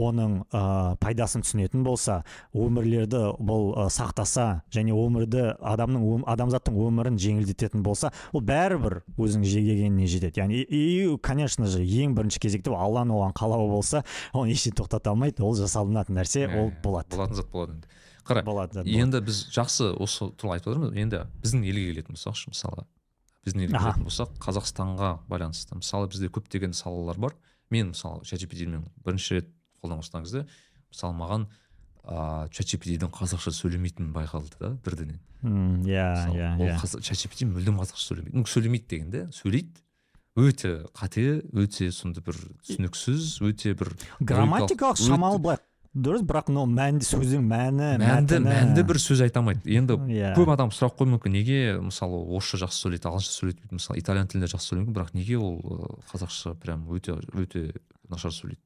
оның 0.00 0.36
ә, 0.48 0.96
пайдасын 1.02 1.42
түсінетін 1.44 1.82
болса 1.84 2.22
өмірлерді 2.56 3.34
бұл 3.42 3.74
ә, 3.74 3.88
сақтаса 3.92 4.62
және 4.72 4.94
өмірді 4.96 5.42
адамның 5.60 6.04
ом- 6.06 6.24
адамзаттың 6.30 6.78
өмірін 6.86 7.18
жеңілдететін 7.20 7.82
болса 7.84 8.12
ол 8.32 8.40
бәрібір 8.40 9.00
өзінің 9.18 9.44
жегеніне 9.50 10.06
жетеді. 10.08 10.40
Яғни 10.40 10.62
и, 10.62 11.18
конечно 11.20 11.66
же 11.66 11.82
ең 11.84 12.14
бірінші 12.16 12.40
кезекте 12.40 12.70
алланың 12.70 13.18
оған 13.18 13.34
қалауы 13.36 13.68
болса 13.74 14.04
оны 14.32 14.54
ештеңе 14.54 14.78
тоқтата 14.78 15.10
алмайды 15.10 15.42
ол 15.44 15.58
жасалынатын 15.58 16.16
нәрсе 16.16 16.46
ол 16.48 16.70
иә, 16.70 16.80
болады. 16.80 17.10
болатын 17.16 17.34
зат 17.36 17.50
болады 17.50 17.72
енді. 17.74 17.88
Қара 18.24 18.44
болады 18.46 18.86
енді 18.86 19.20
біз 19.26 19.42
жақсы 19.52 19.90
осы 19.98 20.30
туралы 20.38 20.60
айтып 20.60 20.72
отырмыз. 20.72 20.96
Енді 20.96 21.26
біздің 21.42 21.66
елге 21.66 21.86
келетін 21.90 22.14
болсақшы 22.16 22.54
мысалы 22.54 22.86
елге 23.58 23.76
Аха. 23.76 23.92
келетін 23.92 24.04
болсақ 24.06 24.36
қазақстанға 24.38 25.18
байланысты. 25.28 25.74
Мысалы 25.74 26.06
бізде 26.08 26.28
көптеген 26.28 26.72
салалар 26.72 27.18
бар. 27.18 27.34
Мен 27.70 27.88
мысалы 27.90 28.22
чатжпдмен 28.24 28.84
бірінші 29.04 29.34
рет 29.40 29.48
қолдана 29.82 30.00
бастаған 30.02 30.22
кезде 30.24 30.46
мысалы 30.90 31.14
маған 31.18 31.46
ыыы 32.04 32.48
чатжпддің 32.54 33.10
қазақша 33.10 33.50
сөйлемейтінін 33.52 34.12
байқалды 34.14 34.54
да 34.60 34.70
бірденен 34.84 35.18
М, 35.42 35.82
иә 35.82 36.28
иә 36.30 36.56
ол 36.58 36.66
иә. 36.68 37.00
чатжпд 37.00 37.42
мүлдем 37.48 37.78
қазақша 37.80 38.06
сөйлемейді. 38.10 38.36
Ну 38.36 38.44
сөйлемейді 38.44 38.86
дегенде 38.88 39.26
сөйлейді. 39.32 39.80
Өте 40.36 40.86
қате 40.94 41.42
өте 41.52 41.90
сондай 41.90 42.22
бір 42.22 42.36
түсініксіз 42.62 43.40
өте 43.42 43.74
бір 43.74 43.90
грамматикалық 44.20 44.96
шамалы 45.00 45.38
былай 45.42 45.58
дұрыс 45.90 46.22
бірақ 46.22 46.50
но 46.54 46.64
мәнді 46.70 47.02
сөздің 47.02 47.46
мәні 47.50 47.88
мәнді 47.98 48.38
мәнді 48.44 48.84
бір 48.86 49.00
сөз 49.02 49.24
айта 49.24 49.40
алмайды. 49.42 49.64
Енді 49.66 49.96
Иә. 50.06 50.32
көп 50.36 50.52
адам 50.54 50.70
сұрақ 50.70 50.94
қоюы 51.00 51.16
мүмкін. 51.16 51.34
Неге 51.34 51.58
мысалы 51.82 52.20
орысша 52.30 52.60
жақсы 52.62 52.84
сөйлейді 52.84 53.10
ағылшынша 53.10 53.34
сөйлейді 53.40 53.74
мысалы 53.74 53.98
итальян 53.98 54.30
тілінде 54.30 54.52
жақсы 54.52 54.70
сөйлеуі 54.70 54.84
мүмкін 54.86 54.98
бірақ 55.00 55.14
неге 55.18 55.38
ол 55.42 55.58
қазақша 56.12 56.54
прям 56.62 56.86
өте 56.94 57.18
өте 57.34 57.72
нашар 58.08 58.30
сөйлейді? 58.30 58.62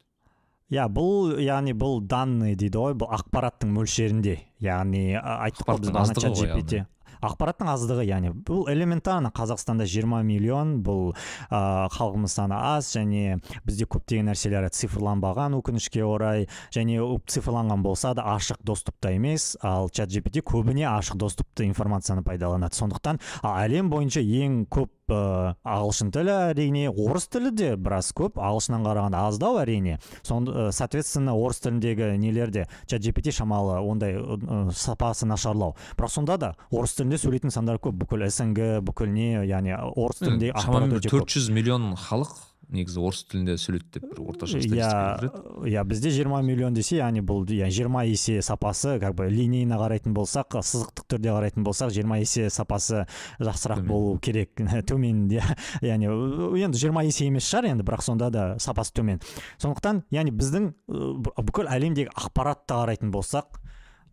Иә 0.75 0.85
бұл 0.93 1.39
яғни 1.41 1.73
бұл 1.73 2.03
данный 2.05 2.57
дейді 2.61 2.77
ғой 2.81 2.99
бұл 3.01 3.13
ақпараттың 3.17 3.73
мөлшерінде. 3.73 4.39
Яғни 4.61 5.15
айттық 5.17 5.69
қой 5.69 5.81
біз 5.81 6.85
Ақпараттың 7.23 7.71
аздығы 7.71 8.07
яғни 8.09 8.33
бұл 8.47 8.67
элементарно 8.73 9.31
қазақстанда 9.35 9.87
20 9.87 10.25
миллион 10.27 10.75
бұл 10.85 11.13
ә, 11.51 11.89
халқымыз 11.95 12.35
саны 12.39 12.57
аз 12.59 12.91
және 12.97 13.39
бізде 13.67 13.87
көптеген 13.91 14.31
нәрселер 14.31 14.69
цифрланбаған 14.75 15.59
өкінішке 15.61 16.05
орай 16.07 16.49
және 16.75 16.99
цифрланған 17.31 17.85
болса 17.85 18.15
да 18.15 18.27
ашық 18.35 18.65
доступта 18.65 19.15
емес 19.15 19.55
ал 19.63 19.91
чат 19.91 20.11
gpt 20.11 20.43
көбіне 20.43 20.89
ашық 20.91 21.21
доступты 21.21 21.69
информацияны 21.69 22.25
пайдаланады. 22.27 22.75
Сондықтан 22.77 23.21
әлем 23.45 23.91
бойынша 23.93 24.25
ең 24.25 24.65
көп 24.73 24.91
ә, 25.11 25.55
ағылшын 25.65 26.13
тілі 26.15 26.33
әрине 26.51 26.87
орыс 26.89 27.27
тілі 27.33 27.53
де 27.57 27.75
біраз 27.77 28.13
көп 28.17 28.39
ағылшыннан 28.41 28.87
қарағанда 28.87 29.25
аздау 29.29 29.59
әрине. 29.61 29.99
Сон 30.23 30.49
ә, 30.49 30.71
соответственно 30.73 31.37
орыс 31.37 31.61
тіліндегі 31.65 32.15
нелерде 32.21 32.67
чат 32.87 33.05
gpt 33.05 33.35
шамалы 33.35 33.81
ондай 33.83 34.17
ә, 34.17 34.71
сапасы 34.73 35.27
нашарлау. 35.27 35.77
Бірақ 35.99 36.15
сонда 36.15 36.39
да 36.39 36.55
орыс 36.71 36.97
тілінде 36.97 37.21
сөйлейтін 37.21 37.53
сандар 37.55 37.81
көп. 37.83 37.99
Бүкіл 38.05 38.25
снг 38.31 38.81
бүкіл 38.85 39.13
не 39.13 39.45
яғни 39.45 39.77
орыс 39.77 40.25
тілінде 40.25 40.53
ақпарат 40.55 40.65
шамамен 40.65 41.07
төрт 41.09 41.37
жүз 41.37 41.53
миллион 41.53 41.95
халық 42.01 42.54
негізі 42.73 43.01
орыс 43.01 43.25
тілінде 43.29 43.57
сөйлейді 43.61 43.91
деп 43.97 44.05
бір 44.11 44.21
орташа 44.31 44.61
статистика 44.61 45.31
иә 45.65 45.73
иә 45.75 45.85
бізде 45.89 46.13
20 46.15 46.45
миллион 46.47 46.75
десе 46.77 46.99
яғни 46.99 47.23
бұл 47.25 47.45
иә 47.49 47.69
20 47.71 48.11
есе 48.11 48.41
сапасы 48.43 48.99
как 49.01 49.15
бы 49.19 49.29
линейно 49.31 49.79
қарайтын 49.81 50.15
болсақ 50.17 50.59
сызықтық 50.61 51.09
түрде 51.13 51.33
қарайтын 51.35 51.67
болсақ 51.67 51.93
20 51.95 52.21
есе 52.21 52.51
сапасы 52.51 53.05
жақсырақ 53.41 53.85
болу 53.87 54.19
керек. 54.19 54.55
Төмен 54.89 55.27
иә 55.33 55.45
яғни 55.83 56.11
э, 56.11 56.65
енді 56.65 56.81
20 56.81 57.09
есе 57.09 57.29
емес 57.29 57.49
шығар 57.51 57.73
енді 57.73 57.87
бірақ 57.87 58.05
сонда 58.07 58.31
да 58.31 58.47
сапасы 58.59 58.95
төмен. 58.97 59.21
Сондықтан 59.63 60.05
яғни 60.15 60.35
біздің 60.35 60.71
э, 60.71 61.13
бүкіл 61.41 61.71
әлемдегі 61.71 62.13
ақпаратты 62.15 62.77
қарайтын 62.77 63.15
болсақ 63.15 63.61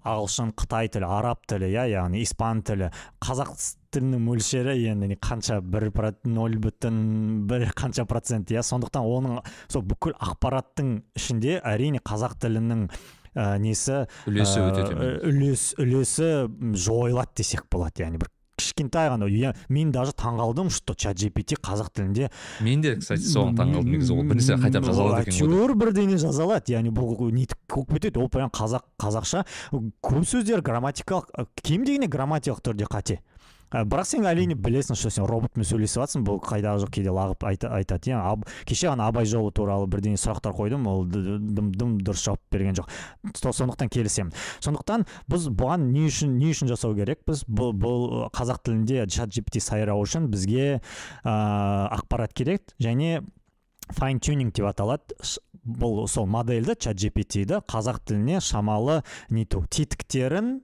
ағылшын 0.07 0.55
қытай 0.57 0.89
тілі 0.91 1.09
араб 1.09 1.45
тілі 1.49 1.69
иә 1.69 1.85
яғни 1.91 2.23
испан 2.25 2.63
тілі 2.65 2.89
қазақ 3.21 3.53
тілінің 3.93 4.25
мөлшері 4.25 4.75
енді 4.91 5.11
не 5.11 5.17
қанша 5.19 5.59
бір 5.61 5.89
ноль 6.25 6.57
бүтін 6.61 7.47
бір 7.49 7.69
қанша 7.77 8.05
процент 8.09 8.51
иә? 8.51 8.63
Сондықтан 8.65 9.05
оның 9.05 9.39
сол 9.67 9.85
бүкіл 9.87 10.15
ақпараттың 10.17 11.01
ішінде 11.19 11.59
әрине 11.61 12.01
қазақ 12.03 12.37
тілінің 12.41 12.87
ә, 13.35 13.57
несі 13.61 14.05
үлесі 14.27 14.59
өте 14.67 14.85
төмен. 14.89 15.17
үлес 15.29 15.71
үлесі 15.79 16.29
жойылады 16.75 17.41
десек 17.41 17.67
болады 17.71 18.05
яғни 18.05 18.21
бір 18.21 18.31
кішкентай 18.61 19.09
ғана. 19.09 19.25
Иә 19.25 19.55
мен 19.73 19.91
даже 19.91 20.13
таңғалдым 20.13 20.69
что 20.69 20.93
чат 20.93 21.17
gpt 21.17 21.57
қазақ 21.65 21.89
тілінде. 21.95 22.29
Мен 22.61 22.81
де 22.81 22.95
кстати 22.99 23.25
соған 23.25 23.57
таңқалдым 23.57 23.95
негізі. 23.95 24.13
Ол 24.13 24.27
бірнәрсе 24.29 24.57
қайталап 24.61 24.85
жазалады 24.85 25.23
екен 25.23 25.33
ғой. 25.33 25.39
деп. 25.39 25.49
әйтеуір 25.49 25.73
бірдеңе 25.81 26.19
жазалады. 26.21 26.75
Яғни 26.75 26.93
бұл 26.93 27.31
нетіп 27.33 27.57
болып 27.73 27.95
кетеді. 27.97 28.21
Ол 28.21 28.29
прям 28.29 28.53
қазақ 28.53 28.85
қазақша. 29.01 29.45
Көп 29.73 30.23
сөздер 30.29 30.61
грамматикалық 30.61 31.49
кем 31.63 31.85
дегенде 31.85 32.07
грамматикалық 32.07 32.61
түрде 32.61 32.85
қате. 32.85 33.19
Бірақ 33.71 34.07
сен 34.07 34.25
әрине 34.27 34.55
білесің 34.59 34.97
что 34.99 35.09
сен 35.13 35.25
роботпен 35.29 35.63
сөйлесіп 35.67 36.01
жатрсың 36.01 36.25
бұл 36.27 36.39
қайдағы 36.43 36.83
жоқ 36.83 36.91
кейде 36.97 37.13
лағып 37.15 37.45
айта, 37.47 37.71
айтады 37.71 38.11
иә 38.11 38.19
кеше 38.67 38.89
ғана 38.91 39.07
абай 39.07 39.25
жолы 39.25 39.51
туралы 39.55 39.87
бірдеңе 39.87 40.19
сұрақтар 40.19 40.55
қойдым 40.57 40.87
ол 40.91 41.05
дым 41.07 41.71
дым 41.71 41.93
дұрыс 42.03 42.25
жауап 42.25 42.41
берген 42.51 42.75
жоқ. 42.75 42.89
Со- 43.35 43.53
сондықтан 43.55 43.91
келісемін. 43.91 44.33
Сондықтан 44.59 45.05
біз 45.31 45.47
бұған 45.49 45.87
не 45.93 46.07
үшін 46.09 46.35
не 46.37 46.51
үшін 46.51 46.71
жасау 46.71 46.95
керекпіз 46.97 47.45
бұл, 47.47 47.71
бұл 47.71 48.27
қазақ 48.35 48.63
тілінде 48.65 49.05
чат 49.07 49.31
gpt 49.31 49.61
сайрау 49.63 50.03
үшін 50.03 50.27
бізге 50.31 50.81
ә, 51.23 51.35
ақпарат 51.95 52.33
керек 52.33 52.75
және 52.81 53.21
файн 53.95 54.19
тюнинг 54.19 54.53
деп 54.55 54.67
аталады. 54.67 55.15
Бұл 55.61 56.07
сол 56.09 56.25
модельді 56.25 56.73
чат 56.73 56.97
gpt-ді 56.97 57.61
қазақ 57.69 58.01
тіліне 58.09 58.41
шамалы 58.41 59.03
нету 59.29 59.61
тетіктерін 59.69 60.55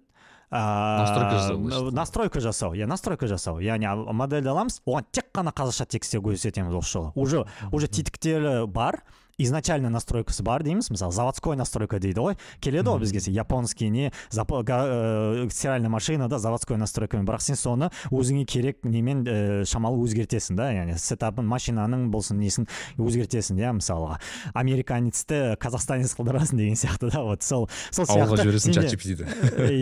Настройка 0.50 1.36
жасау 1.36 1.92
настройка 1.92 2.40
жасау 2.40 2.74
иә 2.74 2.88
настройка 2.88 3.28
жасау 3.28 3.60
яғни 3.60 3.90
модельді 4.16 4.54
аламыз 4.54 4.80
оған 4.88 5.04
тек 5.12 5.28
қана 5.36 5.52
қазақша 5.52 5.86
текстте 5.92 6.22
көрсетеміз 6.24 6.78
осы 6.80 6.94
жолы 6.94 7.12
уже 7.16 7.44
уже 7.72 7.88
тетіктері 7.92 8.66
бар 8.72 9.02
изначально 9.38 9.90
настройкасы 9.90 10.42
бар 10.42 10.64
дейміз 10.66 10.90
мысалы 10.90 11.14
заводской 11.14 11.56
настройка 11.56 12.00
дейді 12.02 12.24
ғой 12.26 12.38
келеді 12.60 12.90
ғой 12.90 13.00
бізге 13.04 13.22
японский 13.32 13.90
не 13.90 14.10
ә, 14.34 15.50
стиральная 15.52 15.90
машинада 15.90 16.40
заводской 16.40 16.78
настройкамен 16.78 17.28
бірақ 17.28 17.42
сен 17.46 17.56
соны 17.56 17.92
өзіңе 18.10 18.46
керек 18.50 18.82
немен 18.84 19.22
ә, 19.30 19.62
шамалы 19.70 20.02
өзгертесің 20.08 20.58
да 20.58 20.72
яғни 20.74 20.98
сетапын 20.98 21.46
машинаның 21.46 22.08
болсын 22.10 22.40
несін 22.42 22.66
өзгертесің 22.98 23.62
иә 23.62 23.76
мысалға 23.78 24.18
американецті 24.58 25.54
казахстанец 25.62 26.16
қылдырасың 26.18 26.58
деген 26.58 26.74
сияқты 26.74 27.12
да 27.14 27.22
вот 27.22 27.44
сол 27.46 27.70
сол 27.92 28.10
ауылға 28.10 28.40
сияқты. 28.40 28.42
жібересің 28.42 28.74
сенде- 28.74 28.90
чат 28.90 28.98
gpt-ді 28.98 29.30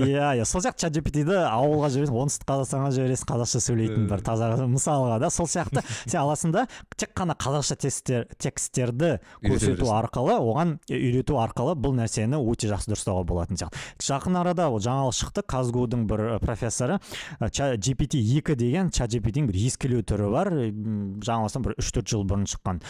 иә 0.03 0.33
иә 0.41 0.45
сол 0.45 0.59
сияқты 0.67 0.83
чат 0.83 0.97
gpt-ді 0.99 1.39
ауылға 1.47 1.93
жібересің 1.95 2.19
оңтүстік 2.25 2.47
қазақстанға 2.51 2.91
жібересің 2.99 3.31
қазақша 3.31 3.63
сөйлейтін 3.69 4.09
бір 4.11 4.19
таза 4.19 4.51
мысалға 4.67 5.19
да 5.23 5.29
сол 5.31 5.47
сияқты. 5.47 5.79
Сен 6.05 6.19
аласың 6.25 6.51
да 6.51 6.67
тек 6.97 7.15
қана 7.15 7.35
қазақша 7.39 7.77
тексттер, 7.79 8.27
тексттерді 8.37 9.19
көрсету 9.47 9.89
арқылы 9.93 10.35
оған 10.39 10.75
үйрету 10.89 11.39
арқылы 11.41 11.75
бұл 11.79 11.95
нәрсені 11.99 12.39
өте 12.39 12.69
жақсы 12.71 12.91
дұрыстауға 12.91 13.25
болатын 13.29 13.59
сияқты. 13.59 13.81
Жақын 14.05 14.39
арада 14.41 14.69
ол 14.69 14.81
жаңалық 14.83 15.15
шықты 15.19 15.45
казгудың 15.47 16.05
бір 16.09 16.25
профессоры 16.43 16.99
gpt 17.39 18.19
екі 18.39 18.57
деген 18.59 18.91
чат 18.95 19.13
gpt-дің 19.15 19.49
бір 19.51 19.59
ескілеу 19.67 20.05
түрі 20.07 20.31
бар 20.33 20.51
жаңылмасам 20.55 21.65
бір 21.67 21.77
үш 21.81 21.91
төрт 21.95 22.11
жыл 22.11 22.25
бұрын 22.27 22.47
шыққан. 22.49 22.81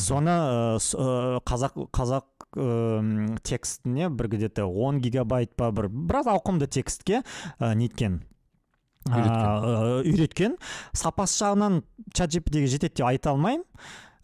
Соны 0.00 0.36
қазақ 1.48 1.86
қазақ 1.94 2.26
э, 2.56 3.36
текстіне 3.42 4.08
бір 4.08 4.28
где 4.28 4.48
то 4.48 4.66
он 4.66 5.00
гигабайт 5.00 5.54
па 5.56 5.70
бір 5.70 5.88
біраз 5.88 6.26
ауқымды 6.30 6.66
текстке 6.66 7.22
ә, 7.58 7.74
неткен. 7.74 8.22
Үйреткен. 9.08 9.32
ә, 9.32 10.02
үйреткен. 10.04 10.56
Сапасы 10.92 11.44
жағынан 11.44 11.82
чат 12.14 12.34
gpt-ге 12.34 12.66
жетеді 12.66 13.00
деп 13.00 13.06
айта 13.06 13.32
алмаймын. 13.32 13.64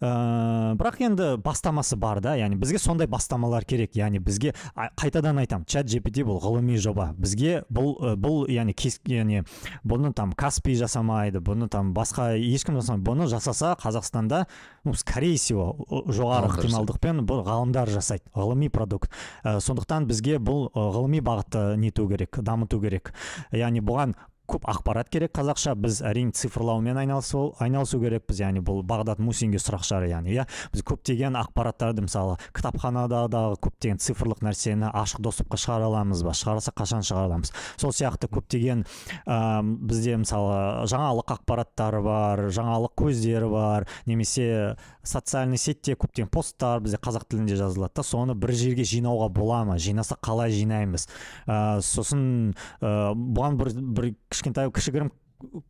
Ә, 0.01 0.75
бірақ 0.77 0.99
енді 1.01 1.27
бастамасы 1.43 1.97
бар 1.99 2.21
да 2.21 2.35
яғни 2.37 2.57
бізге 2.59 2.79
сондай 2.81 3.07
бастамалар 3.07 3.65
керек. 3.65 3.95
Яғни 3.97 4.19
бізге 4.23 4.53
қайтадан 4.75 5.41
айтамын 5.41 5.65
чат 5.69 5.89
gpt 5.89 6.25
бұл 6.27 6.39
ғылыми 6.43 6.77
жоба. 6.81 7.11
Бізге 7.17 7.63
бұл 7.73 7.95
ә, 7.97 8.13
бұл 8.19 8.45
яғни 8.51 8.75
кес, 8.77 8.99
яғни 9.09 9.43
бұны 9.87 10.13
там 10.17 10.33
каспий 10.37 10.77
жасамайды 10.77 11.41
бұны 11.41 11.69
там 11.71 11.93
басқа 11.97 12.35
ешкім 12.37 12.79
жасамайды. 12.81 13.05
Бұны 13.07 13.27
жасаса 13.31 13.75
қазақстанда 13.81 14.45
ну 14.85 14.93
скорее 14.93 15.37
всего 15.37 15.75
жоғары 15.89 16.51
ықтималдықпен 16.53 17.25
бұл 17.27 17.43
ғалымдар 17.47 17.89
жасайды 17.89 18.25
ғылыми 18.35 18.69
продукт. 18.69 19.11
Ә, 19.43 19.59
сондықтан 19.59 20.07
бізге 20.07 20.37
бұл 20.37 20.69
ғылыми 20.75 21.21
бағытты 21.25 21.75
нету 21.77 22.07
керек 22.09 22.37
дамыту 22.41 22.81
керек. 22.81 23.13
Яғни 23.51 23.81
бұған 23.81 24.15
көп 24.47 24.67
ақпарат 24.71 25.09
керек 25.11 25.33
қазақша. 25.35 25.75
Біз 25.77 26.01
әрине 26.07 26.33
цифрлаумен 26.37 26.97
айналысу 26.97 27.53
айналысу 27.63 27.99
керекпіз. 28.01 28.41
Яғни 28.45 28.63
бұл 28.65 28.83
бағдат 28.87 29.19
мусинге 29.23 29.59
сұрақ 29.61 29.85
шығар 29.87 30.07
яғни 30.11 30.35
иә. 30.37 30.47
Біз 30.73 30.83
көптеген 30.87 31.37
ақпараттарды 31.39 32.05
мысалы 32.05 32.37
кітапханадағы 32.55 33.57
көптеген 33.63 34.01
цифрлық 34.03 34.43
нәрсені 34.47 34.91
ашық 34.93 35.23
доступқа 35.27 35.59
шығара 35.59 35.89
аламыз 35.91 36.23
ба? 36.25 36.35
Шығарсақ 36.37 36.77
қашан 36.81 37.05
шығара 37.07 37.31
аламыз? 37.31 37.53
Сол 37.77 37.93
сияқты 37.95 38.29
көптеген 38.31 38.85
ә, 39.27 39.37
бізде 39.63 40.17
мысалы 40.21 40.87
жаңалық 40.89 41.33
ақпараттары 41.37 42.01
бар 42.05 42.45
жаңалық 42.53 42.95
көздері 42.97 43.49
бар 43.51 43.87
немесе 44.05 44.77
социальный 45.03 45.57
сетьте 45.57 45.95
көптеген 45.95 46.29
посттар 46.31 46.81
бізде 46.83 46.99
қазақ 47.01 47.27
тілінде 47.31 47.57
жазылады 47.59 47.95
да. 47.95 48.03
Соны 48.07 48.35
бір 48.35 48.53
жерге 48.57 48.85
жинауға 48.87 49.29
бола 49.33 49.63
ма? 49.67 49.77
Жинасақ 49.81 50.19
қалай 50.23 50.51
жинаймыз? 50.55 51.07
Ә, 51.47 51.79
сосын 51.83 52.53
ә, 52.81 53.13
бұған 53.15 53.57
бір, 53.59 53.73
бір 53.97 54.09
кішкентай 54.37 54.69
кішігірім 54.71 55.09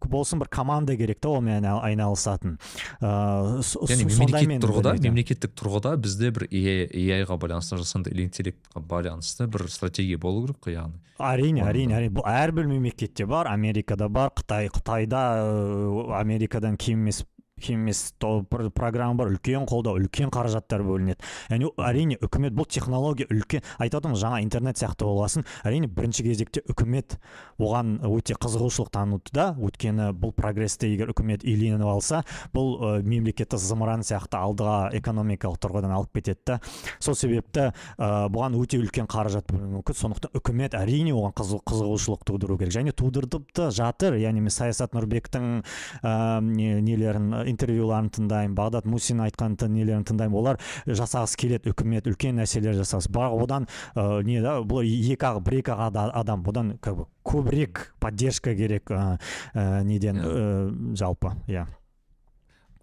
болсын 0.08 0.40
бір 0.40 0.48
команда 0.48 0.96
керек 0.96 1.20
та 1.20 1.28
онымен 1.30 1.60
айна- 1.60 1.82
айналысатын. 1.84 2.54
Яғни 3.02 3.64
с- 3.64 3.76
мемлекеттік 3.76 4.62
тұрғыда 4.64 4.94
мемлекеттік 5.04 5.52
тұрғыда 5.60 5.92
бізде 6.00 6.32
бір 6.32 6.46
AI-ға 6.52 7.36
байланысты 7.42 7.80
жасанды 7.82 8.14
интеллектқа 8.16 8.80
байланысты 8.80 9.48
бір 9.48 9.68
стратегия 9.68 10.18
болу 10.18 10.46
керек 10.48 10.60
қой 10.64 10.78
яғни. 10.78 11.00
Әрине 11.20 11.64
әрине 11.68 11.98
әрине. 11.98 12.14
Бұл 12.16 12.24
әрбір 12.32 12.68
мемлекетте 12.72 13.26
бар 13.28 13.48
америкада 13.52 14.08
бар 14.08 14.30
қытай 14.32 14.70
қытайда 14.70 15.22
ә, 15.42 16.20
америкадан 16.22 16.78
кем 16.78 17.02
емес 17.04 17.26
емес 17.62 18.14
программа 18.20 19.16
бар 19.18 19.32
үлкен 19.34 19.66
қолдау 19.68 19.98
үлкен 19.98 20.30
қаражаттар 20.34 20.84
бөлінеді. 20.86 21.22
Яғни 21.50 21.72
әрине 21.82 22.18
үкімет 22.22 22.54
бұл 22.56 22.68
технология 22.70 23.28
үлкен 23.32 23.64
айтып 23.80 24.00
отырмын 24.02 24.20
жаңа 24.20 24.42
интернет 24.44 24.78
сияқты 24.78 25.08
болғасын 25.08 25.46
әрине 25.66 25.90
бірінші 25.90 26.24
кезекте 26.28 26.62
үкімет 26.70 27.18
оған 27.58 27.98
өте 28.06 28.38
қызығушылық 28.38 28.92
танытты 28.94 29.34
да 29.34 29.48
өйткені 29.58 30.12
бұл 30.18 30.34
прогрессті 30.38 30.92
егер 30.94 31.12
үкімет 31.14 31.44
иеленіп 31.48 31.88
алса 31.88 32.24
бұл 32.54 32.76
ә, 32.78 32.92
мемлекетті 33.04 33.58
зымыран 33.58 34.06
сияқты 34.06 34.38
алдыға 34.40 34.78
экономикалық 35.00 35.58
тұрғыдан 35.64 35.96
алып 35.98 36.14
кетеді 36.20 36.40
да. 36.46 36.60
Сол 37.00 37.18
себепті 37.18 37.72
ә, 37.98 38.28
бұған 38.30 38.58
өте 38.60 38.80
үлкен 38.82 39.10
қаражат 39.10 39.50
бөлінуі 39.50 39.80
мүмкін. 39.80 39.98
Сондықтан 39.98 40.38
үкімет 40.38 40.78
әрине 40.78 41.16
оған 41.18 41.34
қызы- 41.38 41.62
қызығушылық 41.66 42.26
тудыру 42.28 42.58
керек. 42.60 42.74
Және 42.78 42.94
тудырып 42.94 43.50
та 43.54 43.70
жатыр 43.74 44.18
яғни 44.22 44.44
мен 44.46 44.54
саясат 44.54 44.94
нұрбектің 44.94 45.64
ә, 46.04 46.42
не- 46.44 46.82
нелерін 46.82 47.47
интервьюларын 47.52 48.10
тыңдаймын 48.16 48.56
бағдат 48.58 48.88
мусин 48.90 49.24
айтқан 49.26 49.58
нелерін 49.74 50.06
тыңдаймын. 50.08 50.38
Олар 50.38 50.62
жасағысы 50.86 51.40
келеді 51.40 51.74
үкімет 51.74 52.08
үлкен 52.10 52.40
нәрселер 52.42 52.78
жасағысы. 52.78 53.12
Бірақ 53.14 53.38
одан 53.44 53.68
ә, 53.96 54.24
не 54.28 54.40
да 54.44 54.60
бұл 54.62 54.86
екі 54.86 55.18
ақ 55.32 55.42
бір 55.46 55.60
екі 55.62 55.76
ақ 55.76 56.00
адам 56.14 56.46
бұдан 56.46 56.78
как 56.80 56.98
бы 57.02 57.08
көбірек 57.28 57.92
поддержка 58.00 58.56
керек 58.56 58.92
ә, 58.92 59.20
ә, 59.54 59.84
неден 59.84 60.22
ә, 60.24 60.96
жалпы 60.96 61.36
иә. 61.48 61.68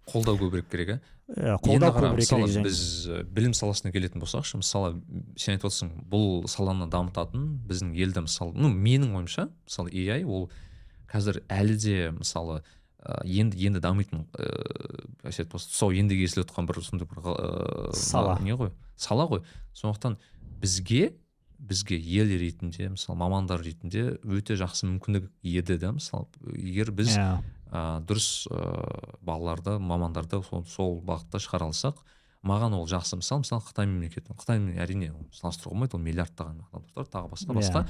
Қолдау 0.05 0.37
көбірек 0.37 0.69
керек 0.69 0.97
иә 0.97 1.01
қолдау 1.25 1.95
көбірек 1.95 2.19
мысалы 2.21 2.61
біз 2.67 2.81
білім 3.33 3.55
саласына 3.57 3.89
келетін 3.93 4.21
болсақшы 4.21 4.59
мысалы 4.59 4.99
сен 5.41 5.55
айтып 5.55 5.71
отырсың 5.71 5.89
бұл 6.11 6.45
саланы 6.51 6.85
дамытатын 6.93 7.47
біздің 7.65 7.95
елді 7.97 8.25
мысалы 8.27 8.53
ну 8.53 8.69
менің 8.69 9.15
ойымша 9.17 9.47
мысалы 9.65 9.89
AI 9.89 10.21
ол 10.21 10.51
қазір 11.09 11.41
әлі 11.49 11.79
де 11.81 12.11
мысалы 12.13 12.61
енді 13.25 13.59
енді 13.67 13.79
дамитын 13.83 14.25
ыыы 14.37 15.05
әсет 15.29 15.51
болса 15.51 15.69
сол 15.69 15.93
енді 15.93 16.17
кесіліп 16.17 16.49
отқан 16.49 16.67
бір 16.69 16.81
сондай 16.85 17.07
бір 17.09 17.21
ыыы, 17.23 17.93
Сала. 17.93 18.39
не 18.41 18.55
ғой 18.57 18.71
сала 18.97 19.27
ғой 19.29 19.43
сондықтан 19.73 20.17
бізге 20.61 21.13
бізге 21.59 21.97
ел 21.97 22.27
ретінде 22.27 22.89
мысалы 22.93 23.17
мамандар 23.19 23.61
ретінде 23.63 24.17
өте 24.23 24.57
жақсы 24.59 24.87
мүмкіндік 24.89 25.29
еді 25.43 25.77
да 25.81 25.93
мысалы 25.95 26.27
егер 26.55 26.91
біз 26.91 27.15
Иә. 27.15 27.39
ә, 27.71 28.01
дұрыс 28.05 28.47
ә, 28.51 29.15
балаларды 29.21 29.77
мамандарды 29.79 30.41
сол, 30.43 30.65
сол 30.65 30.99
бағытта 31.05 31.39
шығара 31.39 31.69
алсақ 31.71 32.01
маған 32.45 32.75
ол 32.77 32.85
жақсы 32.87 33.17
мысал 33.17 33.39
мысалы 33.41 33.63
қытай 33.65 33.87
мемлекеті 33.89 34.33
қытаймен 34.35 34.77
әрине 34.77 35.13
салыстыруға 35.33 35.73
болмайды 35.73 35.97
ол 35.97 36.03
миллиардтаған 36.05 36.59
адамдар 36.71 37.07
тағы 37.09 37.31
басқа 37.33 37.53
Иә. 37.53 37.57
басқа 37.61 37.85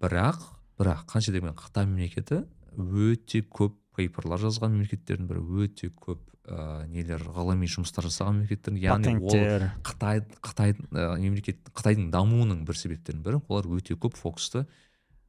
бірақ 0.00 0.40
бірақ 0.80 1.04
қанша 1.12 1.32
дегенмен 1.36 1.54
қытай 1.54 1.86
мемлекеті 1.86 2.42
өте 2.76 3.44
көп 3.46 3.76
пейперлар 3.96 4.40
жазған 4.42 4.74
мемлекеттердің 4.76 5.28
бірі 5.30 5.44
өте 5.66 5.90
көп 5.90 6.22
ә, 6.46 6.86
нелер 6.90 7.22
ғылыми 7.36 7.68
жұмыстар 7.70 8.06
жасаған 8.08 8.42
мемлекеттердің 8.42 8.82
яғни 8.82 9.14
ол 9.20 9.70
қытай 9.86 10.22
қытай 10.44 10.76
ә, 10.76 11.16
мемлекет 11.20 11.62
қытайдың 11.72 12.10
дамуының 12.14 12.66
бір 12.68 12.78
себептерінің 12.82 13.24
бірі 13.26 13.40
олар 13.48 13.70
өте 13.78 13.96
көп 13.98 14.18
фокусты 14.18 14.66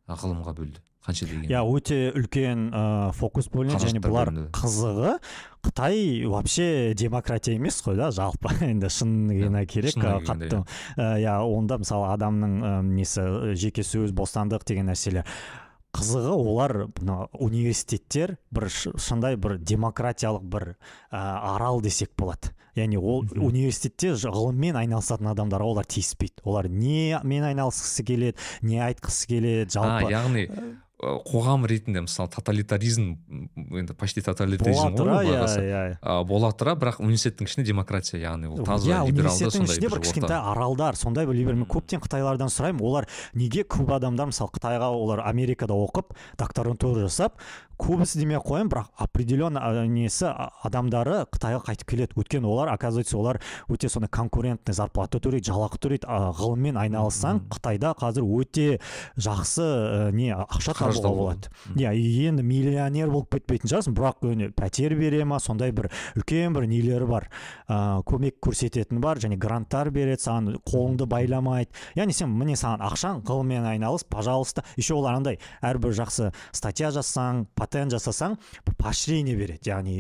ғылымға 0.08 0.54
бөлді. 0.56 0.84
Қанша 1.08 1.28
деген? 1.28 1.46
Иә 1.48 1.62
өте 1.64 1.98
үлкен 2.20 2.64
ә, 2.76 2.84
фокус 3.16 3.48
бөлінеді 3.52 3.88
және 3.94 4.02
бұлар 4.04 4.32
бөлінеді. 4.32 4.52
қызығы 4.58 5.14
қытай 5.64 6.26
вообще 6.28 6.94
демократия 7.00 7.56
емес 7.56 7.80
қой 7.84 7.96
да 7.96 8.10
жалпы. 8.12 8.52
Енді 8.68 8.90
шынына 8.92 9.64
керек 9.66 9.96
қатты. 9.96 10.66
иә 10.98 11.38
онда 11.44 11.80
мысалы 11.80 12.12
адамның 12.12 12.58
ә, 12.60 12.74
несі 12.84 13.56
жеке 13.56 13.88
сөз 13.88 14.12
бостандық 14.12 14.68
деген 14.68 14.92
нәрселер. 14.92 15.24
Қызығы 15.98 16.34
олар 16.36 16.76
мына 17.00 17.18
университеттер 17.34 18.38
бір 18.54 18.70
шындай 18.70 19.38
бір 19.40 19.58
демократиялық 19.58 20.46
бір 20.46 20.68
ә, 20.70 21.22
арал 21.56 21.82
десек 21.82 22.14
болады. 22.18 22.54
Яғни 22.78 23.00
ол 23.02 23.26
университетте 23.34 24.14
ғылыммен 24.22 24.78
айналысатын 24.78 25.32
адамдарға 25.32 25.72
олар 25.72 25.88
тиіспейді. 25.90 26.44
Олар 26.46 26.70
немен 26.70 27.48
айналысқысы 27.50 28.06
келеді 28.06 28.38
не 28.62 28.78
айтқысы 28.86 29.32
келеді 29.32 29.66
а 29.72 29.74
жалпы 29.80 30.12
яғни 30.14 30.46
ә, 30.46 30.68
қоғам 30.98 31.68
ретінде 31.70 32.02
мысалы 32.02 32.32
тоталитаризм 32.34 33.12
енді 33.78 33.94
почти 33.94 34.24
тоталитаризм 34.26 34.96
ғой 34.98 35.28
иә 35.30 35.44
иә, 35.46 36.16
бола 36.26 36.50
тұра 36.58 36.74
бірақ 36.74 37.04
университеттің 37.06 37.46
ішінде 37.46 37.68
демократия 37.70 38.18
яғни 38.18 38.50
ол 38.50 38.64
таза 38.66 38.90
иә 38.90 39.04
либералды 39.06 39.52
сондай 39.52 39.76
ішінде 39.78 39.92
бір 39.94 40.02
кішкентай 40.02 40.42
аралдар 40.42 40.98
сондай 40.98 41.30
бір 41.30 41.54
мен 41.54 41.68
көптен 41.70 42.02
қытайлардан 42.02 42.50
сұраймын. 42.50 42.82
Олар 42.82 43.06
неге 43.38 43.62
көп 43.62 43.94
адамдар 43.94 44.32
мысалы 44.32 44.50
қытайға 44.58 44.90
олар 44.90 45.22
америкада 45.30 45.78
оқып 45.78 46.18
докторантура 46.42 47.06
жасап 47.06 47.38
көбісі 47.78 48.20
демей 48.22 48.38
ақ 48.40 48.48
қояйын 48.50 48.70
бірақ 48.72 48.90
определенно 49.04 49.62
несі 49.88 50.30
адамдары 50.66 51.24
қытайға 51.34 51.62
қайтып 51.68 51.90
келеді. 51.92 52.18
Өйткені 52.18 52.48
олар 52.50 52.72
оказывается 52.74 53.18
олар 53.18 53.40
өте 53.70 53.90
сондай 53.90 54.10
конкурентный 54.10 54.74
зарплата 54.74 55.20
төлейді 55.22 55.52
жалақы 55.52 55.80
төлейді. 55.82 56.08
Ғылыммен 56.38 56.78
айналыссаң 56.82 57.44
қытайда 57.54 57.94
қазір 58.00 58.26
өте 58.26 58.80
жақсы 59.16 59.64
ә, 59.64 60.12
не 60.12 60.32
ақша 60.34 60.74
табуға 60.78 61.14
болады. 61.14 61.52
Иә 61.76 61.94
енді 62.28 62.44
миллионер 62.44 63.12
болып 63.14 63.38
кетпейтін 63.38 63.72
шығарсың 63.72 63.98
бірақ 63.98 64.54
пәтер 64.58 64.98
бере 64.98 65.24
ма 65.26 65.40
сондай 65.40 65.72
бір 65.72 65.92
үлкен 66.18 66.58
бір 66.58 66.68
нелері 66.68 67.08
бар. 67.10 67.30
Ә, 67.70 68.02
көмек 68.08 68.40
көрсететіні 68.42 69.02
бар 69.04 69.22
және 69.22 69.38
гранттар 69.38 69.92
береді 69.94 70.26
саған 70.26 70.58
қолыңды 70.68 71.06
байламайды. 71.10 71.72
Яғни 71.96 72.16
сен 72.16 72.34
міне 72.34 72.58
саған 72.58 72.84
ақшаң 72.90 73.22
ғылыммен 73.28 73.68
айналыс 73.74 74.04
пожалуйста. 74.08 74.64
Еще 74.78 74.96
олар 74.96 75.18
андай 75.20 75.40
әрбір 75.62 75.94
жақсы 75.98 76.32
статья 76.52 76.92
жазсаң 76.96 77.46
патент 77.68 77.92
жасасаң 77.94 78.40
поощрение 78.80 79.36
береді 79.38 79.70
яғни 79.76 80.00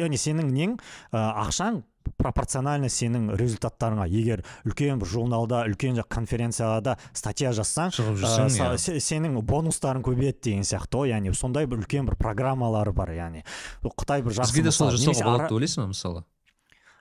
яғни 0.00 0.18
сенің 0.20 0.50
нең 0.56 0.76
ә, 1.12 1.20
ақшаң 1.46 1.82
пропорционально 2.20 2.88
сенің 2.90 3.28
результаттарыңа. 3.38 4.06
Егер 4.10 4.40
үлкен 4.66 4.98
бір 5.00 5.08
журналда 5.08 5.60
үлкен 5.68 5.94
жақ 6.00 6.08
конференцияда 6.16 6.96
статья 7.16 7.52
жазсаң 7.56 7.92
шығып 7.94 8.16
ә, 8.16 8.20
жүрсең 8.24 8.78
се- 8.80 8.96
сенің 9.04 9.38
бонустарың 9.46 10.02
көбейеді 10.04 10.40
деген 10.48 10.66
сияқты 10.66 11.00
ғой 11.04 11.12
яғни 11.14 11.32
сондай 11.36 11.68
бір 11.70 11.84
үлкен 11.84 12.08
бір 12.08 12.16
программалары 12.20 12.92
бар 12.96 13.12
яғни. 13.14 13.44
Қытай 13.84 14.24
бір 14.26 14.32
жақсы 14.40 14.56
бізге 14.56 14.62
де 14.68 14.72
солай 14.74 14.96
жасауға 14.96 15.24
болады 15.30 15.48
деп 15.48 15.56
ойлайсың 15.60 15.84
ба 15.84 15.92
мысалы? 15.94 16.24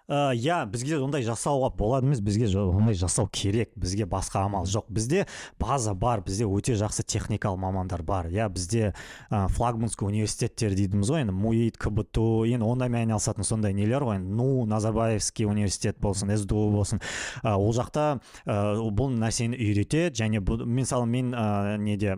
Ә, 0.09 0.33
иә 0.33 0.65
бізге 0.69 0.99
ондай 0.99 1.23
жасауға 1.23 1.69
болады 1.77 2.09
емес 2.09 2.19
бізге 2.25 2.49
ондай 2.59 2.97
жасау 2.97 3.29
керек 3.31 3.71
бізге 3.77 4.07
басқа 4.09 4.43
амал 4.47 4.65
жоқ. 4.65 4.89
Бізде 4.89 5.27
база 5.59 5.93
бар 5.93 6.23
бізде 6.25 6.47
өте 6.49 6.75
жақсы 6.79 7.05
техникалық 7.05 7.61
мамандар 7.61 8.03
бар. 8.03 8.27
Иә 8.27 8.49
бізде 8.49 8.93
ә, 9.29 9.47
флагманский 9.53 10.07
университеттер 10.07 10.73
дейміз 10.75 11.13
ғой 11.13 11.23
енді 11.25 11.35
муит 11.37 11.77
кбту 11.77 12.43
енді 12.49 12.65
ондаймен 12.65 13.05
айналысатын 13.05 13.45
сондай 13.47 13.73
нелер 13.73 14.03
ғой 14.07 14.19
енді. 14.19 14.33
Ну 14.33 14.65
назарбаевский 14.65 15.45
университет 15.45 15.99
болсын 16.01 16.35
сду 16.37 16.69
болсын. 16.73 17.01
Ә, 17.43 17.55
ол 17.55 17.71
жақта 17.77 18.19
ә, 18.45 18.75
бұл 18.89 19.13
нәрсені 19.13 19.57
үйретеді 19.59 20.23
және 20.23 20.41
бұл, 20.41 20.65
мысалы 20.65 21.05
мен 21.05 21.33
ә, 21.33 21.77
неде 21.77 22.17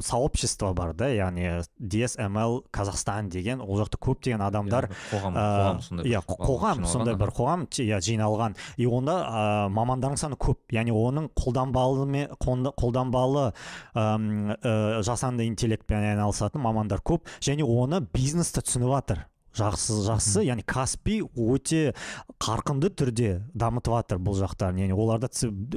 сообщество 0.00 0.72
бар 0.74 0.94
да 0.96 1.08
яғни 1.12 1.62
dsml 1.78 2.62
қазақстан 2.74 3.28
деген 3.30 3.60
ол 3.60 3.78
жақта 3.80 4.00
көптеген 4.02 4.42
адамдар 4.42 4.88
иә 5.12 6.22
қоғам 6.26 6.84
сондай 6.96 7.18
бір 7.20 7.32
қоғам 7.36 7.66
иә 7.70 8.00
жиналған. 8.02 8.56
И 8.80 8.88
онда 8.88 9.16
ә, 9.22 9.44
мамандардың 9.76 10.20
саны 10.20 10.40
көп. 10.40 10.58
Яғни 10.74 10.94
оның 10.96 11.30
қолданбалы 11.36 12.26
қолданбалы 12.40 13.46
ә, 13.94 15.02
жасанды 15.06 15.46
интеллектпен 15.46 16.10
айналысатын 16.12 16.64
мамандар 16.64 17.04
көп. 17.04 17.28
Және 17.40 17.66
оны 17.66 18.02
бизнесті 18.12 18.64
түсініп 18.64 18.94
жатыр 18.96 19.26
жақсы 19.56 20.00
жақсы. 20.06 20.44
Яғни 20.46 20.64
каспи 20.66 21.20
өте 21.22 21.94
қарқынды 22.42 22.90
түрде 22.92 23.30
дамытып 23.56 23.96
жатыр 23.96 24.20
бұл 24.22 24.36
жақтарын 24.38 24.82
яғни 24.84 24.96
оларда 24.96 25.30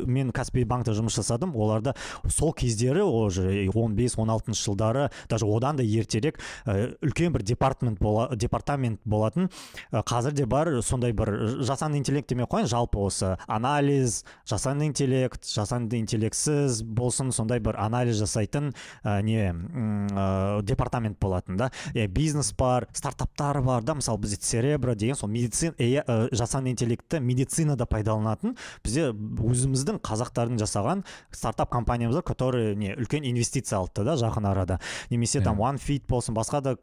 мен 0.06 0.34
каспи 0.36 0.66
банкте 0.68 0.94
жұмыс 0.98 1.16
жасадым. 1.20 1.56
Оларда 1.56 1.96
сол 2.28 2.54
кездері 2.54 3.04
уже 3.04 3.70
он 3.74 3.96
бес 3.96 4.18
он 4.18 4.30
алтыншы 4.30 4.64
жылдары 4.66 5.10
даже 5.30 5.46
одан 5.46 5.78
да 5.78 5.84
ертерек 5.84 6.40
үлкен 6.66 7.34
бір 7.34 7.44
департамент 7.44 8.00
бола, 8.00 8.30
департамент 8.36 9.00
болатын. 9.06 9.50
Қазір 9.92 10.34
де 10.34 10.46
бар 10.46 10.82
сондай 10.82 11.14
бір 11.14 11.62
жасанды 11.64 11.98
интеллект 12.00 12.30
демей 12.30 12.46
ақ 12.46 12.58
қояйын 12.58 12.70
жалпы 12.70 13.00
осы 13.00 13.38
анализ 13.48 14.24
жасанды 14.48 14.90
интеллект 14.90 15.46
жасанды 15.48 16.00
интеллектсіз 16.00 16.84
болсын 16.84 17.32
сондай 17.32 17.60
бір 17.60 17.80
анализ 17.80 18.20
жасайтын 18.20 18.74
ә, 19.04 19.22
не 19.24 19.52
ә, 19.52 20.62
департамент 20.64 21.20
болатын 21.20 21.58
да. 21.58 21.72
Бизнес 21.94 22.52
бар 22.58 22.88
стартаптар 22.94 23.62
бар 23.62 23.69
да 23.82 23.96
мысалы 23.96 24.20
бізде 24.20 24.38
церебро 24.38 24.96
деген 24.96 25.16
сол 25.16 25.30
медицина 25.30 25.74
ә, 25.78 26.28
жасанды 26.36 26.72
интеллектті 26.74 27.20
медицинада 27.24 27.86
пайдаланатын. 27.90 28.56
Бізде 28.84 29.10
өзіміздің 29.14 30.00
қазақтардың 30.06 30.60
жасаған 30.62 31.04
стартап 31.32 31.72
компаниямыз 31.74 32.20
бар 32.20 32.26
который 32.28 32.76
не 32.76 32.94
үлкен 32.96 33.26
инвестиция 33.30 33.80
алды 33.80 34.04
да 34.04 34.18
жақын 34.20 34.50
арада. 34.50 34.80
Немесе 35.10 35.42
там 35.42 35.62
OneFit 35.62 36.08
болсын 36.10 36.36
басқа 36.36 36.62
да 36.62 36.76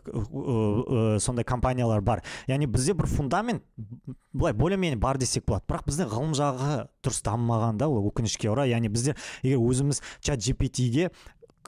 сондай 1.21 1.45
компаниялар 1.45 2.01
бар. 2.01 2.23
Яғни 2.49 2.67
бізде 2.67 2.95
бір 2.95 3.07
фундамент 3.07 3.63
былай 4.33 4.53
более 4.53 4.77
менее 4.79 4.99
бар 4.99 5.19
десек 5.19 5.47
болады. 5.47 5.65
Бірақ 5.69 5.89
біздің 5.89 6.13
ғылым 6.13 6.37
жағы 6.37 6.87
дұрыс 7.05 7.23
дамымаған 7.27 7.79
да 7.81 7.89
ол 7.89 8.07
өкінішке 8.11 8.51
орай. 8.51 8.71
Яғни 8.75 8.89
біздер 8.93 9.17
егер 9.43 9.59
өзіміз 9.63 10.03
чат 10.21 10.41
gpt 10.41 11.11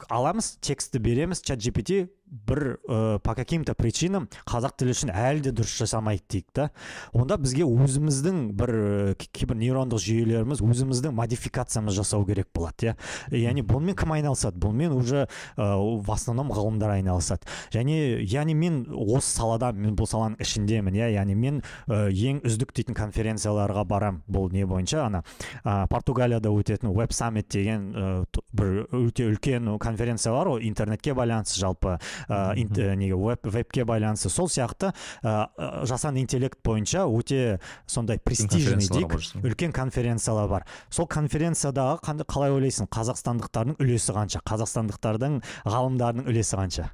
аламыз 0.09 0.57
текстті 0.63 1.01
береміз 1.03 1.43
чат 1.43 1.59
gpt 1.59 2.09
бір 2.31 2.79
ә, 2.89 3.19
по 3.19 3.35
каким 3.35 3.65
то 3.65 3.75
причинам 3.75 4.29
қазақ 4.49 4.77
тілі 4.79 4.95
үшін 4.95 5.13
әлі 5.13 5.45
де 5.49 5.53
дұрыс 5.57 5.75
жасамайды 5.81 6.25
дейік 6.29 6.47
та 6.53 6.69
онда 7.13 7.39
бізге 7.41 7.65
өзіміздің 7.65 8.41
бір 8.59 8.73
кейбір 9.17 9.59
нейрондық 9.61 10.03
жүйелеріміз 10.03 10.63
өзіміздің 10.65 11.15
модификациямыз 11.17 11.97
жасау 11.97 12.27
керек 12.29 12.51
болады 12.55 12.91
иә. 12.91 12.95
Яғни 13.33 13.65
бұнымен 13.67 13.97
кім 13.99 14.15
айналысады? 14.17 14.59
Бұнымен 14.61 14.95
уже 14.97 15.27
ә, 15.57 15.69
в 15.77 16.13
основном 16.13 16.53
ғылымдар 16.53 16.97
айналысады. 16.99 17.49
Және 17.75 18.21
яғни 18.23 18.55
мен 18.59 18.81
осы 18.93 19.39
салада 19.39 19.73
мен 19.73 19.97
бұл 19.99 20.09
саланың 20.11 20.39
ішіндемін 20.43 20.99
иә. 20.99 21.11
Яғни 21.17 21.37
мен 21.39 21.63
ә, 21.87 22.09
ең 22.13 22.43
үздік 22.47 22.75
дейтін 22.77 22.99
конференцияларға 22.99 23.85
барам 23.89 24.23
бұл 24.29 24.53
не 24.53 24.67
бойынша 24.69 25.05
ана 25.07 25.25
ә, 25.65 25.87
португалияда 25.91 26.53
өтетін 26.53 26.93
веб 26.97 27.13
саммит 27.13 27.49
деген 27.53 27.89
ә, 27.93 28.09
бір 28.53 28.87
өте 28.93 29.29
үлкен 29.31 29.71
конференция 29.83 30.33
бар 30.33 30.55
ғой 30.55 30.69
интернетке 30.69 31.15
байланысты 31.15 31.61
жалпы. 31.61 31.99
Ә, 32.29 32.55
неге 32.97 33.17
веб 33.17 33.47
вебке 33.47 33.85
байланысты. 33.85 34.29
Сол 34.29 34.49
сияқты 34.49 34.93
ә, 35.23 35.49
жасанды 35.87 36.21
интеллект 36.21 36.59
бойынша 36.65 37.07
өте 37.07 37.61
сондай 37.87 38.19
престижный 38.19 38.89
дейік 38.89 39.15
үлкен 39.43 39.73
конференциялар 39.73 40.49
бар. 40.49 40.67
Сол 40.91 41.07
конференциядағы 41.07 42.25
қалай 42.29 42.53
ойлайсың? 42.53 42.89
Қазақстандықтардың 42.93 43.79
үлесі 43.79 44.17
қанша? 44.17 44.43
Қазақстандықтардың 44.45 45.43
ғалымдардың 45.69 46.29
үлесі 46.29 46.59
қанша? 46.59 46.91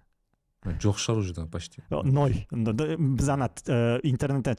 Жоқ 0.65 0.97
шығар 0.99 1.19
уже 1.21 1.47
почти 1.53 1.83
ноль 1.91 2.35
біз 2.51 3.29
ана 3.29 3.51
интернетте 4.03 4.55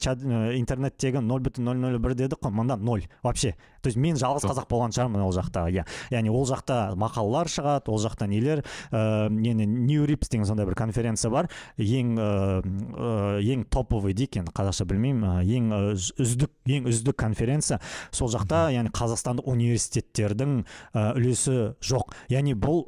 интернеттегі 0.56 1.20
ноль 1.20 1.42
бүтін 1.42 1.64
ноль 1.66 1.76
ноль 1.76 1.98
бір 1.98 2.14
дедік 2.14 2.40
қой 2.42 2.52
мында 2.54 2.76
ноль 2.76 3.06
вообще. 3.22 3.54
То 3.82 3.88
есть 3.88 3.98
мен 3.98 4.16
жалғыз 4.18 4.42
қазақ 4.42 4.66
болған 4.66 4.90
шығармын 4.90 5.22
ол 5.22 5.32
жақта 5.34 5.68
иә. 5.70 5.84
Яғни 6.10 6.30
ол 6.30 6.46
жақта 6.48 6.96
мақалалар 6.98 7.46
шығады 7.46 7.90
ол 7.92 8.00
жақта 8.02 8.26
нелер 8.26 8.64
ыыы 8.90 9.30
нені 9.30 9.66
нью 9.66 10.06
рипс 10.06 10.28
деген 10.28 10.46
сондай 10.46 10.66
бір 10.66 10.74
конференция 10.74 11.30
бар. 11.30 11.48
Ең 11.78 12.16
ыыы 12.18 13.42
ең 13.46 13.64
топовый 13.70 14.14
дейік 14.14 14.40
енді 14.40 14.54
қазақша 14.56 14.86
білмеймін 14.90 15.42
ең 15.46 15.70
үздік 15.94 16.50
ең 16.66 16.88
үздік 16.90 17.16
конференция. 17.16 17.80
Сол 18.10 18.30
жақта 18.32 18.72
яғни 18.74 18.90
қазақстандық 18.90 19.46
университеттердің 19.54 20.64
үлесі 20.94 21.76
жоқ. 21.78 22.14
Яғни 22.32 22.56
бұл 22.58 22.82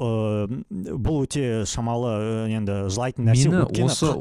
бұл 0.69 1.23
өте 1.28 1.62
шамалы 1.66 2.49
енді 2.51 2.89
жылай 2.90 3.08
айтатын 3.09 3.31
нәрсе 3.31 3.51
мені 3.53 3.85
осы 3.89 4.13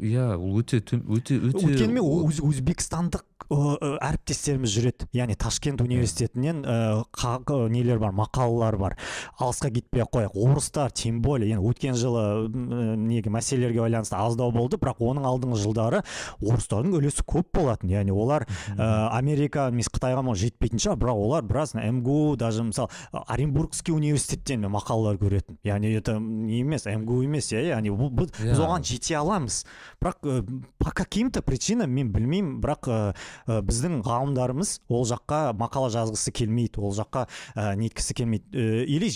иә 0.00 0.26
ол 0.38 0.58
өте 0.60 0.80
өте 0.84 1.00
өте 1.08 1.38
өйткені 1.40 1.98
мен 1.98 2.50
өзбекстандық 2.50 3.24
әріптестеріміз 3.50 4.72
жүреді. 4.72 5.06
Яғни 5.14 5.36
ташкент 5.36 5.82
университетінен 5.84 6.64
ә, 6.64 7.68
нелер 7.68 7.98
бар? 7.98 8.12
Мақалалар 8.16 8.76
бар. 8.78 8.96
Алысқа 9.38 9.70
кетпей 9.74 10.02
ақ 10.04 10.12
қояйық. 10.14 10.38
Орыстар 10.38 10.90
тем 10.90 11.20
более 11.22 11.50
енді 11.52 11.64
өткен 11.68 11.94
жылы 11.98 12.48
неге 12.48 13.30
мәселелерге 13.30 13.82
байланысты 13.84 14.16
аздау 14.16 14.52
болды 14.52 14.78
бірақ 14.80 15.02
оның 15.04 15.28
алдыңғы 15.28 15.60
жылдары 15.60 16.02
орыстардың 16.40 16.96
үлесі 16.98 17.24
көп 17.26 17.50
болатын. 17.54 17.92
Яғни 17.92 18.14
олар 18.14 18.46
ә, 18.76 19.08
америка 19.12 19.68
немесе 19.70 19.92
қытайға 19.94 20.24
жетпейтін 20.34 20.82
шығар 20.82 21.00
бірақ 21.02 21.24
олар 21.26 21.44
біраз 21.44 21.74
мгу 21.74 22.36
даже 22.36 22.64
мысалы 22.64 22.88
оренбургский 23.12 23.94
университеттен 23.94 24.64
мақалалар 24.72 25.18
көретін. 25.20 25.58
Яғни 25.64 25.92
это 25.98 26.18
не 26.18 26.60
емес 26.62 26.86
мгу 26.86 27.22
емес 27.24 27.52
иә 27.52 27.68
яғни 27.74 27.92
біз 27.92 28.58
оған 28.58 28.84
жете 28.84 29.18
аламыз. 29.20 29.64
Бірақ 30.00 30.24
ә, 30.24 30.62
по 30.78 30.90
каким 30.90 31.30
то 31.30 31.42
причинам 31.42 31.90
мен 31.90 32.12
білмеймін 32.12 32.60
бірақ 32.62 33.14
ә, 33.46 33.60
біздің 33.64 34.00
ғалымдарымыз 34.06 34.72
ол 34.88 35.06
жаққа 35.08 35.54
мақала 35.60 35.90
жазғысы 35.94 36.32
келмейді 36.34 36.82
ол 36.84 36.94
жаққа 36.96 37.26
ә, 37.54 37.74
неткісі 37.80 38.16
келмейді. 38.20 38.50
Ә, 38.52 38.84
или 38.84 39.10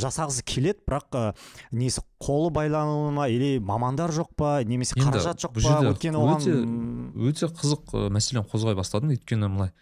жасағысы 0.00 0.44
келеді 0.46 0.84
бірақ 0.86 1.16
ә, 1.16 1.24
несі 1.72 2.04
қолы 2.22 2.52
байланылы 2.54 3.14
ма 3.16 3.28
или 3.32 3.58
мамандар 3.58 4.14
жоқ 4.14 4.34
па 4.36 4.60
немесе 4.64 4.98
қаражат 4.98 5.42
жоқ 5.42 5.58
па? 5.58 5.80
өйткені 5.92 6.20
оған 6.20 7.10
өте 7.28 7.50
қызық 7.50 7.96
мәселені 8.14 8.46
қозғай 8.50 8.78
бастадың 8.78 9.16
өйткені 9.16 9.50
былай 9.52 9.74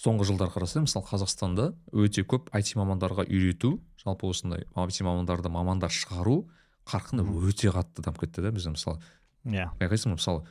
соңғы 0.00 0.26
жылдар 0.28 0.50
қарасаң 0.52 0.88
мысалы 0.88 1.06
қазақстанда 1.06 1.70
өте 1.94 2.24
көп 2.26 2.50
IT 2.56 2.74
мамандарға 2.76 3.24
үйрету 3.30 3.78
жалпы 4.02 4.28
осындай 4.28 4.66
IT 4.74 5.00
мамандарды 5.06 5.52
мамандар 5.54 5.94
шығару 5.94 6.42
қарқыны 6.88 7.24
өте 7.48 7.72
қатты 7.72 8.04
дамып 8.04 8.24
кетті 8.24 8.44
да 8.44 8.52
бізде 8.52 8.74
мысалы. 8.74 9.00
Иә. 9.48 9.70
Байқайсың 9.80 10.12
ба 10.12 10.18
мысалы 10.18 10.44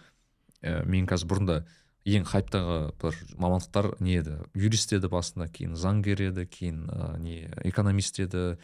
ә, 0.62 0.84
мен 0.90 1.06
қазір 1.10 1.30
бұрында 1.30 1.60
ең 2.04 2.26
хайптағы 2.28 2.78
бір 3.00 3.20
мамандықтар 3.40 3.94
не 4.04 4.18
еді 4.20 4.38
юрист 4.60 4.92
еді 4.96 5.08
басында 5.12 5.48
кейін 5.54 5.78
заңгер 5.80 6.26
еді 6.30 6.46
кейін 6.52 6.88
ә, 6.92 7.18
не 7.24 7.48
экономист 7.64 8.20
еді 8.20 8.58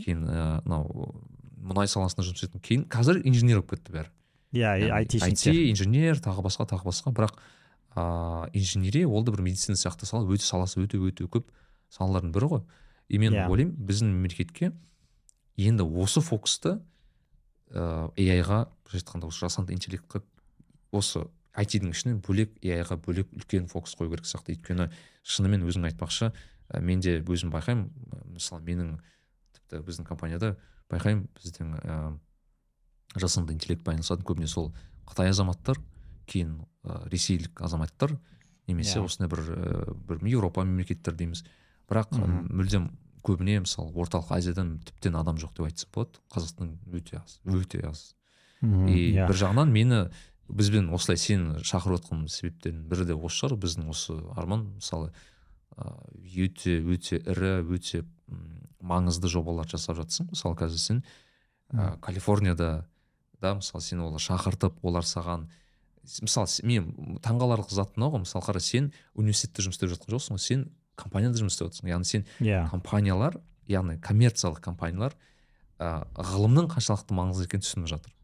кейін 0.00 0.24
мынау 0.24 0.88
ә, 0.88 1.10
мұнай 1.56 1.90
саласында 1.92 2.24
жұмыс 2.24 2.40
істейтін 2.40 2.64
кейін 2.64 2.86
қазір 2.92 3.20
инженер 3.28 3.60
болып 3.60 3.76
кетті 3.76 3.98
бәрі 3.98 4.12
иә 4.56 5.02
IT 5.04 5.52
инженер 5.72 6.22
тағы 6.24 6.46
басқа 6.46 6.68
тағы 6.72 6.88
басқа 6.88 7.12
бірақ 7.12 7.36
ыыы 7.96 8.50
инженерия 8.56 9.08
ол 9.08 9.24
да 9.24 9.32
бір 9.32 9.44
медицина 9.44 9.76
сияқты 9.76 10.06
сала 10.08 10.24
өте 10.24 10.44
саласы 10.44 10.80
өте 10.80 10.96
өте 10.96 11.28
көп 11.28 11.48
салалардың 11.92 12.32
бірі 12.32 12.50
ғой 12.52 12.62
и 13.08 13.18
мен 13.18 13.32
yeah. 13.32 13.46
Иә. 13.46 13.50
ойлаймын 13.50 13.76
біздің 13.76 14.12
мемлекетке 14.12 14.72
енді 15.56 15.84
осы 15.84 16.20
фокусты 16.20 16.78
ыыы 17.70 18.42
ға 18.42 18.66
былайша 18.86 19.00
айтқанда 19.00 19.28
осы 19.28 19.46
жасанды 19.46 19.74
интеллектқа 19.74 20.22
осы 20.92 21.26
айтидың 21.56 21.94
ішінен 21.94 22.20
бөлек 22.24 22.58
ға 22.60 22.98
бөлек 23.00 23.32
үлкен 23.32 23.68
фокус 23.70 23.96
қою 23.96 24.12
керек 24.12 24.28
сияқты 24.28 24.56
өйткені 24.56 24.88
шынымен 25.24 25.64
өзің 25.66 25.88
айтпақшы 25.90 26.30
ә, 26.30 26.80
мен 26.80 27.00
де 27.00 27.18
өзім 27.22 27.52
байқаймын 27.54 27.88
мысалы 28.36 28.62
менің 28.66 28.96
тіпті 29.56 29.82
біздің 29.86 30.08
компанияда 30.08 30.56
байқаймын 30.92 31.26
біздің 31.38 31.74
ә, 31.80 31.98
жасанды 33.16 33.56
интеллектпен 33.56 33.96
айналысатын 33.96 34.26
көбіне 34.26 34.50
сол 34.50 34.72
қытай 35.08 35.30
азаматтар 35.32 35.80
кейін 36.28 36.58
ә, 36.84 37.00
ресейлік 37.08 37.62
азаматтар 37.64 38.16
немесе 38.66 38.98
yeah. 38.98 39.02
Иә. 39.02 39.06
осындай 39.06 39.32
бір 39.32 39.42
ә, 39.46 39.96
бір 40.08 40.22
еуропа 40.26 40.64
мемлекеттер 40.64 41.16
дейміз 41.16 41.44
бірақ 41.88 42.12
mm 42.12 42.22
-hmm. 42.22 42.52
мүлдем 42.52 42.90
көбіне 43.26 43.60
мысалы 43.64 43.92
орталық 43.94 44.30
азиядан 44.36 44.78
тіптен 44.84 45.16
адам 45.16 45.36
жоқ 45.36 45.56
деп 45.56 45.66
айтсақ 45.66 45.90
болады 45.94 46.20
қазақстан 46.30 46.76
өте 46.92 47.22
аз 47.22 47.40
өте 47.44 47.82
аз 47.88 48.14
и 48.62 48.66
yeah. 48.66 49.24
Иә. 49.24 49.26
бір 49.28 49.36
жағынан 49.36 49.70
мені 49.70 50.10
бізбен 50.48 50.90
осылай 50.94 51.18
сені 51.18 51.62
шақырып 51.66 52.00
отқан 52.00 52.26
себептердің 52.30 52.86
бірі 52.90 53.06
де 53.08 53.16
осы 53.16 53.40
шығар. 53.40 53.56
Біздің 53.62 53.90
осы 53.90 54.16
арман 54.36 54.66
мысалы 54.76 55.12
ыыы 55.76 56.46
өте 56.46 56.78
өте 56.80 57.20
ірі 57.20 57.60
өте 57.66 58.04
маңызды 58.80 59.28
жобалар 59.32 59.68
жасап 59.68 59.98
жатсың. 60.00 60.30
Мысалы 60.32 60.56
қазір 60.58 60.80
сен 60.80 61.04
ә, 61.72 61.98
калифорнияда 62.00 62.86
да 63.40 63.54
мысалы 63.58 63.82
сен 63.82 64.00
олар 64.00 64.22
шақыртып 64.22 64.78
олар 64.82 65.04
саған 65.04 65.48
мысалы 66.22 66.48
мен 66.64 67.18
таңғаларлық 67.24 67.72
зат 67.74 67.96
мынау 67.96 68.16
ғой. 68.16 68.24
Мысалы 68.24 68.46
қара 68.46 68.62
сен 68.62 68.92
университетте 69.14 69.66
жұмыс 69.66 69.80
істеп 69.80 69.92
жатқан 69.96 70.16
жоқсың 70.16 70.38
ғой. 70.38 70.44
Сен 70.46 70.66
компанияда 70.96 71.42
жұмыс 71.42 71.56
істеп 71.56 71.70
жатрсың 71.70 71.90
яғни 71.90 72.08
сен 72.08 72.26
иә. 72.40 72.68
компаниялар 72.70 73.40
яғни 73.68 73.98
коммерциялық 74.00 74.62
компаниялар 74.64 75.16
ә, 75.78 76.06
ғылымның 76.16 76.70
қаншалықты 76.72 77.16
маңызды 77.16 77.48
екенін 77.50 77.66
түсініп 77.66 77.90
жатыр. 77.90 78.15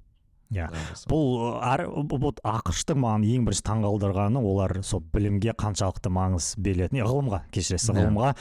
Иә 0.53 0.69
бұл 1.11 1.57
әр 1.65 1.85
вот 2.13 2.41
ақш 2.45 2.85
маған 2.93 3.25
ең 3.27 3.47
бірінші 3.47 3.65
таңғалдырғаны 3.69 4.43
олар 4.43 4.75
сол 4.85 5.03
білімге 5.15 5.55
қаншалықты 5.59 6.13
маңыз 6.13 6.53
беретін 6.63 7.03
ғылымға 7.07 7.43
кешіресіз 7.55 7.93
иә. 7.93 7.97
ғылымға 7.99 8.33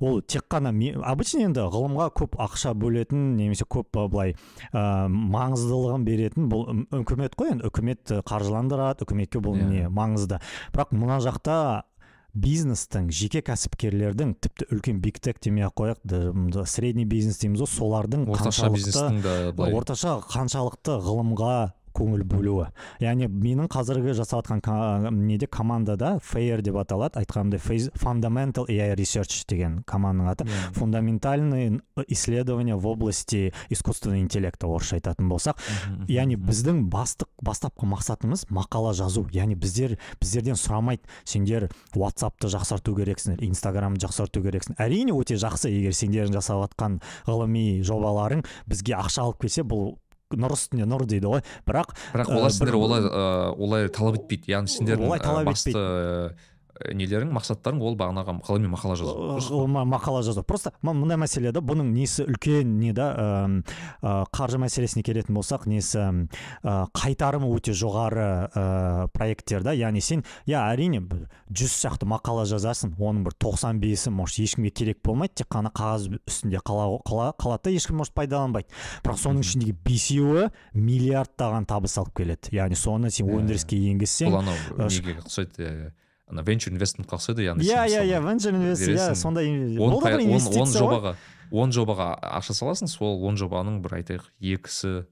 ол 0.00 0.20
тек 0.22 0.46
қана 0.50 0.72
обычно 1.06 1.44
енді 1.46 1.66
ғылымға 1.70 2.08
көп 2.18 2.38
ақша 2.40 2.74
бөлетін 2.74 3.36
немесе 3.38 3.66
көп 3.70 4.00
былай 4.10 4.34
ә, 4.72 5.08
маңыздылығын 5.08 6.06
беретін 6.08 6.50
бұл 6.50 6.66
үкімет 7.02 7.36
қой 7.38 7.54
енді 7.54 7.70
үкімет 7.70 8.16
қаржыландырады 8.26 9.06
үкіметке 9.06 9.42
бұл 9.44 9.58
иә. 9.58 9.68
не 9.70 9.88
маңызды 9.88 10.40
бірақ 10.74 10.94
мына 10.96 11.20
жақта 11.22 11.84
бизнестің 12.34 13.08
жеке 13.14 13.42
кәсіпкерлердің 13.46 14.34
тіпті 14.42 14.68
үлкен 14.74 15.00
биг 15.02 15.18
тек 15.22 15.40
демей 15.42 15.66
ақ 15.66 15.74
қояйық 15.80 16.66
средний 16.70 17.06
бизнес 17.08 17.40
дейміз 17.42 17.64
ғой 17.64 17.70
солардың 17.72 18.28
орташа 18.30 18.70
бизнестің 18.70 19.20
да 19.24 19.34
былай. 19.52 19.74
орташа 19.74 20.18
қаншалықты 20.30 21.00
ғылымға 21.02 21.54
көңіл 21.96 22.24
бөлуі. 22.24 22.68
Яғни 23.02 23.28
менің 23.30 23.70
қазіргі 23.72 24.14
жасап 24.18 24.46
жатқан 24.48 25.10
неде 25.14 25.46
командада 25.46 26.18
фейер 26.22 26.62
деп 26.62 26.76
аталады. 26.80 27.20
Айтқанымдай 27.20 27.90
fundamental 27.98 28.68
AI 28.68 28.94
research 28.96 29.44
деген 29.48 29.82
команданың 29.86 30.30
аты. 30.30 30.44
Yeah. 30.44 30.72
фундаментальные 30.74 31.80
исследования 32.08 32.76
в 32.76 32.86
области 32.86 33.52
искусственного 33.68 34.20
интеллекта 34.20 34.66
орысша 34.66 34.96
айтатын 34.96 35.28
болсақ. 35.28 35.58
Яғни 36.08 36.36
біздің 36.36 36.88
бастық 36.90 37.28
бастапқы 37.42 37.86
мақсатымыз 37.86 38.46
мақала 38.50 38.92
жазу. 38.94 39.26
Яғни 39.32 39.54
біздер 39.54 39.98
біздерден 40.20 40.58
сұрамайды. 40.58 41.02
Сендер 41.24 41.70
ватсапты 41.94 42.48
жақсарту 42.48 42.94
керексіңдер 42.96 43.44
инстаграмды 43.46 44.00
жақсарту 44.06 44.42
керексің. 44.44 44.78
Әрине 44.78 45.14
өте 45.16 45.38
жақсы 45.40 45.70
егер 45.70 45.96
сендердің 45.96 46.38
жасап 46.40 46.64
жатқан 46.64 47.00
ғылыми 47.26 47.82
жобаларың 47.86 48.44
бізге 48.70 48.96
ақша 48.98 49.26
алып 49.26 49.42
келсе 49.44 49.64
бұл 49.64 49.96
нұр 50.38 50.54
үстіне 50.54 50.86
нұр 50.86 51.06
дейді 51.10 51.30
ғой. 51.32 51.42
Бірақ 51.66 51.94
бірақ 52.14 52.32
олар 52.36 52.54
сендер 52.54 52.78
олай 52.78 53.06
олай 53.56 53.88
талап 53.90 54.20
етпейді. 54.20 54.52
Яғни 54.54 54.74
сендердің 54.76 55.24
талап 55.24 55.50
басты 55.50 55.74
нелерің 56.88 57.30
мақсаттарың 57.36 57.80
ол 57.84 57.96
бағанағы 58.00 58.36
ғылыми 58.46 58.70
мақала 58.72 58.96
жазу. 58.96 59.66
Мақала 59.68 60.22
жазу. 60.24 60.42
Просто 60.42 60.72
мындай 60.82 61.18
мәселе 61.20 61.52
да 61.52 61.60
бұның 61.60 61.92
несі 61.92 62.24
үлкен 62.24 62.78
не 62.80 62.92
да 62.96 63.08
қаржы 64.00 64.60
мәселесіне 64.62 65.04
келетін 65.04 65.36
болсақ 65.36 65.66
несі 65.70 66.26
қайтарымы 66.64 67.50
өте 67.52 67.74
жоғары 67.76 69.08
проекттер 69.12 69.62
да. 69.66 69.74
Яғни 69.76 70.00
сен 70.00 70.24
иә 70.48 70.64
әрине 70.72 71.02
жүз 71.50 71.76
шақты 71.82 72.08
мақала 72.08 72.46
жазасың 72.48 72.96
оның 72.96 73.24
бір 73.28 73.36
тоқсан 73.42 73.80
бесі 73.82 74.10
может 74.14 74.38
ешкімге 74.40 74.70
керек 74.70 75.02
болмайды 75.04 75.42
тек 75.42 75.50
қана 75.52 75.72
қағаз 75.74 76.08
үстінде 76.24 76.60
қала, 76.64 77.00
қала, 77.04 77.30
қалады 77.36 77.68
да 77.68 77.70
ешкім 77.74 78.00
может 78.00 78.14
пайдаланбайды. 78.14 78.70
Бірақ 79.04 79.18
соның 79.20 79.44
ішіндегі 79.44 79.74
бесеуі 79.84 80.48
миллиардтаған 80.74 81.66
табыс 81.70 81.98
алып 81.98 82.14
келеді. 82.22 82.54
Яғни 82.54 82.78
соны 82.78 83.10
сен 83.10 83.30
өндіріске 83.30 83.80
енгізсең 83.90 84.30
бұл 84.30 84.44
анау 84.44 84.86
неге 84.86 85.18
ұқсайды? 85.24 85.90
Ана 86.30 86.44
венчур 86.46 86.72
инвестментқа 86.74 87.18
ұқсайды 87.18 87.46
яғни 87.46 87.66
иә 87.66 87.86
иә 87.90 88.04
иә 88.08 88.22
венчур 88.24 88.56
инвест 88.56 88.86
иә 88.88 89.14
сондай 89.18 89.50
он 89.78 90.70
жобаға 90.74 91.14
он 91.50 91.72
жобаға 91.74 92.12
ақша 92.38 92.54
саласың 92.54 92.90
сол 92.90 93.24
он 93.26 93.36
жобаның 93.40 93.80
бір 93.82 94.00
айтайық 94.00 94.28
екісі 94.40 95.04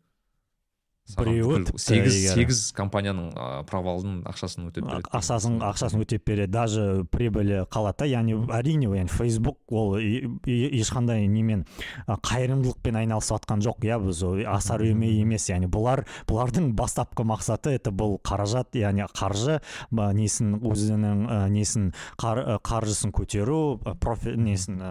біреуі 1.16 1.64
сегіз 1.80 2.16
сегіз 2.35 2.72
компанияның 2.76 3.32
провалдың 3.68 4.22
ақшасын 4.28 4.68
өтеп 4.68 4.85
береді 4.89 5.09
ақшасын 5.14 5.59
ақшасын 5.64 6.02
өтеп 6.05 6.24
береді. 6.28 6.52
Даже 6.52 7.05
прибылі 7.12 7.64
қалады 7.72 8.05
да. 8.05 8.09
Яғни 8.09 8.36
әрине 8.52 8.89
яғни 8.90 9.12
фейсбук 9.12 9.59
ол 9.72 9.97
ешқандай 9.98 11.26
немен 11.28 11.64
қайырымдылықпен 12.09 12.98
айналысып 13.01 13.39
жатқан 13.39 13.64
жоқ. 13.64 13.85
Иә 13.89 13.98
біз 14.02 14.22
асар 14.48 14.85
үйме 14.85 15.09
емес. 15.20 15.48
Яғни 15.48 15.68
бұлар 15.70 16.05
бұлардың 16.28 16.72
бастапқы 16.78 17.24
мақсаты 17.28 17.76
это 17.78 17.90
бұл 17.94 18.18
қаражат 18.20 18.76
яғни 18.78 19.06
қаржы 19.09 19.60
несін 19.93 20.59
өзінің 20.60 21.51
несін 21.55 21.93
қаржысын 22.18 23.12
көтеру 23.16 23.78
профи 24.01 24.36
несін 24.36 24.82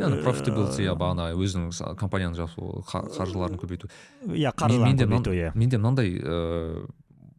яғни 0.00 0.22
профитабилити 0.24 0.88
иә 0.88 0.94
бағана 0.98 1.30
өзінің 1.36 1.96
компанияның 2.00 2.48
қаржыларын 2.90 3.60
көбейту. 3.60 3.90
Иә 4.26 4.52
көбейту 4.52 5.32
иә. 5.32 5.52
менде 5.54 5.78
мынандай 5.78 6.16
ыыы 6.18 6.86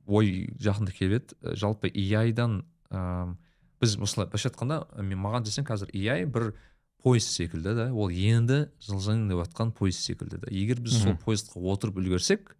ой 0.07 0.49
жақында 0.59 0.91
келеді 0.91 1.55
жалпы 1.55 1.91
дан 2.33 2.65
ыыы 2.89 3.37
біз 3.81 3.97
осылай 3.97 4.27
былайша 4.27 4.49
айтқанда 4.49 4.85
мен 5.01 5.17
маған 5.17 5.45
десең 5.47 5.65
қазір 5.65 5.89
AI 5.93 6.25
бір 6.25 6.53
поезд 7.03 7.31
секілді 7.33 7.73
да 7.75 7.87
ол 7.93 8.09
енді 8.09 8.67
жылжың 8.85 9.27
деп 9.29 9.41
жатқан 9.41 9.71
поезд 9.73 10.03
секілді 10.05 10.37
да. 10.37 10.51
Егер 10.51 10.79
біз 10.79 11.01
сол 11.01 11.17
поездқа 11.17 11.61
отырып 11.73 11.97
үлгерсек 11.97 12.55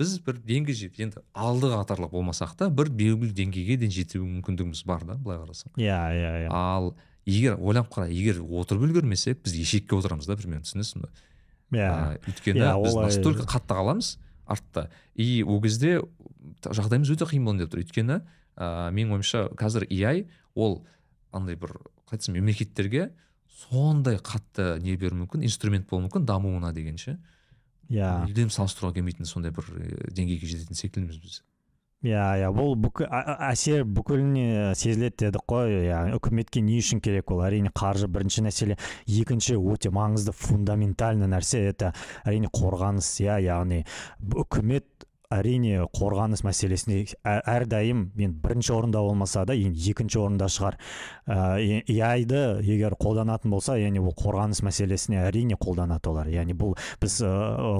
біз 0.00 0.16
бір 0.24 0.40
деңгей 0.40 0.76
жетіп 0.76 1.00
енді 1.04 1.24
алды 1.34 1.68
қатарлы 1.74 2.08
болмасақ 2.10 2.56
та 2.56 2.70
бір 2.72 2.88
белгілі 2.88 3.34
деңгейге 3.36 3.76
дейін 3.82 3.92
жету 3.92 4.22
мүмкіндігіміз 4.24 4.84
бар 4.88 5.04
да 5.04 5.18
былай 5.20 5.42
қарасаң. 5.42 5.76
Иә 5.76 5.98
иә 6.16 6.32
иә. 6.46 6.48
Ал 6.48 6.94
егер 7.26 7.60
ойланып 7.60 7.92
қара 7.92 8.08
егер 8.08 8.40
отырып 8.40 8.88
үлгермесек 8.88 9.44
біз 9.44 9.58
ешекке 9.60 9.98
отырамыз 9.98 10.26
да 10.26 10.38
примерно 10.40 10.64
түсінесің 10.64 11.04
ба 11.04 11.12
иә. 11.72 12.20
Өйткені 12.28 12.60
yeah, 12.60 12.76
біз 12.80 12.96
настолько 13.00 13.46
қатты 13.48 13.76
қаламыз 13.78 14.16
артта. 14.46 14.90
И 15.14 15.42
ол 15.42 15.60
кезде 15.64 16.00
жағдайымыз 16.62 17.12
өте 17.14 17.28
қиын 17.28 17.44
болайын 17.46 17.64
деп 17.64 17.72
тұр. 17.72 17.82
Өйткені 17.84 18.18
ә, 18.56 18.90
менің 18.92 19.16
ойымша 19.16 19.46
қазір 19.58 19.86
AI 19.88 20.26
ол 20.54 20.82
андай 21.32 21.56
бір 21.56 21.76
қалай 22.06 22.20
айтсам 22.20 22.36
мемлекеттерге 22.36 23.10
сондай 23.62 24.18
қатты 24.20 24.76
не 24.82 24.96
беруі 24.96 25.24
мүмкін 25.24 25.46
инструмент 25.46 25.88
болуы 25.88 26.08
мүмкін 26.08 26.26
дамуына 26.28 26.72
деген 26.76 26.98
ше. 27.00 27.16
Иә. 27.92 28.24
Мүлдем 28.26 28.52
салыстыруға 28.52 28.98
келмейтін 28.98 29.28
сондай 29.28 29.52
бір 29.54 29.68
деңгейге 30.12 30.48
жететін 30.48 30.78
секілдіміз 30.78 31.18
біз. 31.22 31.40
Иә 32.02 32.22
иә 32.42 32.50
бүкіл 32.52 33.06
әсер 33.48 33.84
бүкіліне 33.86 34.74
сезіледі 34.78 35.26
дедік 35.26 35.44
қой 35.50 35.76
иә 35.86 36.00
үкіметке 36.16 36.62
не 36.64 36.80
үшін 36.82 37.02
керек 37.04 37.30
ол? 37.30 37.44
Әрине 37.46 37.70
қаржы 37.70 38.08
бірінші 38.10 38.42
мәселе. 38.48 38.78
Екінші 39.06 39.56
өте 39.60 39.92
маңызды 39.94 40.34
фундаментальный 40.34 41.30
нәрсе 41.30 41.62
это 41.70 41.92
әрине 42.24 42.50
қорғаныс 42.50 43.14
иә 43.22 43.38
яғни 43.46 43.84
үкімет 44.34 45.06
әрине 45.32 45.86
қорғаныс 45.96 46.44
мәселесіне 46.46 47.04
әрдайым 47.24 48.10
мен 48.18 48.34
бірінші 48.42 48.72
орында 48.76 49.02
болмаса 49.02 49.44
да 49.48 49.56
енді 49.56 49.90
екінші 49.90 50.20
орында 50.22 50.48
шығар. 50.52 50.78
Яйды 51.26 52.42
егер 52.66 52.96
қолданатын 53.00 53.52
болса 53.52 53.76
яғни 53.80 54.02
бұл 54.02 54.14
қорғаныс 54.18 54.62
мәселесіне 54.66 55.22
әрине 55.26 55.56
қолданады 55.60 56.10
олар. 56.10 56.30
Яғни 56.32 56.56
бұл 56.58 56.76
біз 57.02 57.18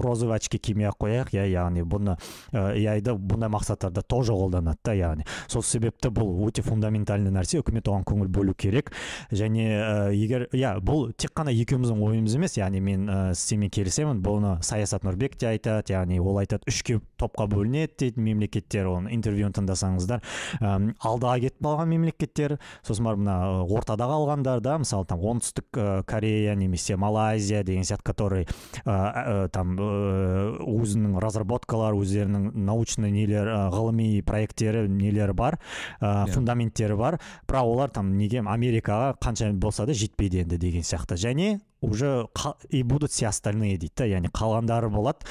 розовый 0.05 0.37
очки 0.37 0.59
кимей 0.59 0.89
ақ 0.91 1.01
қояйық 1.05 1.33
иә 1.37 1.47
яғни 1.53 1.85
бұны 1.87 2.16
яйды 2.53 3.16
бұндай 3.16 3.51
мақсаттарда 3.53 4.03
тоже 4.03 4.33
қолданады 4.37 4.81
да 4.85 4.97
яғни. 4.97 5.27
Сол 5.49 5.62
себепті 5.66 6.12
бұл 6.15 6.47
өте 6.47 6.62
фундаментальный 6.65 7.33
нәрсе 7.35 7.61
үкімет 7.62 7.89
оған 7.91 8.07
көңіл 8.09 8.31
бөлу 8.33 8.55
керек. 8.55 8.93
Және 9.33 9.69
егер 10.15 10.49
иә 10.53 10.77
бұл 10.81 11.11
тек 11.16 11.35
қана 11.37 11.53
екеуміздің 11.55 12.03
ойымыз 12.03 12.37
емес 12.39 12.57
яғни 12.59 12.81
мен 12.81 13.09
ә, 13.09 13.19
сенімен 13.35 13.70
келісемін. 13.74 14.23
Бұны 14.23 14.57
саясат 14.65 15.05
нұрбек 15.07 15.37
те 15.39 15.53
айтады 15.53 15.95
яғни 15.95 16.20
ол 16.23 16.39
айтады 16.43 16.69
үшке 16.70 17.01
топқа 17.20 17.41
бөлінеді 17.51 17.93
дейді 17.98 18.20
мемлекеттер 18.23 18.89
оны 18.90 19.12
интервьюін 19.14 19.55
тыңдасаңыздар. 19.56 20.23
Ә, 20.60 20.73
алдаға 21.01 21.39
кетіп 21.47 21.66
қалған 21.66 21.90
мемлекеттер 21.93 22.56
сосын 22.86 23.09
барып 23.09 23.23
мына 23.24 23.36
ортада 23.64 24.09
қалғандар 24.10 24.62
да 24.64 24.78
мысалы 24.82 25.06
там 25.09 25.23
оңтүстік 25.32 26.05
корея 26.06 26.55
немесе 26.56 26.97
малайзия 26.97 27.62
деген 27.64 27.86
сияқты 27.89 28.06
который 28.12 28.47
ә, 28.85 29.48
там 29.52 29.77
өзінің 29.78 31.19
разработкалары 31.23 32.01
өздерінің 32.02 32.52
научный 32.66 33.12
нелер 33.14 33.51
ғылыми 33.73 34.23
проекттері 34.27 34.89
нелері 34.89 35.36
бар 35.36 35.59
ә, 36.01 36.27
фундаменттері 36.32 36.97
бар. 36.97 37.20
Бірақ 37.48 37.74
олар 37.74 37.90
там 37.90 38.16
неге 38.19 38.43
америкаға 38.43 39.14
қанша 39.23 39.52
болса 39.52 39.86
да 39.86 39.94
жетпейді 39.94 40.43
енді 40.44 40.59
деген 40.59 40.82
сияқты. 40.82 41.16
Және 41.16 41.60
уже 41.81 42.27
и 42.70 42.82
будут 42.82 43.10
все 43.10 43.27
остальные 43.27 43.78
дейді 43.78 43.93
да 43.97 44.05
яғни 44.06 44.31
қалғандары 44.31 44.89
болады. 44.89 45.27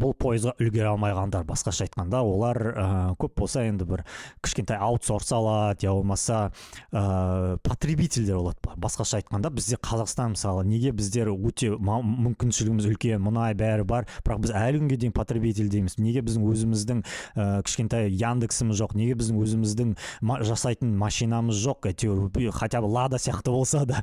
Бұл 0.00 0.14
пойызға 0.18 0.54
үлгере 0.60 0.90
алмай 0.90 1.14
қалғандар 1.14 1.46
басқаша 1.48 1.86
айтқанда 1.86 2.20
олар 2.24 2.60
ә, 2.72 2.86
көп 3.20 3.36
болса 3.40 3.64
енді 3.66 3.86
бір 3.88 4.02
кішкентай 4.44 4.78
аутсорс 4.80 5.32
алады 5.36 5.86
я 5.86 5.92
болмаса 5.94 6.52
ә, 6.92 7.58
потребительдер 7.64 8.38
болады. 8.40 8.58
Басқаша 8.76 9.20
айтқанда 9.20 9.50
бізде 9.54 9.78
қазақстан 9.80 10.34
мысалы 10.34 10.64
неге 10.68 10.92
біздер 10.96 11.30
өте 11.32 11.72
мүмкіншілігіміз 11.76 12.88
үлкен 12.90 13.22
мұнай 13.24 13.56
бәрі 13.58 13.86
бар 13.88 14.08
бірақ 14.24 14.44
біз 14.44 14.54
әлі 14.56 14.82
күнге 14.82 15.00
дейін 15.04 15.14
потребитель 15.16 15.70
дейміз. 15.72 15.98
Неге 16.02 16.22
біздің 16.26 16.46
өзіміздің 16.52 17.02
ә, 17.36 17.62
кішкентай 17.66 18.10
яндексіміз 18.12 18.80
жоқ? 18.80 18.96
Неге 18.98 19.16
біздің 19.18 19.40
өзіміздің 19.44 19.94
ма, 20.20 20.40
жасайтын 20.46 20.92
машинамыз 21.00 21.56
жоқ? 21.62 21.90
Әйтеуір 21.92 22.52
хотя 22.52 22.80
бы 22.80 22.90
лада 22.90 23.16
сияқты 23.16 23.50
болса 23.50 23.84
да. 23.86 24.02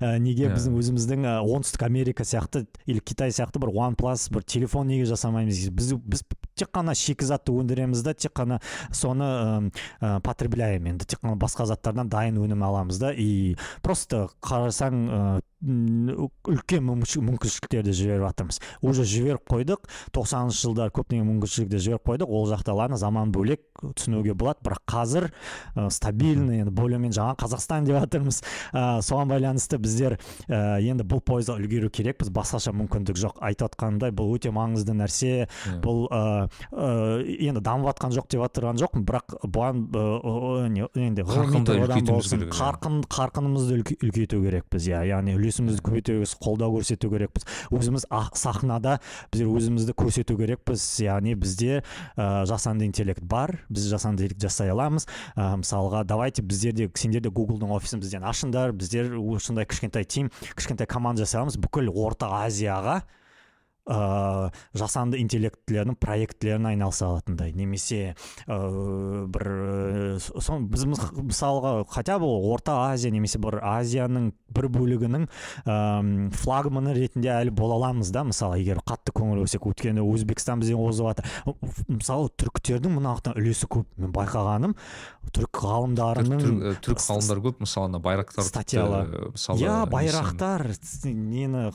Неге 0.00 0.48
yeah. 0.48 0.54
біздің 0.54 0.78
өзіміздің 0.80 1.26
оңтүстік 1.42 1.84
америка 1.86 2.24
сияқты 2.26 2.66
или 2.86 3.00
китай 3.00 3.32
сияқты 3.34 3.60
бір 3.62 3.72
one 3.74 3.96
plus 3.98 4.28
бір 4.32 4.44
телефон 4.46 4.88
неге 4.88 5.06
жасамаймыз. 5.24 5.68
Біз 5.68 5.92
біз 5.92 6.22
тек 6.58 6.70
қана 6.74 6.94
шикізатты 6.98 7.54
өндіреміз 7.54 8.04
да 8.06 8.14
тек 8.14 8.34
қана 8.36 8.60
соны 8.92 9.70
ә, 10.00 10.20
потребляем 10.24 10.86
енді. 10.92 11.06
Тек 11.06 11.22
қана 11.22 11.38
басқа 11.40 11.66
заттардан 11.70 12.08
дайын 12.08 12.38
өнім 12.42 12.62
аламыз 12.66 13.00
да. 13.02 13.12
И 13.12 13.56
просто 13.82 14.28
қарасаң 14.44 15.42
үлкен 15.64 16.84
мүмкіншіліктерді 16.84 17.92
жіберіп 17.96 18.26
жатырмыз. 18.26 18.58
Уже 18.84 19.04
жіберіп 19.08 19.46
қойдық. 19.48 19.86
Тоқсаныншы 20.12 20.60
жылдар 20.60 20.92
көптеген 20.92 21.24
мүмкіншілікті 21.24 21.80
жіберіп 21.80 22.04
қойдық. 22.10 22.28
Ол 22.28 22.44
жақта 22.50 22.74
ладно 22.76 22.98
заман 23.00 23.32
бөлек 23.32 23.62
түсінуге 23.80 24.34
болады. 24.36 24.60
Бірақ 24.64 24.82
қазір 24.90 25.30
ә, 25.74 25.88
стабильный 25.88 26.60
енді 26.64 26.74
более 26.74 27.00
жаңа 27.08 27.38
қазақстан 27.40 27.88
деп 27.88 27.96
жатырмыз. 28.02 28.42
Ә, 28.74 29.00
соған 29.00 29.32
байланысты 29.32 29.78
біздер 29.80 30.18
ә, 30.48 30.82
енді 30.84 31.06
бұл 31.08 31.24
пойызға 31.24 31.56
үлгеру 31.56 31.88
керекпіз. 31.88 32.28
Басқаша 32.34 32.74
мүмкіндік 32.76 33.16
жоқ. 33.16 33.40
Айтып 33.40 33.72
отқанымдай 33.72 34.12
бұл 34.12 34.36
өте 34.36 34.52
маңызды 34.52 34.92
нәрсе. 34.92 35.48
Бұл 35.80 36.04
ә, 36.12 36.43
енді 36.72 37.60
дамып 37.64 37.90
жатқан 37.90 38.14
жоқ 38.14 38.28
деп 38.32 38.44
отырған 38.46 38.80
жоқпын. 38.80 39.04
Бірақ 39.08 39.36
бұған 39.44 39.82
ә, 39.94 40.88
енді 40.94 41.24
қарқын 41.24 43.00
қарқынымызды 43.10 43.80
үлкейту 44.04 44.40
керекпіз 44.44 44.88
иә. 44.90 45.02
Яғни 45.08 45.36
үлесімізді 45.38 45.84
көбейтуге 45.84 46.28
қолдау 46.44 46.76
көрсету 46.78 47.10
керекпіз. 47.12 47.46
Өзіміз 47.74 48.06
сахнада 48.38 48.98
біздер 49.32 49.50
өзімізді 49.52 49.96
көрсету 49.96 50.36
керекпіз. 50.38 50.84
Яғни 51.04 51.34
бізде 51.38 51.82
ә, 52.16 52.44
жасанды 52.48 52.86
интеллект 52.88 53.22
бар 53.22 53.58
біз 53.68 53.88
жасанды 53.92 54.24
интеллект 54.24 54.42
жасай 54.42 54.72
аламыз. 54.74 55.08
Ә, 55.36 55.54
мысалға 55.60 56.04
давайте 56.04 56.42
біздер 56.42 56.72
де 56.76 56.90
сендер 56.94 57.24
де 57.24 57.32
гуглдың 57.34 57.74
офисін 57.74 58.02
бізден 58.02 58.24
ашыңдар 58.26 58.72
біздер 58.76 59.14
осындай 59.18 59.66
кішкентай 59.66 60.04
тим 60.04 60.30
кішкентай 60.56 60.86
команда 60.86 61.24
жасай 61.24 61.40
аламыз 61.40 61.58
бүкіл 61.60 61.90
орта 61.94 62.30
азияға 62.44 63.02
ә, 63.86 64.50
жасанды 64.76 65.20
интеллектілердің 65.22 65.96
проектілеріне 66.00 66.72
айналыса 66.72 67.08
алатындай. 67.08 67.52
Немесе 67.56 68.14
ә, 68.46 68.58
бір 69.30 69.48
ә, 69.48 70.62
біз 70.70 70.86
мысалға 70.88 71.74
хотя 71.90 72.18
бы 72.18 72.28
орта 72.52 72.78
азия 72.90 73.12
немесе 73.14 73.40
бір 73.42 73.60
азияның 73.60 74.32
бір 74.54 74.70
бөлігінің 74.74 75.26
ә, 75.66 75.78
флагманы 76.40 76.94
ретінде 76.96 77.32
әлі 77.34 77.54
бола 77.54 77.78
аламыз 77.80 78.12
да 78.14 78.24
мысалы 78.24 78.60
егер 78.62 78.80
қатты 78.86 79.14
көңіл 79.14 79.42
бөлсек. 79.44 79.66
Өйткені 79.68 80.04
өзбекстан 80.04 80.62
бізден 80.62 80.80
озып 80.80 81.10
жатыр 81.10 81.28
мысалы 81.88 82.30
түріктердің 82.40 82.98
мына 82.98 83.16
үлесі 83.34 83.68
көп. 83.70 83.88
Мен 84.00 84.12
байқағаным 84.14 84.74
түрік 85.34 85.60
ғалымдарының 85.64 86.42
түрік 86.84 87.00
ғалымдар 87.04 87.40
көп 87.44 87.62
мысалы 87.64 87.88
ана 87.88 88.00
байрақтар 88.02 88.44
статьялар. 88.44 89.08
мысалы 89.32 89.64
иә 89.64 89.78
байрақтар 89.90 90.66
нені 91.04 91.70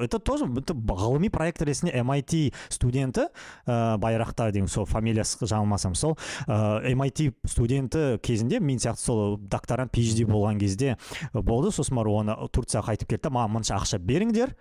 это, 0.00 0.18
тоже 0.18 0.46
это 0.46 0.74
ғылыми 0.74 1.30
проект 1.30 1.62
ретінде 1.62 1.92
MIT 2.02 2.52
студенті 2.68 3.28
ә, 3.66 3.98
байрақтар 4.00 4.52
деймін 4.52 4.68
сол 4.68 4.86
фамилиясы 4.86 5.44
жаңылмасам 5.44 5.94
сол 5.94 6.16
ә, 6.46 6.80
MIT 6.94 7.32
студенті 7.46 8.18
кезінде 8.22 8.60
мен 8.60 8.78
сияқты 8.78 9.04
сол 9.04 9.36
докторант 9.36 9.92
PhD 9.92 10.26
болған 10.26 10.58
кезде 10.60 10.96
болды. 11.32 11.70
Сосын 11.74 12.00
барып 12.00 12.20
оны 12.22 12.36
турцияға 12.54 12.92
қайтып 12.92 13.14
келді. 13.14 13.28
Да 13.28 13.34
маған 13.34 13.58
мынша 13.58 13.78
ақша 13.78 14.00
беріңдер. 14.02 14.54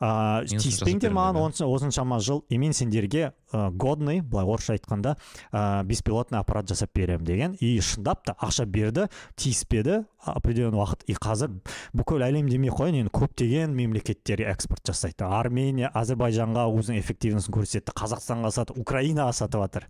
Ыыы 0.00 0.60
тиіспеңдер 0.60 1.12
маған 1.12 1.52
осыншама 1.66 2.20
жыл 2.24 2.40
и 2.48 2.56
мен 2.58 2.72
сендерге 2.72 3.32
ә, 3.52 3.70
годный 3.70 4.22
былай 4.24 4.46
орысша 4.48 4.78
айтқанда 4.78 5.16
ә, 5.52 5.84
беспилотный 5.84 6.40
аппарат 6.40 6.68
жасап 6.68 6.94
беремін 6.96 7.24
деген. 7.24 7.56
И 7.60 7.78
шындап 7.84 8.24
та 8.24 8.34
ақша 8.40 8.64
берді 8.64 9.08
тиіспеді 9.36 10.04
определенный 10.24 10.80
уақыт. 10.80 11.04
И 11.04 11.16
қазір 11.20 11.52
бүкіл 11.92 12.24
әлем 12.24 12.48
демей 12.48 12.72
ақ 12.72 12.80
қояйын 12.80 13.02
енді 13.04 13.12
көптеген 13.12 13.76
мемлекеттерге 13.76 14.48
экспорт 14.54 14.88
жасайды. 14.88 15.28
Армения 15.28 15.92
әзірбайжанға 15.92 16.64
өзінің 16.72 17.02
эффективностін 17.04 17.58
көрсетті 17.60 17.96
қазақстанға 18.00 18.54
сатып 18.56 18.80
украинаға 18.80 19.36
сатып 19.36 19.66
жатыр 19.66 19.88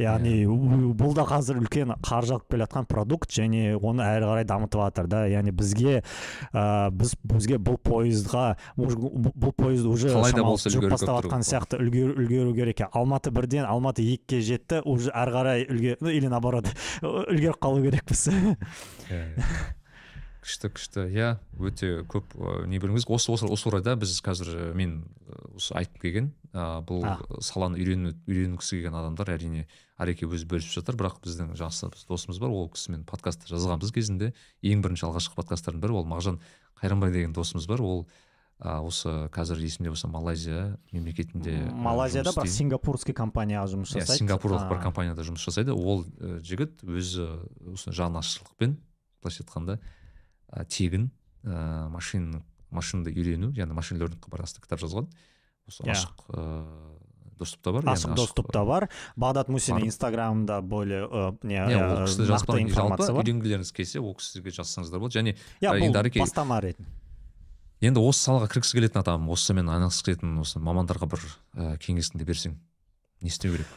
яғни 0.00 0.34
бұл 0.96 1.14
да 1.16 1.24
қазір 1.28 1.60
үлкен 1.60 1.94
қаржы 2.04 2.36
алып 2.36 2.46
келе 2.50 2.64
жатқан 2.64 2.86
продукт 2.90 3.32
және 3.34 3.74
оны 3.76 4.04
әрі 4.06 4.28
қарай 4.30 4.46
дамытып 4.48 4.82
жатыр 4.84 5.10
да. 5.10 5.24
Яғни 5.30 5.52
бізге 5.56 6.02
ә, 6.52 6.90
біз 6.90 7.14
бізге 7.22 7.60
бұл 7.60 7.76
пойызға 7.84 8.46
бұл 8.78 9.54
пойыз 9.56 9.86
уже 9.88 10.12
қалай 10.14 10.36
да 10.36 10.46
болса 10.46 10.72
жүріп 10.72 10.94
бастап 10.94 11.24
жатқан 11.24 11.44
сияқты 11.46 11.80
үлгеру, 11.82 12.16
үлгеру 12.20 12.54
керек 12.56 12.84
алматы 12.90 13.32
бірден 13.34 13.68
алматы 13.68 14.06
екіге 14.06 14.40
жетті 14.52 14.80
уже 14.84 15.12
әрі 15.12 15.36
қарай 15.36 15.66
үлге 15.68 15.98
или 16.14 16.32
наоборот 16.32 16.70
үлгеріп 17.02 17.60
қалу 17.60 17.84
керекпіз. 17.84 18.28
күшті 20.40 20.70
күшті. 20.74 21.04
Иә 21.12 21.30
өте 21.60 21.90
көп 22.08 22.34
не 22.68 22.80
біліңіз 22.80 23.06
осы 23.08 23.32
осы 23.34 23.48
осы 23.50 23.68
орайда 23.68 23.96
біз 24.00 24.16
қазір 24.24 24.72
мен 24.76 25.02
осы 25.56 25.74
айтып 25.76 26.00
келген 26.02 26.30
ә, 26.52 26.80
бұл 26.86 27.04
саланы 27.44 27.80
үйрену 27.80 28.14
үйренгісі 28.26 28.78
келген 28.78 28.96
адамдар 28.96 29.34
әрине 29.36 29.66
ареке 30.00 30.26
өзі 30.26 30.48
бөлісіп 30.50 30.80
жатыр. 30.80 30.96
Бірақ 30.96 31.20
біздің 31.24 31.52
жақсы 31.60 31.92
досымыз 32.08 32.40
бар. 32.40 32.50
Ол 32.50 32.70
кісімен 32.72 33.04
подкаст 33.08 33.44
жазғанбыз 33.50 33.92
кезінде. 33.92 34.32
Ең 34.64 34.82
бірінші 34.84 35.10
алғашқы 35.10 35.36
подкасттардың 35.36 35.84
бірі 35.84 36.00
ол 36.00 36.08
мағжан 36.08 36.40
қайранбай 36.80 37.12
деген 37.12 37.36
досымыз 37.36 37.68
бар. 37.68 37.84
Ол 37.84 38.06
а, 38.58 38.80
осы 38.80 39.28
қазір 39.36 39.60
есімде 39.60 39.92
болса 39.92 40.08
малайзия 40.08 40.78
мемлекетінде 40.92 41.58
малайзияда 41.76 42.32
бір 42.36 42.48
сингапурский 42.48 43.14
компанияға 43.16 43.74
жұмыс 43.76 43.92
иә, 43.92 44.02
жасайды. 44.02 44.16
Иә 44.16 44.24
сингапурлық 44.24 44.68
бір 44.72 44.82
компанияда 44.84 45.24
жұмыс 45.24 45.44
жасайды. 45.44 45.76
Ол 45.76 46.04
ә, 46.16 46.40
жігіт 46.44 46.84
өзі 46.84 47.28
осы 47.72 47.92
жанашырлықпен 47.92 48.76
былайша 49.20 49.44
айтқанда 49.44 49.80
ә, 50.50 50.64
тегін 50.66 51.10
ә, 51.44 51.88
машин 51.90 52.42
машинаны 52.70 53.14
үйрену 53.14 53.52
яғни 53.56 53.74
машин 53.74 53.98
лернингқа 53.98 54.30
байланысты 54.30 54.62
кітап 54.62 54.82
жазған. 54.82 55.08
Осы 55.68 55.82
yeah. 55.82 55.90
Иә. 55.90 55.96
ашық 55.96 56.26
ыыы 56.34 57.00
доступта 57.40 57.72
бар 57.72 57.88
ашық 57.94 58.14
доступта 58.18 58.64
бар. 58.68 58.88
Бағдат 59.16 59.50
мусиннің 59.50 59.88
инстаграмында 59.88 60.60
более 60.62 61.08
не 61.42 61.60
ол 61.64 62.04
кісі 62.04 62.28
жазған 62.28 62.72
жалпы 62.76 63.10
үйренгілеріңіз 63.16 63.72
келсе 63.74 64.02
ол 64.02 64.14
кісіге 64.18 64.52
жазсаңыздар 64.60 65.00
болады. 65.00 65.18
Және 65.18 65.36
иә 65.62 65.74
бұл 65.80 66.20
бастама 66.20 66.60
ретінде 66.60 67.00
енді 67.80 68.02
осы 68.04 68.26
салаға 68.26 68.50
кіргісі 68.52 68.76
келетін 68.76 69.00
адам 69.00 69.28
осымен 69.32 69.70
айналысқысы 69.72 70.10
келетін 70.10 70.34
осы 70.42 70.60
мамандарға 70.60 71.08
бір 71.08 71.22
ә, 71.56 71.76
кеңесіңді 71.80 72.26
берсең 72.28 72.58
не 73.24 73.32
істеу 73.32 73.54
керек? 73.54 73.70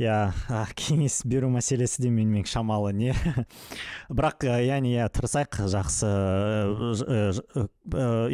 Иә 0.00 0.16
кеңес 0.76 1.22
беру 1.24 1.48
мәселесі 1.52 2.02
де 2.04 2.10
менімен 2.12 2.44
шамалы 2.48 2.92
не? 2.92 3.14
Бірақ 4.16 4.44
яғни 4.44 4.92
иә 4.96 5.08
тырысайық 5.14 5.62
жақсы 5.72 6.10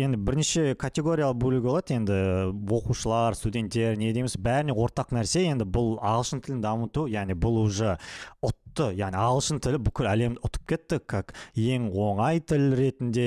енді 0.03 0.19
бірнеше 0.19 0.75
категориялы 0.75 1.39
бөлуге 1.39 1.69
болады. 1.69 1.99
Енді 2.01 2.19
оқушылар 2.67 3.39
студенттер 3.39 3.97
не 4.01 4.13
дейміз 4.17 4.37
бәріне 4.43 4.75
ортақ 4.75 5.15
нәрсе. 5.15 5.47
Енді 5.53 5.69
бұл 5.69 5.95
ағылшын 6.03 6.43
тілін 6.43 6.65
дамыту 6.65 7.07
яғни 7.13 7.39
бұл 7.39 7.63
уже 7.67 7.97
ұтты 8.73 8.89
яғни 8.97 9.19
ағылшын 9.21 9.61
тілі 9.63 9.79
бүкіл 9.85 10.09
әлемді 10.09 10.41
ұтып 10.47 10.65
кетті 10.73 10.99
как 11.05 11.33
ең 11.61 11.91
оңай 11.93 12.41
тіл 12.41 12.73
ретінде 12.79 13.27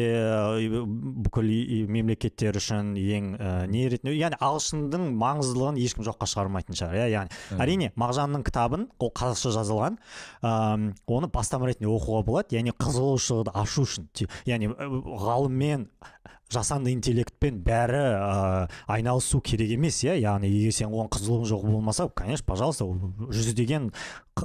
бүкіл 1.22 1.52
мемлекеттер 1.94 2.58
үшін 2.58 2.96
ең 2.98 3.30
ә, 3.38 3.52
не 3.70 3.86
ретінде. 3.94 4.16
яғни 4.18 4.40
ағылшындың 4.42 5.06
маңыздылығын 5.22 5.78
ешкім 5.86 6.06
жоққа 6.08 6.30
шығармайтын 6.34 6.80
шығар. 6.80 6.98
иә 6.98 7.08
яғни 7.14 7.62
әрине 7.62 7.92
мағжанның 7.96 8.46
кітабын 8.48 8.88
ол 8.98 9.14
қазақша 9.14 9.54
жазылған 9.60 10.00
ә, 10.42 10.94
оны 11.06 11.30
бастама 11.30 11.70
ретінде 11.70 11.92
оқуға 11.94 12.26
болады. 12.26 12.58
яғни 12.58 12.74
қызығушылықты 12.74 13.54
ашу 13.54 13.86
үшін. 13.86 14.10
Яғни 14.50 14.74
ғалыммен 14.74 15.90
жасанды 16.52 16.94
интеллектпен 16.94 17.58
бәрі 17.66 18.02
ә, 18.16 18.68
айналысу 18.88 19.42
керек 19.42 19.72
емес 19.76 20.04
иә. 20.06 20.16
Яғни 20.22 20.50
егер 20.52 20.76
сен 20.76 20.94
оған 20.94 21.10
қызығың 21.14 21.48
жоқ 21.50 21.66
болмаса 21.66 22.08
конечно 22.10 22.46
пожалуйста 22.46 22.86
жүздеген 23.34 23.92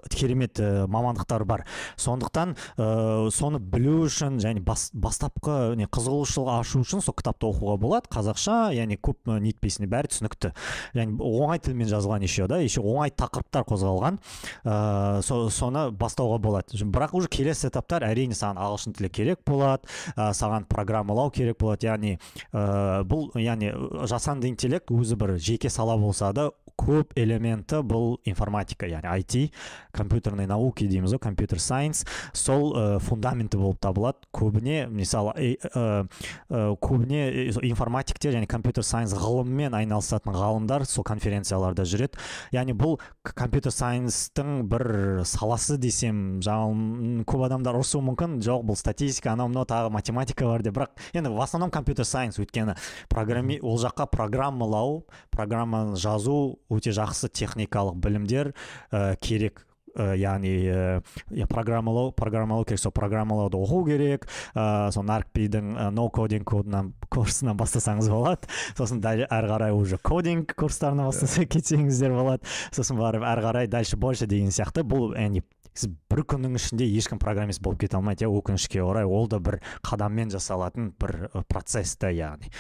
керемет 0.08 0.58
ә, 0.60 0.86
мамандықтар 0.86 1.44
бар. 1.44 1.64
Сондықтан 2.00 2.54
ә, 2.78 3.30
соны 3.34 3.60
білу 3.60 4.06
үшін 4.06 4.38
және 4.42 4.62
бас, 4.64 4.88
бастапқы 4.94 5.76
не 5.76 5.88
қызығушылық 5.90 6.60
ашу 6.60 6.82
үшін 6.84 7.04
сол 7.04 7.14
кітапты 7.18 7.48
оқуға 7.50 7.76
болады. 7.80 8.10
Қазақша 8.12 8.72
яғни 8.76 8.96
көп 8.96 9.30
нетпейсің 9.42 9.90
бәрі 9.90 10.12
түсінікті. 10.12 10.52
Яғни 10.96 11.18
оңай 11.20 11.60
тілмен 11.60 11.90
жазылған 11.90 12.24
еще 12.24 12.48
да 12.50 12.60
еще 12.62 12.80
оңай 12.80 13.12
тақырыптар 13.12 13.66
қозғалған 13.68 14.20
ә, 14.64 15.20
со, 15.26 15.42
соны 15.50 15.90
бастауға 15.90 16.38
болады. 16.42 16.80
Бірақ 16.80 17.16
уже 17.18 17.28
келесі 17.28 17.68
этаптар 17.68 18.06
әрине 18.08 18.38
саған 18.38 18.60
ағылшын 18.62 18.96
тілі 18.96 19.10
керек 19.12 19.44
болады 19.46 19.90
ә, 20.16 20.30
саған 20.36 20.66
программалау 20.70 21.30
керек 21.34 21.58
болады 21.60 21.69
болады 21.70 21.88
яғни 21.88 22.16
ә, 22.52 23.02
бұл 23.08 23.30
яғни 23.40 23.72
жасанды 24.10 24.50
интеллект 24.50 24.90
өзі 24.90 25.18
бір 25.20 25.36
жеке 25.38 25.70
сала 25.70 25.96
болса 26.00 26.32
да 26.36 26.50
көп 26.80 27.12
элементі 27.18 27.82
бұл 27.86 28.18
информатика 28.28 28.88
яғни 28.88 29.10
IT 29.20 29.50
компьютерный 29.92 30.46
науки 30.46 30.86
дейміз 30.88 31.14
ғой 31.14 31.20
компьютер 31.22 31.60
сайенс. 31.60 32.04
Сол 32.32 32.74
ә, 32.74 32.98
фундаменті 33.02 33.58
болып 33.60 33.80
табылады. 33.82 34.24
Көбіне 34.34 34.86
мысалы 34.90 35.34
ә, 35.34 36.06
көбіне 36.50 37.50
информатиктер 37.68 38.34
және 38.36 38.48
компьютер 38.50 38.86
сайенс 38.86 39.14
ғылыммен 39.18 39.74
айналысатын 39.76 40.34
ғалымдар 40.34 40.86
сол 40.88 41.04
конференцияларда 41.04 41.84
жүреді. 41.88 42.20
Яғни 42.54 42.76
бұл 42.78 42.98
компьютер 43.22 43.74
сайенстің 43.74 44.64
бір 44.70 45.24
саласы 45.28 45.78
десем 45.80 46.40
жаңағы 46.44 47.26
көп 47.28 47.46
адамдар 47.50 47.80
ұрысуы 47.80 48.04
мүмкін. 48.10 48.38
Жоқ 48.44 48.64
бұл 48.70 48.78
статистика 48.78 49.34
анау 49.34 49.50
мынау 49.50 49.66
тағы 49.68 49.92
математика 49.92 50.48
бар 50.48 50.64
деп. 50.64 50.78
Бірақ 50.78 51.10
енді 51.14 51.34
в 51.34 51.40
основном 51.60 51.70
компьютер 51.70 52.04
сайенс 52.04 52.38
өйткені 52.40 52.74
программи 53.08 53.58
ол 53.60 53.76
жаққа 53.78 54.08
программалау 54.08 55.04
программаны 55.30 55.96
жазу 55.96 56.58
өте 56.72 56.94
жақсы 56.96 57.28
техникалық 57.28 58.00
білімдер 58.00 58.54
ә, 58.90 59.16
керек. 59.20 59.66
Ә, 59.94 60.14
яғни 60.16 60.54
ә, 60.70 61.46
программалау 61.50 62.12
программалау 62.12 62.64
керек. 62.64 62.80
Сол 62.80 62.92
программалауды 62.92 63.58
оқу 63.60 63.84
керек. 63.84 64.26
Ә, 64.54 64.90
сол 64.90 65.04
наркпидің 65.04 65.90
ноу 65.92 66.08
кодинг 66.08 66.48
кодынан 66.48 66.94
курсынан 67.10 67.58
бастасаңыз 67.60 68.08
болады. 68.08 68.48
Сосын 68.78 69.04
әрі 69.04 69.28
қарай 69.28 69.76
уже 69.76 69.98
кодинг 69.98 70.54
курстарына 70.56 71.10
бастаса 71.10 71.44
кетсеңіздер 71.44 72.16
болады. 72.16 72.46
Сосын 72.72 72.96
барып 72.96 73.26
әрі 73.26 73.48
қарай 73.50 73.68
дальше 73.68 74.00
больше 74.00 74.26
деген 74.30 74.48
сияқты. 74.48 74.86
Бұл 74.86 75.12
яғни 75.12 75.44
сіз 75.74 75.90
бір 76.10 76.24
күннің 76.26 76.56
ішінде 76.58 76.86
ешкім 76.98 77.20
программист 77.22 77.62
болып 77.62 77.84
кете 77.84 77.96
алмайды 77.98 78.26
иә 78.26 78.30
өкінішке 78.30 78.82
орай. 78.82 79.06
Ол 79.06 79.28
да 79.30 79.38
бір 79.42 79.60
қадаммен 79.86 80.32
жасалатын 80.32 80.90
бір 81.00 81.30
процесс 81.48 81.94
та 82.00 82.10
яғни. 82.10 82.50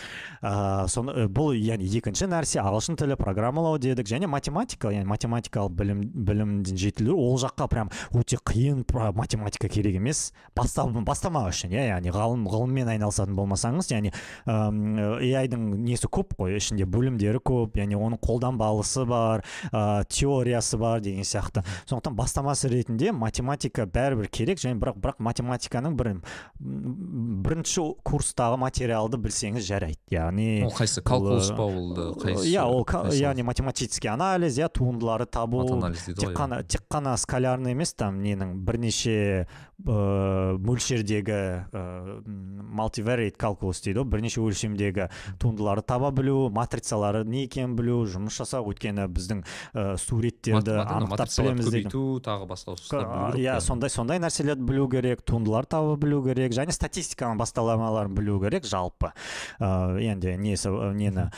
Ә, 0.42 0.86
соны 0.90 1.26
бұл 1.28 1.52
яғни 1.56 1.88
екінші 1.98 2.28
нәрсе 2.30 2.60
ағылшын 2.62 2.98
тілі 3.00 3.18
программалау 3.20 3.80
дедік. 3.82 4.06
Және 4.10 4.30
математика 4.30 4.92
яғни 4.94 5.10
математикалық 5.10 5.74
білім 5.80 6.04
білімді 6.14 6.76
жетілдіру 6.76 7.18
ол 7.18 7.38
жаққа 7.42 7.68
прям 7.72 7.90
өте 8.14 8.38
қиын 8.38 8.84
математика 9.16 9.68
керек 9.68 9.98
емес. 9.98 10.30
Баста, 10.56 10.86
бастамақ 10.86 11.50
үшін 11.50 11.74
иә 11.74 11.88
яғни 11.90 12.14
ғалым 12.14 12.46
ғылыммен 12.50 12.92
айналысатын 12.94 13.34
болмасаңыз 13.38 13.90
яғни 13.90 14.14
AI-дың 14.46 15.66
несі 15.82 16.10
көп 16.12 16.36
қой? 16.38 16.56
Ішінде 16.60 16.86
бөлімдері 16.86 17.42
көп 17.42 17.78
яғни 17.80 17.98
оның 17.98 18.20
қолданбалысы 18.22 19.04
бар 19.08 19.44
ә, 19.72 20.04
теориясы 20.06 20.78
бар 20.80 21.00
деген 21.04 21.26
сияқты. 21.26 21.64
Сондықтан 21.88 22.16
бастамасы 22.18 22.70
ретінде 22.70 22.99
математика 23.08 23.86
бәрібір 23.88 24.28
керек 24.28 24.60
және 24.60 24.76
бірақ 24.80 25.00
бірақ 25.00 25.22
математиканың 25.24 25.96
бір 25.96 26.12
бірінші 26.60 27.86
курстағы 28.04 28.58
материалды 28.60 29.18
білсеңіз 29.20 29.64
жарайды. 29.64 29.98
Яғни 30.12 30.66
ол 30.66 30.74
қайсы? 30.76 31.02
Калкулус 31.06 31.50
па 31.56 31.66
ол 31.66 31.94
қайсы? 32.20 32.50
иә 32.52 32.66
ол 32.68 32.84
яғни 33.16 33.46
математический 33.46 34.10
анализ 34.12 34.58
иә 34.60 34.68
туындыларды 34.68 35.26
табу. 35.26 35.64
Тек 36.20 36.36
қана 36.36 36.62
тек 36.62 36.84
қана 36.90 37.16
скалярный 37.16 37.72
емес 37.72 37.94
там 37.94 38.20
ненің 38.22 38.54
бірнеше 38.66 39.46
ә, 39.86 40.56
мөлшердегі 40.60 41.40
ә, 41.72 41.84
multivariate 42.70 43.38
calculus 43.40 43.82
дейді 43.84 44.02
ғой. 44.02 44.10
Бірнеше 44.12 44.42
өлшемдегі 44.44 45.08
туындыларды 45.40 45.86
таба 45.86 46.10
білу 46.14 46.50
матрицалары 46.54 47.24
не 47.24 47.44
екенін 47.46 47.76
білу 47.78 48.02
жұмыс 48.10 48.36
жасау. 48.40 48.68
Өйткені 48.70 49.06
біздің 49.10 49.42
ә, 49.74 49.96
суреттерді 50.00 50.80
анықтап 50.84 51.32
білеміз 51.38 51.70
көбейту 51.70 52.04
тағы 52.24 52.48
басқа 52.50 52.76
иә 52.98 53.58
сондай 53.64 53.90
сондай 53.92 54.20
нәрселерді 54.22 54.66
білу 54.66 54.88
керек 54.90 55.22
туындылар 55.22 55.68
таба 55.70 55.96
білу 56.00 56.22
керек 56.26 56.54
және 56.56 56.74
статистиканың 56.74 57.40
басталамаларын 57.40 58.14
білу 58.14 58.40
керек 58.42 58.68
жалпы. 58.68 59.12
Ә, 59.60 59.98
енді 60.00 60.36
несі 60.40 60.72
нені 60.94 61.30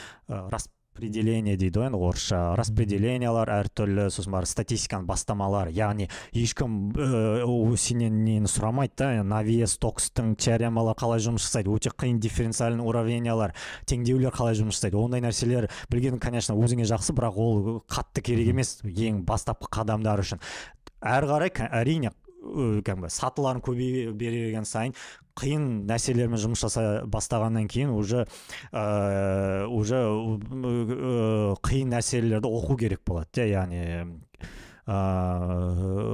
распределение 0.93 1.57
дейді 1.57 1.79
ғой 1.79 1.87
енді 1.89 1.99
орысша. 2.05 2.39
Распределениялар 2.57 3.49
әртүрлі 3.49 4.09
сосын 4.13 4.35
барып 4.35 4.49
статистиканың 4.51 5.07
бастамалары. 5.09 5.73
Яғни 5.73 6.09
ешкім 6.37 6.93
ә, 6.93 7.77
сенен 7.77 8.19
нені 8.23 8.49
сұрамайды 8.49 8.93
да 9.01 9.23
навье 9.23 9.65
стокстың 9.67 10.35
теоремалары 10.37 10.97
қалай 10.99 11.23
жұмыс 11.25 11.47
жасайды 11.47 11.73
өте 11.73 11.89
қиын 11.89 12.19
дифференциальный 12.21 12.85
уравнениялар 12.85 13.55
теңдеулер 13.89 14.33
қалай 14.35 14.57
жұмыс 14.59 14.77
жасайды 14.77 15.01
ондай 15.01 15.23
нәрселер 15.25 15.69
білген 15.89 16.19
конечно 16.21 16.55
өзіңе 16.55 16.85
жақсы 16.93 17.17
бірақ 17.17 17.41
ол 17.41 17.83
қатты 17.89 18.21
керек 18.21 18.53
емес 18.53 18.77
ең 18.83 19.23
бастапқы 19.25 19.73
қадамдар 19.73 20.21
үшін. 20.21 20.45
Әрі 21.03 21.31
қарай 21.31 21.53
әрине 21.69 22.13
кәдімгі 22.43 23.11
сатыларын 23.13 23.61
көбейе 23.63 24.11
берген 24.19 24.65
сайын 24.67 24.95
қиын 25.39 25.85
нәрселермен 25.89 26.41
жұмыс 26.41 26.65
жасай 26.65 27.05
бастағаннан 27.09 27.69
кейін 27.71 27.93
уже 27.95 28.25
ә, 28.71 29.65
уже 29.71 30.01
қиын 31.63 31.95
нәрселерді 31.95 32.51
оқу 32.51 32.77
керек 32.83 33.01
болады 33.07 33.41
иә 33.41 33.47
яғни 33.53 33.81
ә, 34.85 34.97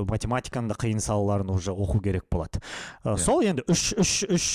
математиканың 0.10 0.70
да 0.72 0.78
қиын 0.80 1.02
салаларын 1.03 1.49
уже 1.53 1.74
оқу 1.74 2.02
керек 2.03 2.28
болады. 2.32 2.61
Ә, 3.03 3.16
yeah. 3.16 3.18
сол 3.18 3.41
енді 3.44 3.66
үш 3.68 3.94
үш 3.98 4.14
үш 4.30 4.48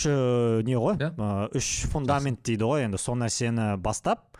не 0.66 0.78
ғой? 0.78 0.98
Yeah. 1.00 1.14
ә, 1.18 1.48
үш 1.58 1.88
фундамент 1.90 2.44
дейді 2.46 2.68
ғой. 2.70 2.86
Енді 2.86 3.00
сол 3.00 3.18
нәрсені 3.20 3.74
бастап 3.82 4.30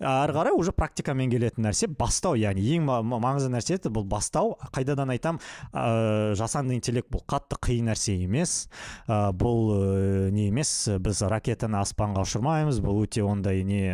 әрі 0.00 0.36
қарай 0.36 0.56
уже 0.56 0.74
практикамен 0.76 1.30
келетін 1.32 1.66
нәрсе 1.68 1.88
бастау 1.88 2.36
яғни 2.36 2.64
ең 2.76 2.86
маңызды 2.86 3.50
нәрсе 3.52 3.78
бұл 3.86 4.04
бастау. 4.08 4.56
Қайдадан 4.74 5.12
айтам 5.14 5.40
ә, 5.72 6.34
жасанды 6.36 6.76
интеллект 6.76 7.08
бұл 7.12 7.24
қатты 7.28 7.58
қиын 7.62 7.90
нәрсе 7.92 8.16
емес. 8.24 8.66
Ә, 9.08 9.32
бұл 9.32 9.72
ә, 9.72 10.30
не 10.34 10.48
емес 10.50 10.74
біз 11.00 11.24
ракетаны 11.30 11.80
аспанға 11.80 12.26
ұшырмаймыз 12.26 12.82
бұл 12.84 13.04
өте 13.06 13.24
ондай 13.24 13.64
не 13.64 13.84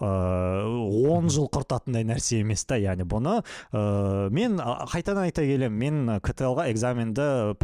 ыыы 0.00 1.10
он 1.14 1.28
жыл 1.30 1.46
құртатындай 1.52 2.06
нәрсе 2.06 2.40
емес 2.42 2.64
та 2.66 2.78
яғни 2.80 3.06
бұны 3.06 3.40
ә, 3.70 4.28
мен 4.34 4.58
қайтадан 4.58 5.28
айта 5.28 5.44
келемін 5.46 5.78
мен 5.84 6.20
ктл 6.24 6.56
ға 6.58 6.66
экзаменді 6.72 7.54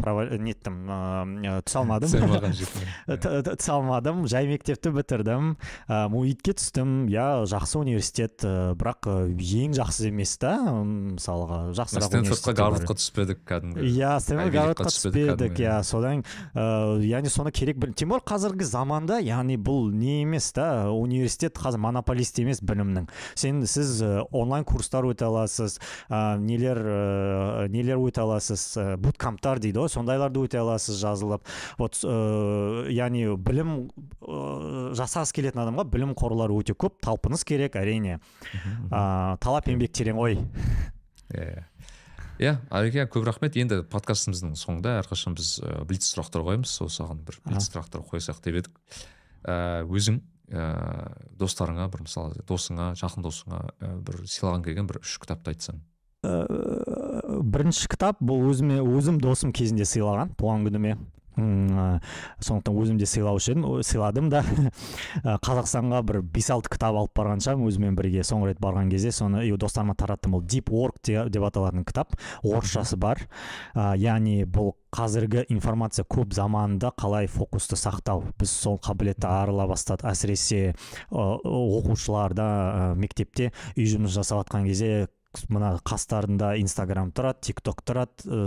неттім 0.41 0.77
ыыы 0.87 1.61
түсе 1.65 1.81
алмадым. 1.81 2.11
Түсе 3.51 3.73
алмадым 3.73 4.23
жай 4.31 4.47
мектепті 4.49 4.93
бітірдім 4.95 5.55
ә, 5.87 6.07
муитке 6.11 6.55
түстім. 6.55 7.09
Иә 7.11 7.43
жақсы 7.51 7.79
университет 7.81 8.45
бірақ 8.45 9.09
ең 9.11 9.75
жақсы 9.77 10.09
емес 10.11 10.37
та 10.41 10.55
мысалға 10.61 11.61
жақсырақ 11.77 12.07
стэнфордқа 12.09 12.55
гарвардқа 12.61 12.97
түспедік 12.99 13.43
кәдімгі. 13.49 13.85
Иә 13.91 14.15
стэнфорд 14.23 14.55
гарвардқа 14.55 14.87
түспедік 14.87 15.61
иә 15.61 15.81
содан 15.87 16.23
ыыы 16.55 17.07
яғни 17.09 17.31
соны 17.33 17.51
керек 17.51 17.81
тем 17.95 18.13
более 18.13 18.25
қазіргі 18.27 18.67
заманда 18.67 19.19
яғни 19.23 19.57
бұл 19.59 19.91
не 19.91 20.21
емес 20.21 20.51
та 20.55 20.91
университет 20.91 21.57
қазір 21.59 21.81
монополист 22.21 22.39
емес 22.39 22.61
білімнің. 22.61 23.07
Сен 23.35 23.65
сіз 23.65 24.01
онлайн 24.31 24.63
курстар 24.65 25.05
өте 25.05 25.25
аласыз 25.25 25.79
ә, 26.09 26.37
нелер 26.37 26.77
ә, 26.77 27.67
нелер 27.69 27.97
өте 27.97 28.21
аласыз 28.21 28.77
ә, 28.77 28.97
буткамптар 28.97 29.59
дейді 29.59 29.81
ғой 29.81 29.89
сондайларды 29.89 30.39
өте 30.41 30.59
аласыз 30.59 30.99
жазылып. 31.01 31.41
Вот 31.77 31.97
ә, 32.03 32.87
яғни 32.91 33.35
білім 33.37 33.89
ә, 34.21 34.93
жасағысы 34.97 35.33
келетін 35.33 35.63
адамға 35.65 35.87
білім 35.89 36.13
қорлары 36.15 36.55
өте 36.55 36.73
көп 36.73 36.99
талпыныс 37.01 37.43
керек 37.43 37.75
әрине. 37.75 38.19
Ә, 38.91 39.37
талап 39.41 39.67
еңбек 39.67 39.93
терең 39.93 40.19
ғой. 40.21 40.39
Иә 41.31 41.65
иә 42.41 42.57
әбеке 42.73 43.05
көп 43.05 43.25
рахмет. 43.27 43.57
Енді 43.57 43.83
подкастымыздың 43.89 44.55
соңында 44.57 44.99
әрқашан 45.03 45.35
біз 45.37 45.59
блиц 45.87 46.09
сұрақтар 46.09 46.45
қоямыз. 46.47 46.73
Сол 46.73 46.89
саған 46.89 47.21
бір 47.27 47.37
блиц 47.45 47.69
сұрақтар 47.69 48.05
қойсақ 48.09 48.41
деп 48.41 48.61
едік. 48.63 48.79
Ә, 49.45 49.85
өзің 49.85 50.21
ә, 50.51 50.65
достарыңа 51.39 51.87
бір 51.91 52.03
мысалы 52.07 52.43
досыңа 52.47 52.91
жақын 52.99 53.25
досыңа 53.25 53.63
ә, 53.79 53.93
бір 54.03 54.21
сыйлаған 54.27 54.65
келген 54.67 54.89
бір 54.91 55.01
үш 55.01 55.17
кітапты 55.23 55.55
айтсаң 55.55 55.81
ә, 56.27 56.35
бірінші 57.41 57.89
кітап 57.91 58.21
бұл 58.21 58.49
өзіме 58.51 58.81
өзім 58.83 59.19
досым 59.23 59.53
кезінде 59.55 59.87
сыйлаған 59.87 60.35
туған 60.37 60.67
күніме. 60.67 60.97
Сондықтан 61.35 62.75
өзім 62.81 62.97
де 62.99 63.07
сыйлаушы 63.07 63.53
едім 63.53 63.65
сыйладым 63.85 64.29
да. 64.31 64.43
Қазақстанға 65.45 66.01
бір 66.07 66.21
бес 66.21 66.49
алты 66.53 66.71
кітап 66.73 66.97
алып 66.99 67.13
барған 67.17 67.43
шығармын 67.43 67.69
өзімен 67.71 67.97
бірге 67.97 68.25
соңғы 68.27 68.51
рет 68.51 68.61
барған 68.63 68.91
кезде 68.91 69.13
соны 69.15 69.45
достарыма 69.57 69.95
тараттым 69.95 70.35
ол 70.35 70.43
deep 70.43 70.71
work 70.71 70.99
деп 71.05 71.43
аталатын 71.47 71.85
кітап 71.85 72.15
орысшасы 72.43 72.97
бар. 72.97 73.23
Ә, 73.75 73.95
яғни 73.97 74.43
бұл 74.45 74.73
қазіргі 74.91 75.45
информация 75.53 76.05
көп 76.05 76.33
заманында 76.35 76.91
қалай 76.99 77.29
фокусты 77.31 77.79
сақтау 77.79 78.25
біз 78.39 78.51
сол 78.51 78.79
қабілетті 78.83 79.29
арыла 79.29 79.69
бастадық. 79.71 80.11
Әсіресе 80.11 80.75
оқушыларда 81.11 82.95
мектепте 82.99 83.51
үй 83.77 83.87
жұмыс 83.87 84.15
жасап 84.15 84.43
жатқан 84.43 84.67
кезде 84.67 85.07
мына 85.51 85.73
қастарында 85.87 86.53
инстаграм 86.61 87.11
тұрады 87.15 87.47
тик 87.47 87.61
ток 87.63 87.81
тұрады 87.87 88.25
ә, 88.25 88.39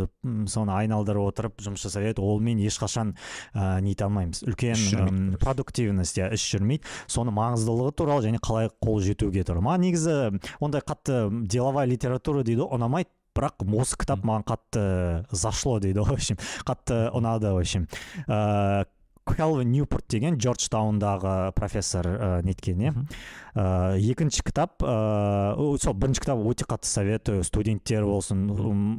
соны 0.50 0.74
айналдырып 0.76 1.28
отырып 1.30 1.64
жұмыс 1.64 1.86
жасап 1.86 2.04
еді 2.04 2.22
олмен 2.24 2.60
ешқашан 2.64 3.14
ә, 3.54 3.80
нете 3.84 4.06
алмаймыз. 4.06 4.44
Үлкен 4.48 5.36
продуктивность 5.40 6.20
иә 6.20 6.30
іс 6.36 6.44
жүрмейді. 6.52 6.84
Соны 7.10 7.34
маңыздылығы 7.34 7.96
туралы 7.96 8.28
және 8.28 8.40
қалай 8.44 8.70
қол 8.84 9.00
жетуге 9.04 9.44
туралы 9.44 9.64
маған 9.64 9.86
негізі 9.88 10.16
ондай 10.60 10.84
қатты 10.84 11.28
деловая 11.48 11.88
литература 11.88 12.44
дейді 12.44 12.64
ғой 12.64 12.78
ұнамайды 12.78 13.10
бірақ 13.34 13.64
осы 13.80 13.98
кітап 13.98 14.22
маған 14.22 14.44
қатты 14.46 14.82
зашло 15.34 15.80
дейді 15.82 16.04
ғой 16.04 16.14
в 16.14 16.20
общем. 16.20 16.38
Қатты 16.68 17.00
ұнады 17.10 17.50
в 17.50 17.58
общем. 17.58 17.88
Келвин 19.28 19.72
ньюпорт 19.72 20.06
деген 20.08 20.36
джорджтаундағы 20.36 21.52
профессор 21.56 22.06
ә, 22.06 22.28
неткен 22.44 22.82
иә 22.84 22.92
ә, 23.54 23.96
екінші 23.98 24.44
кітап 24.44 24.82
ә, 24.82 25.54
сол 25.80 25.96
бірінші 25.96 26.24
кітап 26.24 26.44
өте 26.44 26.68
қатты 26.68 26.90
советую. 26.90 27.44
Студенттер 27.44 28.04
болсын 28.04 28.46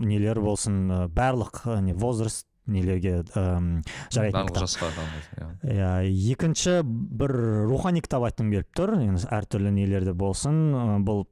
нелер 0.06 0.42
болсын 0.42 0.82
ә, 0.90 1.00
барлық 1.08 1.64
не 1.82 1.94
возраст 1.94 2.48
нелерге 2.66 3.22
ә, 3.22 3.84
жарайтын 4.10 4.40
барлық 4.40 4.54
кітап. 4.54 4.64
жасқа 4.66 4.90
иә. 5.38 5.50
Иә 5.76 6.34
екінші 6.34 6.82
бір 6.84 7.36
рухани 7.70 8.02
кітап 8.02 8.26
айтқым 8.30 8.52
келіп 8.54 8.72
тұр. 8.78 8.98
Енді 9.04 9.30
әртүрлі 9.30 9.74
нелерде 9.76 10.16
болсын. 10.18 11.04
Бұл 11.06 11.26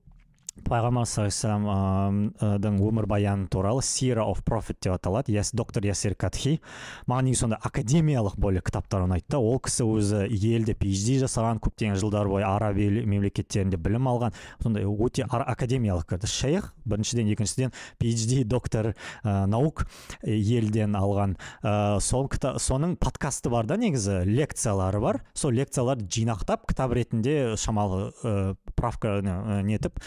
пайғамбар 0.68 1.06
саллаллаху 1.08 2.90
өмірбаяны 2.90 3.48
туралы 3.52 3.82
сира 3.84 4.24
of 4.26 4.44
prophet 4.46 4.78
деп 4.82 4.94
аталады. 4.96 5.32
Яс 5.34 5.52
доктор 5.54 5.86
ясир 5.86 6.16
катхи 6.16 6.60
маған 7.08 7.28
негізі 7.30 7.40
сондай 7.44 7.60
академиялық 7.64 8.38
более 8.38 8.62
кітаптар 8.62 9.06
ұнайды 9.06 9.26
да 9.30 9.40
ол 9.40 9.60
кісі 9.64 9.84
өзі 9.88 10.24
елде 10.30 10.74
phd 10.74 11.20
жасаған 11.24 11.60
көптеген 11.64 11.98
жылдар 12.00 12.28
бойы 12.32 12.46
араб 12.48 12.78
ел- 12.78 13.06
мемлекеттерінде 13.06 13.78
білім 13.78 14.08
алған. 14.08 14.34
Сондай 14.64 14.86
өте 14.86 15.26
академиялық 15.30 16.08
кірді. 16.10 16.28
Шейх 16.28 16.74
біріншіден 16.86 17.28
екіншіден 17.34 17.72
phd 18.00 18.44
доктор 18.46 18.94
ә, 19.24 19.46
наук 19.48 19.86
елден 20.24 20.96
алған. 20.96 21.38
Ә, 21.64 22.00
сол 22.00 22.28
кіта- 22.28 22.56
соның 22.60 22.98
подкасты 22.98 23.50
бар 23.50 23.66
да 23.66 23.78
негізі 23.78 24.24
лекциялары 24.26 25.00
бар. 25.02 25.22
Сол 25.34 25.52
лекцияларды 25.52 26.08
жинақтап 26.08 26.68
кітап 26.68 26.94
ретінде 26.94 27.56
шамалы 27.58 28.12
ә, 28.24 28.56
правка 28.76 29.22
не- 29.22 29.64
нетіп 29.64 30.00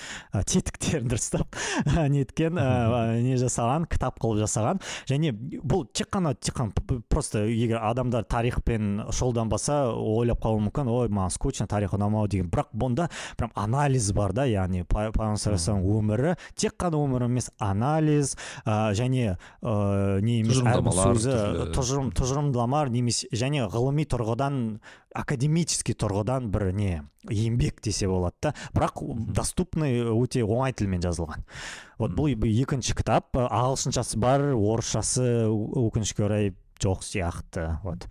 тетіктерін 0.51 1.09
дұрыстап 1.11 1.57
неткен 2.13 2.59
ә, 2.61 3.19
не 3.23 3.35
жасаған 3.41 3.87
кітап 3.91 4.21
қылып 4.23 4.45
жасаған. 4.45 4.81
Және 5.11 5.33
бұл 5.35 5.87
тек 5.93 6.09
қана 6.15 6.35
тек 6.39 6.55
қана 6.61 7.01
просто 7.11 7.45
егер 7.51 7.81
адамдар 7.83 8.25
тарихпен 8.31 9.07
шұғылданбаса 9.11 9.79
ойлап 9.97 10.43
қалуы 10.45 10.63
мүмкін 10.69 10.91
ой 10.93 11.11
маған 11.11 11.35
скучно 11.35 11.67
тарих 11.71 11.95
ұнамау 11.99 12.29
деген. 12.31 12.51
Бірақ 12.53 12.71
бұнда 12.79 13.09
прям 13.39 13.51
анализ 13.59 14.13
бар 14.17 14.33
да 14.37 14.47
яғни 14.47 14.85
пай- 14.87 15.11
пайғамбар 15.15 15.83
өмірі 15.97 16.37
тек 16.55 16.77
қана 16.79 17.01
өмір 17.03 17.27
емес 17.27 17.51
анализ 17.59 18.37
ә, 18.65 18.93
және 18.97 19.35
ә, 19.63 20.21
не 20.23 20.41
емес 20.43 20.61
әрбір 20.63 20.93
Тұжырымдамалар, 20.93 21.17
сөзі 21.17 21.35
түрлі. 21.35 21.67
тұжырым 21.77 22.13
тұжырымдамалар 22.17 22.91
немесе 22.95 23.29
және 23.33 23.67
ғылыми 23.73 24.07
тұрғыдан 24.07 24.61
академический 25.17 25.97
тұрғыдан 25.99 26.51
бір 26.53 26.71
не 26.77 26.91
еңбек 27.31 27.81
десе 27.85 28.07
болады 28.11 28.37
да. 28.43 28.53
Бірақ 28.77 29.01
доступный 29.35 30.03
өте 30.13 30.45
оңай 30.45 30.77
тілмен 30.77 31.03
жазылған. 31.05 31.43
Вот 31.99 32.13
бұл 32.19 32.31
екінші 32.35 32.95
кітап 32.99 33.35
ағылшыншасы 33.41 34.21
бар 34.23 34.53
орысшасы 34.53 35.27
өк- 35.49 35.77
өкінішке 35.89 36.25
орай 36.29 36.55
жоқ 36.77 37.01
сияқты 37.01 37.79
вот. 37.83 38.05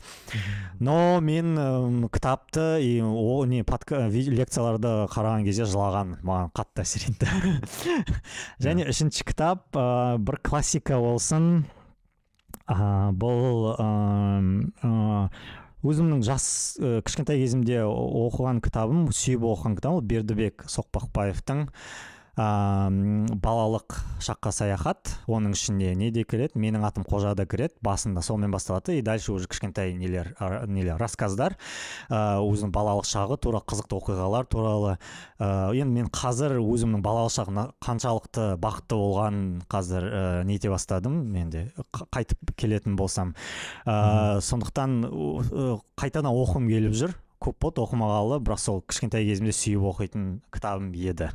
Но 0.79 1.19
мен 1.21 2.09
кітапты 2.09 2.81
и 2.81 2.99
о 2.99 3.45
не 3.45 3.61
подка- 3.61 4.09
лекцияларды 4.09 5.05
қараған 5.13 5.45
кезде 5.45 5.67
жылаған 5.69 6.15
маған 6.25 6.49
қатты 6.57 6.81
әсер 6.81 7.05
етті. 7.11 7.29
Және 8.65 8.89
үшінші 8.89 9.23
кітап 9.29 9.69
ә, 9.77 10.17
бір 10.17 10.39
классика 10.41 10.97
болсын. 10.97 11.67
Ә, 12.65 13.13
бұл 13.13 13.75
ә, 13.77 15.29
өзімнің 15.85 16.23
жас 16.25 16.45
ә, 16.79 16.99
кішкентай 17.05 17.39
кезімде 17.43 17.81
оқыған 17.85 18.61
кітабым 18.65 19.07
сүйіп 19.13 19.45
оқыған 19.51 19.77
кітабым 19.79 19.99
ол 20.01 20.07
бердібек 20.09 20.65
соқпақбаевтың 20.71 21.67
балалық 22.35 23.95
шаққа 24.19 24.51
саяхат 24.51 25.11
оның 25.31 25.53
ішінде 25.55 25.93
не 25.95 26.09
де 26.11 26.25
кіреді 26.27 26.59
менің 26.59 26.83
атым 26.83 27.05
қожа 27.07 27.31
да 27.35 27.45
кіреді 27.47 27.79
басында 27.85 28.21
сонымен 28.21 28.51
басталады. 28.51 28.97
И 28.97 29.01
дальше 29.01 29.31
уже 29.31 29.47
кішкентай 29.47 29.93
нелер 29.93 30.35
нелер 30.67 30.97
рассказдар. 30.99 31.55
Ә, 32.09 32.41
өзінің 32.43 32.73
балалық 32.75 33.07
шағы 33.07 33.37
тура 33.39 33.61
қызықты 33.63 33.95
оқиғалар 33.95 34.49
туралы. 34.51 34.97
Ә, 35.39 35.71
енді 35.71 36.01
мен 36.01 36.11
қазір 36.11 36.57
өзімнің 36.59 37.03
балалық 37.05 37.31
шағым 37.37 37.61
қаншалықты 37.79 38.55
бақытты 38.59 38.99
болған 38.99 39.41
қазір 39.71 40.09
ә, 40.11 40.43
нете 40.43 40.69
бастадым. 40.69 41.21
Мен 41.31 41.49
де 41.49 41.69
қайтып 42.11 42.51
келетін 42.59 42.99
болсам. 42.99 43.35
Ә, 43.85 44.41
сондықтан 44.43 45.05
ә, 45.07 45.79
қайтадан 45.95 46.35
оқығым 46.35 46.67
келіп 46.67 46.99
жүр. 46.99 47.15
Көп 47.45 47.59
болды 47.61 47.83
оқымағалы 47.83 48.39
бірақ 48.43 48.59
сол 48.59 48.79
кішкентай 48.87 49.25
кезімде 49.27 49.53
сүйіп 49.53 49.83
оқитын 49.91 50.29
кітабым 50.55 50.93
еді. 50.95 51.29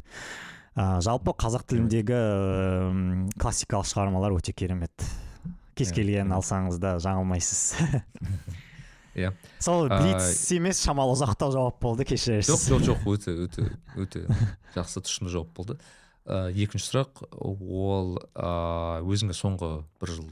Ә, 0.76 1.00
жалпы 1.04 1.34
қазақ 1.40 1.64
тіліндегі 1.70 2.18
м, 2.90 3.28
классикалық 3.40 3.88
шығармалар 3.90 4.36
өте 4.36 4.52
керемет. 4.56 4.92
Кез 5.78 5.92
Иә, 5.92 6.00
келген 6.00 6.32
алсаңыз 6.36 6.80
да 6.82 6.96
жаңылмайсыз. 7.02 7.62
Иә. 9.20 9.32
Сол 9.58 9.88
блиц 9.90 10.50
емес 10.54 10.82
шамалы 10.84 11.16
ұзақтау 11.16 11.50
жауап 11.54 11.80
болды 11.82 12.04
жоқ 12.04 12.12
кешірерсіз. 12.12 12.68
Жоқ 12.70 12.84
жоқ 12.86 13.06
өте 13.14 13.34
өте 13.46 13.66
өте 13.98 14.22
жақсы 14.76 15.02
тұшымды 15.06 15.32
жауап 15.34 15.50
болды. 15.56 15.78
Ә, 16.28 16.50
екінші 16.54 16.86
сұрақ 16.92 17.24
ол 17.34 18.18
ә, 18.36 19.00
өзіңе 19.02 19.34
соңғы 19.34 19.72
бір 20.02 20.14
жыл 20.14 20.28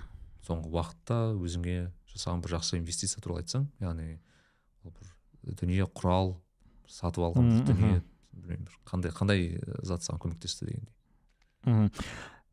соңғы 0.46 0.70
уақытта 0.72 1.16
өзіңе 1.36 1.78
жасаған 2.12 2.44
бір 2.44 2.54
жақсы 2.58 2.78
инвестиция 2.78 3.22
туралы 3.24 3.42
айтсаң 3.42 3.66
яғни 3.82 4.18
ол 4.84 4.92
бір 4.94 5.56
дүние 5.58 5.88
құрал 5.90 6.36
сатып 6.88 7.26
алған 7.28 7.50
бір 7.50 7.66
дүние 7.72 7.98
білмеймін 8.38 8.66
бір 8.68 8.78
қандай 8.88 9.12
қандай 9.14 9.46
зат 9.82 10.06
саған 10.06 10.22
көмектесті 10.24 10.68
дегендей 10.68 10.94
Мгм. 11.66 11.90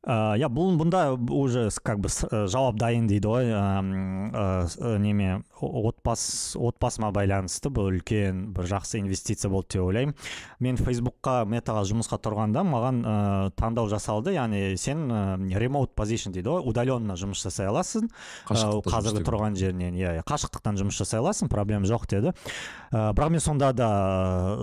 Ә, 0.05 0.37
иә 0.37 0.49
бұл 0.53 0.75
бұнда 0.77 1.17
уже 1.33 1.69
как 1.83 1.99
бы 1.99 2.09
ә, 2.09 2.45
жауап 2.47 2.77
дайын 2.77 3.07
дейді 3.09 3.27
ғой 3.27 3.49
ә, 3.49 4.97
неме 5.01 5.41
отбасы 5.59 6.59
отбасыма 6.59 7.09
байланысты 7.15 7.71
бұл 7.73 7.89
үлкен 7.89 8.51
бір 8.53 8.69
жақсы 8.69 8.99
инвестиция 9.01 9.49
болды 9.49 9.75
деп 9.75 9.87
ойлаймын. 9.87 10.15
Мен 10.59 10.77
фейсбукқа 10.77 11.45
метаға 11.49 11.85
жұмысқа 11.89 12.19
тұрғанда 12.21 12.63
маған 12.67 13.01
ә, 13.01 13.15
таңдау 13.57 13.89
жасалды. 13.89 14.35
Яғни 14.35 14.75
сен 14.77 15.07
ә, 15.09 15.21
remote 15.57 15.95
position 15.97 16.35
дейді 16.35 16.53
ғой 16.53 16.69
удаленно 16.69 17.17
жұмыс 17.17 17.41
жасай 17.45 17.69
аласың. 17.71 18.09
Қазіргі 18.45 19.25
тұрған 19.25 19.57
жерінен 19.57 19.97
иә 19.97 20.19
иә 20.19 20.25
қашықтықтан 20.27 20.77
жұмыс 20.81 20.99
жасай 21.01 21.23
аласың 21.23 21.49
проблема 21.49 21.89
жоқ 21.89 22.07
деді. 22.11 22.35
Ә, 22.91 23.11
бірақ 23.15 23.33
мен 23.33 23.43
сонда 23.43 23.71
да 23.73 23.89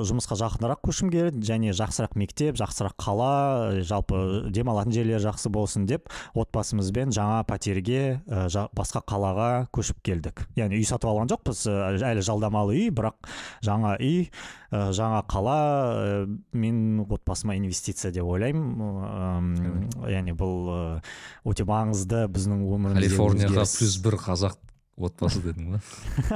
жұмысқа 0.07 0.39
жақынырақ 0.39 0.85
көшім 0.87 1.11
келеді 1.13 1.43
және 1.47 1.75
жақсырақ 1.77 2.17
мектеп 2.21 2.61
жақсырақ 2.61 2.95
қала 3.01 3.83
жалпы 3.83 4.51
демалатын 4.53 4.95
жерлер 4.95 5.23
жақсы 5.33 5.51
болсын 5.53 5.87
деп 5.89 6.09
отбасымызбен 6.39 7.13
жаңа 7.15 7.43
пәтерге 7.49 8.21
ә, 8.29 8.47
жа- 8.53 8.69
басқа 8.77 9.03
қалаға 9.09 9.49
көшіп 9.75 10.03
келдік. 10.05 10.45
Яғни 10.57 10.79
үй 10.79 10.85
сатып 10.87 11.11
алған 11.11 11.31
жоқпыз 11.33 11.65
ә, 11.73 11.77
әлі 12.13 12.23
жалдамалы 12.23 12.77
үй 12.77 12.91
бірақ 12.95 13.17
жаңа 13.65 13.97
үй 13.99 14.29
ә, 14.71 14.93
жаңа 14.93 15.23
қала 15.31 15.57
ә, 15.93 16.27
мен 16.53 17.01
отбасыма 17.09 17.57
инвестиция 17.57 18.13
деп 18.13 18.29
ойлаймын. 18.29 19.89
Яғни 20.13 20.37
бұл 20.37 20.69
ә, 20.73 20.81
өте 21.49 21.65
маңызды 21.69 22.27
біздің 22.33 22.63
өміріміздегі 22.69 23.09
калифорнияға 23.17 23.67
плюс 23.79 23.97
бір 24.05 24.19
қазақ 24.23 24.59
отбасы 25.03 25.41
дедің 25.43 25.73
ба 25.73 25.81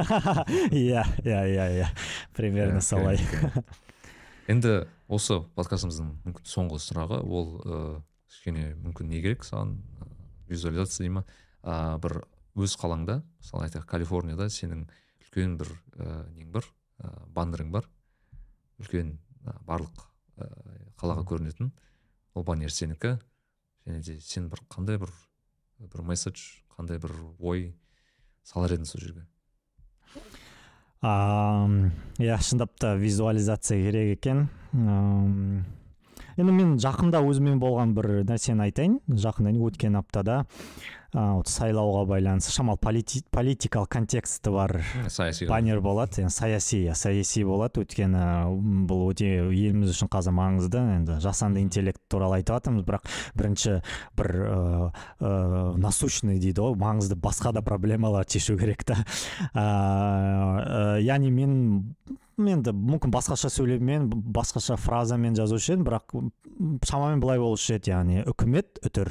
иә 0.73 1.05
иә 1.23 1.41
иә 1.53 1.67
иә. 1.83 1.89
Примерно 2.35 2.81
Окей, 2.81 2.89
солай. 2.89 3.21
енді 4.51 4.87
осы 5.11 5.41
подкастымыздың 5.59 6.37
соңғы 6.47 6.81
сұрағы 6.83 7.21
ол 7.23 7.49
кішкене 8.37 8.75
мүмкін 8.85 9.09
не 9.11 9.21
керек 9.25 9.45
саған 9.49 9.79
визуализация 10.49 11.07
дей 11.07 11.15
ма? 11.17 11.25
А, 11.63 11.97
бір 11.99 12.21
өз 12.57 12.77
қалаңда 12.79 13.23
мысалы 13.41 13.67
айтайық 13.67 13.89
калифорнияда 13.89 14.51
сенің 14.53 14.85
үлкен 15.25 15.57
бір 15.61 15.73
ә, 15.97 16.11
нең 16.37 16.53
бар? 16.53 16.69
Ә, 17.01 17.11
баннерің 17.33 17.73
бар. 17.73 17.89
Үлкен 18.81 19.17
ә, 19.45 19.57
барлық 19.67 20.05
ә, 20.37 20.51
қалаға 21.01 21.25
көрінетін. 21.33 21.73
Ол 22.37 22.45
баннер 22.45 22.71
сенікі. 22.73 23.17
Және 23.87 24.03
де 24.05 24.21
сен 24.21 24.51
бір 24.53 24.61
қандай 24.69 24.99
бір 25.01 25.13
бір 25.79 26.03
месседж 26.09 26.43
қандай 26.77 27.01
бір 27.01 27.13
ой 27.39 27.71
салар 28.45 28.77
едің 28.77 28.89
сол 28.89 29.03
жерге? 29.03 29.27
Иә 31.03 32.39
шындап 32.43 32.73
та 32.81 32.95
визуализация 32.97 33.79
керек 33.85 34.19
екен. 34.19 34.49
Енді 36.37 36.53
мен 36.53 36.77
жақында 36.83 37.23
өзімен 37.27 37.59
болған 37.63 37.95
бір 37.97 38.11
нәрсені 38.29 38.67
айтайын. 38.69 39.01
Жақында 39.09 39.55
өткен 39.67 39.97
аптада 39.99 40.45
вот 41.17 41.49
сайлауға 41.49 42.03
байланысты 42.11 42.53
шамалы 42.53 42.77
полити- 42.83 43.23
политикалық 43.33 43.89
контексті 43.89 44.51
бар. 44.53 44.83
Саяси 45.09 45.47
баннер 45.49 45.81
болады 45.81 46.21
енді 46.21 46.35
саяси 46.35 46.81
саяси 46.93 47.45
болады. 47.47 47.81
Өйткені 47.87 48.85
бұл 48.91 49.07
өте 49.15 49.31
еліміз 49.49 49.95
үшін 49.95 50.11
қазір 50.13 50.35
маңызды. 50.37 50.83
Енді 50.99 51.17
жасанды 51.25 51.63
интеллект 51.63 52.03
туралы 52.13 52.43
айтып 52.43 52.59
жатырмыз. 52.59 52.85
Бірақ 52.85 53.09
бірінші 53.39 53.79
бір 54.19 54.31
ыыы 54.37 54.93
ә, 55.21 55.77
насущный 55.81 56.37
дейді 56.43 56.61
ғой. 56.61 56.77
Маңызды 56.77 57.17
басқа 57.17 57.55
да 57.57 57.63
проблемалар 57.65 58.29
шешу 58.29 58.59
керек 58.59 58.85
та. 58.85 59.01
Ә, 59.55 61.01
яғни 61.01 61.31
мен 61.33 61.97
енді 62.37 62.73
мүмкін 62.77 63.13
басқаша 63.15 63.49
сөйлеммен 63.49 64.11
басқаша 64.13 64.77
фразамен 64.77 65.37
жазушы 65.39 65.73
едім 65.73 65.87
бірақ 65.87 66.13
шамамен 66.85 67.23
былай 67.23 67.41
болушы 67.41 67.79
еді 67.79 67.95
яғни 67.95 68.25
үкімет 68.29 68.83
үтір. 68.85 69.09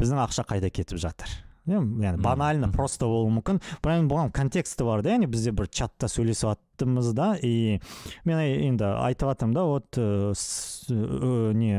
Біздің 0.00 0.22
ақша 0.24 0.46
қайда 0.48 0.70
кетіп 0.72 1.00
жатыр? 1.02 1.28
Яғни 1.68 2.16
банально 2.24 2.70
просто 2.72 3.10
болуы 3.10 3.28
мүмкін. 3.36 3.60
Бірақ 3.84 4.00
енді 4.00 4.14
бұған 4.14 4.32
контексті 4.32 4.88
бар 4.88 5.04
да 5.04 5.12
яғни 5.12 5.28
бізде 5.28 5.52
бір 5.52 5.68
чатта 5.68 6.08
сөйлесіп 6.08 6.54
жатырмыз 6.80 7.12
да 7.14 7.36
и 7.42 7.80
мен 8.24 8.38
енді 8.40 8.84
айтып 9.04 9.30
жатырмын 9.30 9.54
да 9.54 9.64
вот 9.64 9.98
ә, 9.98 11.52
не 11.54 11.76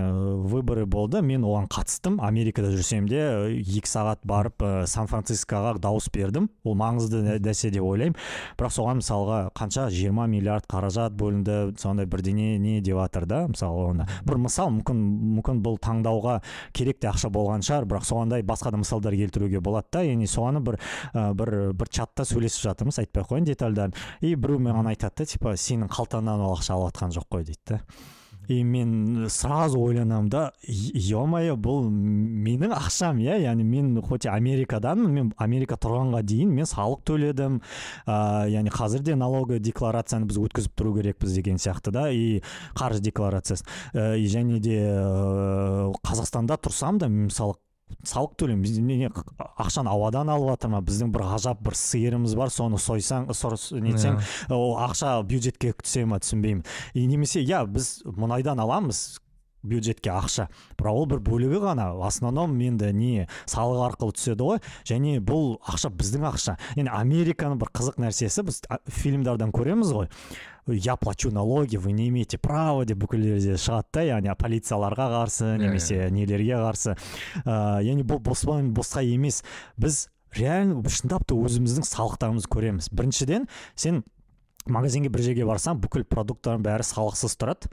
выборы 0.47 0.85
болды 0.85 1.21
мен 1.21 1.43
оған 1.43 1.67
қатыстым 1.71 2.19
америкада 2.21 2.71
жүрсем 2.71 3.07
де 3.09 3.21
екі 3.61 3.87
сағат 3.89 4.21
барып 4.23 4.61
сан 4.87 5.07
францискоға 5.07 5.77
дауыс 5.81 6.09
бердім. 6.13 6.49
Ол 6.63 6.75
маңызды 6.79 7.39
нәрсе 7.41 7.71
деп 7.71 7.83
ойлаймын. 7.85 8.15
Бірақ 8.59 8.75
соған 8.75 9.01
мысалға 9.01 9.39
қанша 9.57 9.87
20 9.91 10.27
миллиард 10.31 10.67
қаражат 10.71 11.15
бөлінді 11.19 11.75
сондай 11.81 12.05
бірдеңе 12.05 12.57
не 12.59 12.79
деп 12.81 12.99
жатыр 13.01 13.25
да 13.25 13.41
мысалы 13.47 13.91
оны. 13.91 14.07
Бір 14.27 14.41
мысал 14.45 14.71
мүмкін 14.77 15.01
мүмкін 15.37 15.61
бұл 15.65 15.79
таңдауға 15.81 16.39
керек 16.77 17.01
те 17.01 17.11
ақша 17.11 17.31
болған 17.33 17.65
шығар 17.65 17.87
бірақ 17.89 18.07
соғандай 18.07 18.45
басқа 18.45 18.71
да 18.71 18.81
мысалдар 18.81 19.15
келтіруге 19.17 19.61
болады 19.61 19.87
да. 19.91 20.03
Яғни 20.05 20.27
соны 20.29 20.61
бір 20.63 20.79
бір 21.13 21.73
бір 21.73 21.91
чатта 21.91 22.25
сөйлесіп 22.27 22.67
жатырмыз 22.69 23.01
айтпай 23.01 23.23
ақ 23.23 23.31
қояйын 23.31 23.49
детальдарын. 23.51 23.95
И 24.21 24.35
біреу 24.35 24.59
маған 24.61 24.90
айтады 24.91 25.23
да 25.23 25.29
типа 25.33 25.53
сенің 25.57 25.91
қалтаңнан 25.91 26.41
ол 26.45 26.57
ақша 26.57 26.75
алып 26.75 26.91
жатқан 26.91 27.15
жоқ 27.15 27.29
қой 27.31 27.45
дейді 27.47 27.75
да. 27.75 27.79
И 28.47 28.63
мен 28.63 29.29
сразу 29.29 29.79
ойланамын 29.79 30.29
да 30.29 30.51
е 30.67 31.15
мое 31.29 31.53
бұл 31.55 31.85
менің 31.87 32.73
ақшам 32.73 33.21
иә 33.21 33.37
яғни 33.45 33.63
мен 33.63 34.01
хоть 34.01 34.25
америкаданмын 34.25 35.13
мен 35.13 35.29
америка 35.37 35.77
тұрғанға 35.79 36.23
дейін 36.25 36.51
мен 36.57 36.67
салық 36.67 37.05
төледім 37.07 37.61
ә, 38.07 38.49
яғни 38.49 38.73
қазір 38.73 39.05
де 39.05 39.15
налоговый 39.15 39.61
декларацияны 39.61 40.25
біз 40.25 40.41
өткізіп 40.41 40.73
тұру 40.75 40.95
керекпіз 40.97 41.37
деген 41.37 41.61
сияқты 41.61 41.93
да 41.93 42.09
и 42.11 42.41
қаржы 42.75 42.99
декларациясын 43.05 43.67
ә, 43.93 44.17
және 44.25 44.59
де 44.59 44.81
ә, 44.89 45.93
қазақстанда 46.01 46.57
тұрсам 46.57 46.97
да 46.97 47.07
мысалы 47.07 47.55
салық 48.07 48.35
төлеймін 48.39 48.87
не 48.87 49.09
ақшаны 49.61 49.91
ауадан 49.91 50.29
алып 50.33 50.53
жатыр 50.53 50.73
ма 50.73 50.81
біздің 50.85 51.11
бір 51.13 51.25
ғажап 51.31 51.61
бір 51.65 51.77
сиырымыз 51.77 52.35
бар 52.37 52.53
соны 52.53 52.79
сойсаң 52.81 53.29
нетсең 53.31 54.19
иә. 54.19 54.55
ол 54.55 54.77
ақша 54.81 55.17
бюджетке 55.27 55.73
түсе 55.73 56.05
ма 56.05 56.19
түсінбеймін. 56.23 56.63
И 56.93 57.05
немесе 57.05 57.43
иә 57.43 57.65
біз 57.67 58.01
мұнайдан 58.05 58.61
аламыз 58.61 59.19
бюджетке 59.63 60.11
ақша. 60.13 60.47
Бірақ 60.77 61.01
ол 61.01 61.07
бір 61.09 61.21
бөлігі 61.25 61.61
ғана. 61.63 61.91
В 61.97 62.05
основном 62.07 62.57
енді 62.61 62.91
не 62.93 63.27
салық 63.45 63.83
арқылы 63.89 64.15
түседі 64.17 64.47
ғой. 64.47 64.61
Және 64.87 65.19
бұл 65.23 65.57
ақша 65.61 65.91
біздің 65.93 66.27
ақша. 66.31 66.57
Енді 66.75 66.93
американың 66.95 67.59
бір 67.61 67.71
қызық 67.73 67.99
нәрсесі 68.01 68.45
біз 68.47 68.61
фильмдардан 68.87 69.53
көреміз 69.55 69.93
ғой. 69.95 70.09
Я 70.67 70.95
плачу 70.95 71.31
налоги 71.31 71.77
вы 71.77 71.91
не 71.91 72.07
имеете 72.09 72.37
права 72.37 72.85
деп 72.85 72.99
бүкіл 73.01 73.23
жерде 73.25 73.57
шығады 73.57 73.87
да. 73.93 74.03
Яғни 74.05 74.35
полицияларға 74.37 75.09
қарсы 75.15 75.57
немесе 75.57 76.09
нелерге 76.13 76.59
қарсы. 76.61 76.95
Ыыы 77.45 77.85
яғни 77.89 78.05
бұл 78.05 78.21
босқа 78.21 79.01
емес. 79.01 79.41
Біз 79.77 80.07
реально 80.37 80.83
шындап 80.87 81.25
та 81.27 81.35
өзіміздің 81.35 81.87
салықтарымызды 81.87 82.51
көреміз. 82.53 82.91
Біріншіден 82.93 83.49
сен 83.75 84.03
магазинге 84.69 85.09
бір 85.09 85.25
жерге 85.25 85.47
барсаң 85.49 85.81
бүкіл 85.81 86.05
продукттардың 86.05 86.63
бәрі 86.63 86.85
салықсыз 86.85 87.35
тұрады. 87.41 87.71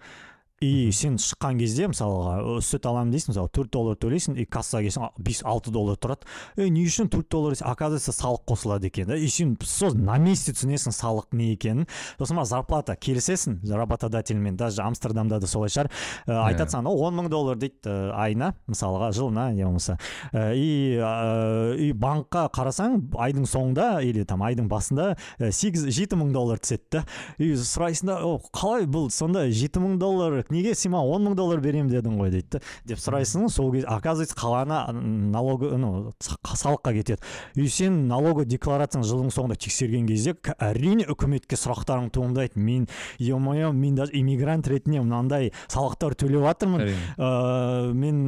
И 0.61 0.91
сен 0.91 1.19
шыққан 1.23 1.61
кезде 1.61 1.87
мысалға 1.91 2.59
сүт 2.67 2.87
аламын 2.89 3.13
дейсің 3.15 3.31
мысалы 3.31 3.51
төрт 3.55 3.71
доллар 3.77 3.99
төлейсің 4.03 4.39
и 4.43 4.47
кассаға 4.51 4.83
келсең 4.89 5.05
бес 5.23 5.45
алты 5.47 5.71
доллар 5.71 5.99
тұрады 6.01 6.27
ей 6.59 6.73
не 6.75 6.83
үшін 6.89 7.11
төрт 7.13 7.29
доллар 7.31 7.55
оказывается 7.63 8.11
салық 8.13 8.43
қосылады 8.49 8.89
екен 8.91 9.07
да. 9.07 9.17
И 9.17 9.29
сен 9.29 9.57
сол 9.63 9.95
на 9.95 10.19
месте 10.19 10.53
түсінесің 10.53 10.95
салық 10.95 11.31
не 11.33 11.53
екенін. 11.55 11.87
Сосын 12.19 12.41
барып 12.41 12.51
зарплата. 12.51 12.97
Келісесің 12.99 13.61
работодательмен 13.71 14.57
даже 14.57 14.83
амстердамда 14.83 15.39
да 15.39 15.47
солай 15.47 15.71
шығар. 15.71 15.91
Ә, 16.27 16.41
айтады 16.49 16.75
саған 16.75 16.91
он 16.91 17.19
мың 17.21 17.31
доллар 17.31 17.61
дейді 17.61 17.95
айына 18.17 18.55
мысалға 18.67 19.13
жылына 19.15 19.53
не 19.55 19.65
болмаса. 19.65 19.99
И 20.35 20.99
и 20.99 21.93
банкқа 21.93 22.49
қарасаң 22.55 22.99
айдың 23.15 23.47
соңында 23.47 24.03
или 24.03 24.25
там 24.25 24.43
айдың 24.43 24.69
басында 24.71 25.13
сегіз 25.39 25.87
жеті 25.95 26.19
мың 26.19 26.33
доллар 26.35 26.59
түседі 26.59 26.99
да. 26.99 27.05
И 27.39 27.53
сұрайсың 27.55 28.11
да 28.11 28.19
қалай 28.57 28.89
бұл 28.91 29.11
сонда 29.15 29.47
жеті 29.51 29.85
мың 29.85 29.99
доллар 30.03 30.43
неге 30.55 30.75
сен 30.75 30.93
маған 30.93 31.15
он 31.15 31.27
мың 31.29 31.39
доллар 31.39 31.61
беремін 31.65 31.91
дедің 31.93 32.19
ғой 32.21 32.33
дейді 32.35 32.63
деп 32.89 32.99
сұрайсың 33.03 33.49
сол 33.53 33.73
кезде 33.73 33.89
оказывается 33.89 34.37
қаланы 34.39 34.93
налог 35.33 35.63
ну 35.79 36.13
салыққа 36.19 36.93
кетеді. 36.93 37.23
И 37.55 37.67
сен 37.69 38.07
налоговый 38.09 38.47
декларацияны 38.47 39.07
жылдың 39.07 39.33
соңында 39.35 39.59
тексерген 39.61 40.07
кезде 40.09 40.35
әрине 40.59 41.07
үкіметке 41.11 41.59
сұрақтарың 41.59 42.11
туындайды. 42.15 42.59
Мен 42.59 42.89
е 43.19 43.35
мое 43.35 43.73
мен 43.73 43.95
даже 43.95 44.13
иммигрант 44.13 44.69
ретінде 44.69 45.01
мынандай 45.01 45.53
салықтар 45.69 46.15
төлеп 46.19 46.45
жатырмын. 46.47 46.95
Ә, 47.19 47.93
мен 47.93 48.23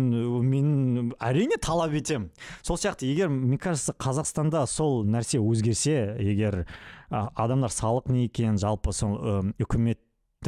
мен 0.45 1.13
әрине 1.21 1.61
талап 1.61 1.95
етемін. 1.95 2.31
Сол 2.63 2.77
сияқты 2.77 3.07
егер 3.11 3.29
мне 3.29 3.59
кажется 3.59 3.95
қазақстанда 3.99 4.67
сол 4.67 5.05
нәрсе 5.05 5.41
өзгерсе 5.41 6.17
егер 6.21 6.67
адамдар 7.11 7.73
салық 7.75 8.11
не 8.13 8.29
екенін 8.29 8.59
жалпы 8.61 8.93
сол 8.95 9.19
үкімет 9.59 9.99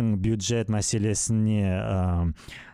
бюджет 0.00 0.70
мәселесіне 0.72 1.66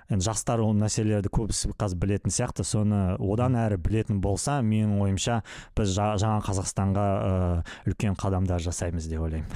енді 0.09 0.23
жастар 0.23 0.61
ол 0.63 0.71
мәселелерді 0.79 1.33
көбісі 1.35 1.73
қазір 1.75 1.99
білетін 1.99 2.31
сияқты. 2.31 2.63
Соны 2.63 3.17
одан 3.19 3.57
әрі 3.59 3.77
білетін 3.83 4.21
болса 4.23 4.61
менің 4.63 5.01
ойымша 5.03 5.41
біз 5.77 5.97
жаңа 5.99 6.39
қазақстанға 6.47 7.07
үлкен 7.91 8.15
қадамдар 8.19 8.63
жасаймыз 8.63 9.11
деп 9.11 9.25
ойлаймын. 9.27 9.51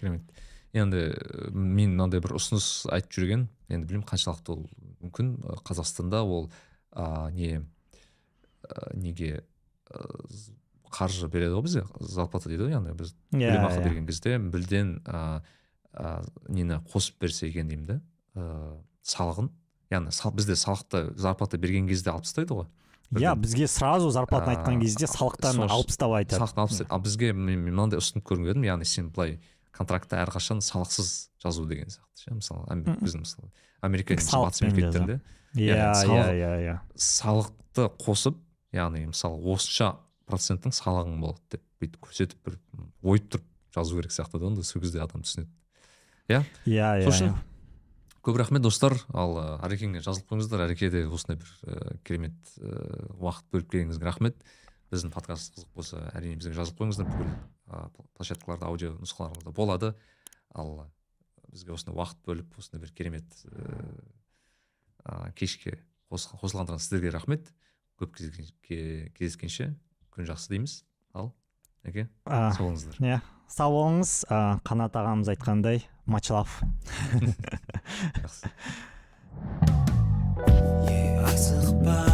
Керемет. 0.00 0.40
Енді 0.72 1.04
мен 1.52 1.92
мынандай 1.98 2.24
бір 2.24 2.38
ұсыныс 2.40 2.88
айтып 2.88 3.12
жүрген 3.18 3.44
енді 3.68 3.84
білмеймін 3.84 4.08
қаншалықты 4.08 4.56
ол 4.56 4.64
мүмкін. 5.04 5.36
Қазақстанда 5.68 6.24
ол 6.24 6.48
ә, 6.96 7.28
не 7.36 7.60
ә, 7.60 8.96
неге 8.96 9.44
ә, 9.92 10.06
қаржы 10.90 11.28
береді 11.28 11.58
ғой 11.58 11.68
бізде 11.68 11.84
зарплата 12.00 12.48
дейді 12.48 12.70
ғой 12.70 12.78
яғни 12.78 12.96
біз 12.96 13.14
yeah, 13.34 13.60
иә, 13.60 13.68
иә. 13.68 13.84
берген 13.84 14.06
кезде 14.08 14.38
білден 14.38 15.02
ә, 15.04 15.42
нені 16.48 16.80
қосып 16.92 17.20
берсе 17.20 17.48
екен 17.48 17.68
деймін 17.68 17.86
да 17.86 18.00
ә, 18.36 18.76
салығын. 19.02 19.50
Яғни 19.90 20.12
сал, 20.14 20.30
бізде 20.30 20.54
салықты 20.54 21.16
зарплата 21.18 21.58
берген 21.58 21.88
кезде 21.88 22.12
алып 22.12 22.22
тастайды 22.24 22.54
ғой. 22.54 22.68
Иә 23.18 23.32
бізге 23.34 23.66
сразу 23.66 24.10
зарплатаны 24.14 24.54
айтқан 24.54 24.78
кезде 24.80 25.08
салықтан 25.10 25.64
алып 25.66 25.88
тастап 25.90 26.12
айтады. 26.14 26.38
салықтан 26.38 26.62
алып 26.62 26.70
тастайды. 26.70 26.90
Ал 26.94 27.00
бізге 27.02 27.32
мен 27.34 27.64
мынандай 27.66 27.98
ұсынып 27.98 28.22
көрген 28.22 28.52
едім 28.52 28.68
яғни 28.68 28.86
сен 28.86 29.08
былай 29.10 29.40
контрактта 29.74 30.20
әрқашан 30.22 30.62
салықсыз 30.62 31.30
жазу 31.42 31.66
деген 31.66 31.90
сияқты 31.90 32.22
ше 32.22 32.34
мысалы 32.38 32.78
біздің 33.02 33.24
мысалы 33.24 33.50
америка 33.82 34.14
батыс 34.14 34.62
мемлекеттерінде. 34.62 35.20
иә 35.58 35.90
иә 36.06 36.26
иә 36.38 36.54
иә. 36.62 36.78
салықты 36.94 37.90
қосып 37.98 38.38
яғни 38.70 39.08
мысалы 39.10 39.42
осынша 39.42 39.96
проценттің 40.30 40.70
салығың 40.70 41.18
болады 41.18 41.42
деп 41.50 41.64
бүйтіп 41.82 42.06
көрсетіп 42.06 42.44
бір 42.46 42.58
ойып 43.02 43.26
тұрып 43.32 43.46
жазу 43.74 43.96
керек 43.98 44.12
сияқты 44.14 44.38
да 44.38 44.46
онда 44.46 44.62
сол 44.62 44.82
кезде 44.82 45.02
адам 45.02 45.22
түсінеді. 45.26 45.50
Иә? 46.30 46.42
Иә 46.66 46.90
иә 47.02 47.10
сол 47.10 47.32
көп 48.24 48.36
рахмет 48.36 48.62
достар. 48.62 48.96
Ал 49.16 49.36
әрекеңе 49.64 50.02
жазылып 50.04 50.28
қойыңыздар. 50.30 50.64
Әреке 50.66 50.90
де 50.92 51.04
осындай 51.08 51.38
бір 51.40 51.52
ә, 51.64 51.96
керемет 52.04 52.36
ә, 52.60 53.06
уақыт 53.16 53.46
бөліп 53.52 53.70
келгеніңізге 53.72 54.08
рахмет. 54.08 54.36
Біздің 54.92 55.12
подкаст 55.14 55.54
қызық 55.56 55.70
болса 55.74 56.02
әрине 56.12 56.36
бізге 56.40 56.52
жазылып 56.58 56.82
қойыңыздар. 56.82 57.08
Бүкіл 57.08 57.30
ә, 57.72 57.88
площадкаларда 58.18 58.68
аудио 58.68 58.92
нұсқаларда 59.00 59.54
болады. 59.56 59.94
Ал 60.54 60.90
бізге 61.48 61.74
осындай 61.74 61.96
уақыт 61.96 62.20
бөліп 62.28 62.60
осындай 62.60 62.84
бір 62.84 62.92
керемет 62.92 63.40
ә, 65.04 65.32
кешке 65.32 65.78
қосылғандарыңыз 66.12 66.90
сіздерге 66.90 67.14
рахмет. 67.16 67.52
Көп 68.00 68.16
кездескенше 68.16 69.74
күн 70.12 70.28
жақсы 70.28 70.52
дейміз. 70.52 70.80
Ал 71.14 71.32
әке 71.84 72.10
сау 72.26 72.68
болыңыздар. 72.68 73.00
иә. 73.00 73.20
Сау 73.50 73.74
болыңыз 73.74 74.12
қанат 74.66 74.94
ағамыз 75.00 75.32
айтқандай 75.34 75.82
much 76.06 76.30
love 76.34 76.54
асықпа. 81.30 82.09